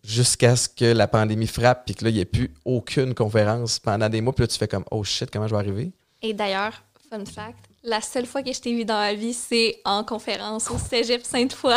jusqu'à 0.04 0.56
ce 0.56 0.68
que 0.70 0.86
la 0.86 1.08
pandémie 1.08 1.48
frappe 1.48 1.84
puis 1.86 1.94
que 1.96 2.04
là, 2.06 2.10
il 2.10 2.16
n'y 2.16 2.22
ait 2.22 2.26
plus 2.26 2.54
aucune 2.66 3.14
conférence 3.14 3.78
pendant 3.80 4.10
des 4.10 4.22
mois. 4.22 4.34
Puis 4.34 4.44
là, 4.44 4.48
tu 4.48 4.58
fais 4.58 4.68
comme, 4.68 4.86
oh 4.92 5.04
shit, 5.04 5.30
comment 5.32 5.48
je 5.48 5.54
vais 5.54 5.60
arriver? 5.60 5.92
Et 6.22 6.34
d'ailleurs, 6.34 6.82
fun 7.10 7.24
fact, 7.26 7.58
la 7.84 8.02
seule 8.02 8.26
fois 8.26 8.42
que 8.42 8.52
je 8.54 8.60
t'ai 8.60 8.74
vu 8.74 8.86
dans 8.86 8.96
ma 8.98 9.14
vie, 9.14 9.34
c'est 9.34 9.80
en 9.86 10.04
conférence 10.04 10.70
au 10.72 10.78
Cégep 10.78 11.24
Sainte-Foy. 11.24 11.74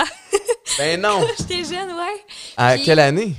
ben 0.79 1.01
non! 1.01 1.21
J'étais 1.39 1.65
jeune, 1.65 1.89
ouais. 1.91 2.25
À 2.57 2.79
quelle 2.79 3.01
année? 3.01 3.35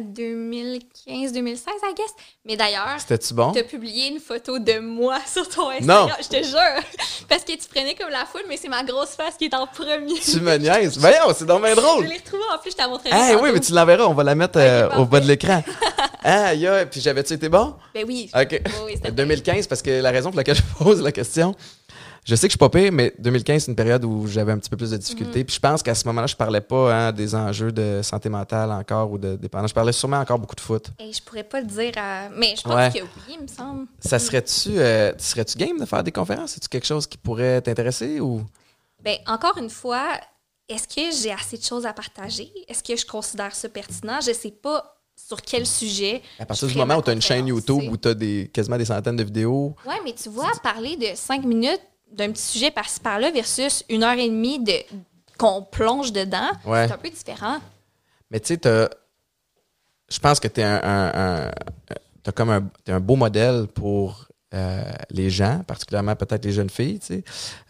2015, 0.00 1.32
2016, 1.32 1.74
I 1.82 1.94
guess. 1.94 2.10
Mais 2.44 2.56
d'ailleurs, 2.56 2.96
c'était-tu 2.98 3.34
bon? 3.34 3.52
Tu 3.52 3.60
as 3.60 3.64
publié 3.64 4.08
une 4.08 4.20
photo 4.20 4.58
de 4.58 4.78
moi 4.78 5.18
sur 5.32 5.48
ton 5.48 5.70
Instagram. 5.70 6.08
Non. 6.08 6.14
Je 6.20 6.28
te 6.28 6.42
jure. 6.42 6.82
Parce 7.28 7.44
que 7.44 7.52
tu 7.52 7.68
prenais 7.72 7.94
comme 7.94 8.10
la 8.10 8.24
foule, 8.24 8.42
mais 8.48 8.56
c'est 8.56 8.68
ma 8.68 8.82
grosse 8.82 9.10
face 9.10 9.36
qui 9.36 9.44
est 9.46 9.54
en 9.54 9.66
premier. 9.66 10.18
Tu 10.20 10.40
me 10.40 10.56
niaises. 10.56 10.98
Voyons, 10.98 11.32
c'est 11.34 11.46
donc 11.46 11.62
bien 11.62 11.74
drôle. 11.74 12.04
Je 12.04 12.10
l'ai 12.10 12.16
retrouvée 12.16 12.42
en 12.54 12.58
plus, 12.58 12.70
je 12.70 12.76
t'ai 12.76 12.86
montré. 12.86 13.10
Ah 13.12 13.36
oui, 13.40 13.50
mais 13.52 13.60
tu 13.60 13.72
l'enverras, 13.72 14.04
on 14.04 14.14
va 14.14 14.24
la 14.24 14.34
mettre 14.34 14.58
euh, 14.58 14.88
au 14.96 15.04
bas 15.04 15.20
de 15.20 15.26
l'écran. 15.26 15.62
ah, 16.24 16.54
yeah. 16.54 16.86
Puis 16.86 17.00
j'avais-tu 17.00 17.34
été 17.34 17.48
bon? 17.48 17.74
Ben 17.94 18.04
oui. 18.06 18.30
OK. 18.34 18.60
Oui, 18.86 18.94
2015, 19.10 19.66
parce 19.66 19.82
que 19.82 19.90
la 19.90 20.10
raison 20.10 20.30
pour 20.30 20.38
laquelle 20.38 20.56
je 20.56 20.84
pose 20.84 21.02
la 21.02 21.12
question, 21.12 21.54
je 22.24 22.36
sais 22.36 22.46
que 22.46 22.52
je 22.52 22.52
suis 22.52 22.58
pas 22.58 22.68
pire, 22.68 22.92
mais 22.92 23.12
2015, 23.18 23.64
c'est 23.64 23.70
une 23.70 23.76
période 23.76 24.04
où 24.04 24.28
j'avais 24.28 24.52
un 24.52 24.58
petit 24.58 24.70
peu 24.70 24.76
plus 24.76 24.92
de 24.92 24.96
difficultés. 24.96 25.40
Mhm. 25.40 25.44
Puis 25.46 25.56
je 25.56 25.60
pense 25.60 25.82
qu'à 25.82 25.94
ce 25.94 26.06
moment-là, 26.06 26.28
je 26.28 26.36
parlais 26.36 26.60
pas 26.60 26.94
hein, 26.94 27.12
des 27.12 27.34
enjeux 27.34 27.72
de 27.72 28.00
santé 28.02 28.28
mentale 28.28 28.70
encore 28.70 29.10
ou 29.10 29.18
de 29.18 29.34
dépendance. 29.34 29.70
Je 29.70 29.74
parlais 29.74 29.92
sûrement 29.92 30.18
encore 30.18 30.38
beaucoup 30.38 30.54
de 30.54 30.60
foot. 30.60 30.90
Et 31.00 31.12
je 31.12 31.20
pourrais 31.20 31.42
pas 31.42 31.60
le 31.60 31.66
dire, 31.66 31.92
mais 32.36 32.54
je 32.56 32.62
pense 32.62 32.94
que 32.94 33.00
oui, 33.02 33.36
il 33.36 33.42
me 33.42 33.48
semble. 33.48 33.86
Ça 33.98 34.18
serait-tu, 34.20 34.78
euh, 34.78 35.12
serais-tu 35.18 35.58
game 35.58 35.78
de 35.78 35.84
faire 35.84 36.04
des 36.04 36.12
conférences? 36.12 36.52
C'est-tu 36.52 36.68
quelque 36.68 36.86
chose 36.86 37.06
qui 37.06 37.18
pourrait 37.18 37.60
t'intéresser 37.60 38.20
ou? 38.20 38.42
Ben 39.02 39.16
encore 39.26 39.58
une 39.58 39.70
fois, 39.70 40.12
est-ce 40.68 40.86
que 40.86 41.16
j'ai 41.20 41.32
assez 41.32 41.58
de 41.58 41.64
choses 41.64 41.86
à 41.86 41.92
partager? 41.92 42.52
Est-ce 42.68 42.84
que 42.84 42.96
je 42.96 43.04
considère 43.04 43.52
ça 43.52 43.68
pertinent? 43.68 44.20
Je 44.20 44.32
sais 44.32 44.52
pas 44.52 44.96
sur 45.16 45.42
quel 45.42 45.66
sujet. 45.66 46.22
À 46.38 46.46
partir 46.46 46.68
du 46.68 46.76
moment 46.76 46.96
où 46.96 47.02
tu 47.02 47.10
as 47.10 47.12
une 47.12 47.22
chaîne 47.22 47.48
YouTube 47.48 47.82
où 47.90 47.96
tu 47.96 48.08
as 48.08 48.14
des, 48.14 48.50
quasiment 48.52 48.78
des 48.78 48.84
centaines 48.84 49.16
de 49.16 49.24
vidéos. 49.24 49.74
Oui, 49.86 49.94
mais 50.04 50.14
tu 50.14 50.28
vois, 50.28 50.50
parler 50.62 50.96
de 50.96 51.08
cinq 51.14 51.44
minutes 51.44 51.82
d'un 52.12 52.30
petit 52.32 52.42
sujet 52.42 52.70
par-ci 52.70 53.00
par-là 53.00 53.30
versus 53.30 53.84
une 53.88 54.02
heure 54.04 54.18
et 54.18 54.28
demie 54.28 54.62
de 54.62 54.72
qu'on 55.38 55.62
plonge 55.62 56.12
dedans, 56.12 56.50
c'est 56.64 56.92
un 56.92 56.98
peu 56.98 57.10
différent. 57.10 57.58
Mais 58.30 58.40
tu 58.40 58.54
sais, 58.54 58.88
je 60.08 60.18
pense 60.18 60.38
que 60.40 60.48
tu 60.48 60.60
es 60.60 60.64
un, 60.64 61.50
comme 62.34 62.50
un, 62.50 62.70
un, 62.88 63.00
beau 63.00 63.16
modèle 63.16 63.66
pour 63.66 64.28
euh, 64.54 64.82
les 65.10 65.30
gens, 65.30 65.62
particulièrement 65.66 66.14
peut-être 66.14 66.44
les 66.44 66.52
jeunes 66.52 66.70
filles. 66.70 67.00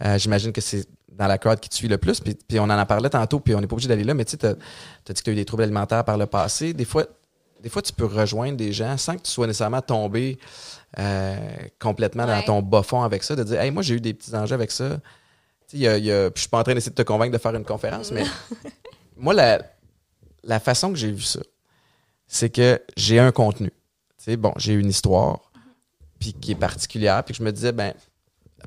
Euh, 0.04 0.18
j'imagine 0.18 0.52
que 0.52 0.60
c'est 0.60 0.84
dans 1.08 1.28
la 1.28 1.38
crowd 1.38 1.60
qui 1.60 1.68
te 1.68 1.74
suit 1.74 1.88
le 1.88 1.98
plus. 1.98 2.20
Puis, 2.20 2.58
on 2.58 2.64
en 2.64 2.70
a 2.70 2.86
parlé 2.86 3.08
tantôt, 3.08 3.38
puis 3.38 3.54
on 3.54 3.60
n'est 3.60 3.66
pas 3.66 3.74
obligé 3.74 3.88
d'aller 3.88 4.04
là, 4.04 4.14
mais 4.14 4.24
tu 4.24 4.36
as, 4.44 4.54
dit 4.54 4.58
que 5.06 5.12
tu 5.12 5.30
as 5.30 5.32
eu 5.32 5.36
des 5.36 5.44
troubles 5.44 5.62
alimentaires 5.62 6.04
par 6.04 6.18
le 6.18 6.26
passé. 6.26 6.72
Des 6.72 6.84
fois, 6.84 7.04
des 7.62 7.68
fois, 7.68 7.82
tu 7.82 7.92
peux 7.92 8.06
rejoindre 8.06 8.56
des 8.56 8.72
gens 8.72 8.96
sans 8.96 9.16
que 9.16 9.22
tu 9.22 9.30
sois 9.30 9.46
nécessairement 9.46 9.82
tombé 9.82 10.38
euh, 10.98 11.38
complètement 11.78 12.26
dans 12.26 12.42
ton 12.42 12.62
bas 12.62 12.82
fond 12.82 13.02
avec 13.02 13.22
ça, 13.22 13.36
de 13.36 13.44
dire 13.44 13.60
Hey, 13.60 13.70
moi, 13.70 13.82
j'ai 13.82 13.94
eu 13.94 14.00
des 14.00 14.14
petits 14.14 14.34
enjeux 14.34 14.54
avec 14.54 14.70
ça. 14.70 14.98
Y 15.72 15.86
a, 15.86 15.96
y 15.96 16.12
a, 16.12 16.30
je 16.34 16.40
suis 16.40 16.50
pas 16.50 16.58
en 16.58 16.64
train 16.64 16.74
d'essayer 16.74 16.90
de 16.90 16.96
te 16.96 17.02
convaincre 17.02 17.32
de 17.32 17.38
faire 17.38 17.54
une 17.54 17.64
conférence, 17.64 18.12
mais 18.12 18.24
moi, 19.16 19.32
la, 19.32 19.62
la 20.44 20.60
façon 20.60 20.92
que 20.92 20.98
j'ai 20.98 21.10
vu 21.10 21.22
ça, 21.22 21.40
c'est 22.26 22.50
que 22.50 22.80
j'ai 22.96 23.18
un 23.18 23.32
contenu. 23.32 23.72
sais 24.18 24.36
bon, 24.36 24.52
j'ai 24.58 24.74
une 24.74 24.90
histoire, 24.90 25.50
puis 26.18 26.34
qui 26.34 26.52
est 26.52 26.56
particulière, 26.56 27.24
puis 27.24 27.32
que 27.32 27.38
je 27.38 27.42
me 27.42 27.52
disais, 27.52 27.72
ben, 27.72 27.94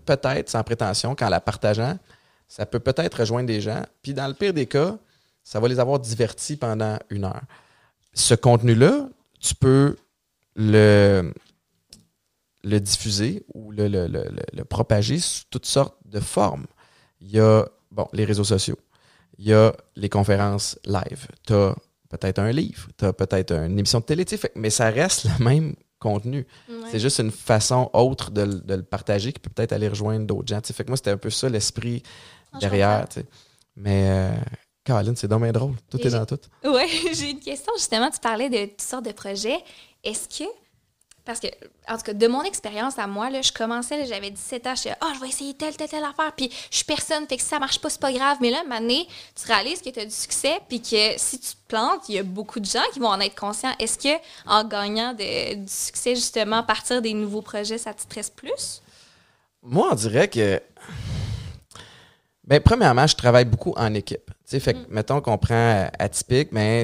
peut-être, 0.05 0.49
sans 0.49 0.63
prétention, 0.63 1.15
qu'en 1.15 1.29
la 1.29 1.39
partageant, 1.39 1.97
ça 2.47 2.65
peut 2.65 2.79
peut-être 2.79 3.19
rejoindre 3.19 3.47
des 3.47 3.61
gens. 3.61 3.83
Puis 4.01 4.13
dans 4.13 4.27
le 4.27 4.33
pire 4.33 4.53
des 4.53 4.65
cas, 4.65 4.97
ça 5.43 5.59
va 5.59 5.67
les 5.67 5.79
avoir 5.79 5.99
divertis 5.99 6.55
pendant 6.55 6.97
une 7.09 7.25
heure. 7.25 7.41
Ce 8.13 8.33
contenu-là, 8.33 9.07
tu 9.39 9.55
peux 9.55 9.95
le, 10.55 11.33
le 12.65 12.79
diffuser 12.79 13.45
ou 13.53 13.71
le, 13.71 13.87
le, 13.87 14.63
propager 14.65 15.19
sous 15.19 15.43
toutes 15.49 15.67
sortes 15.67 15.95
de 16.05 16.19
formes. 16.19 16.65
Il 17.21 17.29
y 17.29 17.39
a 17.39 17.65
bon, 17.91 18.07
les 18.11 18.25
réseaux 18.25 18.43
sociaux, 18.43 18.77
il 19.37 19.45
y 19.45 19.53
a 19.53 19.73
les 19.95 20.09
conférences 20.09 20.77
live, 20.83 21.27
tu 21.45 21.53
as 21.53 21.75
peut-être 22.09 22.39
un 22.39 22.51
livre, 22.51 22.89
tu 22.97 23.05
as 23.05 23.13
peut-être 23.13 23.51
une 23.51 23.77
émission 23.77 23.99
de 23.99 24.05
télé, 24.05 24.25
mais 24.55 24.71
ça 24.71 24.89
reste 24.89 25.25
le 25.25 25.45
même 25.45 25.75
contenu. 25.99 26.45
C'est 26.91 26.99
juste 26.99 27.19
une 27.19 27.31
façon 27.31 27.89
autre 27.93 28.31
de, 28.31 28.61
le 28.67 28.83
partager 28.83 29.31
qui 29.31 29.39
peut 29.39 29.51
peut-être 29.53 29.71
aller 29.71 29.87
rejoindre 29.87 30.25
d'autres 30.25 30.47
gens. 30.47 30.61
Fait 30.61 30.83
que 30.83 30.89
moi, 30.89 30.97
c'était 30.97 31.11
un 31.11 31.17
peu 31.17 31.29
ça 31.29 31.49
l'esprit 31.49 32.01
ah, 32.51 32.57
derrière. 32.59 33.05
Mais 33.75 34.09
euh, 34.09 34.35
Caroline, 34.83 35.15
c'est 35.15 35.27
dommage 35.27 35.51
drôle. 35.53 35.75
Tout 35.89 35.99
est 35.99 36.11
dans 36.11 36.25
tout. 36.25 36.39
Oui, 36.63 37.11
j'ai 37.13 37.31
une 37.31 37.39
question. 37.39 37.73
Justement, 37.77 38.09
tu 38.09 38.19
parlais 38.19 38.49
de 38.49 38.65
toutes 38.65 38.81
sortes 38.81 39.05
de 39.05 39.11
projets. 39.11 39.57
Est-ce 40.03 40.27
que 40.27 40.49
parce 41.25 41.39
que, 41.39 41.47
en 41.89 41.97
tout 41.97 42.03
cas, 42.03 42.13
de 42.13 42.27
mon 42.27 42.43
expérience 42.43 42.99
à 42.99 43.07
moi, 43.07 43.29
là, 43.29 43.41
je 43.41 43.51
commençais, 43.51 44.05
j'avais 44.05 44.29
17 44.29 44.67
ans, 44.67 44.75
je 44.75 44.83
disais, 44.83 44.95
oh, 45.01 45.07
je 45.15 45.19
vais 45.19 45.27
essayer 45.27 45.53
telle, 45.55 45.75
telle, 45.75 45.89
telle 45.89 46.03
affaire, 46.03 46.31
puis 46.35 46.51
je 46.69 46.75
suis 46.77 46.85
personne, 46.85 47.27
fait 47.27 47.37
que 47.37 47.41
si 47.41 47.49
ça 47.49 47.59
marche 47.59 47.79
pas, 47.79 47.89
c'est 47.89 47.99
pas 47.99 48.13
grave. 48.13 48.37
Mais 48.41 48.51
là, 48.51 48.63
maintenant, 48.67 49.03
tu 49.35 49.47
réalises 49.47 49.81
que 49.81 49.89
tu 49.89 49.99
as 49.99 50.05
du 50.05 50.11
succès, 50.11 50.59
puis 50.69 50.81
que 50.81 51.17
si 51.17 51.39
tu 51.39 51.49
te 51.49 51.67
plantes, 51.67 52.07
il 52.09 52.15
y 52.15 52.19
a 52.19 52.23
beaucoup 52.23 52.59
de 52.59 52.65
gens 52.65 52.83
qui 52.93 52.99
vont 52.99 53.09
en 53.09 53.19
être 53.19 53.35
conscients. 53.35 53.73
Est-ce 53.79 53.97
que, 53.97 54.21
en 54.45 54.63
gagnant 54.63 55.13
du 55.13 55.25
succès, 55.67 56.15
justement, 56.15 56.57
à 56.57 56.63
partir 56.63 57.01
des 57.01 57.13
nouveaux 57.13 57.41
projets, 57.41 57.77
ça 57.77 57.93
te 57.93 58.01
stresse 58.01 58.29
plus? 58.29 58.81
Moi, 59.63 59.89
on 59.91 59.95
dirait 59.95 60.27
que. 60.27 60.61
Bien, 62.47 62.59
premièrement, 62.59 63.07
je 63.07 63.15
travaille 63.15 63.45
beaucoup 63.45 63.73
en 63.75 63.93
équipe. 63.93 64.31
Tu 64.47 64.59
fait 64.59 64.73
que, 64.73 64.79
mm. 64.79 64.85
mettons 64.89 65.19
qu'on 65.19 65.37
prend 65.37 65.55
euh, 65.55 65.87
atypique, 65.97 66.49
mais. 66.51 66.83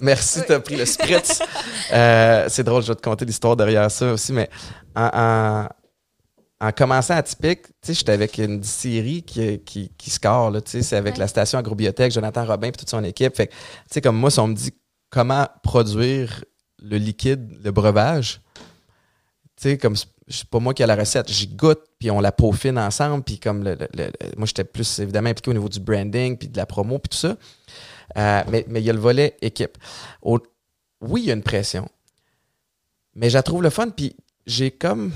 Merci, 0.00 0.40
tu 0.46 0.52
as 0.52 0.60
pris 0.60 0.76
le 0.76 0.86
spritz. 0.86 1.42
Euh, 1.92 2.46
c'est 2.48 2.64
drôle, 2.64 2.82
je 2.82 2.88
vais 2.88 2.94
te 2.94 3.02
conter 3.02 3.26
l'histoire 3.26 3.54
derrière 3.54 3.90
ça 3.90 4.12
aussi, 4.12 4.32
mais 4.32 4.48
en, 4.94 5.66
en, 6.58 6.72
commençant 6.72 7.14
atypique, 7.14 7.64
tu 7.64 7.72
sais, 7.82 7.94
j'étais 7.94 8.12
avec 8.12 8.38
une 8.38 8.62
série 8.62 9.22
qui, 9.22 9.58
qui, 9.58 9.90
qui 9.90 10.10
score, 10.10 10.52
sais, 10.64 10.80
c'est 10.80 10.96
avec 10.96 11.18
la 11.18 11.28
station 11.28 11.58
agrobiotech, 11.58 12.12
Jonathan 12.12 12.46
Robin 12.46 12.68
et 12.68 12.72
toute 12.72 12.88
son 12.88 13.04
équipe. 13.04 13.36
Fait 13.36 13.48
tu 13.48 13.54
sais, 13.90 14.00
comme 14.00 14.16
moi, 14.16 14.30
si 14.30 14.40
on 14.40 14.46
me 14.46 14.54
dit 14.54 14.72
comment 15.10 15.46
produire 15.62 16.44
le 16.82 16.96
liquide, 16.96 17.58
le 17.62 17.70
breuvage, 17.72 18.40
tu 19.56 19.68
sais, 19.68 19.78
comme 19.78 19.96
c'est 20.28 20.48
pas 20.48 20.58
moi 20.58 20.74
qui 20.74 20.82
ai 20.82 20.86
la 20.86 20.96
recette, 20.96 21.30
j'y 21.30 21.48
goûte, 21.48 21.80
puis 21.98 22.10
on 22.10 22.20
la 22.20 22.32
peaufine 22.32 22.78
ensemble, 22.78 23.24
puis 23.24 23.38
comme 23.38 23.64
le, 23.64 23.76
moi 24.36 24.46
j'étais 24.46 24.64
plus 24.64 24.98
évidemment 24.98 25.30
impliqué 25.30 25.50
au 25.50 25.54
niveau 25.54 25.68
du 25.68 25.80
branding, 25.80 26.36
puis 26.36 26.48
de 26.48 26.56
la 26.56 26.66
promo, 26.66 26.98
puis 26.98 27.08
tout 27.10 27.18
ça. 27.18 27.36
Euh, 28.16 28.42
mais, 28.48 28.64
il 28.68 28.84
y 28.84 28.90
a 28.90 28.92
le 28.92 29.00
volet 29.00 29.36
équipe. 29.40 29.78
oui, 30.22 31.22
il 31.22 31.24
y 31.24 31.30
a 31.30 31.34
une 31.34 31.42
pression, 31.42 31.88
mais 33.14 33.30
je 33.30 33.34
la 33.34 33.42
trouve 33.42 33.62
le 33.62 33.70
fun, 33.70 33.90
puis 33.90 34.16
j'ai 34.46 34.70
comme. 34.70 35.12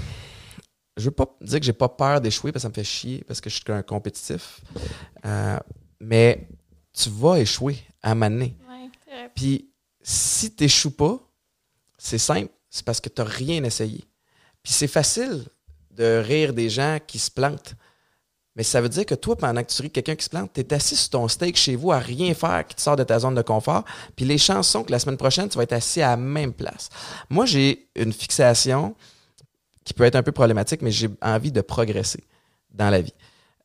Je 0.96 1.04
veux 1.04 1.10
pas 1.10 1.26
dire 1.42 1.60
que 1.60 1.66
j'ai 1.66 1.74
pas 1.74 1.90
peur 1.90 2.22
d'échouer 2.22 2.52
parce 2.52 2.62
que 2.62 2.62
ça 2.62 2.68
me 2.70 2.74
fait 2.74 2.84
chier, 2.84 3.22
parce 3.26 3.40
que 3.40 3.50
je 3.50 3.56
suis 3.56 3.64
un 3.68 3.82
compétitif. 3.82 4.60
Euh, 5.26 5.58
mais 6.00 6.48
tu 6.92 7.10
vas 7.10 7.38
échouer 7.38 7.76
à 8.02 8.14
maner. 8.14 8.56
puis 9.34 9.68
si 10.00 10.54
tu 10.54 10.64
n'échoues 10.64 10.96
pas, 10.96 11.18
c'est 11.98 12.18
simple, 12.18 12.50
c'est 12.70 12.84
parce 12.84 13.00
que 13.00 13.10
tu 13.10 13.20
n'as 13.20 13.28
rien 13.28 13.62
essayé. 13.64 14.04
Puis 14.66 14.72
c'est 14.72 14.88
facile 14.88 15.44
de 15.92 16.20
rire 16.26 16.52
des 16.52 16.68
gens 16.68 16.98
qui 17.06 17.20
se 17.20 17.30
plantent. 17.30 17.76
Mais 18.56 18.64
ça 18.64 18.80
veut 18.80 18.88
dire 18.88 19.06
que 19.06 19.14
toi, 19.14 19.36
pendant 19.36 19.62
que 19.62 19.70
tu 19.70 19.80
ris 19.80 19.92
quelqu'un 19.92 20.16
qui 20.16 20.24
se 20.24 20.28
plante, 20.28 20.50
tu 20.52 20.60
es 20.60 20.74
assis 20.74 20.96
sur 20.96 21.10
ton 21.10 21.28
steak 21.28 21.56
chez 21.56 21.76
vous 21.76 21.92
à 21.92 22.00
rien 22.00 22.34
faire 22.34 22.66
qui 22.66 22.74
te 22.74 22.80
sort 22.80 22.96
de 22.96 23.04
ta 23.04 23.20
zone 23.20 23.36
de 23.36 23.42
confort. 23.42 23.84
Puis 24.16 24.24
les 24.24 24.38
chances 24.38 24.68
sont 24.68 24.82
que 24.82 24.90
la 24.90 24.98
semaine 24.98 25.18
prochaine, 25.18 25.48
tu 25.48 25.56
vas 25.56 25.62
être 25.62 25.72
assis 25.72 26.02
à 26.02 26.08
la 26.08 26.16
même 26.16 26.52
place. 26.52 26.88
Moi, 27.30 27.46
j'ai 27.46 27.86
une 27.94 28.12
fixation 28.12 28.96
qui 29.84 29.94
peut 29.94 30.02
être 30.02 30.16
un 30.16 30.24
peu 30.24 30.32
problématique, 30.32 30.82
mais 30.82 30.90
j'ai 30.90 31.10
envie 31.22 31.52
de 31.52 31.60
progresser 31.60 32.24
dans 32.74 32.90
la 32.90 33.00
vie. 33.00 33.14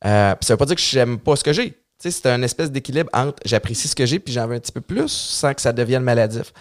Euh, 0.05 0.35
ça 0.39 0.53
veut 0.53 0.57
pas 0.57 0.65
dire 0.65 0.75
que 0.75 0.83
j'aime 0.83 1.17
pas 1.17 1.35
ce 1.35 1.43
que 1.43 1.51
j'ai. 1.51 1.81
C'est 1.97 2.27
un 2.27 2.43
espèce 2.43 2.69
d'équilibre 2.69 3.09
entre 3.11 3.41
j'apprécie 3.43 3.87
ce 3.87 3.95
que 3.95 4.05
j'ai 4.05 4.19
puis 4.19 4.35
j'en 4.35 4.45
veux 4.45 4.55
un 4.55 4.59
petit 4.59 4.71
peu 4.71 4.81
plus 4.81 5.07
sans 5.07 5.55
que 5.55 5.61
ça 5.61 5.73
devienne 5.73 6.03
maladif. 6.03 6.53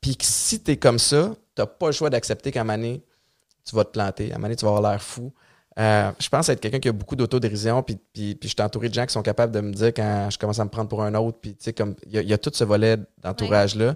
Puis 0.00 0.16
si 0.20 0.62
tu 0.62 0.70
es 0.70 0.76
comme 0.76 1.00
ça, 1.00 1.34
tu 1.56 1.62
n'as 1.62 1.66
pas 1.66 1.86
le 1.86 1.92
choix 1.92 2.08
d'accepter 2.08 2.52
qu'à 2.52 2.60
un 2.60 2.64
moment 2.64 2.78
donné, 2.78 3.02
tu 3.64 3.76
vas 3.76 3.84
te 3.84 3.90
planter. 3.90 4.32
À 4.32 4.34
un 4.34 4.38
moment 4.38 4.46
donné, 4.46 4.56
tu 4.56 4.64
vas 4.64 4.76
avoir 4.76 4.90
l'air 4.90 5.02
fou. 5.02 5.32
Euh, 5.78 6.12
je 6.18 6.28
pense 6.28 6.48
être 6.48 6.60
quelqu'un 6.60 6.80
qui 6.80 6.88
a 6.88 6.92
beaucoup 6.92 7.16
d'autodérision, 7.16 7.82
puis, 7.82 7.96
puis, 8.12 8.34
puis 8.34 8.48
je 8.48 8.54
suis 8.54 8.62
entouré 8.62 8.88
de 8.88 8.94
gens 8.94 9.06
qui 9.06 9.12
sont 9.12 9.22
capables 9.22 9.52
de 9.52 9.60
me 9.60 9.72
dire 9.72 9.88
quand 9.88 10.28
je 10.30 10.38
commence 10.38 10.58
à 10.58 10.64
me 10.64 10.70
prendre 10.70 10.88
pour 10.88 11.02
un 11.02 11.14
autre, 11.14 11.38
puis 11.40 11.52
tu 11.52 11.64
sais, 11.64 11.72
comme 11.72 11.94
il 12.06 12.20
y, 12.20 12.32
a 12.32 12.38
tout 12.38 12.50
ce 12.52 12.64
volet 12.64 12.98
d'entourage-là. 13.22 13.94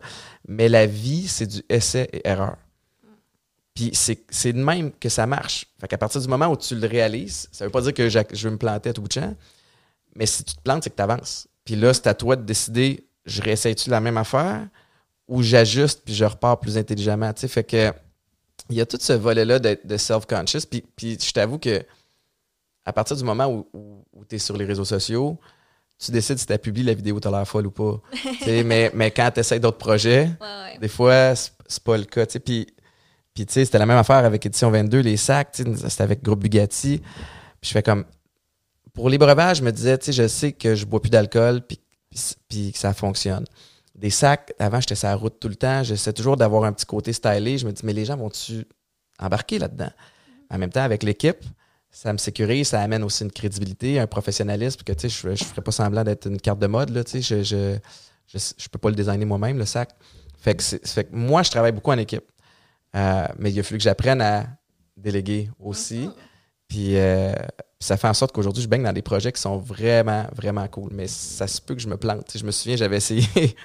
Mais 0.48 0.68
la 0.68 0.86
vie, 0.86 1.28
c'est 1.28 1.46
du 1.46 1.62
essai 1.68 2.08
et 2.12 2.26
erreur. 2.26 2.56
Puis 3.74 3.90
c'est 3.92 4.52
de 4.54 4.62
même 4.64 4.90
que 4.90 5.10
ça 5.10 5.26
marche. 5.26 5.66
Fait 5.78 5.86
qu'à 5.86 5.98
partir 5.98 6.20
du 6.20 6.28
moment 6.28 6.46
où 6.46 6.56
tu 6.56 6.74
le 6.74 6.86
réalises, 6.86 7.46
ça 7.52 7.66
veut 7.66 7.70
pas 7.70 7.82
dire 7.82 7.92
que 7.92 8.08
je, 8.08 8.18
veux 8.44 8.50
me 8.50 8.56
planter 8.56 8.88
à 8.88 8.92
tout 8.94 9.02
bout 9.02 9.08
de 9.08 9.12
champ, 9.12 9.36
mais 10.14 10.24
si 10.24 10.44
tu 10.44 10.54
te 10.54 10.62
plantes, 10.62 10.84
c'est 10.84 10.90
que 10.90 10.96
tu 10.96 11.02
avances. 11.02 11.46
Puis 11.62 11.76
là, 11.76 11.92
c'est 11.92 12.06
à 12.06 12.14
toi 12.14 12.36
de 12.36 12.42
décider, 12.42 13.06
je 13.26 13.42
réessaye-tu 13.42 13.90
la 13.90 14.00
même 14.00 14.16
affaire 14.16 14.66
ou 15.28 15.42
j'ajuste 15.42 16.02
puis 16.06 16.14
je 16.14 16.24
repars 16.24 16.58
plus 16.58 16.78
intelligemment. 16.78 17.34
Tu 17.34 17.42
sais, 17.42 17.48
fait 17.48 17.64
que 17.64 17.92
il 18.70 18.76
y 18.76 18.80
a 18.80 18.86
tout 18.86 18.98
ce 19.00 19.12
volet-là 19.12 19.58
de, 19.58 19.96
self-conscious. 19.96 20.66
Puis, 20.66 21.18
je 21.20 21.32
t'avoue 21.32 21.58
que 21.58 21.84
à 22.84 22.92
partir 22.92 23.16
du 23.16 23.24
moment 23.24 23.66
où, 23.72 24.04
tu 24.28 24.36
es 24.36 24.38
sur 24.38 24.56
les 24.56 24.64
réseaux 24.64 24.84
sociaux, 24.84 25.38
tu 25.98 26.12
décides 26.12 26.38
si 26.38 26.46
tu 26.46 26.52
as 26.52 26.58
publié 26.58 26.86
la 26.86 26.94
vidéo, 26.94 27.18
tu 27.18 27.28
l'air 27.28 27.46
folle 27.46 27.66
ou 27.66 27.70
pas. 27.70 28.00
mais, 28.46 28.90
mais 28.94 29.10
quand 29.10 29.30
tu 29.34 29.40
essaies 29.40 29.58
d'autres 29.58 29.78
projets, 29.78 30.30
des 30.80 30.88
fois, 30.88 31.34
c'est 31.34 31.82
pas 31.82 31.96
le 31.96 32.04
cas. 32.04 32.26
Puis, 32.26 32.66
puis 33.34 33.44
tu 33.44 33.52
sais, 33.52 33.64
c'était 33.64 33.78
la 33.78 33.86
même 33.86 33.98
affaire 33.98 34.24
avec 34.24 34.46
Édition 34.46 34.70
22, 34.70 35.00
les 35.00 35.16
sacs, 35.16 35.56
c'était 35.56 36.02
avec 36.02 36.22
Groupe 36.22 36.40
Bugatti. 36.40 36.98
Puis 36.98 37.68
je 37.68 37.70
fais 37.70 37.82
comme. 37.82 38.04
Pour 38.94 39.10
les 39.10 39.18
breuvages, 39.18 39.58
je 39.58 39.62
me 39.62 39.72
disais, 39.72 39.98
je 40.06 40.26
sais 40.26 40.52
que 40.52 40.74
je 40.74 40.86
bois 40.86 41.02
plus 41.02 41.10
d'alcool, 41.10 41.60
puis, 41.60 41.78
puis, 42.48 42.72
que 42.72 42.78
ça 42.78 42.94
fonctionne. 42.94 43.44
Des 43.96 44.10
sacs, 44.10 44.52
avant, 44.58 44.80
j'étais 44.80 44.94
sur 44.94 45.08
la 45.08 45.16
route 45.16 45.40
tout 45.40 45.48
le 45.48 45.56
temps. 45.56 45.82
J'essaie 45.82 46.12
toujours 46.12 46.36
d'avoir 46.36 46.64
un 46.64 46.72
petit 46.72 46.86
côté 46.86 47.12
stylé. 47.12 47.58
Je 47.58 47.66
me 47.66 47.72
dis, 47.72 47.84
mais 47.84 47.94
les 47.94 48.04
gens 48.04 48.16
vont-tu 48.16 48.66
embarquer 49.18 49.58
là-dedans? 49.58 49.90
En 50.50 50.58
même 50.58 50.70
temps, 50.70 50.82
avec 50.82 51.02
l'équipe, 51.02 51.42
ça 51.90 52.12
me 52.12 52.18
sécurise, 52.18 52.68
ça 52.68 52.82
amène 52.82 53.02
aussi 53.02 53.24
une 53.24 53.32
crédibilité, 53.32 53.98
un 53.98 54.06
professionnalisme, 54.06 54.82
que 54.84 54.92
tu 54.92 55.08
sais, 55.08 55.08
je 55.08 55.28
ne 55.28 55.36
ferais 55.36 55.62
pas 55.62 55.72
semblant 55.72 56.04
d'être 56.04 56.26
une 56.26 56.38
carte 56.38 56.58
de 56.58 56.66
mode, 56.66 56.90
là, 56.90 57.02
tu 57.02 57.22
sais, 57.22 57.42
je, 57.42 57.42
je, 57.42 58.38
je, 58.58 58.68
peux 58.68 58.78
pas 58.78 58.90
le 58.90 58.94
designer 58.94 59.24
moi-même, 59.24 59.56
le 59.56 59.64
sac. 59.64 59.90
Fait 60.38 60.54
que, 60.54 60.62
fait 60.62 61.04
que 61.04 61.16
moi, 61.16 61.42
je 61.42 61.50
travaille 61.50 61.72
beaucoup 61.72 61.90
en 61.90 61.98
équipe. 61.98 62.24
Euh, 62.94 63.26
mais 63.38 63.50
il 63.50 63.58
a 63.58 63.62
fallu 63.62 63.78
que 63.78 63.84
j'apprenne 63.84 64.20
à 64.20 64.46
déléguer 64.96 65.50
aussi. 65.58 66.10
Puis 66.68 66.96
euh, 66.96 67.32
ça 67.78 67.96
fait 67.96 68.08
en 68.08 68.14
sorte 68.14 68.32
qu'aujourd'hui, 68.32 68.62
je 68.62 68.68
baigne 68.68 68.82
dans 68.82 68.92
des 68.92 69.02
projets 69.02 69.32
qui 69.32 69.40
sont 69.40 69.58
vraiment, 69.58 70.26
vraiment 70.34 70.66
cool. 70.68 70.90
Mais 70.92 71.06
ça 71.06 71.46
se 71.46 71.60
peut 71.60 71.74
que 71.74 71.80
je 71.80 71.88
me 71.88 71.96
plante. 71.96 72.30
je 72.34 72.44
me 72.44 72.50
souviens, 72.50 72.76
j'avais 72.76 72.96
essayé 72.96 73.26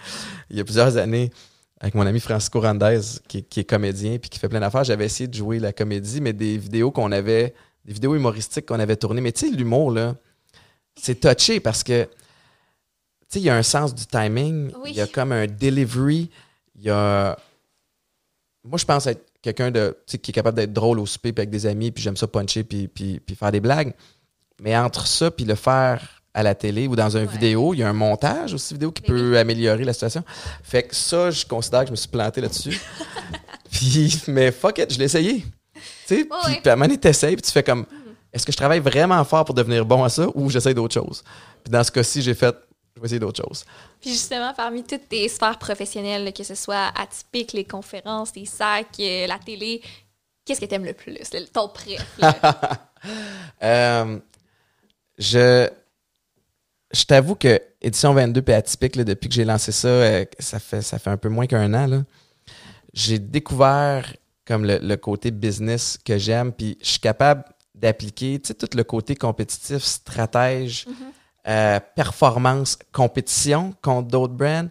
il 0.50 0.58
y 0.58 0.60
a 0.60 0.64
plusieurs 0.64 0.98
années 0.98 1.32
avec 1.80 1.96
mon 1.96 2.06
ami 2.06 2.20
Francisco 2.20 2.60
Randez, 2.60 3.00
qui, 3.28 3.44
qui 3.44 3.62
est 3.62 3.64
comédien 3.64 4.18
puis 4.20 4.30
qui 4.30 4.38
fait 4.38 4.50
plein 4.50 4.60
d'affaires. 4.60 4.84
J'avais 4.84 5.06
essayé 5.06 5.28
de 5.28 5.34
jouer 5.34 5.60
la 5.60 5.74
comédie, 5.74 6.22
mais 6.22 6.34
des 6.34 6.58
vidéos 6.58 6.92
qu'on 6.92 7.12
avait, 7.12 7.56
des 7.86 7.94
vidéos 7.94 8.16
humoristiques 8.16 8.66
qu'on 8.68 8.80
avait 8.80 8.98
tournées. 8.98 9.22
Mais 9.22 9.32
tu 9.32 9.50
sais, 9.50 9.56
l'humour, 9.56 9.92
là, 9.92 10.16
c'est 10.96 11.20
touché 11.20 11.60
parce 11.60 11.84
que, 11.84 12.04
tu 12.04 12.10
sais, 13.30 13.40
il 13.40 13.44
y 13.44 13.50
a 13.50 13.56
un 13.56 13.64
sens 13.64 13.96
du 13.96 14.06
timing, 14.06 14.72
il 14.86 14.94
y 14.94 15.02
a 15.02 15.08
comme 15.08 15.32
un 15.32 15.48
delivery, 15.48 16.30
il 16.76 16.84
y 16.84 16.90
a 16.90 17.38
moi, 18.64 18.78
je 18.78 18.86
pense 18.86 19.08
être 19.08 19.31
quelqu'un 19.42 19.72
de 19.72 19.98
qui 20.06 20.16
est 20.16 20.34
capable 20.34 20.56
d'être 20.56 20.74
drôle 20.74 21.00
au 21.00 21.06
souper 21.06 21.34
puis 21.34 21.42
avec 21.42 21.50
des 21.50 21.66
amis, 21.66 21.92
puis 21.92 22.04
j'aime 22.04 22.18
ça 22.18 22.28
puncher 22.28 22.64
puis, 22.64 22.88
puis, 22.88 23.20
puis, 23.20 23.36
faire 23.36 23.52
des 23.52 23.60
blagues. 23.60 23.94
Mais 24.62 24.78
entre 24.78 25.08
ça 25.08 25.32
puis 25.32 25.46
le 25.46 25.56
faire 25.56 26.22
à 26.34 26.44
la 26.44 26.56
télé 26.56 26.88
ou 26.88 26.96
dans 26.96 27.18
une 27.18 27.26
vidéo, 27.26 27.74
il 27.74 27.80
y 27.80 27.84
a 27.84 27.90
un 27.90 27.94
montage 27.94 28.54
aussi 28.54 28.74
vidéo 28.74 28.92
qui 28.92 29.02
peut 29.02 29.38
améliorer 29.38 29.84
la 29.84 29.94
situation. 29.94 30.24
Fait 30.64 30.84
que 30.84 30.96
ça, 30.96 31.30
je 31.32 31.46
considère 31.46 31.82
que 31.82 31.88
je 31.88 31.92
me 31.92 31.98
suis 31.98 32.08
planté 32.08 32.40
là-dessus. 32.40 32.80
puis, 33.72 34.22
mais 34.28 34.52
fuck 34.52 34.78
it, 34.78 34.94
je 34.94 35.00
l'ai 35.00 35.06
essayé. 35.06 35.44
Tu 35.74 35.82
sais, 36.06 36.26
puis, 36.26 36.70
à 36.70 36.74
un 36.74 36.76
moment 36.76 36.86
donné, 36.86 36.98
t'essayes, 36.98 37.36
puis 37.36 37.42
tu 37.42 37.52
fais 37.52 37.64
comme, 37.64 37.86
est-ce 38.32 38.46
que 38.46 38.52
je 38.52 38.58
travaille 38.58 38.80
vraiment 38.80 39.24
fort 39.26 39.44
pour 39.44 39.56
devenir 39.56 39.86
bon 39.86 40.04
à 40.04 40.10
ça 40.10 40.28
ou 40.36 40.50
j'essaie 40.50 40.74
d'autres 40.74 40.94
choses? 40.94 41.24
Puis 41.64 41.72
dans 41.72 41.84
ce 41.84 41.92
cas-ci, 41.92 42.22
j'ai 42.22 42.34
fait, 42.34 42.56
je 42.96 43.02
vais 43.02 43.06
essayer 43.06 43.20
d'autres 43.20 43.44
choses. 43.44 43.64
Puis 44.00 44.12
justement, 44.12 44.54
parmi 44.54 44.84
toutes 44.84 45.08
tes 45.08 45.28
sphères 45.30 45.58
professionnelles, 45.58 46.34
que 46.34 46.44
ce 46.44 46.56
soit 46.56 46.92
atypique, 46.96 47.54
les 47.54 47.66
conférences, 47.66 48.36
les 48.36 48.46
sacs, 48.46 49.00
euh, 49.00 49.28
la 49.28 49.40
télé, 49.40 49.82
qu'est-ce 50.46 50.60
que 50.60 50.66
tu 50.66 50.76
aimes 50.76 50.86
le 50.86 50.94
plus? 50.94 51.18
Ton 51.54 51.70
préf? 51.70 52.06
euh, 53.64 54.20
je 55.18 55.70
je 56.94 57.06
t'avoue 57.06 57.36
que 57.36 57.62
édition 57.82 58.14
22 58.14 58.44
et 58.48 58.54
atypique, 58.54 58.98
depuis 58.98 59.30
que 59.30 59.36
j'ai 59.36 59.46
lancé 59.46 59.72
ça, 59.72 59.88
euh, 59.88 60.26
ça, 60.40 60.60
fait, 60.60 60.82
ça 60.82 61.00
fait 61.00 61.10
un 61.10 61.18
peu 61.18 61.30
moins 61.30 61.48
qu'un 61.48 61.74
an, 61.74 62.04
j'ai 62.94 63.20
découvert 63.20 64.14
comme 64.46 64.66
le, 64.66 64.96
côté 64.98 65.32
business 65.32 65.98
que 66.04 66.18
j'aime, 66.18 66.52
puis 66.52 66.78
je 66.82 66.90
suis 66.90 67.00
capable 67.00 67.46
d'appliquer 67.74 68.40
tout 68.40 68.68
le 68.76 68.84
côté 68.84 69.16
compétitif, 69.16 69.84
stratège, 69.84 70.86
mm-hmm. 70.86 71.21
Euh, 71.48 71.80
performance, 71.96 72.78
compétition 72.92 73.74
contre 73.82 74.10
d'autres 74.10 74.36
brands, 74.36 74.68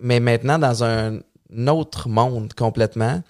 mais 0.00 0.18
maintenant 0.18 0.58
dans 0.58 0.82
un 0.82 1.20
autre 1.68 2.08
monde 2.08 2.52
complètement. 2.52 3.22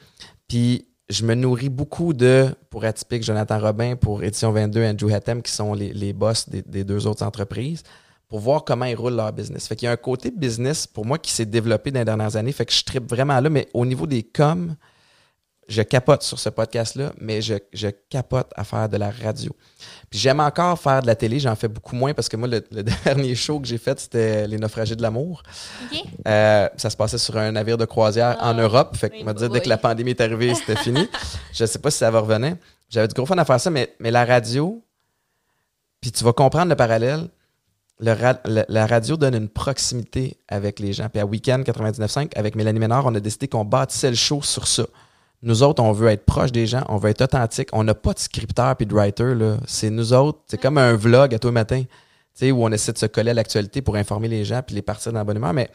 Puis 0.49 0.89
je 1.11 1.27
me 1.27 1.35
nourris 1.35 1.69
beaucoup 1.69 2.15
de, 2.15 2.49
pour 2.71 2.87
Atypique, 2.87 3.23
Jonathan 3.23 3.59
Robin, 3.59 3.97
pour 3.97 4.23
Édition 4.23 4.51
22, 4.51 4.83
Andrew 4.83 5.13
Hattem, 5.13 5.43
qui 5.43 5.53
sont 5.53 5.75
les, 5.75 5.93
les 5.93 6.15
boss 6.15 6.49
des, 6.49 6.63
des, 6.63 6.85
deux 6.85 7.07
autres 7.07 7.23
entreprises, 7.23 7.83
pour 8.29 8.41
voir 8.41 8.65
comment 8.65 8.87
ils 8.87 8.97
roulent 8.97 9.17
leur 9.17 9.33
business. 9.33 9.69
Fait 9.69 9.77
qu'il 9.77 9.85
y 9.85 9.89
a 9.91 9.93
un 9.93 9.97
côté 9.97 10.31
business, 10.31 10.87
pour 10.87 11.05
moi, 11.05 11.19
qui 11.19 11.33
s'est 11.33 11.45
développé 11.45 11.91
dans 11.91 12.01
les 12.01 12.07
dernières 12.07 12.37
années. 12.37 12.53
Fait 12.53 12.65
que 12.65 12.73
je 12.73 12.83
tripe 12.83 13.11
vraiment 13.11 13.39
là, 13.41 13.51
mais 13.51 13.69
au 13.75 13.85
niveau 13.85 14.07
des 14.07 14.23
coms, 14.23 14.75
je 15.69 15.83
capote 15.83 16.23
sur 16.23 16.39
ce 16.39 16.49
podcast-là, 16.49 17.13
mais 17.21 17.43
je, 17.43 17.55
je, 17.75 17.89
capote 17.89 18.51
à 18.57 18.65
faire 18.65 18.89
de 18.89 18.97
la 18.97 19.11
radio. 19.11 19.55
Puis 20.09 20.19
j'aime 20.19 20.41
encore 20.41 20.79
faire 20.79 21.03
de 21.03 21.07
la 21.07 21.15
télé, 21.15 21.39
j'en 21.39 21.55
fais 21.57 21.69
beaucoup 21.69 21.95
moins 21.95 22.15
parce 22.15 22.29
que 22.31 22.37
moi, 22.39 22.49
le, 22.49 22.83
dernier 23.05 23.35
show 23.35 23.61
que 23.61 23.67
j'ai 23.67 23.77
fait, 23.77 24.01
c'était 24.01 24.47
Les 24.47 24.57
naufragés 24.57 24.97
de 24.97 25.03
l'amour. 25.03 25.43
Euh, 26.27 26.69
ça 26.77 26.89
se 26.89 26.97
passait 26.97 27.19
sur 27.19 27.37
un 27.37 27.53
navire 27.53 27.77
de 27.77 27.85
croisière 27.85 28.39
en 28.41 28.57
ah, 28.57 28.63
Europe. 28.63 28.97
Fait 28.97 29.11
que, 29.11 29.23
m'a 29.23 29.35
dit, 29.35 29.47
dès 29.51 29.61
que 29.61 29.69
la 29.69 29.77
pandémie 29.77 30.11
est 30.11 30.21
arrivée, 30.23 30.55
c'était 30.55 30.77
fini. 30.77 31.07
Je 31.53 31.67
sais 31.67 31.79
pas 31.79 31.91
si 31.91 31.99
ça 31.99 32.11
va 32.11 32.21
revenir. 32.21 32.57
J'avais 32.89 33.09
du 33.09 33.15
gros 33.15 33.27
fun 33.27 33.37
à 33.37 33.45
faire 33.45 33.61
ça, 33.61 33.69
mais, 33.69 33.95
mais 34.01 34.11
la 34.11 34.25
radio, 34.25 34.83
puis 36.01 36.11
tu 36.13 36.25
vas 36.25 36.33
comprendre 36.33 36.71
le 36.71 36.77
parallèle. 36.77 37.29
la 38.01 38.87
radio 38.87 39.19
donne 39.19 39.35
une 39.35 39.51
proximité 39.51 40.39
avec 40.49 40.79
les 40.81 40.95
gens. 40.95 41.11
Puis 41.11 41.21
à 41.21 41.27
Weekend 41.27 41.63
99.5, 41.67 42.33
avec 42.37 42.55
Mélanie 42.55 42.79
Ménard, 42.79 43.05
on 43.05 43.15
a 43.15 43.21
décidé 43.21 43.49
qu'on 43.49 43.67
bâtissait 43.67 44.09
le 44.09 44.17
show 44.17 44.41
sur 44.41 44.67
ça. 44.67 44.87
Nous 45.43 45.63
autres, 45.63 45.83
on 45.83 45.93
veut 45.93 46.09
être 46.09 46.25
proche 46.25 46.51
des 46.51 46.67
gens, 46.67 46.83
on 46.89 46.97
veut 46.97 47.11
être 47.11 47.23
authentique. 47.23 47.69
On 47.73 47.85
n'a 47.85 47.95
pas 47.95 48.13
de 48.13 48.19
scripteur 48.19 48.75
puis 48.77 48.87
de 48.87 48.95
writer. 48.95 49.35
C'est 49.67 49.91
nous 49.91 50.13
autres. 50.13 50.41
C'est 50.49 50.61
comme 50.61 50.79
un 50.79 50.95
vlog 50.95 51.35
à 51.35 51.39
tout 51.39 51.53
matin 51.53 51.85
où 52.47 52.65
on 52.65 52.71
essaie 52.71 52.93
de 52.93 52.99
se 52.99 53.07
coller 53.07 53.31
à 53.31 53.35
l'actualité 53.35 53.83
pour 53.83 53.97
informer 53.97 54.29
les 54.29 54.45
gens 54.45 54.63
puis 54.63 54.75
les 54.75 54.83
partir 54.83 55.13
dans 55.13 55.25
le 55.25 55.53
Mais 55.53 55.71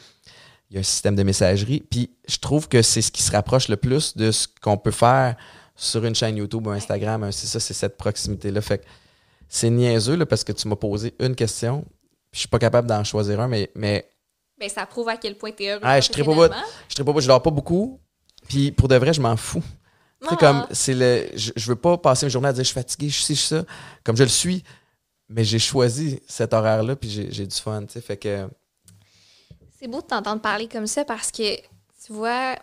il 0.69 0.75
y 0.75 0.77
a 0.77 0.79
un 0.79 0.83
système 0.83 1.15
de 1.15 1.23
messagerie. 1.23 1.83
Puis 1.89 2.11
je 2.27 2.37
trouve 2.37 2.67
que 2.67 2.81
c'est 2.81 3.01
ce 3.01 3.11
qui 3.11 3.21
se 3.21 3.31
rapproche 3.31 3.67
le 3.67 3.77
plus 3.77 4.15
de 4.15 4.31
ce 4.31 4.47
qu'on 4.61 4.77
peut 4.77 4.91
faire 4.91 5.35
sur 5.75 6.05
une 6.05 6.15
chaîne 6.15 6.37
YouTube 6.37 6.65
ou 6.67 6.71
Instagram. 6.71 7.31
C'est 7.31 7.47
ça, 7.47 7.59
c'est 7.59 7.73
cette 7.73 7.97
proximité-là. 7.97 8.61
Fait 8.61 8.79
que 8.79 8.85
c'est 9.49 9.69
niaiseux 9.69 10.15
là, 10.15 10.25
parce 10.25 10.43
que 10.43 10.51
tu 10.51 10.67
m'as 10.67 10.75
posé 10.75 11.13
une 11.19 11.35
question. 11.35 11.85
Je 12.31 12.39
suis 12.39 12.47
pas 12.47 12.59
capable 12.59 12.87
d'en 12.87 13.03
choisir 13.03 13.39
un, 13.41 13.47
mais. 13.47 13.69
mais 13.75 14.09
ben, 14.59 14.69
ça 14.69 14.85
prouve 14.85 15.09
à 15.09 15.17
quel 15.17 15.37
point 15.37 15.51
tu 15.51 15.63
es 15.63 15.71
heureux. 15.71 15.81
Ah, 15.83 15.99
je 15.99 16.09
ne 16.09 16.13
Je 16.15 17.03
pas, 17.03 17.19
je 17.19 17.27
dors 17.27 17.41
pas 17.41 17.51
beaucoup. 17.51 17.99
Puis 18.47 18.71
pour 18.71 18.87
de 18.87 18.95
vrai, 18.95 19.13
je 19.13 19.21
m'en 19.21 19.37
fous. 19.37 19.63
C'est 20.29 20.37
comme, 20.37 20.65
ah. 20.65 20.69
c'est 20.71 20.93
le. 20.93 21.29
Je, 21.35 21.67
veux 21.67 21.75
pas 21.75 21.97
passer 21.97 22.25
une 22.25 22.29
journée 22.29 22.47
à 22.47 22.53
dire 22.53 22.63
je 22.63 22.69
suis 22.69 22.73
fatigué, 22.73 23.09
je 23.09 23.21
suis 23.21 23.35
ça. 23.35 23.63
Comme 24.03 24.15
je 24.15 24.23
le 24.23 24.29
suis, 24.29 24.63
mais 25.27 25.43
j'ai 25.43 25.59
choisi 25.59 26.21
cet 26.27 26.53
horaire-là, 26.53 26.95
puis 26.95 27.09
j'ai 27.09 27.45
du 27.45 27.55
fun, 27.55 27.81
tu 27.85 27.93
sais. 27.93 28.01
Fait 28.01 28.17
que. 28.17 28.47
C'est 29.77 29.87
beau 29.87 30.01
de 30.01 30.07
t'entendre 30.07 30.41
parler 30.41 30.69
comme 30.69 30.87
ça 30.87 31.03
parce 31.03 31.29
que, 31.29 31.57
tu 31.57 32.13
vois, 32.13 32.55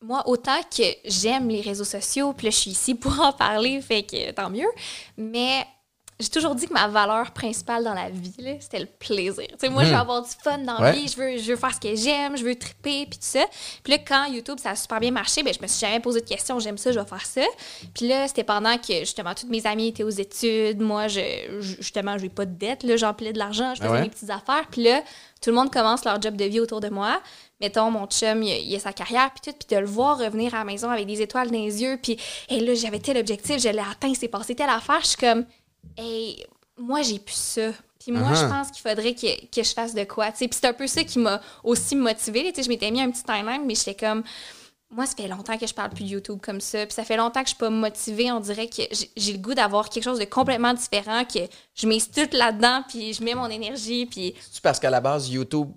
moi, 0.00 0.22
autant 0.28 0.60
que 0.62 0.84
j'aime 1.04 1.48
les 1.48 1.60
réseaux 1.60 1.84
sociaux, 1.84 2.32
puis 2.32 2.46
là, 2.46 2.50
je 2.50 2.56
suis 2.56 2.70
ici 2.70 2.94
pour 2.94 3.18
en 3.20 3.32
parler, 3.32 3.80
fait 3.80 4.04
que 4.04 4.30
tant 4.30 4.50
mieux. 4.50 4.70
Mais 5.16 5.66
j'ai 6.22 6.28
toujours 6.28 6.54
dit 6.54 6.66
que 6.66 6.72
ma 6.72 6.88
valeur 6.88 7.32
principale 7.32 7.84
dans 7.84 7.94
la 7.94 8.08
vie, 8.08 8.32
c'était 8.60 8.78
le 8.78 8.86
plaisir. 8.86 9.46
moi, 9.70 9.84
je 9.84 9.88
veux 9.88 9.94
hmm. 9.94 9.98
avoir 9.98 10.22
du 10.22 10.30
fun 10.42 10.58
dans 10.58 10.78
la 10.78 10.92
vie, 10.92 11.08
je 11.08 11.16
veux, 11.16 11.38
je 11.38 11.50
veux 11.50 11.56
faire 11.56 11.74
ce 11.74 11.80
que 11.80 11.94
j'aime, 11.94 12.36
je 12.36 12.44
veux 12.44 12.54
triper, 12.54 13.06
puis 13.06 13.18
tout 13.18 13.26
ça. 13.26 13.44
Puis 13.82 13.92
là, 13.92 13.98
quand 13.98 14.26
YouTube, 14.26 14.58
ça 14.58 14.70
a 14.70 14.76
super 14.76 15.00
bien 15.00 15.10
marché, 15.10 15.42
ben, 15.42 15.52
je 15.52 15.60
me 15.60 15.66
suis 15.66 15.80
jamais 15.80 16.00
posé 16.00 16.20
de 16.20 16.26
questions, 16.26 16.58
j'aime 16.60 16.78
ça, 16.78 16.92
je 16.92 17.00
vais 17.00 17.06
faire 17.06 17.26
ça. 17.26 17.42
Puis 17.94 18.06
là, 18.06 18.28
c'était 18.28 18.44
pendant 18.44 18.78
que, 18.78 19.00
justement, 19.00 19.34
toutes 19.34 19.50
mes 19.50 19.66
amies 19.66 19.88
étaient 19.88 20.04
aux 20.04 20.10
études. 20.10 20.80
Moi, 20.80 21.08
je, 21.08 21.20
justement, 21.60 22.16
je 22.18 22.22
n'ai 22.24 22.28
pas 22.28 22.46
de 22.46 22.54
dette, 22.54 22.84
là, 22.84 22.96
j'empilais 22.96 23.32
de 23.32 23.38
l'argent, 23.38 23.74
je 23.74 23.82
faisais 23.82 24.00
mes 24.00 24.08
petites 24.08 24.30
affaires. 24.30 24.66
Puis 24.70 24.84
là, 24.84 25.02
tout 25.40 25.50
le 25.50 25.56
monde 25.56 25.72
commence 25.72 26.04
leur 26.04 26.22
job 26.22 26.36
de 26.36 26.44
vie 26.44 26.60
autour 26.60 26.80
de 26.80 26.88
moi. 26.88 27.20
Mettons, 27.60 27.90
mon 27.90 28.06
chum, 28.06 28.42
il, 28.42 28.74
a 28.74 28.78
sa 28.78 28.92
carrière, 28.92 29.30
puis 29.30 29.52
tout, 29.52 29.56
puis 29.58 29.76
de 29.76 29.80
le 29.80 29.86
voir 29.86 30.18
revenir 30.18 30.54
à 30.54 30.58
la 30.58 30.64
maison 30.64 30.90
avec 30.90 31.06
des 31.06 31.20
étoiles 31.20 31.50
dans 31.50 31.58
les 31.58 31.82
yeux, 31.82 31.98
puis 32.02 32.16
et 32.48 32.60
là, 32.60 32.74
j'avais 32.74 32.98
tel 32.98 33.16
objectif, 33.16 33.58
je 33.58 33.68
l'ai 33.68 33.78
atteint, 33.78 34.12
c'est 34.14 34.28
passé 34.28 34.54
telle 34.54 34.68
affaire, 34.68 35.00
je 35.02 35.08
suis 35.08 35.16
comme 35.16 35.44
hey, 35.96 36.44
moi, 36.78 37.02
j'ai 37.02 37.18
plus 37.18 37.34
ça. 37.34 37.70
Puis 37.98 38.10
moi, 38.12 38.34
je 38.34 38.40
uh-huh. 38.40 38.48
pense 38.48 38.70
qu'il 38.70 38.88
faudrait 38.88 39.14
que, 39.14 39.46
que, 39.46 39.62
je 39.62 39.72
fasse 39.72 39.94
de 39.94 40.04
quoi. 40.04 40.32
Puis 40.32 40.48
c'est 40.50 40.66
un 40.66 40.72
peu 40.72 40.86
ça 40.86 41.04
qui 41.04 41.18
m'a 41.18 41.40
aussi 41.62 41.94
motivée. 41.94 42.52
Je 42.56 42.68
m'étais 42.68 42.90
mis 42.90 43.00
un 43.00 43.10
petit 43.10 43.22
timeline, 43.22 43.64
mais 43.64 43.74
j'étais 43.74 43.94
comme. 43.94 44.24
Moi, 44.90 45.06
ça 45.06 45.14
fait 45.16 45.28
longtemps 45.28 45.56
que 45.56 45.66
je 45.66 45.72
parle 45.72 45.90
plus 45.90 46.04
de 46.04 46.10
YouTube 46.10 46.38
comme 46.42 46.60
ça. 46.60 46.84
Puis 46.84 46.94
ça 46.94 47.04
fait 47.04 47.16
longtemps 47.16 47.40
que 47.40 47.46
je 47.46 47.54
suis 47.54 47.58
pas 47.58 47.70
motivée. 47.70 48.30
On 48.30 48.40
dirait 48.40 48.68
que 48.68 48.82
j'ai 49.16 49.32
le 49.32 49.38
goût 49.38 49.54
d'avoir 49.54 49.88
quelque 49.88 50.04
chose 50.04 50.18
de 50.18 50.24
complètement 50.24 50.74
différent, 50.74 51.24
que 51.24 51.38
je 51.74 51.86
mets 51.86 51.98
tout 51.98 52.36
là-dedans, 52.36 52.82
puis 52.88 53.14
je 53.14 53.22
mets 53.22 53.34
mon 53.34 53.48
énergie. 53.48 54.04
Puis... 54.04 54.34
C'est 54.50 54.62
parce 54.62 54.78
qu'à 54.78 54.90
la 54.90 55.00
base, 55.00 55.30
YouTube 55.30 55.70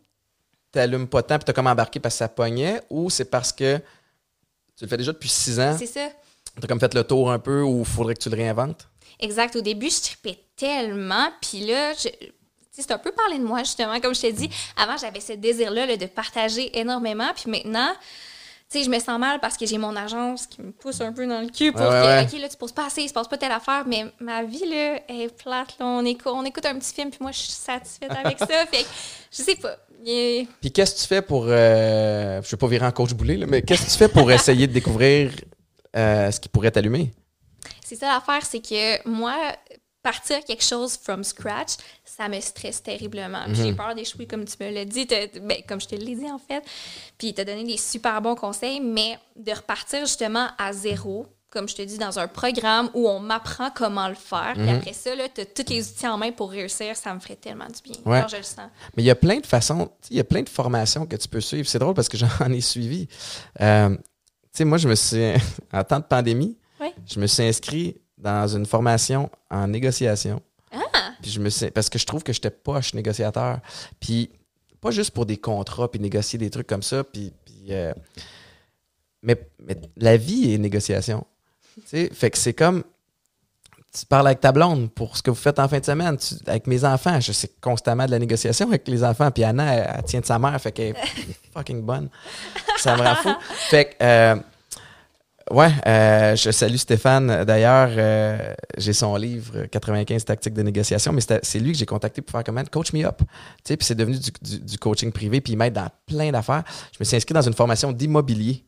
t'allume 0.75 1.07
pas 1.07 1.23
tant, 1.23 1.37
puis 1.37 1.45
t'as 1.45 1.53
comme 1.53 1.67
embarqué 1.67 1.99
parce 1.99 2.15
que 2.15 2.19
ça 2.19 2.27
pognait, 2.27 2.81
ou 2.89 3.09
c'est 3.09 3.25
parce 3.25 3.53
que 3.53 3.77
tu 4.75 4.83
le 4.83 4.87
fais 4.87 4.97
déjà 4.97 5.13
depuis 5.13 5.29
six 5.29 5.59
ans? 5.59 5.75
C'est 5.79 5.87
ça. 5.87 6.09
T'as 6.59 6.67
comme 6.67 6.79
fait 6.79 6.93
le 6.93 7.03
tour 7.03 7.31
un 7.31 7.39
peu, 7.39 7.61
ou 7.61 7.85
faudrait 7.85 8.13
que 8.13 8.19
tu 8.19 8.29
le 8.29 8.35
réinventes? 8.35 8.87
Exact. 9.19 9.55
Au 9.55 9.61
début, 9.61 9.89
je 9.89 10.01
tripais 10.01 10.39
tellement. 10.55 11.29
Puis 11.41 11.61
là, 11.61 11.93
c'est 12.71 12.91
un 12.91 12.97
peu 12.97 13.11
parler 13.11 13.39
de 13.39 13.43
moi, 13.43 13.59
justement. 13.59 13.99
Comme 13.99 14.15
je 14.15 14.21
t'ai 14.21 14.33
dit, 14.33 14.49
avant, 14.77 14.97
j'avais 14.97 15.19
ce 15.19 15.33
désir-là 15.33 15.95
de 15.95 16.05
partager 16.05 16.77
énormément. 16.77 17.31
Puis 17.35 17.49
maintenant, 17.49 17.91
tu 18.69 18.79
sais, 18.79 18.83
je 18.83 18.89
me 18.89 18.99
sens 18.99 19.19
mal 19.19 19.39
parce 19.39 19.57
que 19.57 19.65
j'ai 19.65 19.77
mon 19.77 19.95
agence 19.95 20.47
qui 20.47 20.61
me 20.61 20.71
pousse 20.71 20.99
un 20.99 21.13
peu 21.13 21.27
dans 21.27 21.41
le 21.41 21.49
cul 21.49 21.71
pour 21.71 21.81
que, 21.81 22.23
OK, 22.23 22.41
là, 22.41 22.49
tu 22.49 22.57
poses 22.57 22.71
pas 22.71 22.87
assez, 22.87 23.03
il 23.03 23.07
se 23.07 23.13
passe 23.13 23.27
pas 23.27 23.37
telle 23.37 23.51
affaire, 23.51 23.83
mais 23.85 24.05
ma 24.19 24.43
vie, 24.43 24.67
là, 24.67 24.99
est 25.07 25.35
plate, 25.37 25.75
là. 25.79 25.85
On 25.85 26.03
écoute, 26.03 26.33
on 26.33 26.43
écoute 26.43 26.65
un 26.65 26.77
petit 26.79 26.93
film, 26.93 27.11
puis 27.11 27.19
moi, 27.21 27.31
je 27.31 27.39
suis 27.39 27.51
satisfaite 27.51 28.11
avec 28.11 28.39
ça. 28.39 28.47
Fait 28.71 28.83
que, 28.83 28.89
je 29.31 29.43
sais 29.43 29.55
pas. 29.55 29.77
Puis 30.03 30.71
qu'est-ce 30.71 30.95
que 30.95 31.01
tu 31.01 31.07
fais 31.07 31.21
pour. 31.21 31.45
Euh, 31.47 32.41
je 32.41 32.49
vais 32.51 32.57
pas 32.57 32.67
virer 32.67 32.85
en 32.85 32.91
coach 32.91 33.13
boulet, 33.13 33.37
là, 33.37 33.45
mais 33.47 33.61
qu'est-ce 33.61 33.85
que 33.85 33.91
tu 33.91 33.97
fais 33.97 34.09
pour 34.09 34.31
essayer 34.31 34.67
de 34.67 34.73
découvrir 34.73 35.31
euh, 35.95 36.31
ce 36.31 36.39
qui 36.39 36.49
pourrait 36.49 36.71
t'allumer? 36.71 37.11
C'est 37.85 37.95
ça 37.95 38.07
l'affaire, 38.07 38.43
c'est 38.43 38.61
que 38.61 39.07
moi, 39.07 39.35
partir 40.01 40.43
quelque 40.43 40.63
chose 40.63 40.97
from 40.97 41.23
scratch, 41.23 41.73
ça 42.03 42.27
me 42.27 42.39
stresse 42.39 42.81
terriblement. 42.81 43.43
J'ai 43.53 43.71
mhm. 43.71 43.75
peur 43.75 43.93
d'échouer, 43.93 44.25
comme 44.25 44.43
tu 44.45 44.55
me 44.59 44.71
l'as 44.71 44.85
dit, 44.85 45.05
ben, 45.05 45.57
comme 45.67 45.79
je 45.79 45.87
te 45.87 45.95
l'ai 45.95 46.15
dit 46.15 46.31
en 46.31 46.39
fait. 46.39 46.63
Puis 47.17 47.33
tu 47.33 47.41
as 47.41 47.45
donné 47.45 47.63
des 47.63 47.77
super 47.77 48.21
bons 48.21 48.35
conseils, 48.35 48.79
mais 48.79 49.19
de 49.35 49.51
repartir 49.51 50.01
justement 50.01 50.47
à 50.57 50.73
zéro, 50.73 51.27
comme 51.51 51.69
je 51.69 51.75
te 51.75 51.81
dis, 51.83 51.99
dans 51.99 52.17
un 52.17 52.27
programme 52.27 52.89
où 52.95 53.07
on 53.07 53.19
m'apprend 53.19 53.69
comment 53.69 54.07
le 54.07 54.15
faire. 54.15 54.53
Puis 54.53 54.63
mhm. 54.63 54.77
après 54.77 54.93
ça, 54.93 55.11
tu 55.33 55.41
as 55.41 55.45
tous 55.45 55.69
les 55.71 55.87
outils 55.87 56.07
en 56.07 56.17
main 56.17 56.31
pour 56.31 56.49
réussir. 56.49 56.95
Ça 56.95 57.13
me 57.13 57.19
ferait 57.19 57.35
tellement 57.35 57.67
du 57.67 57.81
bien 57.83 58.01
quand 58.03 58.27
je 58.27 58.37
le 58.37 58.43
sens. 58.43 58.69
Mais 58.97 59.03
il 59.03 59.05
y 59.05 59.11
a 59.11 59.15
plein 59.15 59.39
de 59.39 59.45
façons, 59.45 59.89
il 60.09 60.17
y 60.17 60.19
a 60.19 60.23
plein 60.23 60.41
de 60.41 60.49
formations 60.49 61.05
que 61.05 61.15
tu 61.15 61.27
peux 61.27 61.41
suivre. 61.41 61.67
C'est 61.67 61.79
drôle 61.79 61.93
parce 61.93 62.09
que 62.09 62.17
j'en 62.39 62.51
ai 62.51 62.61
suivi. 62.61 63.07
Euh, 63.61 63.89
tu 63.89 64.59
sais, 64.59 64.65
moi, 64.65 64.77
je 64.77 64.87
me 64.87 64.95
suis, 64.95 65.33
en 65.73 65.83
temps 65.83 65.99
de 65.99 66.05
pandémie, 66.05 66.57
je 67.05 67.19
me 67.19 67.27
suis 67.27 67.43
inscrit 67.43 67.97
dans 68.17 68.47
une 68.47 68.65
formation 68.65 69.29
en 69.49 69.67
négociation. 69.67 70.41
Ah! 70.71 70.79
Puis 71.21 71.31
je 71.31 71.39
me 71.39 71.69
parce 71.69 71.89
que 71.89 71.99
je 71.99 72.05
trouve 72.05 72.23
que 72.23 72.33
j'étais 72.33 72.49
poche 72.49 72.93
négociateur. 72.93 73.59
Puis 73.99 74.31
pas 74.85 74.91
juste 74.91 75.11
pour 75.11 75.25
des 75.25 75.37
contrats, 75.37 75.89
puis 75.89 75.99
négocier 75.99 76.37
des 76.37 76.51
trucs 76.51 76.67
comme 76.67 76.83
ça, 76.83 77.03
puis, 77.03 77.33
euh, 77.69 77.91
mais, 79.23 79.35
la 79.97 80.15
vie 80.15 80.53
est 80.53 80.59
négociation. 80.59 81.25
sais 81.85 82.09
fait 82.13 82.29
que 82.29 82.37
c'est 82.37 82.53
comme 82.53 82.83
tu 83.97 84.05
parles 84.05 84.27
avec 84.27 84.41
ta 84.41 84.51
blonde 84.51 84.91
pour 84.91 85.17
ce 85.17 85.23
que 85.23 85.31
vous 85.31 85.37
faites 85.37 85.57
en 85.57 85.67
fin 85.67 85.79
de 85.79 85.85
semaine. 85.85 86.17
avec 86.45 86.67
mes 86.67 86.83
enfants, 86.83 87.19
je 87.19 87.31
sais 87.31 87.49
constamment 87.61 88.05
de 88.05 88.11
la 88.11 88.19
négociation 88.19 88.67
avec 88.67 88.87
les 88.87 89.03
enfants. 89.03 89.31
Puis 89.31 89.43
Anna, 89.43 89.73
elle, 89.73 90.03
tient 90.03 90.19
de 90.19 90.25
sa 90.25 90.37
mère, 90.37 90.59
fait 90.61 90.71
qu'elle 90.71 90.95
est 90.95 90.95
fucking 91.53 91.81
bonne. 91.81 92.09
Ça 92.77 92.95
me 92.95 93.01
rend 93.01 93.15
fou. 93.15 93.29
Fait 93.69 93.85
que, 93.85 94.03
euh, 94.03 94.35
Ouais, 95.51 95.71
euh, 95.85 96.35
je 96.35 96.49
salue 96.49 96.77
Stéphane. 96.77 97.43
D'ailleurs, 97.43 97.89
euh, 97.91 98.53
j'ai 98.77 98.93
son 98.93 99.15
livre 99.15 99.65
95 99.65 100.25
tactiques 100.25 100.55
de 100.55 100.63
négociation, 100.63 101.13
mais 101.13 101.21
c'est 101.21 101.59
lui 101.59 101.71
que 101.71 101.77
j'ai 101.77 101.85
contacté 101.85 102.21
pour 102.21 102.31
faire 102.31 102.43
comment? 102.43 102.63
Coach 102.65 102.93
Me 102.93 103.05
Up. 103.05 103.19
Tu 103.19 103.25
sais, 103.65 103.77
puis 103.77 103.85
c'est 103.85 103.95
devenu 103.95 104.17
du, 104.41 104.77
coaching 104.79 105.11
privé, 105.11 105.41
puis 105.41 105.53
il 105.53 105.57
m'aide 105.57 105.73
dans 105.73 105.89
plein 106.07 106.31
d'affaires. 106.31 106.63
Je 106.91 106.97
me 106.99 107.05
suis 107.05 107.15
inscrit 107.15 107.33
dans 107.33 107.43
une 107.43 107.53
formation 107.53 107.91
d'immobilier. 107.91 108.65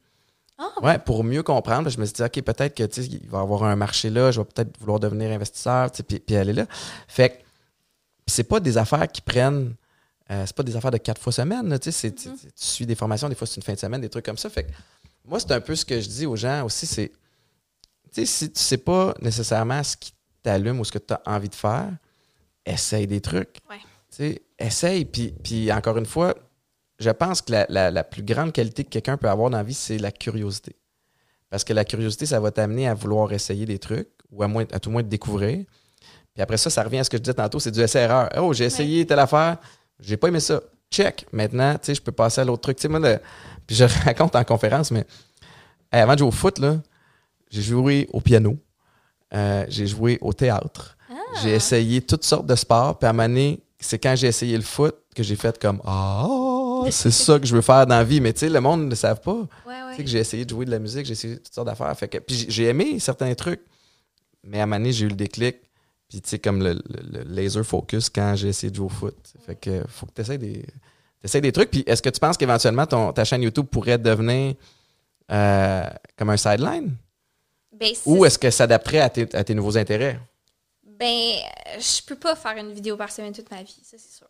Oh. 0.60 0.86
Ouais, 0.86 1.00
pour 1.00 1.24
mieux 1.24 1.42
comprendre, 1.42 1.90
je 1.90 2.00
me 2.00 2.06
suis 2.06 2.14
dit, 2.14 2.24
OK, 2.24 2.42
peut-être 2.42 2.76
que 2.76 2.84
tu 2.84 3.02
il 3.02 3.28
va 3.28 3.40
y 3.40 3.42
avoir 3.42 3.64
un 3.64 3.76
marché 3.76 4.12
là, 4.12 4.32
je 4.32 4.40
vais 4.40 4.46
peut-être 4.46 4.78
vouloir 4.80 5.00
devenir 5.00 5.32
investisseur, 5.32 5.92
tu 5.92 5.98
sais, 5.98 6.04
puis, 6.04 6.20
puis 6.20 6.36
aller 6.36 6.54
là. 6.54 6.66
Fait 7.08 7.30
que 7.30 7.36
c'est 8.28 8.44
pas 8.44 8.60
des 8.60 8.78
affaires 8.78 9.08
qui 9.08 9.22
prennent. 9.22 9.74
Euh, 10.30 10.44
c'est 10.46 10.56
pas 10.56 10.64
des 10.64 10.76
affaires 10.76 10.92
de 10.92 10.98
quatre 10.98 11.22
fois 11.22 11.32
semaine, 11.32 11.80
tu 11.80 11.90
sais, 11.90 12.10
mm-hmm. 12.10 12.38
tu 12.38 12.52
suis 12.56 12.86
des 12.86 12.96
formations, 12.96 13.30
des 13.30 13.36
fois 13.36 13.48
c'est 13.48 13.56
une 13.56 13.64
fin 13.64 13.74
de 13.74 13.80
semaine, 13.80 14.02
des 14.02 14.10
trucs 14.10 14.26
comme 14.26 14.38
ça. 14.38 14.50
Fait 14.50 14.64
que 14.64 14.72
moi, 15.28 15.40
c'est 15.40 15.52
un 15.52 15.62
peu 15.62 15.76
ce 15.76 15.86
que 15.86 16.00
je 16.00 16.08
dis 16.08 16.26
aux 16.26 16.36
gens 16.36 16.66
aussi, 16.66 16.86
c'est, 16.86 17.12
tu 18.14 18.22
sais, 18.22 18.26
si 18.26 18.52
tu 18.52 18.60
sais 18.60 18.78
pas 18.78 19.14
nécessairement 19.22 19.84
ce 19.84 19.98
qui 19.98 20.14
t'allume 20.42 20.80
ou 20.80 20.86
ce 20.86 20.92
que 20.92 21.00
tu 21.00 21.14
as 21.14 21.22
envie 21.26 21.50
de 21.50 21.56
faire, 21.56 21.92
essaye 22.66 23.08
des 23.08 23.22
trucs. 23.22 23.58
Ouais. 23.70 23.78
Tu 24.10 24.18
sais, 24.18 24.42
essaye. 24.58 25.06
Puis, 25.06 25.34
puis 25.44 25.72
encore 25.72 25.98
une 25.98 26.06
fois, 26.06 26.34
je 27.00 27.10
pense 27.10 27.42
que 27.42 27.54
la, 27.70 28.04
plus 28.04 28.24
grande 28.24 28.54
qualité 28.54 28.84
que 28.84 28.90
quelqu'un 28.90 29.18
peut 29.18 29.30
avoir 29.30 29.50
dans 29.50 29.58
la 29.58 29.64
vie, 29.64 29.74
c'est 29.74 29.98
la 29.98 30.12
curiosité. 30.12 30.76
Parce 31.50 31.64
que 31.64 31.74
la 31.74 31.86
curiosité, 31.86 32.26
ça 32.26 32.40
va 32.40 32.52
t'amener 32.52 32.88
à 32.88 32.94
vouloir 32.94 33.32
essayer 33.34 33.66
des 33.66 33.80
trucs 33.80 34.10
ou 34.32 34.44
à, 34.44 34.48
moins, 34.48 34.66
à 34.72 34.80
tout 34.80 34.90
moins 34.90 35.04
de 35.04 35.08
découvrir. 35.08 35.66
Puis 36.34 36.42
après 36.42 36.58
ça, 36.58 36.70
ça 36.70 36.84
revient 36.84 37.00
à 37.00 37.04
ce 37.04 37.10
que 37.10 37.18
je 37.18 37.22
disais 37.22 37.34
tantôt, 37.34 37.60
c'est 37.60 37.72
du 37.72 37.82
essai-erreur. 37.82 38.30
Oh, 38.38 38.54
j'ai 38.54 38.66
essayé 38.66 39.06
telle 39.06 39.20
affaire, 39.20 39.58
j'ai 40.00 40.18
pas 40.18 40.28
aimé 40.28 40.40
ça. 40.40 40.62
Check. 40.92 41.26
Maintenant, 41.32 41.74
tu 41.74 41.80
sais, 41.84 41.96
je 41.96 42.02
peux 42.02 42.12
passer 42.12 42.42
à 42.42 42.46
l'autre 42.46 42.62
truc. 42.62 42.78
Tu 42.78 42.84
sais, 42.84 42.88
moi, 42.88 43.00
puis 43.66 43.76
je 43.76 43.84
raconte 44.06 44.36
en 44.36 44.44
conférence, 44.44 44.92
mais 44.92 45.06
avant 45.92 46.14
de 46.14 46.20
jouer 46.20 46.28
au 46.28 46.32
foot, 46.32 46.60
là, 46.60 46.78
j'ai 47.50 47.62
joué 47.62 48.08
au 48.12 48.22
piano, 48.22 48.58
euh, 49.34 49.66
j'ai 49.70 49.88
joué 49.88 50.18
au 50.22 50.34
théâtre, 50.34 50.98
ah. 51.10 51.16
j'ai 51.42 51.52
essayé 51.52 52.02
toutes 52.02 52.24
sortes 52.24 52.46
de 52.46 52.56
sports, 52.56 52.98
puis 52.98 53.08
à 53.08 53.10
un 53.10 53.14
moment 53.14 53.28
donné, 53.28 53.62
c'est 53.80 54.00
quand 54.00 54.16
j'ai 54.16 54.28
essayé 54.28 54.56
le 54.58 54.64
foot 54.64 54.96
que 55.16 55.24
j'ai 55.24 55.36
fait 55.36 55.60
comme 55.60 55.82
Ah, 55.86 56.28
c'est 56.90 57.12
ça 57.12 57.40
que 57.40 57.46
je 57.46 57.56
veux 57.56 57.62
faire 57.62 57.86
dans 57.86 57.96
la 57.96 58.04
vie. 58.04 58.22
Mais 58.22 58.34
tu 58.34 58.40
sais, 58.40 58.50
le 58.50 58.60
monde 58.60 58.86
ne 58.86 58.90
le 58.90 58.96
savent 58.96 59.22
pas. 59.22 59.48
Tu 59.92 59.96
sais 59.98 60.04
que 60.04 60.10
j'ai 60.10 60.20
essayé 60.20 60.46
de 60.46 60.50
jouer 60.50 60.66
de 60.66 60.72
la 60.72 60.80
musique, 60.80 61.06
j'ai 61.06 61.14
essayé 61.14 61.38
toutes 61.38 61.54
sortes 61.54 61.68
d'affaires. 61.68 61.96
Fait 61.98 62.08
que, 62.08 62.18
puis 62.18 62.46
j'ai 62.50 62.66
aimé 62.66 63.00
certains 63.00 63.34
trucs, 63.36 63.62
mais 64.44 64.60
à 64.60 64.64
un 64.64 64.66
moment 64.66 64.78
donné, 64.78 64.92
j'ai 64.92 65.06
eu 65.06 65.10
le 65.10 65.16
déclic. 65.16 65.58
Puis 66.10 66.22
tu 66.22 66.30
sais, 66.30 66.40
comme 66.40 66.64
le, 66.64 66.80
laser 67.26 67.66
focus 67.66 68.10
quand 68.10 68.36
j'ai 68.36 68.50
essayé 68.50 68.72
de 68.72 68.76
jouer 68.76 68.86
au 68.86 68.90
foot. 68.90 69.16
Fait 69.46 69.56
que 69.56 69.84
faut 69.88 70.06
que 70.06 70.14
tu 70.14 70.22
essaies 70.22 70.38
des 70.38 70.66
T'essayes 71.22 71.42
des 71.42 71.52
trucs, 71.52 71.72
puis 71.72 71.84
est-ce 71.88 72.02
que 72.02 72.10
tu 72.10 72.20
penses 72.20 72.38
qu'éventuellement 72.38 72.86
ta 72.86 73.26
chaîne 73.26 73.42
YouTube 73.42 73.66
pourrait 73.66 73.98
devenir 73.98 74.54
euh, 75.32 75.84
comme 76.16 76.30
un 76.30 76.38
sideline? 76.38 76.96
Ben, 77.72 77.92
Ou 78.06 78.26
est-ce 78.26 78.38
que 78.38 78.50
ça 78.50 78.60
s'adapterait 78.60 79.00
à 79.00 79.10
tes, 79.10 79.54
nouveaux 79.56 79.78
intérêts? 79.78 80.20
Ben, 80.84 81.38
je 81.80 82.04
peux 82.06 82.16
pas 82.16 82.36
faire 82.36 82.58
une 82.58 82.72
vidéo 82.72 82.98
par 82.98 83.12
semaine 83.12 83.34
toute 83.34 83.50
ma 83.50 83.64
vie, 83.64 83.80
ça 83.84 83.98
c'est 83.98 84.16
sûr. 84.16 84.28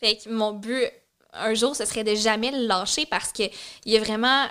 Fait 0.00 0.16
que 0.16 0.30
mon 0.30 0.52
but, 0.52 0.84
un 1.32 1.54
jour, 1.54 1.74
ce 1.74 1.84
serait 1.84 2.04
de 2.04 2.14
jamais 2.14 2.52
le 2.52 2.66
lâcher 2.66 3.04
parce 3.06 3.32
que 3.32 3.42
il 3.84 3.92
y 3.92 3.96
a 3.96 4.00
vraiment. 4.00 4.46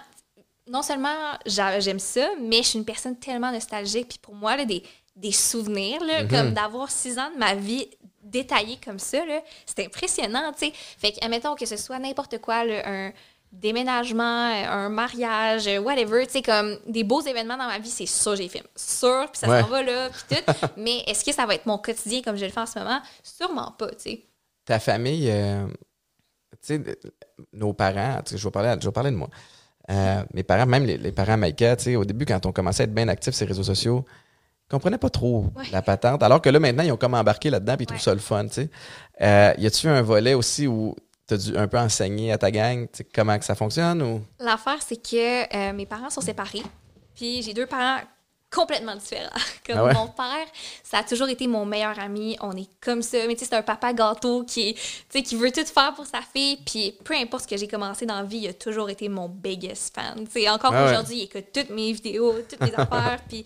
Non 0.69 0.81
seulement 0.81 1.15
j'aime 1.45 1.99
ça, 1.99 2.27
mais 2.41 2.57
je 2.57 2.67
suis 2.67 2.79
une 2.79 2.85
personne 2.85 3.17
tellement 3.17 3.53
nostalgique. 3.53 4.09
Puis 4.09 4.19
pour 4.21 4.35
moi, 4.35 4.57
là, 4.57 4.65
des, 4.65 4.83
des 5.17 5.31
souvenirs, 5.31 6.03
là, 6.03 6.23
mm-hmm. 6.23 6.29
comme 6.29 6.53
d'avoir 6.53 6.89
six 6.89 7.17
ans 7.19 7.29
de 7.33 7.37
ma 7.37 7.55
vie 7.55 7.87
détaillé 8.23 8.77
comme 8.83 8.99
ça, 8.99 9.19
c'est 9.65 9.85
impressionnant, 9.85 10.51
tu 10.53 10.67
sais. 10.67 10.73
Fait 10.73 11.11
que, 11.11 11.23
admettons 11.23 11.55
que 11.55 11.65
ce 11.65 11.77
soit 11.77 11.99
n'importe 11.99 12.39
quoi, 12.39 12.63
un 12.85 13.11
déménagement, 13.51 14.23
un 14.23 14.89
mariage, 14.89 15.67
whatever, 15.81 16.25
tu 16.25 16.33
sais, 16.33 16.41
comme 16.41 16.77
des 16.87 17.03
beaux 17.03 17.21
événements 17.21 17.57
dans 17.57 17.67
ma 17.67 17.79
vie, 17.79 17.89
c'est 17.89 18.05
sûr, 18.05 18.35
j'ai 18.35 18.49
fait 18.49 18.63
sûr, 18.75 19.27
puis 19.31 19.39
ça 19.39 19.61
s'en 19.61 19.67
va 19.67 19.81
là, 19.81 20.09
puis 20.09 20.37
tout. 20.37 20.67
Mais 20.77 20.99
est-ce 21.07 21.23
que 21.23 21.33
ça 21.33 21.45
va 21.45 21.55
être 21.55 21.65
mon 21.65 21.77
quotidien 21.77 22.21
comme 22.21 22.35
je 22.35 22.45
le 22.45 22.51
fais 22.51 22.59
en 22.59 22.65
ce 22.65 22.79
moment? 22.79 22.99
Sûrement 23.23 23.71
pas, 23.71 23.89
tu 23.89 23.95
sais. 23.99 24.25
Ta 24.65 24.79
famille, 24.79 25.29
euh, 25.31 25.65
tu 26.61 26.75
sais, 26.83 26.99
nos 27.53 27.73
parents, 27.73 28.21
je 28.29 28.35
vais 28.35 28.51
parler, 28.51 28.75
je 28.79 28.85
vais 28.85 28.91
parler 28.91 29.11
de 29.11 29.15
moi. 29.15 29.29
Euh, 29.89 30.21
mes 30.33 30.43
parents, 30.43 30.65
même 30.65 30.85
les, 30.85 30.97
les 30.97 31.13
parents 31.13 31.37
Maïka, 31.37 31.77
tu 31.77 31.85
sais, 31.85 31.95
au 31.95 32.03
début, 32.03 32.25
quand 32.25 32.45
on 32.45 32.51
commençait 32.51 32.83
à 32.83 32.85
être 32.85 32.93
bien 32.93 33.07
actifs 33.07 33.33
sur 33.33 33.45
les 33.45 33.53
réseaux 33.53 33.63
sociaux, 33.63 34.03
comprenaient 34.69 34.97
pas 34.97 35.09
trop 35.09 35.45
la 35.71 35.81
patente. 35.81 36.23
Alors 36.23 36.41
que 36.41 36.49
là, 36.49 36.59
maintenant, 36.59 36.83
ils 36.83 36.91
ont 36.91 36.97
comme 36.97 37.13
embarqué 37.13 37.49
là-dedans 37.49 37.75
puis 37.75 37.83
ils 37.83 37.87
trouvent 37.87 38.01
ça 38.01 38.13
le 38.13 38.19
fun, 38.19 38.47
tu 38.47 38.53
sais. 38.53 38.69
Euh, 39.21 39.53
y 39.57 39.65
a-tu 39.65 39.87
un 39.87 40.01
volet 40.01 40.33
aussi 40.33 40.67
où 40.67 40.95
tu 41.27 41.33
as 41.33 41.37
dû 41.37 41.57
un 41.57 41.67
peu 41.67 41.77
enseigner 41.77 42.31
à 42.31 42.37
ta 42.37 42.51
gang 42.51 42.87
comment 43.13 43.37
que 43.37 43.45
ça 43.45 43.55
fonctionne 43.55 44.01
ou? 44.01 44.21
L'affaire, 44.39 44.81
c'est 44.85 45.01
que 45.01 45.55
euh, 45.55 45.73
mes 45.73 45.85
parents 45.85 46.09
sont 46.09 46.21
séparés. 46.21 46.63
Puis 47.15 47.41
j'ai 47.41 47.53
deux 47.53 47.65
parents 47.65 47.99
complètement 48.51 48.95
différent. 48.95 49.29
Comme 49.65 49.77
ah 49.77 49.93
mon 49.93 50.07
père, 50.07 50.47
ça 50.83 50.99
a 50.99 51.03
toujours 51.03 51.27
été 51.27 51.47
mon 51.47 51.65
meilleur 51.65 51.99
ami. 51.99 52.37
On 52.41 52.55
est 52.55 52.69
comme 52.79 53.01
ça. 53.01 53.17
Mais 53.27 53.33
tu 53.33 53.39
sais, 53.39 53.45
c'est 53.49 53.55
un 53.55 53.61
papa 53.61 53.93
gâteau 53.93 54.43
qui, 54.43 54.75
qui 55.11 55.35
veut 55.35 55.51
tout 55.51 55.65
faire 55.65 55.93
pour 55.93 56.05
sa 56.05 56.21
fille. 56.21 56.57
Puis 56.65 56.95
peu 57.03 57.13
importe 57.13 57.43
ce 57.43 57.47
que 57.47 57.57
j'ai 57.57 57.67
commencé 57.67 58.05
dans 58.05 58.15
la 58.15 58.23
vie, 58.23 58.39
il 58.39 58.47
a 58.47 58.53
toujours 58.53 58.89
été 58.89 59.09
mon 59.09 59.27
biggest 59.27 59.93
fan. 59.93 60.25
sais 60.27 60.49
encore 60.49 60.73
ah 60.73 60.85
aujourd'hui, 60.85 61.17
il 61.17 61.23
écoute 61.23 61.47
toutes 61.53 61.69
mes 61.69 61.91
vidéos, 61.91 62.35
toutes 62.49 62.61
mes 62.61 62.73
affaires. 62.77 63.19
Puis 63.27 63.45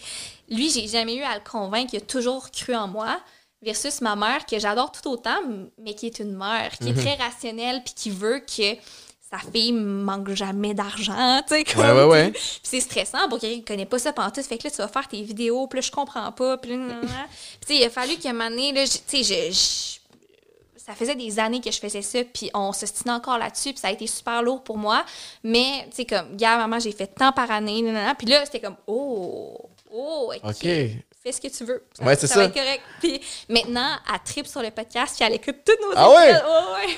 lui, 0.49 0.69
j'ai 0.69 0.87
jamais 0.87 1.15
eu 1.15 1.23
à 1.23 1.35
le 1.35 1.41
convaincre. 1.49 1.93
Il 1.93 1.97
a 1.97 2.01
toujours 2.01 2.51
cru 2.51 2.75
en 2.75 2.87
moi. 2.87 3.19
Versus 3.63 4.01
ma 4.01 4.15
mère, 4.15 4.47
que 4.47 4.57
j'adore 4.57 4.91
tout 4.91 5.07
autant, 5.07 5.37
mais 5.77 5.93
qui 5.93 6.07
est 6.07 6.17
une 6.17 6.35
mère, 6.35 6.71
qui 6.79 6.89
est 6.89 6.93
mhm. 6.93 6.99
très 6.99 7.13
rationnelle, 7.13 7.83
puis 7.83 7.93
qui 7.93 8.09
veut 8.09 8.39
que 8.39 8.75
sa 9.31 9.39
fille 9.51 9.71
manque 9.71 10.31
jamais 10.31 10.73
d'argent, 10.73 11.41
tu 11.47 11.55
sais. 11.55 11.63
Comme, 11.63 11.81
ouais, 11.83 11.91
ouais, 11.91 12.03
ouais. 12.03 12.31
Puis 12.31 12.59
c'est 12.63 12.81
stressant 12.81 13.29
pour 13.29 13.39
quelqu'un 13.39 13.59
qui 13.59 13.65
connaît 13.65 13.85
pas 13.85 13.99
ça 13.99 14.11
pendant 14.11 14.29
tout. 14.29 14.43
Fait 14.43 14.57
que 14.57 14.65
là, 14.65 14.71
tu 14.71 14.77
vas 14.77 14.87
faire 14.87 15.07
tes 15.07 15.21
vidéos, 15.21 15.67
puis 15.67 15.79
là, 15.79 15.81
je 15.81 15.91
comprends 15.91 16.31
pas, 16.31 16.57
puis 16.57 16.71
tu 17.01 17.07
sais, 17.67 17.75
il 17.75 17.83
a 17.83 17.89
fallu 17.89 18.17
qu'à 18.17 18.29
un 18.29 18.33
moment 18.33 18.49
donné, 18.49 18.73
là, 18.73 18.83
tu 18.85 19.23
sais, 19.23 19.51
je, 19.51 19.99
ça 20.75 20.93
faisait 20.95 21.15
des 21.15 21.39
années 21.39 21.61
que 21.61 21.71
je 21.71 21.79
faisais 21.79 22.01
ça, 22.01 22.19
puis 22.23 22.49
on 22.53 22.73
se 22.73 22.81
s'ostinait 22.81 23.13
encore 23.13 23.37
là-dessus, 23.37 23.69
puis 23.69 23.79
ça 23.79 23.87
a 23.87 23.91
été 23.91 24.07
super 24.07 24.43
lourd 24.43 24.63
pour 24.63 24.77
moi. 24.77 25.05
Mais, 25.43 25.87
tu 25.89 25.97
sais, 25.97 26.05
comme, 26.05 26.35
gars, 26.35 26.57
maman, 26.57 26.79
j'ai 26.79 26.91
fait 26.91 27.07
tant 27.07 27.31
par 27.31 27.49
année, 27.51 27.83
puis 28.17 28.27
là, 28.27 28.43
c'était 28.45 28.59
comme, 28.59 28.77
oh, 28.87 29.69
oh, 29.91 30.33
OK 30.43 30.67
fais 31.23 31.31
ce 31.31 31.41
que 31.41 31.47
tu 31.47 31.63
veux. 31.65 31.83
Ça, 31.97 32.03
ouais, 32.03 32.15
c'est 32.15 32.27
ça. 32.27 32.35
va 32.35 32.43
être 32.45 32.53
correct. 32.53 32.81
Puis 32.99 33.21
maintenant, 33.49 33.97
elle 34.11 34.19
tripe 34.25 34.47
sur 34.47 34.61
le 34.61 34.71
podcast, 34.71 35.15
puis 35.15 35.25
elle 35.25 35.33
écoute 35.35 35.57
tous 35.65 35.75
nos 35.81 35.93
ah 35.95 36.09
Ouais? 36.09 36.15
ouais, 36.33 36.97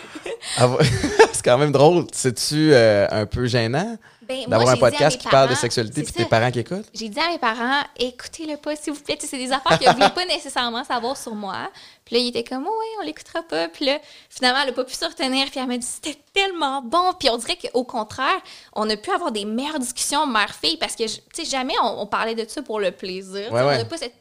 ah 0.58 0.70
ouais. 0.70 0.86
c'est 1.34 1.44
quand 1.44 1.58
même 1.58 1.72
drôle. 1.72 2.06
C'est-tu 2.12 2.74
euh, 2.74 3.08
un 3.10 3.26
peu 3.26 3.46
gênant? 3.46 3.98
Ben, 4.28 4.48
d'avoir 4.48 4.70
un 4.70 4.78
podcast 4.78 5.20
qui 5.20 5.28
parle 5.28 5.50
de 5.50 5.56
sexualité 5.56 6.04
puis 6.04 6.14
tes 6.14 6.26
parents 6.26 6.52
qui 6.52 6.60
écoutent? 6.60 6.86
J'ai 6.94 7.10
dit 7.10 7.20
à 7.20 7.30
mes 7.30 7.38
parents, 7.38 7.82
écoutez-le 7.98 8.58
pas, 8.58 8.76
s'il 8.76 8.94
vous 8.94 9.02
plaît. 9.02 9.18
C'est 9.20 9.38
des 9.38 9.52
affaires 9.52 9.78
que 9.78 9.86
vous 9.86 9.94
voulez 9.94 10.10
pas 10.10 10.26
nécessairement 10.26 10.84
savoir 10.84 11.18
sur 11.18 11.36
moi. 11.36 11.70
Puis 12.06 12.16
là, 12.16 12.22
il 12.22 12.28
était 12.30 12.44
comme, 12.44 12.64
oui, 12.64 12.86
on 13.02 13.06
l'écoutera 13.06 13.44
pas. 13.44 13.68
Puis 13.70 13.86
là, 13.86 14.00
finalement, 14.30 14.60
elle 14.64 14.70
a 14.70 14.74
pas 14.74 14.84
pu 14.84 14.94
se 14.94 15.06
retenir. 15.06 15.50
Puis 15.50 15.60
elle 15.60 15.68
m'a 15.68 15.78
dit, 15.78 15.86
c'était 15.86 16.20
tellement 16.34 16.82
bon. 16.82 17.14
Puis 17.20 17.30
on 17.30 17.38
dirait 17.38 17.58
qu'au 17.58 17.84
contraire, 17.84 18.42
on 18.74 18.90
a 18.90 18.98
pu 18.98 19.12
avoir 19.12 19.32
des 19.32 19.46
meilleures 19.46 19.80
discussions 19.80 20.26
mère-fille 20.28 20.78
parce 20.78 20.96
que, 20.96 21.04
tu 21.04 21.22
sais, 21.34 21.46
jamais 21.46 21.76
on, 21.82 22.02
on 22.02 22.06
parlait 22.06 22.36
de 22.36 22.46
ça 22.48 22.62
pour 22.62 22.80
le 22.80 22.92
plaisir. 22.92 23.52
Ouais, 23.52 23.62
On 23.62 23.68
ouais. 23.68 23.78
n'a 23.78 23.86
pas 23.86 23.98
cette. 23.98 24.14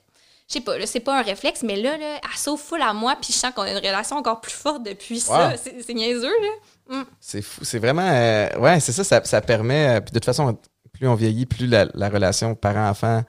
Je 0.49 0.55
sais 0.59 0.61
pas, 0.61 0.77
là, 0.77 0.87
c'est 0.87 1.01
pas 1.01 1.19
un 1.19 1.23
réflexe, 1.23 1.63
mais 1.63 1.77
là, 1.77 1.97
là, 1.97 2.17
elle 2.23 2.39
sauve 2.39 2.61
full 2.61 2.83
à 2.83 2.93
moi, 2.93 3.17
puis 3.19 3.33
je 3.33 3.39
sens 3.39 3.55
qu'on 3.55 3.63
a 3.63 3.71
une 3.71 3.79
relation 3.79 4.17
encore 4.17 4.41
plus 4.41 4.53
forte 4.53 4.83
depuis 4.83 5.19
ça. 5.19 5.49
Wow. 5.49 5.57
C'est 5.87 5.95
niaiseux, 5.95 6.27
là. 6.27 6.49
C'est 7.21 7.43
fou. 7.43 7.65
C'est 7.65 7.79
vraiment. 7.79 8.09
euh, 8.11 8.49
ouais, 8.59 8.81
c'est 8.81 8.93
ça, 8.93 9.05
ça. 9.05 9.23
ça 9.25 9.41
permet. 9.41 9.97
euh, 9.97 10.01
puis 10.01 10.11
de 10.13 10.19
toute 10.19 10.25
façon, 10.25 10.59
plus 10.93 11.09
on 11.09 11.15
vieillit, 11.15 11.47
plus 11.47 11.67
la, 11.67 11.87
la 11.95 12.09
relation 12.09 12.55
parent-enfant 12.55 13.23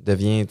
devient 0.00 0.46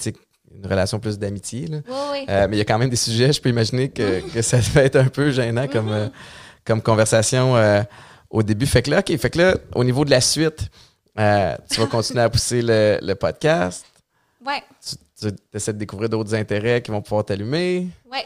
une 0.56 0.66
relation 0.68 1.00
plus 1.00 1.18
d'amitié. 1.20 1.68
Oui, 1.70 1.80
oui. 2.12 2.26
Euh, 2.30 2.48
mais 2.48 2.56
il 2.56 2.60
y 2.60 2.62
a 2.62 2.66
quand 2.66 2.78
même 2.78 2.90
des 2.90 2.96
sujets, 2.96 3.34
je 3.34 3.42
peux 3.42 3.50
imaginer 3.50 3.90
que, 3.90 4.22
que 4.32 4.42
ça 4.42 4.58
devait 4.58 4.86
être 4.86 4.96
un 4.96 5.08
peu 5.10 5.32
gênant 5.32 5.68
comme, 5.68 5.92
euh, 5.92 6.08
comme 6.64 6.82
conversation 6.82 7.56
au 8.30 8.44
début. 8.44 8.66
Fait 8.66 8.82
que 8.82 8.92
là, 8.92 9.00
OK, 9.00 9.18
fait 9.18 9.30
que 9.30 9.38
là, 9.40 9.56
au 9.76 9.84
niveau 9.84 10.06
de 10.06 10.10
la 10.12 10.22
suite, 10.22 10.70
tu 11.16 11.80
vas 11.82 11.88
continuer 11.90 12.22
à 12.22 12.30
pousser 12.30 12.62
le, 12.62 12.98
le 13.02 13.14
podcast. 13.16 13.86
Ouais, 14.46 14.62
Tu, 15.20 15.32
tu 15.32 15.36
essaies 15.54 15.74
de 15.74 15.78
découvrir 15.80 16.10
d'autres 16.10 16.34
intérêts 16.36 16.82
qui 16.82 16.92
vont 16.92 17.02
pouvoir 17.02 17.26
t'allumer. 17.26 17.88
ouais. 18.12 18.26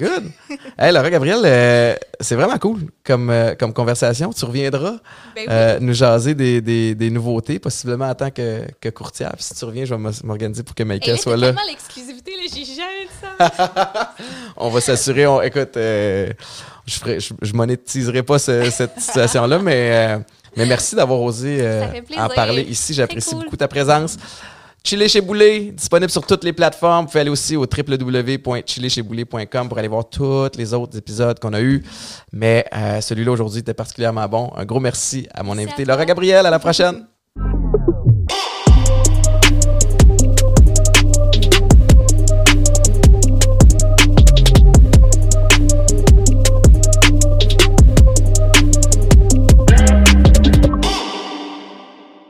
Good. 0.00 0.30
Hey, 0.78 0.92
Laura 0.92 1.10
Gabriel, 1.10 1.40
euh, 1.44 1.94
c'est 2.20 2.34
vraiment 2.34 2.56
cool 2.58 2.80
comme, 3.04 3.28
euh, 3.28 3.54
comme 3.54 3.72
conversation. 3.74 4.32
Tu 4.32 4.44
reviendras 4.46 4.92
Ben 5.34 5.42
oui. 5.42 5.46
euh, 5.50 5.78
nous 5.80 5.92
jaser 5.92 6.34
des, 6.34 6.60
des, 6.62 6.94
des 6.94 7.10
nouveautés, 7.10 7.58
possiblement 7.58 8.06
en 8.08 8.14
tant 8.14 8.30
que, 8.30 8.62
que 8.80 8.88
courtière. 8.88 9.32
Puis 9.34 9.44
si 9.44 9.54
tu 9.54 9.64
reviens, 9.66 9.84
je 9.84 9.94
vais 9.94 10.00
m'organiser 10.24 10.62
pour 10.62 10.74
que 10.74 10.82
Maïka 10.84 11.12
là, 11.12 11.18
soit 11.18 11.34
c'est 11.34 11.40
là. 11.40 11.46
tellement 11.48 11.60
l'exclusivité, 11.68 12.30
là, 12.32 12.42
j'ai 12.52 12.64
jamais 12.64 13.04
dit 13.04 13.46
ça. 13.46 14.14
On 14.56 14.70
va 14.70 14.80
s'assurer. 14.80 15.26
On, 15.26 15.42
écoute, 15.42 15.72
je, 15.74 16.32
ferai, 16.86 17.20
je, 17.20 17.34
je 17.42 17.52
monétiserai 17.52 18.22
pas 18.22 18.38
ce- 18.38 18.70
cette 18.70 18.98
situation-là, 19.00 19.58
mais, 19.58 20.18
mais 20.56 20.64
merci 20.66 20.94
d'avoir 20.96 21.20
osé 21.20 21.62
en 22.16 22.28
parler 22.28 22.62
ici. 22.62 22.94
J'apprécie 22.94 23.30
cool. 23.34 23.44
beaucoup 23.44 23.56
ta 23.58 23.68
présence. 23.68 24.16
Chiller 24.82 25.08
chez 25.08 25.20
Boulet, 25.20 25.72
disponible 25.72 26.10
sur 26.10 26.26
toutes 26.26 26.42
les 26.42 26.52
plateformes. 26.52 27.04
Vous 27.04 27.10
pouvez 27.10 27.20
aller 27.20 27.30
aussi 27.30 27.54
au 27.54 27.66
www.chillercheiboulet.com 27.66 29.68
pour 29.68 29.78
aller 29.78 29.88
voir 29.88 30.08
tous 30.08 30.48
les 30.56 30.74
autres 30.74 30.96
épisodes 30.96 31.38
qu'on 31.38 31.52
a 31.52 31.60
eus. 31.60 31.84
Mais 32.32 32.64
euh, 32.74 33.00
celui-là 33.00 33.32
aujourd'hui 33.32 33.60
était 33.60 33.74
particulièrement 33.74 34.26
bon. 34.26 34.50
Un 34.56 34.64
gros 34.64 34.80
merci 34.80 35.28
à 35.34 35.42
mon 35.42 35.58
invité. 35.58 35.84
Laura 35.84 36.06
Gabriel. 36.06 36.46
À 36.46 36.50
la 36.50 36.58
prochaine. 36.58 37.06